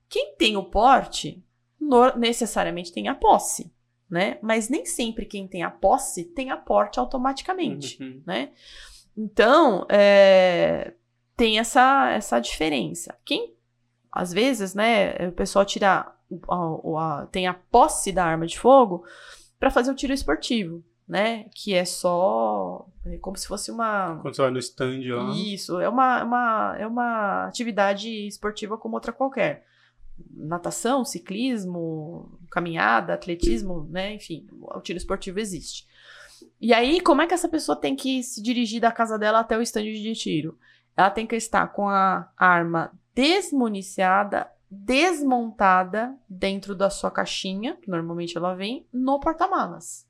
Quem 0.08 0.34
tem 0.36 0.56
o 0.56 0.64
porte, 0.64 1.44
no- 1.78 2.16
necessariamente 2.16 2.90
tem 2.90 3.08
a 3.08 3.14
posse, 3.14 3.70
né? 4.10 4.38
Mas 4.40 4.70
nem 4.70 4.86
sempre 4.86 5.26
quem 5.26 5.46
tem 5.46 5.62
a 5.62 5.70
posse 5.70 6.24
tem 6.24 6.50
a 6.50 6.56
porte 6.56 6.98
automaticamente 6.98 8.02
Uhum. 8.02 8.22
né? 8.26 8.50
Então, 9.14 9.84
é, 9.90 10.94
tem 11.36 11.58
essa, 11.58 12.12
essa 12.12 12.40
diferença. 12.40 13.14
Quem, 13.26 13.54
às 14.16 14.32
vezes, 14.32 14.74
né, 14.74 15.28
o 15.28 15.32
pessoal 15.32 15.64
tira, 15.64 16.06
a- 16.48 16.62
a- 16.98 17.26
tem 17.30 17.46
a 17.46 17.54
posse 17.54 18.12
da 18.12 18.24
arma 18.24 18.46
de 18.46 18.58
fogo 18.58 19.04
para 19.58 19.70
fazer 19.70 19.90
o 19.90 19.94
tiro 19.94 20.12
esportivo, 20.12 20.82
né? 21.08 21.44
Que 21.54 21.72
é 21.74 21.84
só, 21.84 22.86
é 23.04 23.16
como 23.18 23.36
se 23.36 23.46
fosse 23.46 23.70
uma... 23.70 24.18
Quando 24.20 24.34
você 24.34 24.42
vai 24.42 24.50
no 24.50 24.58
stand 24.58 25.00
lá. 25.14 25.30
Isso, 25.34 25.78
é 25.80 25.88
uma, 25.88 26.18
é 26.20 26.24
uma, 26.24 26.76
é 26.80 26.86
uma 26.86 27.44
atividade 27.46 28.08
esportiva 28.26 28.76
como 28.76 28.94
outra 28.96 29.12
qualquer. 29.12 29.64
Natação, 30.34 31.04
ciclismo, 31.04 32.38
caminhada, 32.50 33.14
atletismo, 33.14 33.86
né? 33.90 34.14
Enfim, 34.14 34.46
o 34.52 34.80
tiro 34.80 34.96
esportivo 34.96 35.38
existe. 35.38 35.86
E 36.60 36.72
aí, 36.72 37.00
como 37.00 37.22
é 37.22 37.26
que 37.26 37.34
essa 37.34 37.48
pessoa 37.48 37.76
tem 37.76 37.94
que 37.94 38.22
se 38.22 38.42
dirigir 38.42 38.80
da 38.80 38.90
casa 38.92 39.18
dela 39.18 39.40
até 39.40 39.56
o 39.56 39.62
estande 39.62 39.92
de 40.02 40.12
tiro? 40.14 40.58
Ela 40.96 41.10
tem 41.10 41.26
que 41.26 41.36
estar 41.36 41.66
com 41.68 41.88
a 41.88 42.30
arma 42.36 42.90
desmuniciada, 43.16 44.52
desmontada 44.70 46.14
dentro 46.28 46.74
da 46.74 46.90
sua 46.90 47.10
caixinha, 47.10 47.74
que 47.76 47.90
normalmente 47.90 48.36
ela 48.36 48.54
vem, 48.54 48.86
no 48.92 49.18
porta-malas. 49.18 50.06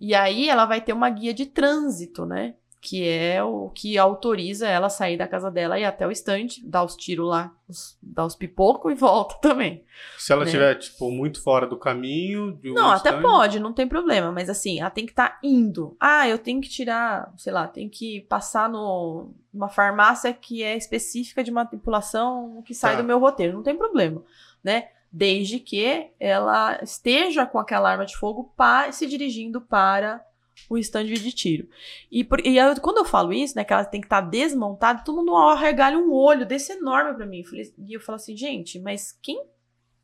E 0.00 0.12
aí 0.12 0.48
ela 0.48 0.66
vai 0.66 0.80
ter 0.80 0.92
uma 0.92 1.08
guia 1.08 1.32
de 1.32 1.46
trânsito, 1.46 2.26
né? 2.26 2.56
Que 2.88 3.08
é 3.08 3.42
o 3.42 3.68
que 3.74 3.98
autoriza 3.98 4.68
ela 4.68 4.86
a 4.86 4.90
sair 4.90 5.16
da 5.16 5.26
casa 5.26 5.50
dela 5.50 5.76
e 5.76 5.82
ir 5.82 5.84
até 5.84 6.06
o 6.06 6.10
estande, 6.12 6.64
dar 6.64 6.84
os 6.84 6.94
tiros 6.94 7.28
lá, 7.28 7.52
os- 7.68 7.98
dar 8.00 8.24
os 8.24 8.36
pipocos 8.36 8.92
e 8.92 8.94
volta 8.94 9.34
também. 9.42 9.84
Se 10.16 10.32
ela 10.32 10.42
né? 10.42 10.46
estiver, 10.46 10.74
tipo, 10.76 11.10
muito 11.10 11.42
fora 11.42 11.66
do 11.66 11.76
caminho. 11.76 12.52
De 12.62 12.70
um 12.70 12.74
Não, 12.74 12.90
até 12.90 13.08
stand, 13.10 13.22
pode, 13.22 13.58
não 13.58 13.72
tem 13.72 13.88
problema, 13.88 14.30
mas 14.30 14.48
assim, 14.48 14.78
ela 14.78 14.90
tem 14.90 15.04
que 15.04 15.10
estar 15.10 15.36
indo. 15.42 15.96
Ah, 15.98 16.28
eu 16.28 16.38
tenho 16.38 16.60
que 16.60 16.68
tirar, 16.68 17.32
sei 17.36 17.52
lá, 17.52 17.66
tem 17.66 17.88
que 17.88 18.20
passar 18.28 18.68
no, 18.68 19.32
numa 19.52 19.68
farmácia 19.68 20.32
que 20.32 20.62
é 20.62 20.76
específica 20.76 21.42
de 21.42 21.50
manipulação 21.50 22.62
que 22.64 22.72
sai 22.74 22.94
Tá. 22.94 23.02
do 23.02 23.06
meu 23.08 23.18
roteiro, 23.18 23.54
não 23.54 23.62
tem 23.64 23.76
problema, 23.76 24.22
né? 24.62 24.88
Desde 25.10 25.58
que 25.58 26.10
ela 26.20 26.78
esteja 26.82 27.46
com 27.46 27.58
aquela 27.58 27.90
arma 27.90 28.04
de 28.04 28.16
fogo 28.16 28.52
pa- 28.56 28.92
se 28.92 29.06
dirigindo 29.06 29.60
para 29.60 30.22
o 30.68 30.76
stand 30.78 31.04
de 31.06 31.32
tiro. 31.32 31.68
E, 32.10 32.24
por- 32.24 32.44
e 32.44 32.56
eu- 32.58 32.80
quando 32.80 32.98
eu 32.98 33.04
falo 33.04 33.32
isso, 33.32 33.54
né, 33.56 33.64
que 33.64 33.72
ela 33.72 33.84
tem 33.84 34.00
que 34.00 34.06
estar 34.06 34.20
desmontada, 34.20 35.02
todo 35.04 35.16
mundo 35.16 35.34
arregalha 35.36 35.98
um 35.98 36.12
olho 36.12 36.44
desse 36.46 36.72
enorme 36.72 37.14
pra 37.14 37.26
mim. 37.26 37.42
E 37.86 37.92
eu 37.94 38.00
falo 38.00 38.16
assim, 38.16 38.36
gente, 38.36 38.78
mas 38.80 39.12
quem 39.22 39.44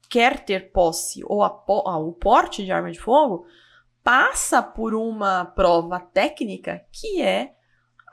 quer 0.09 0.45
ter 0.45 0.71
posse 0.73 1.23
ou 1.25 1.43
a 1.43 1.51
po- 1.51 1.85
ah, 1.87 1.99
o 1.99 2.13
porte 2.13 2.65
de 2.65 2.71
arma 2.71 2.91
de 2.93 3.01
fogo 3.01 3.47
passa 4.05 4.63
por 4.63 4.95
uma 4.95 5.45
prova 5.45 5.99
técnica 6.01 6.85
que 6.93 7.23
é 7.23 7.53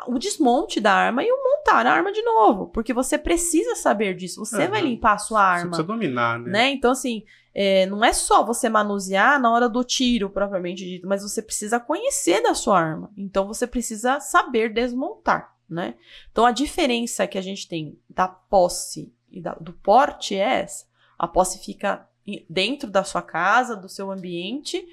o 0.08 0.18
desmonte 0.18 0.80
da 0.80 0.94
arma 0.94 1.24
e 1.24 1.30
o 1.32 1.36
montar 1.44 1.86
a 1.86 1.92
arma 1.92 2.12
de 2.12 2.22
novo, 2.22 2.68
porque 2.68 2.94
você 2.94 3.18
precisa 3.18 3.76
saber 3.76 4.16
disso. 4.16 4.46
Você 4.46 4.66
vai 4.68 4.80
Aham. 4.80 4.90
limpar 4.90 5.14
a 5.16 5.18
sua 5.18 5.40
Você 5.40 5.46
arma 5.60 5.68
precisa 5.72 5.88
dominar, 5.88 6.40
né? 6.40 6.52
né? 6.52 6.70
Então, 6.72 6.92
assim, 6.92 7.26
é, 7.61 7.86
não 7.88 8.06
é 8.06 8.14
só 8.14 8.45
você 8.45 8.69
manusear 8.69 9.38
na 9.38 9.52
hora 9.52 9.68
do 9.68 9.84
tiro, 9.84 10.30
propriamente 10.30 10.86
dito, 10.86 11.06
mas 11.06 11.22
você 11.22 11.41
precisa 11.41 11.77
conhecer 11.77 12.41
da 12.41 12.53
sua 12.53 12.80
arma. 12.80 13.11
Então, 13.18 13.45
você 13.45 13.68
precisa 13.68 14.22
saber 14.22 14.72
desmontar, 14.73 15.53
né? 15.69 15.95
Então, 16.31 16.45
a 16.45 16.52
diferença 16.53 17.27
que 17.27 17.38
a 17.38 17.41
gente 17.41 17.68
tem 17.68 17.99
da 18.10 18.30
posse 18.30 19.14
e 19.30 19.41
da- 19.41 19.56
do 19.60 19.73
porte 19.73 20.36
é 20.36 20.61
essa. 20.61 20.86
A 21.18 21.27
posse 21.27 21.60
fica 21.60 22.07
dentro 22.49 22.90
da 22.90 23.03
sua 23.03 23.22
casa, 23.22 23.76
do 23.76 23.90
seu 23.90 24.10
ambiente, 24.10 24.88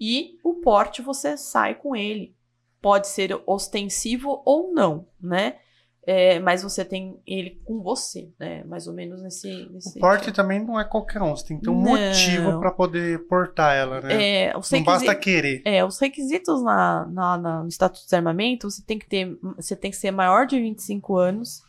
E 0.00 0.38
o 0.42 0.54
porte 0.54 1.00
você 1.00 1.36
sai 1.36 1.76
com 1.76 1.94
ele. 1.94 2.34
Pode 2.82 3.06
ser 3.06 3.40
ostensivo 3.46 4.42
ou 4.44 4.72
não, 4.74 5.06
né? 5.20 5.58
É, 6.06 6.38
mas 6.38 6.62
você 6.62 6.84
tem 6.84 7.18
ele 7.26 7.58
com 7.64 7.80
você, 7.82 8.28
né? 8.38 8.62
Mais 8.64 8.86
ou 8.86 8.92
menos 8.92 9.22
nesse. 9.22 9.68
nesse 9.72 9.96
o 9.96 10.00
porte 10.00 10.30
também 10.32 10.62
não 10.62 10.78
é 10.78 10.84
qualquer 10.84 11.22
um, 11.22 11.34
você 11.34 11.46
tem 11.46 11.56
que 11.58 11.64
ter 11.64 11.70
um 11.70 11.80
Não. 11.80 11.92
motivo 11.96 12.60
para 12.60 12.70
poder 12.70 13.26
portar 13.26 13.74
ela, 13.74 14.00
né? 14.02 14.48
É, 14.50 14.56
os 14.56 14.70
não 14.70 14.82
basta 14.82 15.14
querer. 15.14 15.62
É, 15.64 15.82
os 15.82 15.98
requisitos 15.98 16.62
na, 16.62 17.06
na, 17.06 17.36
na- 17.38 17.62
no 17.62 17.68
Estatuto 17.68 18.00
de 18.00 18.06
Desarmamento, 18.06 18.70
você 18.70 18.82
tem 18.82 18.98
que 18.98 19.06
ter, 19.08 19.38
você 19.56 19.74
tem 19.74 19.90
que 19.90 19.96
ser 19.96 20.10
maior 20.10 20.46
de 20.46 20.60
25 20.60 21.16
anos, 21.16 21.62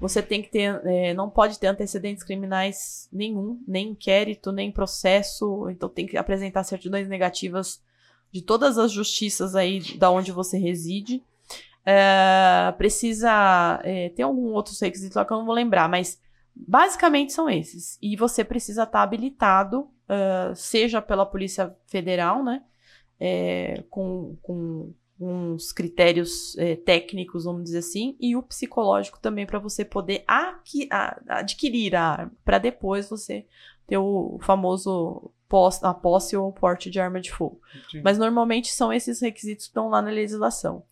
você 0.00 0.22
tem 0.22 0.40
que 0.40 0.50
ter, 0.50 0.80
é, 0.86 1.12
não 1.12 1.28
pode 1.28 1.58
ter 1.58 1.66
antecedentes 1.66 2.22
criminais 2.22 3.08
nenhum, 3.12 3.60
nem 3.66 3.88
inquérito, 3.88 4.52
nem 4.52 4.70
processo, 4.70 5.68
então 5.68 5.88
tem 5.88 6.06
que 6.06 6.16
apresentar 6.16 6.62
certidões 6.62 7.08
negativas 7.08 7.80
de 8.30 8.40
todas 8.40 8.78
as 8.78 8.92
justiças 8.92 9.56
aí 9.56 9.80
da 9.98 10.10
onde 10.10 10.30
você 10.30 10.58
reside. 10.58 11.22
É, 11.86 12.72
precisa 12.78 13.80
é, 13.84 14.08
ter 14.10 14.22
algum 14.22 14.52
outros 14.52 14.80
requisitos 14.80 15.16
lá 15.16 15.24
que 15.24 15.32
eu 15.32 15.38
não 15.38 15.44
vou 15.46 15.54
lembrar, 15.54 15.88
mas 15.88 16.20
basicamente 16.54 17.32
são 17.32 17.48
esses. 17.48 17.98
E 18.02 18.16
você 18.16 18.44
precisa 18.44 18.84
estar 18.84 19.02
habilitado, 19.02 19.88
ah, 20.08 20.52
seja 20.54 21.02
pela 21.02 21.26
Polícia 21.26 21.74
Federal, 21.86 22.42
né? 22.44 22.62
é, 23.18 23.82
com, 23.90 24.36
com 24.42 24.92
uns 25.18 25.72
critérios 25.72 26.56
é, 26.58 26.76
técnicos, 26.76 27.44
vamos 27.44 27.64
dizer 27.64 27.78
assim, 27.78 28.16
e 28.20 28.36
o 28.36 28.42
psicológico 28.42 29.20
também 29.20 29.46
para 29.46 29.58
você 29.58 29.84
poder 29.84 30.24
aqui- 30.26 30.88
a- 30.90 31.20
adquirir 31.28 31.94
a 31.94 32.02
arma, 32.02 32.32
para 32.44 32.58
depois 32.58 33.08
você 33.08 33.46
ter 33.86 33.98
o 33.98 34.38
famoso 34.42 35.30
pos- 35.48 35.82
a 35.84 35.92
posse 35.94 36.36
ou 36.36 36.48
o 36.48 36.52
porte 36.52 36.90
de 36.90 36.98
arma 37.00 37.20
de 37.20 37.30
fogo. 37.30 37.60
Mas 38.02 38.18
normalmente 38.18 38.68
são 38.72 38.92
esses 38.92 39.20
requisitos 39.20 39.66
que 39.66 39.70
estão 39.70 39.88
lá 39.88 40.00
na 40.02 40.10
legislação. 40.10 40.82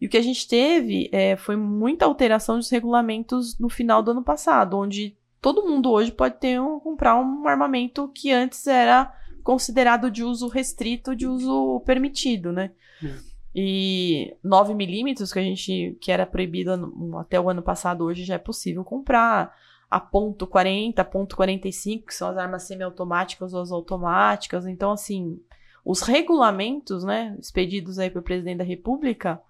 E 0.00 0.06
o 0.06 0.08
que 0.10 0.16
a 0.16 0.22
gente 0.22 0.48
teve 0.48 1.08
é, 1.12 1.36
foi 1.36 1.56
muita 1.56 2.04
alteração 2.06 2.56
dos 2.56 2.70
regulamentos 2.70 3.58
no 3.58 3.68
final 3.68 4.02
do 4.02 4.10
ano 4.12 4.22
passado, 4.22 4.76
onde 4.78 5.16
todo 5.40 5.66
mundo 5.66 5.90
hoje 5.90 6.10
pode 6.12 6.36
ter 6.38 6.60
um, 6.60 6.80
comprar 6.80 7.16
um 7.16 7.46
armamento 7.46 8.08
que 8.08 8.30
antes 8.32 8.66
era 8.66 9.14
considerado 9.42 10.10
de 10.10 10.22
uso 10.22 10.48
restrito, 10.48 11.14
de 11.16 11.26
uso 11.26 11.80
permitido, 11.86 12.52
né? 12.52 12.70
Hum. 13.02 13.16
E 13.54 14.36
9 14.44 14.74
milímetros 14.74 15.32
que 15.32 15.38
a 15.38 15.42
gente 15.42 15.96
que 16.00 16.12
era 16.12 16.24
proibido 16.24 16.70
até 17.18 17.40
o 17.40 17.50
ano 17.50 17.62
passado, 17.62 18.04
hoje 18.04 18.24
já 18.24 18.34
é 18.34 18.38
possível 18.38 18.84
comprar. 18.84 19.52
A 19.90 19.98
ponto 19.98 20.46
.40, 20.46 21.04
ponto 21.04 21.36
.45, 21.36 22.06
que 22.06 22.14
são 22.14 22.28
as 22.28 22.36
armas 22.38 22.62
semiautomáticas 22.62 23.52
ou 23.52 23.60
as 23.60 23.72
automáticas. 23.72 24.66
Então, 24.66 24.92
assim, 24.92 25.40
os 25.84 26.00
regulamentos, 26.02 27.02
né, 27.02 27.36
expedidos 27.40 27.98
aí 27.98 28.08
pelo 28.08 28.22
presidente 28.22 28.58
da 28.58 28.64
República, 28.64 29.40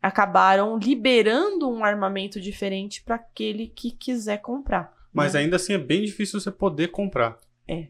acabaram 0.00 0.78
liberando 0.78 1.68
um 1.68 1.84
armamento 1.84 2.40
diferente 2.40 3.02
para 3.02 3.16
aquele 3.16 3.66
que 3.68 3.90
quiser 3.90 4.38
comprar. 4.38 4.94
Mas 5.12 5.34
né? 5.34 5.40
ainda 5.40 5.56
assim 5.56 5.72
é 5.72 5.78
bem 5.78 6.04
difícil 6.04 6.38
você 6.40 6.50
poder 6.50 6.88
comprar. 6.88 7.38
É. 7.66 7.88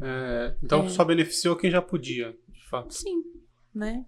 É, 0.00 0.54
então 0.62 0.84
É. 0.84 0.88
só 0.88 1.04
beneficiou 1.04 1.56
quem 1.56 1.70
já 1.70 1.82
podia, 1.82 2.34
de 2.48 2.66
fato. 2.68 2.94
Sim, 2.94 3.22
né? 3.74 4.04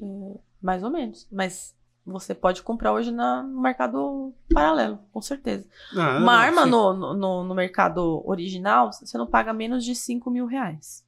É, 0.00 0.38
mais 0.62 0.82
ou 0.82 0.90
menos. 0.90 1.28
Mas 1.30 1.74
você 2.06 2.34
pode 2.34 2.62
comprar 2.62 2.92
hoje 2.92 3.10
na- 3.10 3.42
no 3.42 3.60
mercado 3.60 4.34
paralelo, 4.52 4.98
com 5.12 5.20
certeza. 5.22 5.66
Ah, 5.96 6.18
Uma 6.18 6.34
arma 6.34 6.66
no, 6.66 6.92
no- 7.14 7.44
no, 7.44 7.54
mercado 7.54 8.22
original, 8.26 8.92
você 8.92 9.16
não 9.16 9.26
paga 9.26 9.52
menos 9.52 9.84
de 9.84 9.94
5 9.94 10.30
mil 10.30 10.46
reais. 10.46 11.04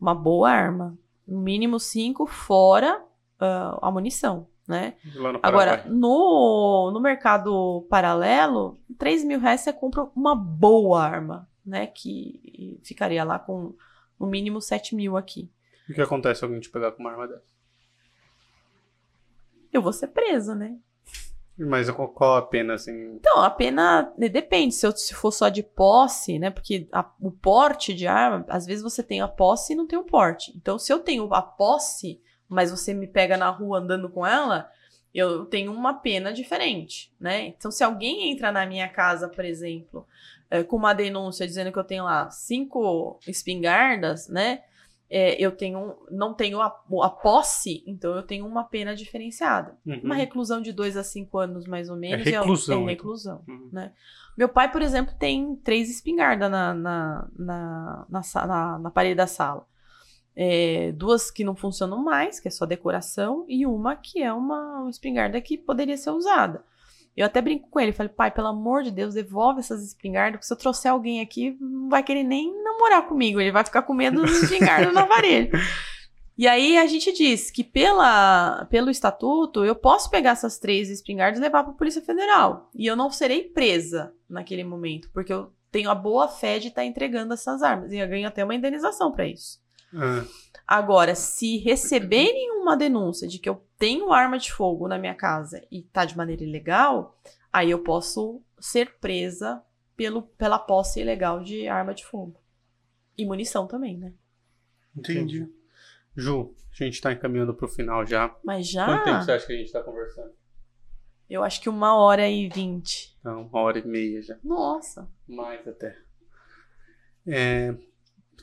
Uma 0.00 0.14
boa 0.14 0.50
arma. 0.50 0.96
No 1.26 1.40
mínimo 1.40 1.78
5, 1.80 2.26
fora 2.26 3.02
ah, 3.40 3.78
a 3.82 3.90
munição, 3.90 4.46
né? 4.66 4.94
No 5.14 5.40
Agora, 5.42 5.84
no, 5.88 6.90
no 6.92 7.00
mercado 7.00 7.86
paralelo, 7.88 8.78
3 8.98 9.24
mil 9.24 9.40
reais 9.40 9.60
você 9.62 9.72
compra 9.72 10.08
uma 10.14 10.34
boa 10.34 11.02
arma, 11.02 11.48
né? 11.64 11.86
Que 11.86 12.78
ficaria 12.82 13.24
lá 13.24 13.38
com 13.38 13.74
no 14.20 14.26
mínimo 14.26 14.60
7 14.60 14.94
mil 14.94 15.16
aqui. 15.16 15.50
O 15.88 15.94
que 15.94 16.02
acontece 16.02 16.40
se 16.40 16.44
alguém 16.44 16.60
te 16.60 16.68
pegar 16.70 16.92
com 16.92 17.00
uma 17.02 17.10
arma 17.12 17.26
dessa? 17.28 17.57
Eu 19.72 19.82
vou 19.82 19.92
ser 19.92 20.08
presa, 20.08 20.54
né? 20.54 20.76
Mas 21.56 21.90
qual, 21.90 22.36
a 22.36 22.42
pena, 22.42 22.74
assim? 22.74 23.14
Então, 23.16 23.40
a 23.40 23.50
pena 23.50 24.12
né, 24.16 24.28
depende. 24.28 24.72
Se, 24.74 24.86
eu, 24.86 24.92
se 24.96 25.12
for 25.12 25.32
só 25.32 25.48
de 25.48 25.62
posse, 25.62 26.38
né? 26.38 26.50
Porque 26.50 26.86
a- 26.92 27.10
o 27.20 27.32
porte 27.32 27.92
de 27.92 28.06
arma, 28.06 28.44
às 28.48 28.64
vezes 28.64 28.82
você 28.82 29.02
tem 29.02 29.20
a 29.20 29.26
posse 29.26 29.72
e 29.72 29.76
não 29.76 29.86
tem 29.86 29.98
o 29.98 30.04
porte. 30.04 30.52
Então, 30.56 30.78
se 30.78 30.92
eu 30.92 31.00
tenho 31.00 31.32
a 31.34 31.42
posse, 31.42 32.20
mas 32.48 32.70
você 32.70 32.94
me 32.94 33.08
pega 33.08 33.36
na 33.36 33.50
rua 33.50 33.78
andando 33.80 34.08
com 34.08 34.24
ela, 34.24 34.70
eu 35.12 35.46
tenho 35.46 35.72
uma 35.72 35.94
pena 35.94 36.32
diferente, 36.32 37.12
né? 37.18 37.46
Então, 37.46 37.72
se 37.72 37.82
alguém 37.82 38.30
entra 38.30 38.52
na 38.52 38.64
minha 38.64 38.88
casa, 38.88 39.28
por 39.28 39.44
exemplo, 39.44 40.06
eh, 40.48 40.62
com 40.62 40.76
uma 40.76 40.92
denúncia 40.94 41.44
dizendo 41.46 41.72
que 41.72 41.78
eu 41.78 41.84
tenho 41.84 42.04
lá 42.04 42.30
cinco 42.30 43.18
espingardas, 43.26 44.28
né? 44.28 44.62
Eh, 45.10 45.36
eu 45.42 45.52
tenho, 45.52 45.94
não 46.10 46.34
tenho 46.34 46.60
a, 46.60 46.66
a 46.66 47.08
posse, 47.10 47.82
então 47.86 48.14
eu 48.14 48.22
tenho 48.22 48.46
uma 48.46 48.64
pena 48.64 48.94
diferenciada. 48.94 49.76
Uhum. 49.86 50.00
Uma 50.04 50.14
reclusão 50.14 50.60
de 50.60 50.72
2 50.72 50.96
a 50.96 51.02
5 51.04 51.38
anos, 51.38 51.66
mais 51.66 51.88
ou 51.88 51.96
menos. 51.96 52.24
reclusão, 52.24 52.74
É, 52.74 52.78
então. 52.78 52.86
reclusão. 52.86 53.42
Uhum. 53.48 53.70
Meu 54.36 54.48
pai, 54.48 54.70
por 54.70 54.82
exemplo, 54.82 55.14
tem 55.18 55.56
três 55.56 55.90
espingardas 55.90 56.50
na, 56.50 56.72
na, 56.74 57.28
na, 57.38 58.06
na, 58.08 58.78
na- 58.78 58.90
parede 58.90 59.14
da 59.16 59.26
sala. 59.26 59.66
É, 60.36 60.92
duas 60.92 61.30
que 61.32 61.42
não 61.42 61.56
funcionam 61.56 62.02
mais, 62.02 62.38
que 62.38 62.46
é 62.46 62.50
só 62.50 62.64
decoração, 62.64 63.44
e 63.48 63.66
uma 63.66 63.96
que 63.96 64.22
é 64.22 64.32
uma 64.32 64.86
espingarda 64.88 65.40
que 65.40 65.58
poderia 65.58 65.96
ser 65.96 66.10
usada. 66.10 66.62
Eu 67.16 67.26
até 67.26 67.42
brinco 67.42 67.68
com 67.68 67.80
ele, 67.80 67.90
falei, 67.92 68.12
pai, 68.12 68.30
pelo 68.30 68.46
amor 68.46 68.84
de 68.84 68.92
Deus, 68.92 69.14
devolve 69.14 69.58
essas 69.58 69.82
espingardas, 69.82 70.34
porque 70.38 70.46
se 70.46 70.52
eu 70.52 70.56
trouxer 70.56 70.92
alguém 70.92 71.20
aqui, 71.20 71.56
não 71.60 71.88
vai 71.88 72.04
querer 72.04 72.22
nem 72.22 72.62
namorar 72.78 73.08
comigo, 73.08 73.40
ele 73.40 73.52
vai 73.52 73.64
ficar 73.64 73.82
com 73.82 73.92
medo 73.92 74.22
dos 74.22 74.42
espingardas 74.42 74.94
no 74.94 75.00
aparelho. 75.00 75.50
E 76.36 76.46
aí 76.46 76.78
a 76.78 76.86
gente 76.86 77.12
diz 77.12 77.50
que 77.50 77.64
pela, 77.64 78.64
pelo 78.70 78.90
estatuto 78.90 79.64
eu 79.64 79.74
posso 79.74 80.08
pegar 80.08 80.30
essas 80.30 80.56
três 80.56 80.88
espingardas 80.88 81.40
e 81.40 81.42
levar 81.42 81.64
para 81.64 81.72
a 81.72 81.76
Polícia 81.76 82.00
Federal. 82.00 82.70
E 82.72 82.86
eu 82.86 82.94
não 82.94 83.10
serei 83.10 83.42
presa 83.42 84.12
naquele 84.28 84.62
momento, 84.62 85.10
porque 85.12 85.32
eu 85.32 85.52
tenho 85.70 85.90
a 85.90 85.96
boa 85.96 86.28
fé 86.28 86.60
de 86.60 86.68
estar 86.68 86.84
entregando 86.84 87.34
essas 87.34 87.60
armas. 87.60 87.92
E 87.92 87.98
eu 87.98 88.08
ganho 88.08 88.28
até 88.28 88.44
uma 88.44 88.54
indenização 88.54 89.10
para 89.10 89.26
isso. 89.26 89.60
Ah, 89.92 90.24
Agora, 90.66 91.14
se 91.14 91.56
receberem 91.56 92.52
uma 92.52 92.76
denúncia 92.76 93.26
de 93.26 93.38
que 93.38 93.48
eu 93.48 93.64
tenho 93.76 94.12
arma 94.12 94.38
de 94.38 94.52
fogo 94.52 94.86
na 94.86 94.98
minha 94.98 95.14
casa 95.14 95.60
e 95.72 95.82
tá 95.82 96.04
de 96.04 96.16
maneira 96.16 96.44
ilegal, 96.44 97.18
aí 97.52 97.70
eu 97.70 97.82
posso 97.82 98.42
ser 98.60 98.98
presa 99.00 99.62
pelo, 99.96 100.22
pela 100.22 100.58
posse 100.58 101.00
ilegal 101.00 101.40
de 101.40 101.66
arma 101.66 101.92
de 101.92 102.04
fogo. 102.04 102.38
E 103.18 103.26
munição 103.26 103.66
também, 103.66 103.98
né? 103.98 104.14
Entendi. 104.96 105.52
Ju, 106.16 106.54
a 106.72 106.84
gente 106.84 107.00
tá 107.00 107.12
encaminhando 107.12 107.52
pro 107.52 107.68
final 107.68 108.06
já. 108.06 108.34
Mas 108.44 108.68
já. 108.68 108.86
Quanto 108.86 109.04
tempo 109.04 109.22
você 109.22 109.32
acha 109.32 109.46
que 109.46 109.52
a 109.52 109.56
gente 109.56 109.72
tá 109.72 109.82
conversando? 109.82 110.32
Eu 111.28 111.44
acho 111.44 111.60
que 111.60 111.68
uma 111.68 111.94
hora 111.96 112.26
e 112.28 112.48
vinte. 112.48 113.14
Então, 113.20 113.42
uma 113.42 113.60
hora 113.60 113.78
e 113.78 113.86
meia 113.86 114.22
já. 114.22 114.38
Nossa. 114.42 115.10
Mais 115.26 115.66
até. 115.68 115.98
É, 117.26 117.74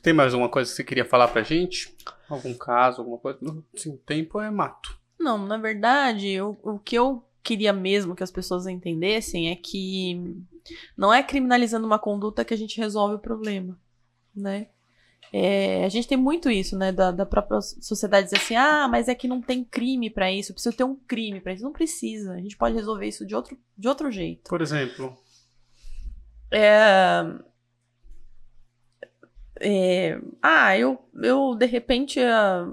tem 0.03 0.13
mais 0.13 0.33
alguma 0.33 0.49
coisa 0.49 0.69
que 0.69 0.75
você 0.75 0.83
queria 0.83 1.05
falar 1.05 1.27
pra 1.29 1.41
gente? 1.41 1.95
Algum 2.29 2.53
caso, 2.53 3.01
alguma 3.01 3.17
coisa? 3.17 3.39
Não, 3.41 3.63
Sim, 3.75 3.97
tempo 4.05 4.39
é 4.39 4.51
mato. 4.51 4.99
Não, 5.19 5.37
na 5.37 5.57
verdade, 5.57 6.39
o, 6.39 6.55
o 6.61 6.77
que 6.77 6.95
eu 6.95 7.23
queria 7.41 7.73
mesmo 7.73 8.15
que 8.15 8.23
as 8.23 8.29
pessoas 8.29 8.67
entendessem 8.67 9.49
é 9.49 9.55
que 9.55 10.37
não 10.95 11.13
é 11.13 11.23
criminalizando 11.23 11.87
uma 11.87 11.97
conduta 11.97 12.45
que 12.45 12.53
a 12.53 12.57
gente 12.57 12.77
resolve 12.77 13.15
o 13.15 13.19
problema, 13.19 13.79
né? 14.35 14.67
É, 15.33 15.83
a 15.83 15.89
gente 15.89 16.07
tem 16.07 16.17
muito 16.17 16.49
isso, 16.49 16.77
né, 16.77 16.91
da, 16.91 17.11
da 17.11 17.25
própria 17.25 17.59
sociedade 17.59 18.25
dizer 18.25 18.37
assim, 18.37 18.55
ah, 18.55 18.87
mas 18.87 19.07
é 19.07 19.15
que 19.15 19.27
não 19.27 19.41
tem 19.41 19.63
crime 19.65 20.09
pra 20.09 20.31
isso, 20.31 20.53
precisa 20.53 20.75
ter 20.75 20.83
um 20.83 20.95
crime 20.95 21.41
pra 21.41 21.51
isso. 21.53 21.63
Não 21.63 21.73
precisa, 21.73 22.33
a 22.33 22.37
gente 22.37 22.55
pode 22.55 22.75
resolver 22.75 23.07
isso 23.07 23.25
de 23.25 23.35
outro, 23.35 23.57
de 23.77 23.87
outro 23.87 24.09
jeito. 24.11 24.47
Por 24.49 24.61
exemplo, 24.61 25.17
É, 26.51 27.21
é, 29.59 30.19
ah, 30.41 30.77
eu, 30.77 30.99
eu 31.21 31.55
de 31.55 31.65
repente 31.65 32.19
ah, 32.21 32.67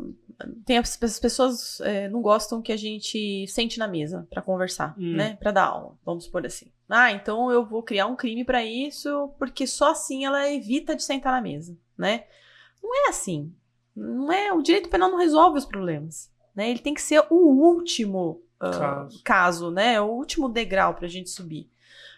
tem 0.66 0.78
as, 0.78 1.01
as 1.02 1.18
pessoas 1.20 1.80
é, 1.80 2.09
não 2.09 2.20
gostam 2.20 2.60
que 2.60 2.72
a 2.72 2.76
gente 2.76 3.47
sente 3.48 3.78
na 3.78 3.86
mesa 3.86 4.26
pra 4.30 4.43
conversar, 4.43 4.94
Hum. 4.98 5.14
né? 5.16 5.36
Pra 5.36 5.52
dar 5.52 5.64
aula, 5.66 5.97
vamos 6.05 6.24
supor 6.24 6.44
assim. 6.44 6.72
Ah, 6.88 7.10
então 7.10 7.50
eu 7.50 7.64
vou 7.64 7.82
criar 7.82 8.06
um 8.06 8.16
crime 8.16 8.44
pra 8.44 8.64
isso, 8.64 9.30
porque 9.38 9.66
só 9.66 9.92
assim 9.92 10.24
ela 10.24 10.50
evita 10.50 10.94
de 10.94 11.02
sentar 11.02 11.32
na 11.32 11.40
mesa, 11.40 11.76
né? 11.96 12.24
Não 12.82 13.06
é 13.06 13.09
assim. 13.09 13.52
Não 13.94 14.32
é, 14.32 14.52
o 14.52 14.62
direito 14.62 14.88
penal 14.88 15.10
não 15.10 15.18
resolve 15.18 15.59
os 15.59 15.64
problemas, 15.64 16.30
né? 16.54 16.70
Ele 16.70 16.78
tem 16.78 16.94
que 16.94 17.02
ser 17.02 17.24
o 17.30 17.36
último 17.36 18.42
ah, 18.60 18.70
Caso. 18.70 19.22
caso, 19.24 19.70
né? 19.70 20.00
O 20.00 20.06
último 20.06 20.48
degrau 20.48 20.94
pra 20.94 21.09
gente 21.09 21.30
subir. 21.30 21.68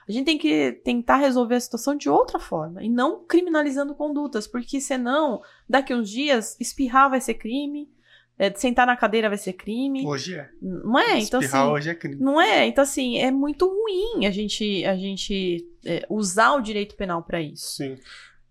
A 0.07 0.13
gente 0.13 0.27
tem 0.27 0.37
que 0.37 0.73
tentar 0.85 1.17
resolver 1.17 1.55
a 1.55 1.61
situação 1.61 1.97
de 1.97 2.11
outra 2.11 2.39
forma 2.39 2.83
e 2.83 2.91
não 2.91 3.25
criminalizando 3.25 3.95
condutas, 3.95 4.47
porque 4.47 4.81
senão, 4.81 5.43
daqui 5.69 5.95
uns 5.95 6.11
dias, 6.11 6.57
espirrar 6.61 7.09
vai 7.09 7.21
ser 7.21 7.35
crime, 7.35 7.91
é, 8.39 8.53
sentar 8.55 8.87
na 8.87 8.97
cadeira 8.97 9.29
vai 9.29 9.39
ser 9.39 9.53
crime. 9.53 10.07
Hoje 10.07 10.35
é. 10.35 10.51
Não 10.61 10.99
é? 10.99 11.19
Então, 11.19 11.41
Espirrar 11.41 11.65
assim, 11.65 11.73
hoje 11.73 11.91
é 11.91 11.95
crime. 11.95 12.17
não 12.17 12.41
é? 12.41 12.67
Então, 12.67 12.83
assim, 12.83 13.19
é 13.19 13.31
muito 13.31 13.67
ruim 13.67 14.27
a 14.27 14.31
gente, 14.31 14.85
a 14.85 14.97
gente 14.97 15.67
é, 15.85 16.05
usar 16.09 16.55
o 16.55 16.61
direito 16.61 16.97
penal 16.97 17.23
para 17.23 17.41
isso. 17.41 17.77
Sim. 17.77 17.97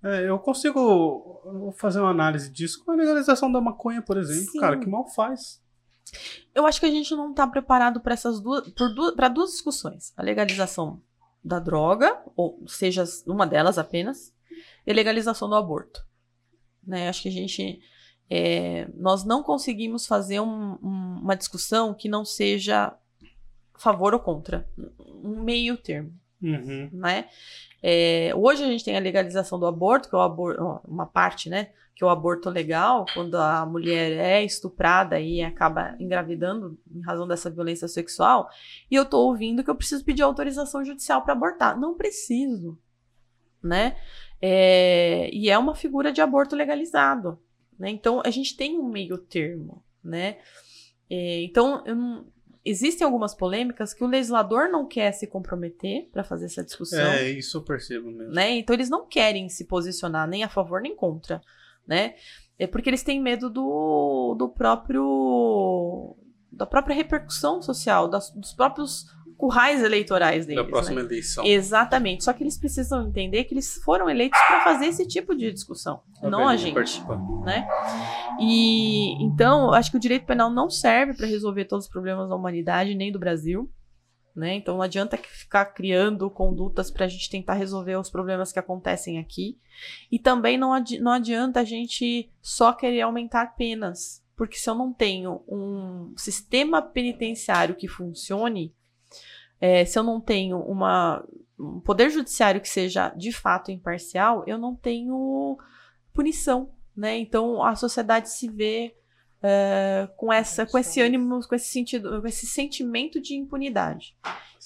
É, 0.04 0.28
eu 0.30 0.38
consigo 0.40 1.74
fazer 1.78 2.00
uma 2.00 2.10
análise 2.10 2.52
disso 2.52 2.84
com 2.84 2.92
a 2.92 2.96
legalização 2.96 3.52
da 3.52 3.62
maconha, 3.62 4.02
por 4.02 4.18
exemplo. 4.18 4.52
Sim. 4.52 4.60
Cara, 4.60 4.78
que 4.78 4.88
mal 4.88 5.08
faz. 5.08 5.62
Eu 6.54 6.66
acho 6.66 6.80
que 6.80 6.86
a 6.86 6.92
gente 6.92 7.16
não 7.16 7.32
está 7.32 7.48
preparado 7.48 8.02
para 8.02 8.14
essas 8.14 8.40
duas, 8.40 8.70
para 9.16 9.30
duas 9.30 9.52
discussões: 9.52 10.14
a 10.16 10.22
legalização 10.22 11.02
da 11.44 11.60
droga, 11.60 12.22
ou 12.36 12.64
seja, 12.68 13.04
uma 13.26 13.46
delas 13.46 13.78
apenas, 13.78 14.34
e 14.86 14.92
a 14.92 14.94
legalização 14.94 15.50
do 15.50 15.56
aborto. 15.56 16.06
Né? 16.86 17.10
Acho 17.10 17.24
que 17.24 17.30
a 17.30 17.32
gente, 17.32 17.82
é, 18.30 18.88
nós 18.96 19.24
não 19.24 19.44
conseguimos 19.44 20.06
fazer 20.08 20.40
um- 20.40 20.78
um- 20.82 21.20
uma 21.22 21.36
discussão 21.36 21.94
que 21.94 22.08
não 22.10 22.24
seja 22.26 22.94
favor 23.78 24.14
ou 24.14 24.20
contra, 24.20 24.68
um 25.24 25.42
meio 25.44 25.76
termo 25.78 26.14
Uhum. 26.42 26.90
né? 26.92 27.28
É, 27.82 28.32
hoje 28.36 28.64
a 28.64 28.68
gente 28.68 28.84
tem 28.84 28.96
a 28.96 29.00
legalização 29.00 29.60
do 29.60 29.66
aborto, 29.66 30.10
que 30.10 30.16
é 30.16 30.20
aborto, 30.20 30.82
uma 30.88 31.06
parte, 31.06 31.50
né? 31.50 31.70
Que 31.96 32.04
é 32.04 32.08
o 32.08 32.10
aborto 32.10 32.50
legal, 32.50 33.06
quando 33.14 33.36
a 33.36 33.66
mulher 33.66 34.12
é 34.14 34.44
estuprada 34.44 35.20
e 35.20 35.42
acaba 35.42 35.96
engravidando 36.00 36.78
em 36.92 37.02
razão 37.02 37.28
dessa 37.28 37.50
violência 37.50 37.88
sexual, 37.88 38.50
e 38.90 38.96
eu 38.96 39.06
tô 39.06 39.20
ouvindo 39.28 39.64
que 39.64 39.70
eu 39.70 39.76
preciso 39.76 40.04
pedir 40.04 40.22
autorização 40.24 40.84
judicial 40.84 41.22
para 41.22 41.34
abortar. 41.34 41.78
Não 41.80 41.94
preciso, 41.96 42.78
né? 43.62 43.96
É, 44.42 45.30
e 45.32 45.50
é 45.50 45.58
uma 45.58 45.76
figura 45.76 46.12
de 46.12 46.20
aborto 46.22 46.56
legalizado, 46.56 47.38
né? 47.84 47.90
Então 47.90 48.22
a 48.26 48.30
gente 48.30 48.56
tem 48.56 48.80
um 48.80 48.88
meio 48.90 49.18
termo, 49.18 49.84
né? 50.04 50.38
É, 51.10 51.44
então 51.44 51.84
eu 51.86 52.26
existem 52.66 53.04
algumas 53.04 53.36
polêmicas 53.36 53.94
que 53.94 54.06
o 54.06 54.08
legislador 54.08 54.70
não 54.70 54.88
quer 54.88 55.12
se 55.12 55.28
comprometer 55.28 56.08
para 56.14 56.24
fazer 56.24 56.46
essa 56.46 56.64
discussão 56.64 57.12
É, 57.12 57.30
isso 57.30 57.58
eu 57.58 57.62
percebo 57.62 58.10
mesmo. 58.10 58.34
né? 58.34 58.52
Então 58.52 58.74
eles 58.74 58.90
não 58.90 59.06
querem 59.06 59.50
se 59.50 59.66
posicionar 59.66 60.26
nem 60.30 60.46
a 60.46 60.50
favor 60.50 60.82
nem 60.82 60.96
contra, 60.96 61.42
né? 61.86 62.16
É 62.58 62.66
porque 62.66 62.90
eles 62.90 63.04
têm 63.04 63.22
medo 63.22 63.50
do, 63.50 64.34
do 64.40 64.48
próprio 64.48 66.16
da 66.50 66.66
própria 66.66 66.96
repercussão 66.96 67.62
social, 67.62 68.08
das- 68.08 68.30
dos 68.32 68.54
próprios 68.54 69.06
currais 69.38 69.84
eleitorais 69.84 70.46
deles. 70.46 70.64
Da 70.64 70.70
próxima 70.70 71.02
né? 71.02 71.08
eleição. 71.08 71.46
Exatamente. 71.46 72.24
Só 72.24 72.34
que 72.34 72.44
eles 72.44 72.58
precisam 72.58 73.08
entender 73.08 73.44
que 73.46 73.54
eles 73.54 73.76
foram 73.84 74.10
eleitos 74.10 74.40
para 74.48 74.62
fazer 74.64 74.86
esse 74.88 75.08
tipo 75.08 75.36
de 75.36 75.52
discussão, 75.52 76.02
Tá 76.22 76.30
não 76.30 76.48
a 76.48 76.56
gente 76.56 76.74
participar. 76.74 77.18
né? 77.44 77.68
E 78.40 79.22
então, 79.24 79.74
acho 79.74 79.92
que 79.92 79.98
o 79.98 80.00
direito 80.00 80.26
penal 80.26 80.50
não 80.50 80.70
serve 80.70 81.14
para 81.14 81.28
resolver 81.28 81.66
todos 81.66 81.86
os 81.86 81.92
problemas 81.92 82.30
da 82.30 82.36
humanidade 82.36 82.96
nem 82.96 83.12
do 83.12 83.20
Brasil, 83.20 83.70
né? 84.36 84.56
Então 84.56 84.76
não 84.76 84.82
adianta 84.82 85.16
ficar 85.18 85.66
criando 85.66 86.30
condutas 86.30 86.90
para 86.90 87.06
a 87.06 87.08
gente 87.08 87.30
tentar 87.30 87.54
resolver 87.54 87.96
os 87.98 88.10
problemas 88.10 88.52
que 88.52 88.60
acontecem 88.60 89.20
aqui. 89.20 89.58
E 90.12 90.18
também 90.18 90.58
não, 90.58 90.74
adi- 90.74 91.00
não 91.00 91.12
adianta 91.12 91.60
a 91.60 91.64
gente 91.64 92.32
só 92.42 92.74
querer 92.74 93.02
aumentar 93.02 93.56
penas, 93.56 94.24
porque 94.36 94.58
se 94.58 94.68
eu 94.70 94.74
não 94.76 94.92
tenho 94.92 95.44
um 95.48 96.14
sistema 96.18 96.82
penitenciário 96.82 97.76
que 97.76 97.88
funcione, 97.88 98.74
é, 99.64 99.86
se 99.86 99.98
eu 99.98 100.04
não 100.04 100.20
tenho 100.20 100.60
uma, 100.60 101.26
um 101.58 101.80
poder 101.80 102.10
judiciário 102.10 102.60
que 102.60 102.68
seja 102.68 103.08
de 103.16 103.32
fato 103.32 103.72
imparcial, 103.72 104.44
eu 104.46 104.58
não 104.58 104.76
tenho 104.76 105.58
punição, 106.14 106.70
né? 106.94 107.18
Então 107.18 107.64
a 107.64 107.74
sociedade 107.74 108.30
se 108.30 108.50
vê 108.50 108.94
é, 109.42 110.10
com 110.18 110.34
essa, 110.34 110.66
com 110.66 110.78
esse 110.78 111.00
ânimo, 111.00 111.40
com 111.48 111.56
esse 111.56 111.70
sentido, 111.70 112.22
com 112.22 112.28
esse 112.28 112.46
sentimento 112.46 113.22
de 113.22 113.36
impunidade. 113.36 114.18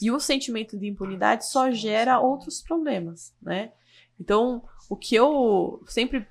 E 0.02 0.10
o 0.10 0.20
sentimento 0.20 0.76
de 0.76 0.88
impunidade 0.88 1.46
só 1.46 1.70
gera 1.70 2.20
outros 2.20 2.60
problemas, 2.64 3.36
né? 3.40 3.74
Então 4.20 4.64
o 4.90 4.96
que 4.96 5.14
eu 5.14 5.80
sempre 5.86 6.26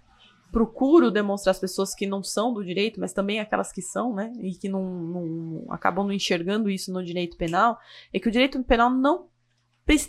procuro 0.53 1.11
demonstrar 1.11 1.51
às 1.53 1.59
pessoas 1.59 1.95
que 1.95 2.07
não 2.07 2.23
são 2.23 2.53
do 2.53 2.65
direito, 2.65 2.99
mas 3.01 3.13
também 3.13 3.41
aquelas 3.41 3.73
que 3.73 3.83
são, 3.83 4.15
né? 4.15 4.33
E 4.41 4.53
que 4.55 4.69
não, 4.69 4.85
não- 4.85 5.65
acabam 5.71 6.07
não 6.07 6.13
enxergando 6.13 6.71
isso 6.71 6.93
no 6.93 7.05
direito 7.05 7.37
penal, 7.37 7.79
é 8.13 8.19
que 8.19 8.29
o 8.29 8.33
direito 8.33 8.63
penal 8.65 8.91
não 8.91 9.29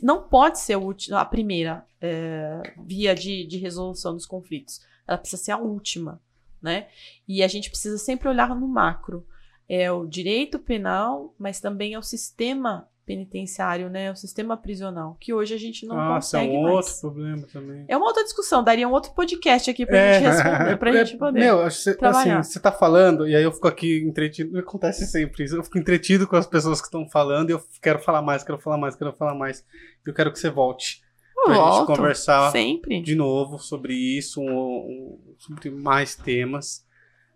não 0.02 0.24
pode 0.24 0.60
ser 0.60 0.76
a 1.14 1.24
primeira 1.26 1.86
é, 2.02 2.74
via 2.84 3.14
de, 3.14 3.46
de 3.46 3.58
resolução 3.58 4.14
dos 4.16 4.26
conflitos. 4.26 4.82
Ela 5.08 5.20
precisa 5.20 5.44
ser 5.44 5.52
a 5.52 5.58
última, 5.58 6.20
né? 6.60 6.88
E 7.28 7.44
a 7.44 7.48
gente 7.48 7.70
precisa 7.70 7.98
sempre 8.00 8.28
olhar 8.28 8.56
no 8.56 8.68
macro. 8.68 9.24
É 9.70 9.92
o 9.92 10.08
direito 10.08 10.58
penal, 10.58 11.36
mas 11.38 11.60
também 11.60 11.94
é 11.94 12.00
o 12.00 12.02
sistema 12.04 12.90
penitenciário, 13.08 13.90
né? 13.90 14.12
O 14.12 14.16
sistema 14.16 14.58
prisional, 14.58 15.16
que 15.20 15.34
hoje 15.34 15.54
a 15.56 15.58
gente 15.58 15.88
não 15.88 15.96
Nossa, 15.96 16.38
é 16.38 16.42
consegue 16.42 16.58
um 16.58 16.64
mais. 16.64 16.76
outro 16.76 17.00
problema 17.02 17.48
também. 17.52 17.86
É 17.88 17.96
uma 17.98 18.06
outra 18.06 18.24
discussão, 18.24 18.62
daria 18.64 18.88
um 18.88 18.92
outro 18.92 19.14
podcast 19.14 19.72
aqui 19.72 19.86
pra 19.86 20.14
gente 20.14 20.26
responder, 20.28 20.78
pra 20.78 20.90
é, 20.94 21.06
gente 21.06 21.18
poder. 21.18 21.40
Meu, 21.40 21.62
acho 21.62 21.78
que 21.78 21.84
cê- 21.86 21.96
trabalhar. 21.96 22.40
assim, 22.40 22.52
você 22.52 22.60
tá 22.60 22.72
falando, 22.72 23.26
e 23.28 23.34
aí 23.36 23.42
eu 23.44 23.52
fico 23.52 23.68
aqui 23.68 24.04
entretido. 24.06 24.60
Acontece 24.60 25.08
sempre 25.08 25.46
isso. 25.46 25.56
Eu 25.56 25.64
fico 25.64 25.80
entretido 25.80 26.28
com 26.28 26.36
as 26.36 26.46
pessoas 26.46 26.82
que 26.82 26.88
estão 26.88 27.08
falando, 27.10 27.50
e 27.50 27.54
eu 27.54 27.64
quero 27.82 27.98
falar 28.00 28.22
mais, 28.22 28.44
quero 28.44 28.60
falar 28.60 28.78
mais, 28.78 28.96
quero 28.96 29.14
falar 29.14 29.34
mais. 29.34 29.66
Eu 30.06 30.14
quero 30.14 30.32
que 30.32 30.38
você 30.38 30.50
volte 30.50 31.02
Eu 31.38 31.44
pra 31.46 31.54
gente 31.56 31.64
volto, 31.64 31.88
conversar 31.96 32.52
sempre. 32.52 33.02
de 33.02 33.16
novo 33.16 33.58
sobre 33.58 33.94
isso, 33.94 34.42
um- 34.42 34.50
um- 34.50 35.36
sobre 35.40 35.70
mais 35.72 36.14
temas. 36.16 36.86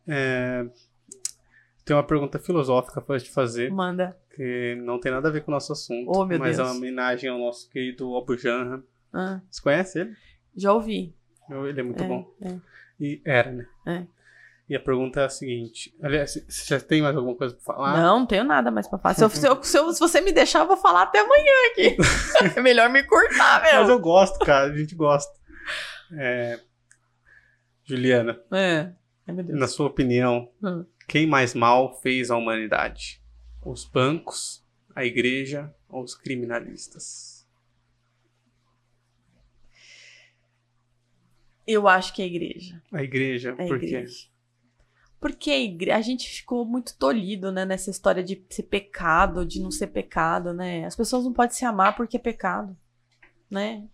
É, 0.07 0.65
Tem 1.85 1.95
uma 1.95 2.03
pergunta 2.03 2.37
filosófica 2.37 3.01
pra 3.01 3.19
te 3.19 3.29
fazer, 3.31 3.71
Manda. 3.71 4.15
Que 4.35 4.75
não 4.83 4.99
tem 4.99 5.11
nada 5.11 5.27
a 5.27 5.31
ver 5.31 5.43
com 5.43 5.51
o 5.51 5.53
nosso 5.53 5.71
assunto, 5.73 6.09
Oh, 6.13 6.25
meu 6.25 6.39
mas 6.39 6.57
é 6.57 6.63
Deus. 6.63 6.69
uma 6.69 6.77
homenagem 6.77 7.29
ao 7.29 7.37
nosso 7.37 7.69
querido 7.69 8.15
Abu 8.17 8.37
Janra. 8.37 8.83
Ah, 9.13 9.41
Você 9.49 9.61
conhece 9.61 9.99
ele? 9.99 10.15
já 10.55 10.71
ouvi. 10.73 11.13
Ele 11.49 11.79
é 11.79 11.83
muito 11.83 12.03
É, 12.03 12.07
bom. 12.07 12.33
é. 12.41 12.55
E 12.99 13.21
era, 13.25 13.51
né? 13.51 13.65
É. 13.87 14.03
E 14.69 14.75
a 14.75 14.79
pergunta 14.79 15.19
é 15.19 15.25
a 15.25 15.29
seguinte: 15.29 15.93
aliás, 16.01 16.33
você 16.47 16.65
já 16.65 16.79
tem 16.79 17.01
mais 17.01 17.15
alguma 17.15 17.35
coisa 17.35 17.53
pra 17.53 17.63
falar? 17.63 17.97
Não, 18.01 18.19
não 18.21 18.25
tenho 18.25 18.43
nada 18.45 18.71
mais 18.71 18.87
pra 18.87 18.97
falar. 18.99 19.15
Se, 19.15 19.23
eu- 19.23 19.29
se 19.29 19.45
eu- 19.47 19.61
se 19.63 19.77
eu- 19.77 19.91
se 19.91 19.99
você 19.99 20.21
me 20.21 20.31
deixar, 20.31 20.59
eu 20.59 20.67
vou 20.67 20.77
falar 20.77 21.01
até 21.03 21.19
amanhã 21.19 21.51
aqui. 21.71 21.97
é 22.57 22.61
melhor 22.61 22.89
me 22.89 23.03
cortar, 23.03 23.61
Mas 23.63 23.85
meu. 23.87 23.95
eu 23.95 23.99
gosto, 23.99 24.39
cara, 24.45 24.71
a 24.71 24.77
gente 24.77 24.95
gosta. 24.95 25.31
É, 26.17 26.57
Juliana, 27.83 28.39
É. 28.51 28.91
Ai, 29.27 29.35
na 29.49 29.67
sua 29.67 29.87
opinião, 29.87 30.49
Hum. 30.63 30.85
quem 31.07 31.27
mais 31.27 31.53
mal 31.53 31.99
fez 32.01 32.31
a 32.31 32.37
humanidade? 32.37 33.20
Os 33.63 33.85
bancos, 33.85 34.63
a 34.95 35.05
igreja 35.05 35.73
ou 35.87 36.03
os 36.03 36.15
criminalistas? 36.15 37.47
Eu 41.65 41.87
acho 41.87 42.13
que 42.13 42.21
é 42.21 42.25
a 42.25 42.27
igreja. 42.27 42.81
A 42.91 43.03
igreja, 43.03 43.55
É 43.57 43.63
a 43.63 43.67
por 43.67 43.79
quê? 43.79 43.85
igreja. 43.85 44.27
Porque 45.19 45.51
a, 45.51 45.59
igre- 45.59 45.91
a 45.91 46.01
gente 46.01 46.27
ficou 46.27 46.65
muito 46.65 46.97
tolhido, 46.97 47.51
né, 47.51 47.63
nessa 47.63 47.91
história 47.91 48.23
de 48.23 48.43
ser 48.49 48.63
pecado, 48.63 49.45
de 49.45 49.61
não 49.61 49.69
ser 49.69 49.87
pecado, 49.87 50.51
né? 50.51 50.83
As 50.85 50.95
pessoas 50.95 51.23
não 51.23 51.31
podem 51.31 51.55
se 51.55 51.63
amar 51.63 51.95
porque 51.95 52.17
é 52.17 52.19
pecado, 52.19 52.75
né? 53.49 53.87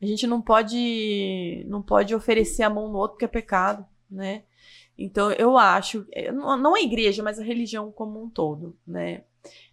A 0.00 0.04
gente 0.06 0.26
não 0.26 0.42
pode 0.42 1.64
não 1.66 1.80
pode 1.82 2.14
oferecer 2.14 2.62
a 2.62 2.68
mão 2.70 2.88
no 2.92 2.98
outro 2.98 3.12
porque 3.14 3.24
é 3.24 3.28
pecado, 3.28 3.86
né? 4.10 4.44
Então 4.98 5.30
eu 5.32 5.56
acho, 5.58 6.06
é, 6.12 6.30
não 6.30 6.56
não 6.56 6.74
a 6.74 6.80
igreja, 6.80 7.22
mas 7.22 7.38
a 7.38 7.44
religião 7.44 7.90
como 7.90 8.22
um 8.22 8.30
todo, 8.30 8.76
né? 8.86 9.22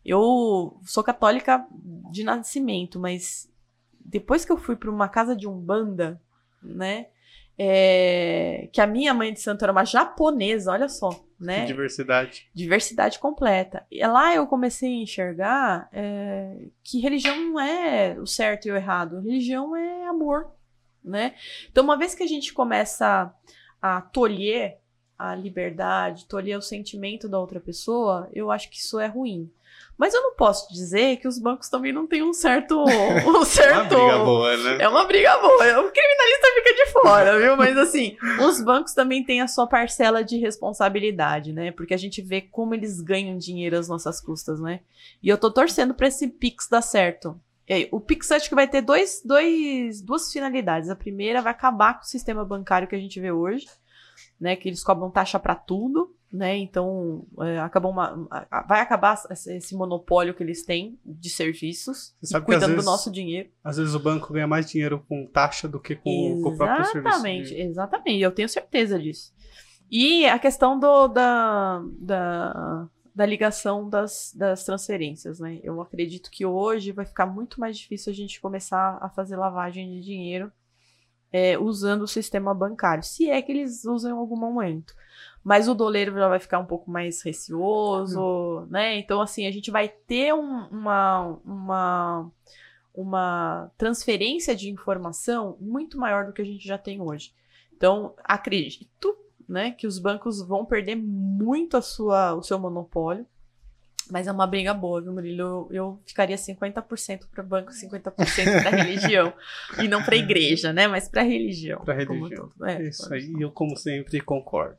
Eu 0.04 0.80
sou 0.84 1.04
católica 1.04 1.66
de 2.12 2.24
nascimento, 2.24 3.00
mas 3.00 3.50
depois 4.00 4.44
que 4.44 4.52
eu 4.52 4.58
fui 4.58 4.76
para 4.76 4.90
uma 4.90 5.08
casa 5.08 5.36
de 5.36 5.48
umbanda, 5.48 6.22
né? 6.62 7.08
é, 7.64 8.70
que 8.74 8.82
a 8.82 8.88
minha 8.88 9.14
mãe 9.14 9.32
de 9.32 9.40
santo 9.40 9.64
era 9.64 9.72
uma 9.72 9.86
japonesa, 9.86 10.72
olha 10.72 10.90
só, 10.90 11.10
né? 11.40 11.64
Diversidade. 11.66 12.50
Diversidade 12.56 13.20
completa. 13.20 13.86
E 13.92 14.04
lá 14.04 14.34
eu 14.34 14.48
comecei 14.48 14.90
a 14.90 15.04
enxergar 15.04 15.88
é, 15.94 16.58
que 16.84 17.00
religião 17.00 17.40
não 17.40 17.60
é 17.60 18.18
o 18.20 18.26
certo 18.26 18.68
e 18.68 18.72
o 18.72 18.76
errado, 18.76 19.22
religião 19.22 19.76
é 19.76 20.08
amor, 20.08 20.52
né? 21.04 21.36
Então, 21.70 21.84
uma 21.84 21.96
vez 21.96 22.16
que 22.16 22.24
a 22.24 22.28
gente 22.28 22.52
começa 22.52 23.32
a 23.80 24.02
tolher 24.02 24.80
a 25.22 25.36
liberdade, 25.36 26.26
tolher 26.26 26.58
o 26.58 26.62
sentimento 26.62 27.30
da 27.30 27.40
outra 27.40 27.60
pessoa, 27.60 28.28
eu 28.34 28.50
acho 28.50 28.70
que 28.72 28.78
isso 28.78 29.00
é 29.00 29.06
ruim. 29.06 29.52
Mas 29.96 30.16
eu 30.16 30.22
não 30.24 30.34
posso 30.34 30.74
dizer 30.74 31.18
que 31.18 31.28
os 31.28 31.38
bancos 31.38 31.70
também 31.70 31.94
não 31.94 32.08
têm 32.08 32.24
um 32.24 32.34
certo. 32.34 32.74
Um 33.24 33.30
Uma 33.30 33.46
certo 33.46 33.90
briga 33.90 34.18
boa, 34.18 34.58
né? 34.58 34.78
é 34.80 34.90
uma 34.90 35.06
briga 35.06 35.38
boa. 35.38 35.82
O 35.82 35.92
criminalista 35.92 36.48
fica 36.56 36.74
de 36.74 36.92
fora, 36.92 37.40
viu? 37.40 37.56
Mas 37.56 37.78
assim, 37.78 38.18
os 38.44 38.60
bancos 38.64 38.96
também 38.96 39.24
têm 39.24 39.42
a 39.42 39.48
sua 39.48 39.68
parcela 39.68 40.24
de 40.24 40.38
responsabilidade, 40.40 41.54
né? 41.54 41.72
Porque 41.72 41.94
a 41.94 41.98
gente 41.98 42.20
vê 42.20 42.42
como 42.42 42.74
eles 42.74 43.00
ganham 43.00 43.38
dinheiro 43.38 43.78
às 43.78 43.88
nossas 43.88 44.20
custas, 44.20 44.60
né? 44.60 44.80
E 45.22 45.30
eu 45.30 45.38
tô 45.38 45.52
torcendo 45.52 45.94
pra 45.94 46.08
esse 46.08 46.28
Pix 46.28 46.68
dar 46.68 46.82
certo. 46.82 47.40
É, 47.68 47.88
o 47.92 48.00
Pix 48.00 48.32
acho 48.32 48.50
que 48.50 48.56
vai 48.56 48.68
ter 48.68 48.82
dois, 48.82 49.22
dois, 49.24 50.02
duas 50.02 50.32
finalidades. 50.34 50.90
A 50.90 50.96
primeira 50.96 51.42
vai 51.42 51.52
acabar 51.52 51.94
com 51.94 52.02
o 52.04 52.08
sistema 52.08 52.44
bancário 52.44 52.88
que 52.88 52.96
a 52.96 53.00
gente 53.00 53.20
vê 53.20 53.32
hoje, 53.32 53.68
né? 54.42 54.56
Que 54.56 54.68
eles 54.68 54.84
cobram 54.84 55.12
taxa 55.12 55.40
para 55.40 55.54
tudo, 55.56 56.14
né? 56.34 56.58
Então 56.58 57.26
é, 57.40 57.60
acabou 57.60 57.92
uma, 57.92 58.28
vai 58.68 58.82
acabar 58.82 59.22
esse 59.30 59.76
monopólio 59.76 60.34
que 60.34 60.42
eles 60.42 60.66
têm 60.66 61.00
de 61.06 61.30
serviços, 61.30 62.16
cuidando 62.44 62.72
vezes, 62.72 62.84
do 62.84 62.90
nosso 62.90 63.12
dinheiro. 63.12 63.50
Às 63.64 63.78
vezes 63.78 63.94
o 63.94 64.00
banco 64.00 64.34
ganha 64.34 64.48
mais 64.48 64.70
dinheiro 64.70 65.06
com 65.08 65.28
taxa 65.28 65.68
do 65.68 65.80
que 65.80 65.96
com, 65.96 66.42
com 66.42 66.50
o 66.50 66.58
próprio 66.58 66.86
serviço. 66.86 67.08
Exatamente, 67.08 67.54
exatamente. 67.54 68.20
Eu 68.20 68.32
tenho 68.32 68.50
certeza 68.50 69.00
disso. 69.00 69.32
E 69.90 70.26
a 70.26 70.40
questão 70.40 70.80
do, 70.80 71.08
da, 71.08 71.84
da 72.00 72.90
da 73.14 73.26
ligação 73.26 73.90
das, 73.90 74.34
das 74.36 74.64
transferências, 74.64 75.40
né? 75.40 75.60
Eu 75.64 75.82
acredito 75.82 76.32
que 76.32 76.46
hoje 76.46 76.94
vai 76.94 77.06
ficar 77.06 77.26
muito 77.26 77.60
mais 77.60 77.78
difícil 77.78 78.12
a 78.12 78.16
gente 78.16 78.40
começar 78.40 78.98
a 79.02 79.10
fazer 79.10 79.36
lavagem 79.36 79.90
de 79.92 80.02
dinheiro 80.02 80.52
é, 81.32 81.58
usando 81.58 82.04
o 82.04 82.08
sistema 82.08 82.54
bancário, 82.54 83.04
se 83.04 83.30
é 83.30 83.42
que 83.42 83.52
eles 83.52 83.86
usam 83.86 84.12
em 84.12 84.18
algum 84.18 84.38
momento. 84.38 84.94
Mas 85.44 85.68
o 85.68 85.74
doleiro 85.74 86.14
já 86.14 86.28
vai 86.28 86.40
ficar 86.40 86.60
um 86.60 86.66
pouco 86.66 86.92
mais 86.92 87.22
receoso, 87.22 88.20
hum. 88.22 88.68
né? 88.70 88.98
Então, 88.98 89.22
assim, 89.22 89.48
a 89.48 89.52
gente 89.52 89.72
vai 89.72 89.88
ter 89.88 90.34
um, 90.34 90.68
uma, 90.68 91.40
uma, 91.44 92.32
uma 92.94 93.72
transferência 93.78 94.56
de 94.56 94.70
informação 94.70 95.58
muito 95.60 95.98
maior 95.98 96.26
do 96.26 96.34
que 96.34 96.42
a 96.42 96.46
gente 96.46 96.68
já 96.68 96.78
tem 96.78 97.02
hoje. 97.02 97.34
Então, 97.76 98.14
acredito 98.24 99.18
né, 99.50 99.72
que 99.72 99.88
os 99.88 99.98
bancos 99.98 100.42
vão 100.42 100.64
perder 100.64 100.96
muito 100.96 101.76
a 101.76 101.82
sua, 101.82 102.36
o 102.36 102.44
seu 102.44 102.60
monopólio. 102.60 103.26
Mas 104.10 104.28
é 104.28 104.32
uma 104.32 104.48
briga 104.48 104.74
boa, 104.74 105.02
viu, 105.02 105.14
Murilo? 105.14 105.42
Eu, 105.42 105.70
eu 105.72 106.00
ficaria 106.06 106.36
50% 106.36 107.28
para 107.32 107.44
banco, 107.44 107.72
50% 107.72 108.64
para 108.64 108.84
religião. 108.84 109.34
e 109.82 109.88
não 109.88 110.04
para 110.04 110.16
igreja, 110.16 110.74
né? 110.74 110.88
Mas 110.88 111.08
para 111.08 111.22
religião. 111.22 111.84
Para 111.84 111.94
religião. 111.94 112.52
É, 112.64 112.82
Isso 112.84 113.14
aí, 113.14 113.34
eu, 113.40 113.52
como 113.52 113.78
sempre, 113.78 114.20
concordo. 114.20 114.78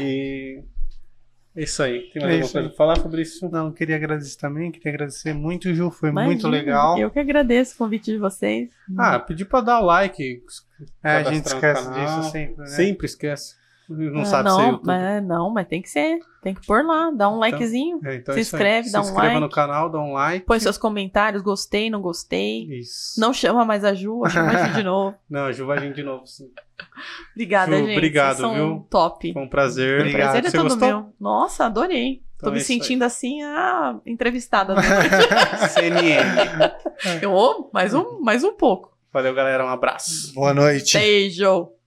e 0.00 0.64
é 1.58 1.62
isso 1.62 1.82
aí. 1.82 2.08
Tem 2.12 2.22
mais 2.22 2.34
é 2.34 2.36
alguma 2.36 2.52
coisa 2.52 2.68
pra 2.68 2.76
falar, 2.76 2.96
Fabrício? 2.96 3.50
Não, 3.50 3.72
queria 3.72 3.96
agradecer 3.96 4.38
também. 4.38 4.70
Queria 4.70 4.92
agradecer 4.92 5.34
muito, 5.34 5.74
Ju. 5.74 5.90
Foi 5.90 6.10
Imagina, 6.10 6.32
muito 6.32 6.48
legal. 6.48 6.98
Eu 6.98 7.10
que 7.10 7.18
agradeço 7.18 7.74
o 7.74 7.78
convite 7.78 8.12
de 8.12 8.18
vocês. 8.18 8.70
Ah, 8.96 9.18
pedi 9.18 9.44
pra 9.44 9.60
dar 9.60 9.80
o 9.80 9.84
like. 9.84 10.40
É, 11.02 11.16
a 11.16 11.22
gente 11.24 11.46
esquece 11.46 11.90
disso 11.90 12.30
sempre, 12.30 12.56
né? 12.58 12.66
Sempre 12.66 13.06
esquece. 13.06 13.56
Não 13.88 14.20
ah, 14.20 14.24
sabe 14.26 14.48
não, 14.48 14.56
ser 14.56 14.66
YouTube. 14.66 14.86
Mas, 14.86 15.24
não, 15.24 15.50
mas 15.50 15.66
tem 15.66 15.80
que 15.80 15.88
ser. 15.88 16.20
Tem 16.42 16.54
que 16.54 16.66
pôr 16.66 16.84
lá. 16.84 17.10
Dá 17.10 17.28
um 17.28 17.36
então, 17.36 17.38
likezinho. 17.38 18.00
É, 18.04 18.16
então 18.16 18.34
se 18.34 18.40
inscreve, 18.40 18.90
dá 18.90 18.98
um 18.98 19.02
like. 19.02 19.14
Se 19.14 19.20
inscreva 19.20 19.40
no 19.40 19.48
canal, 19.48 19.90
dá 19.90 19.98
um 19.98 20.12
like. 20.12 20.44
Põe 20.44 20.60
seus 20.60 20.76
comentários. 20.76 21.42
Gostei, 21.42 21.88
não 21.88 22.02
gostei. 22.02 22.64
Isso. 22.64 23.18
Não 23.18 23.32
chama 23.32 23.64
mais 23.64 23.84
a 23.84 23.94
Ju. 23.94 24.22
Chama 24.28 24.50
a 24.50 24.66
Ju 24.66 24.74
de 24.74 24.82
novo. 24.84 25.16
não, 25.28 25.46
a 25.46 25.52
Ju 25.52 25.64
vai 25.64 25.80
vir 25.80 25.94
de 25.94 26.02
novo, 26.02 26.26
sim. 26.26 26.50
Obrigada, 27.32 27.72
Ju, 27.72 27.86
gente. 27.86 27.96
Obrigado, 27.96 28.52
viu? 28.52 28.86
Top. 28.90 29.32
Foi 29.32 29.42
um 29.42 29.48
prazer. 29.48 30.06
O 30.06 30.12
prazer 30.12 30.44
é 30.44 30.50
todo 30.50 30.64
gostou? 30.64 30.88
meu. 30.88 31.12
Nossa, 31.18 31.64
adorei. 31.64 32.22
Então 32.36 32.50
Tô 32.50 32.52
me 32.52 32.60
é 32.60 32.64
sentindo 32.64 33.02
assim, 33.02 33.42
a 33.42 33.96
entrevistada. 34.06 34.74
CNN. 35.70 37.22
Eu, 37.22 37.70
mais 37.72 37.94
um, 37.94 38.20
mais 38.20 38.44
um 38.44 38.52
pouco. 38.52 38.96
Valeu, 39.12 39.34
galera. 39.34 39.64
Um 39.64 39.68
abraço. 39.68 40.34
Boa 40.34 40.52
noite. 40.52 40.96
Beijo. 40.96 41.77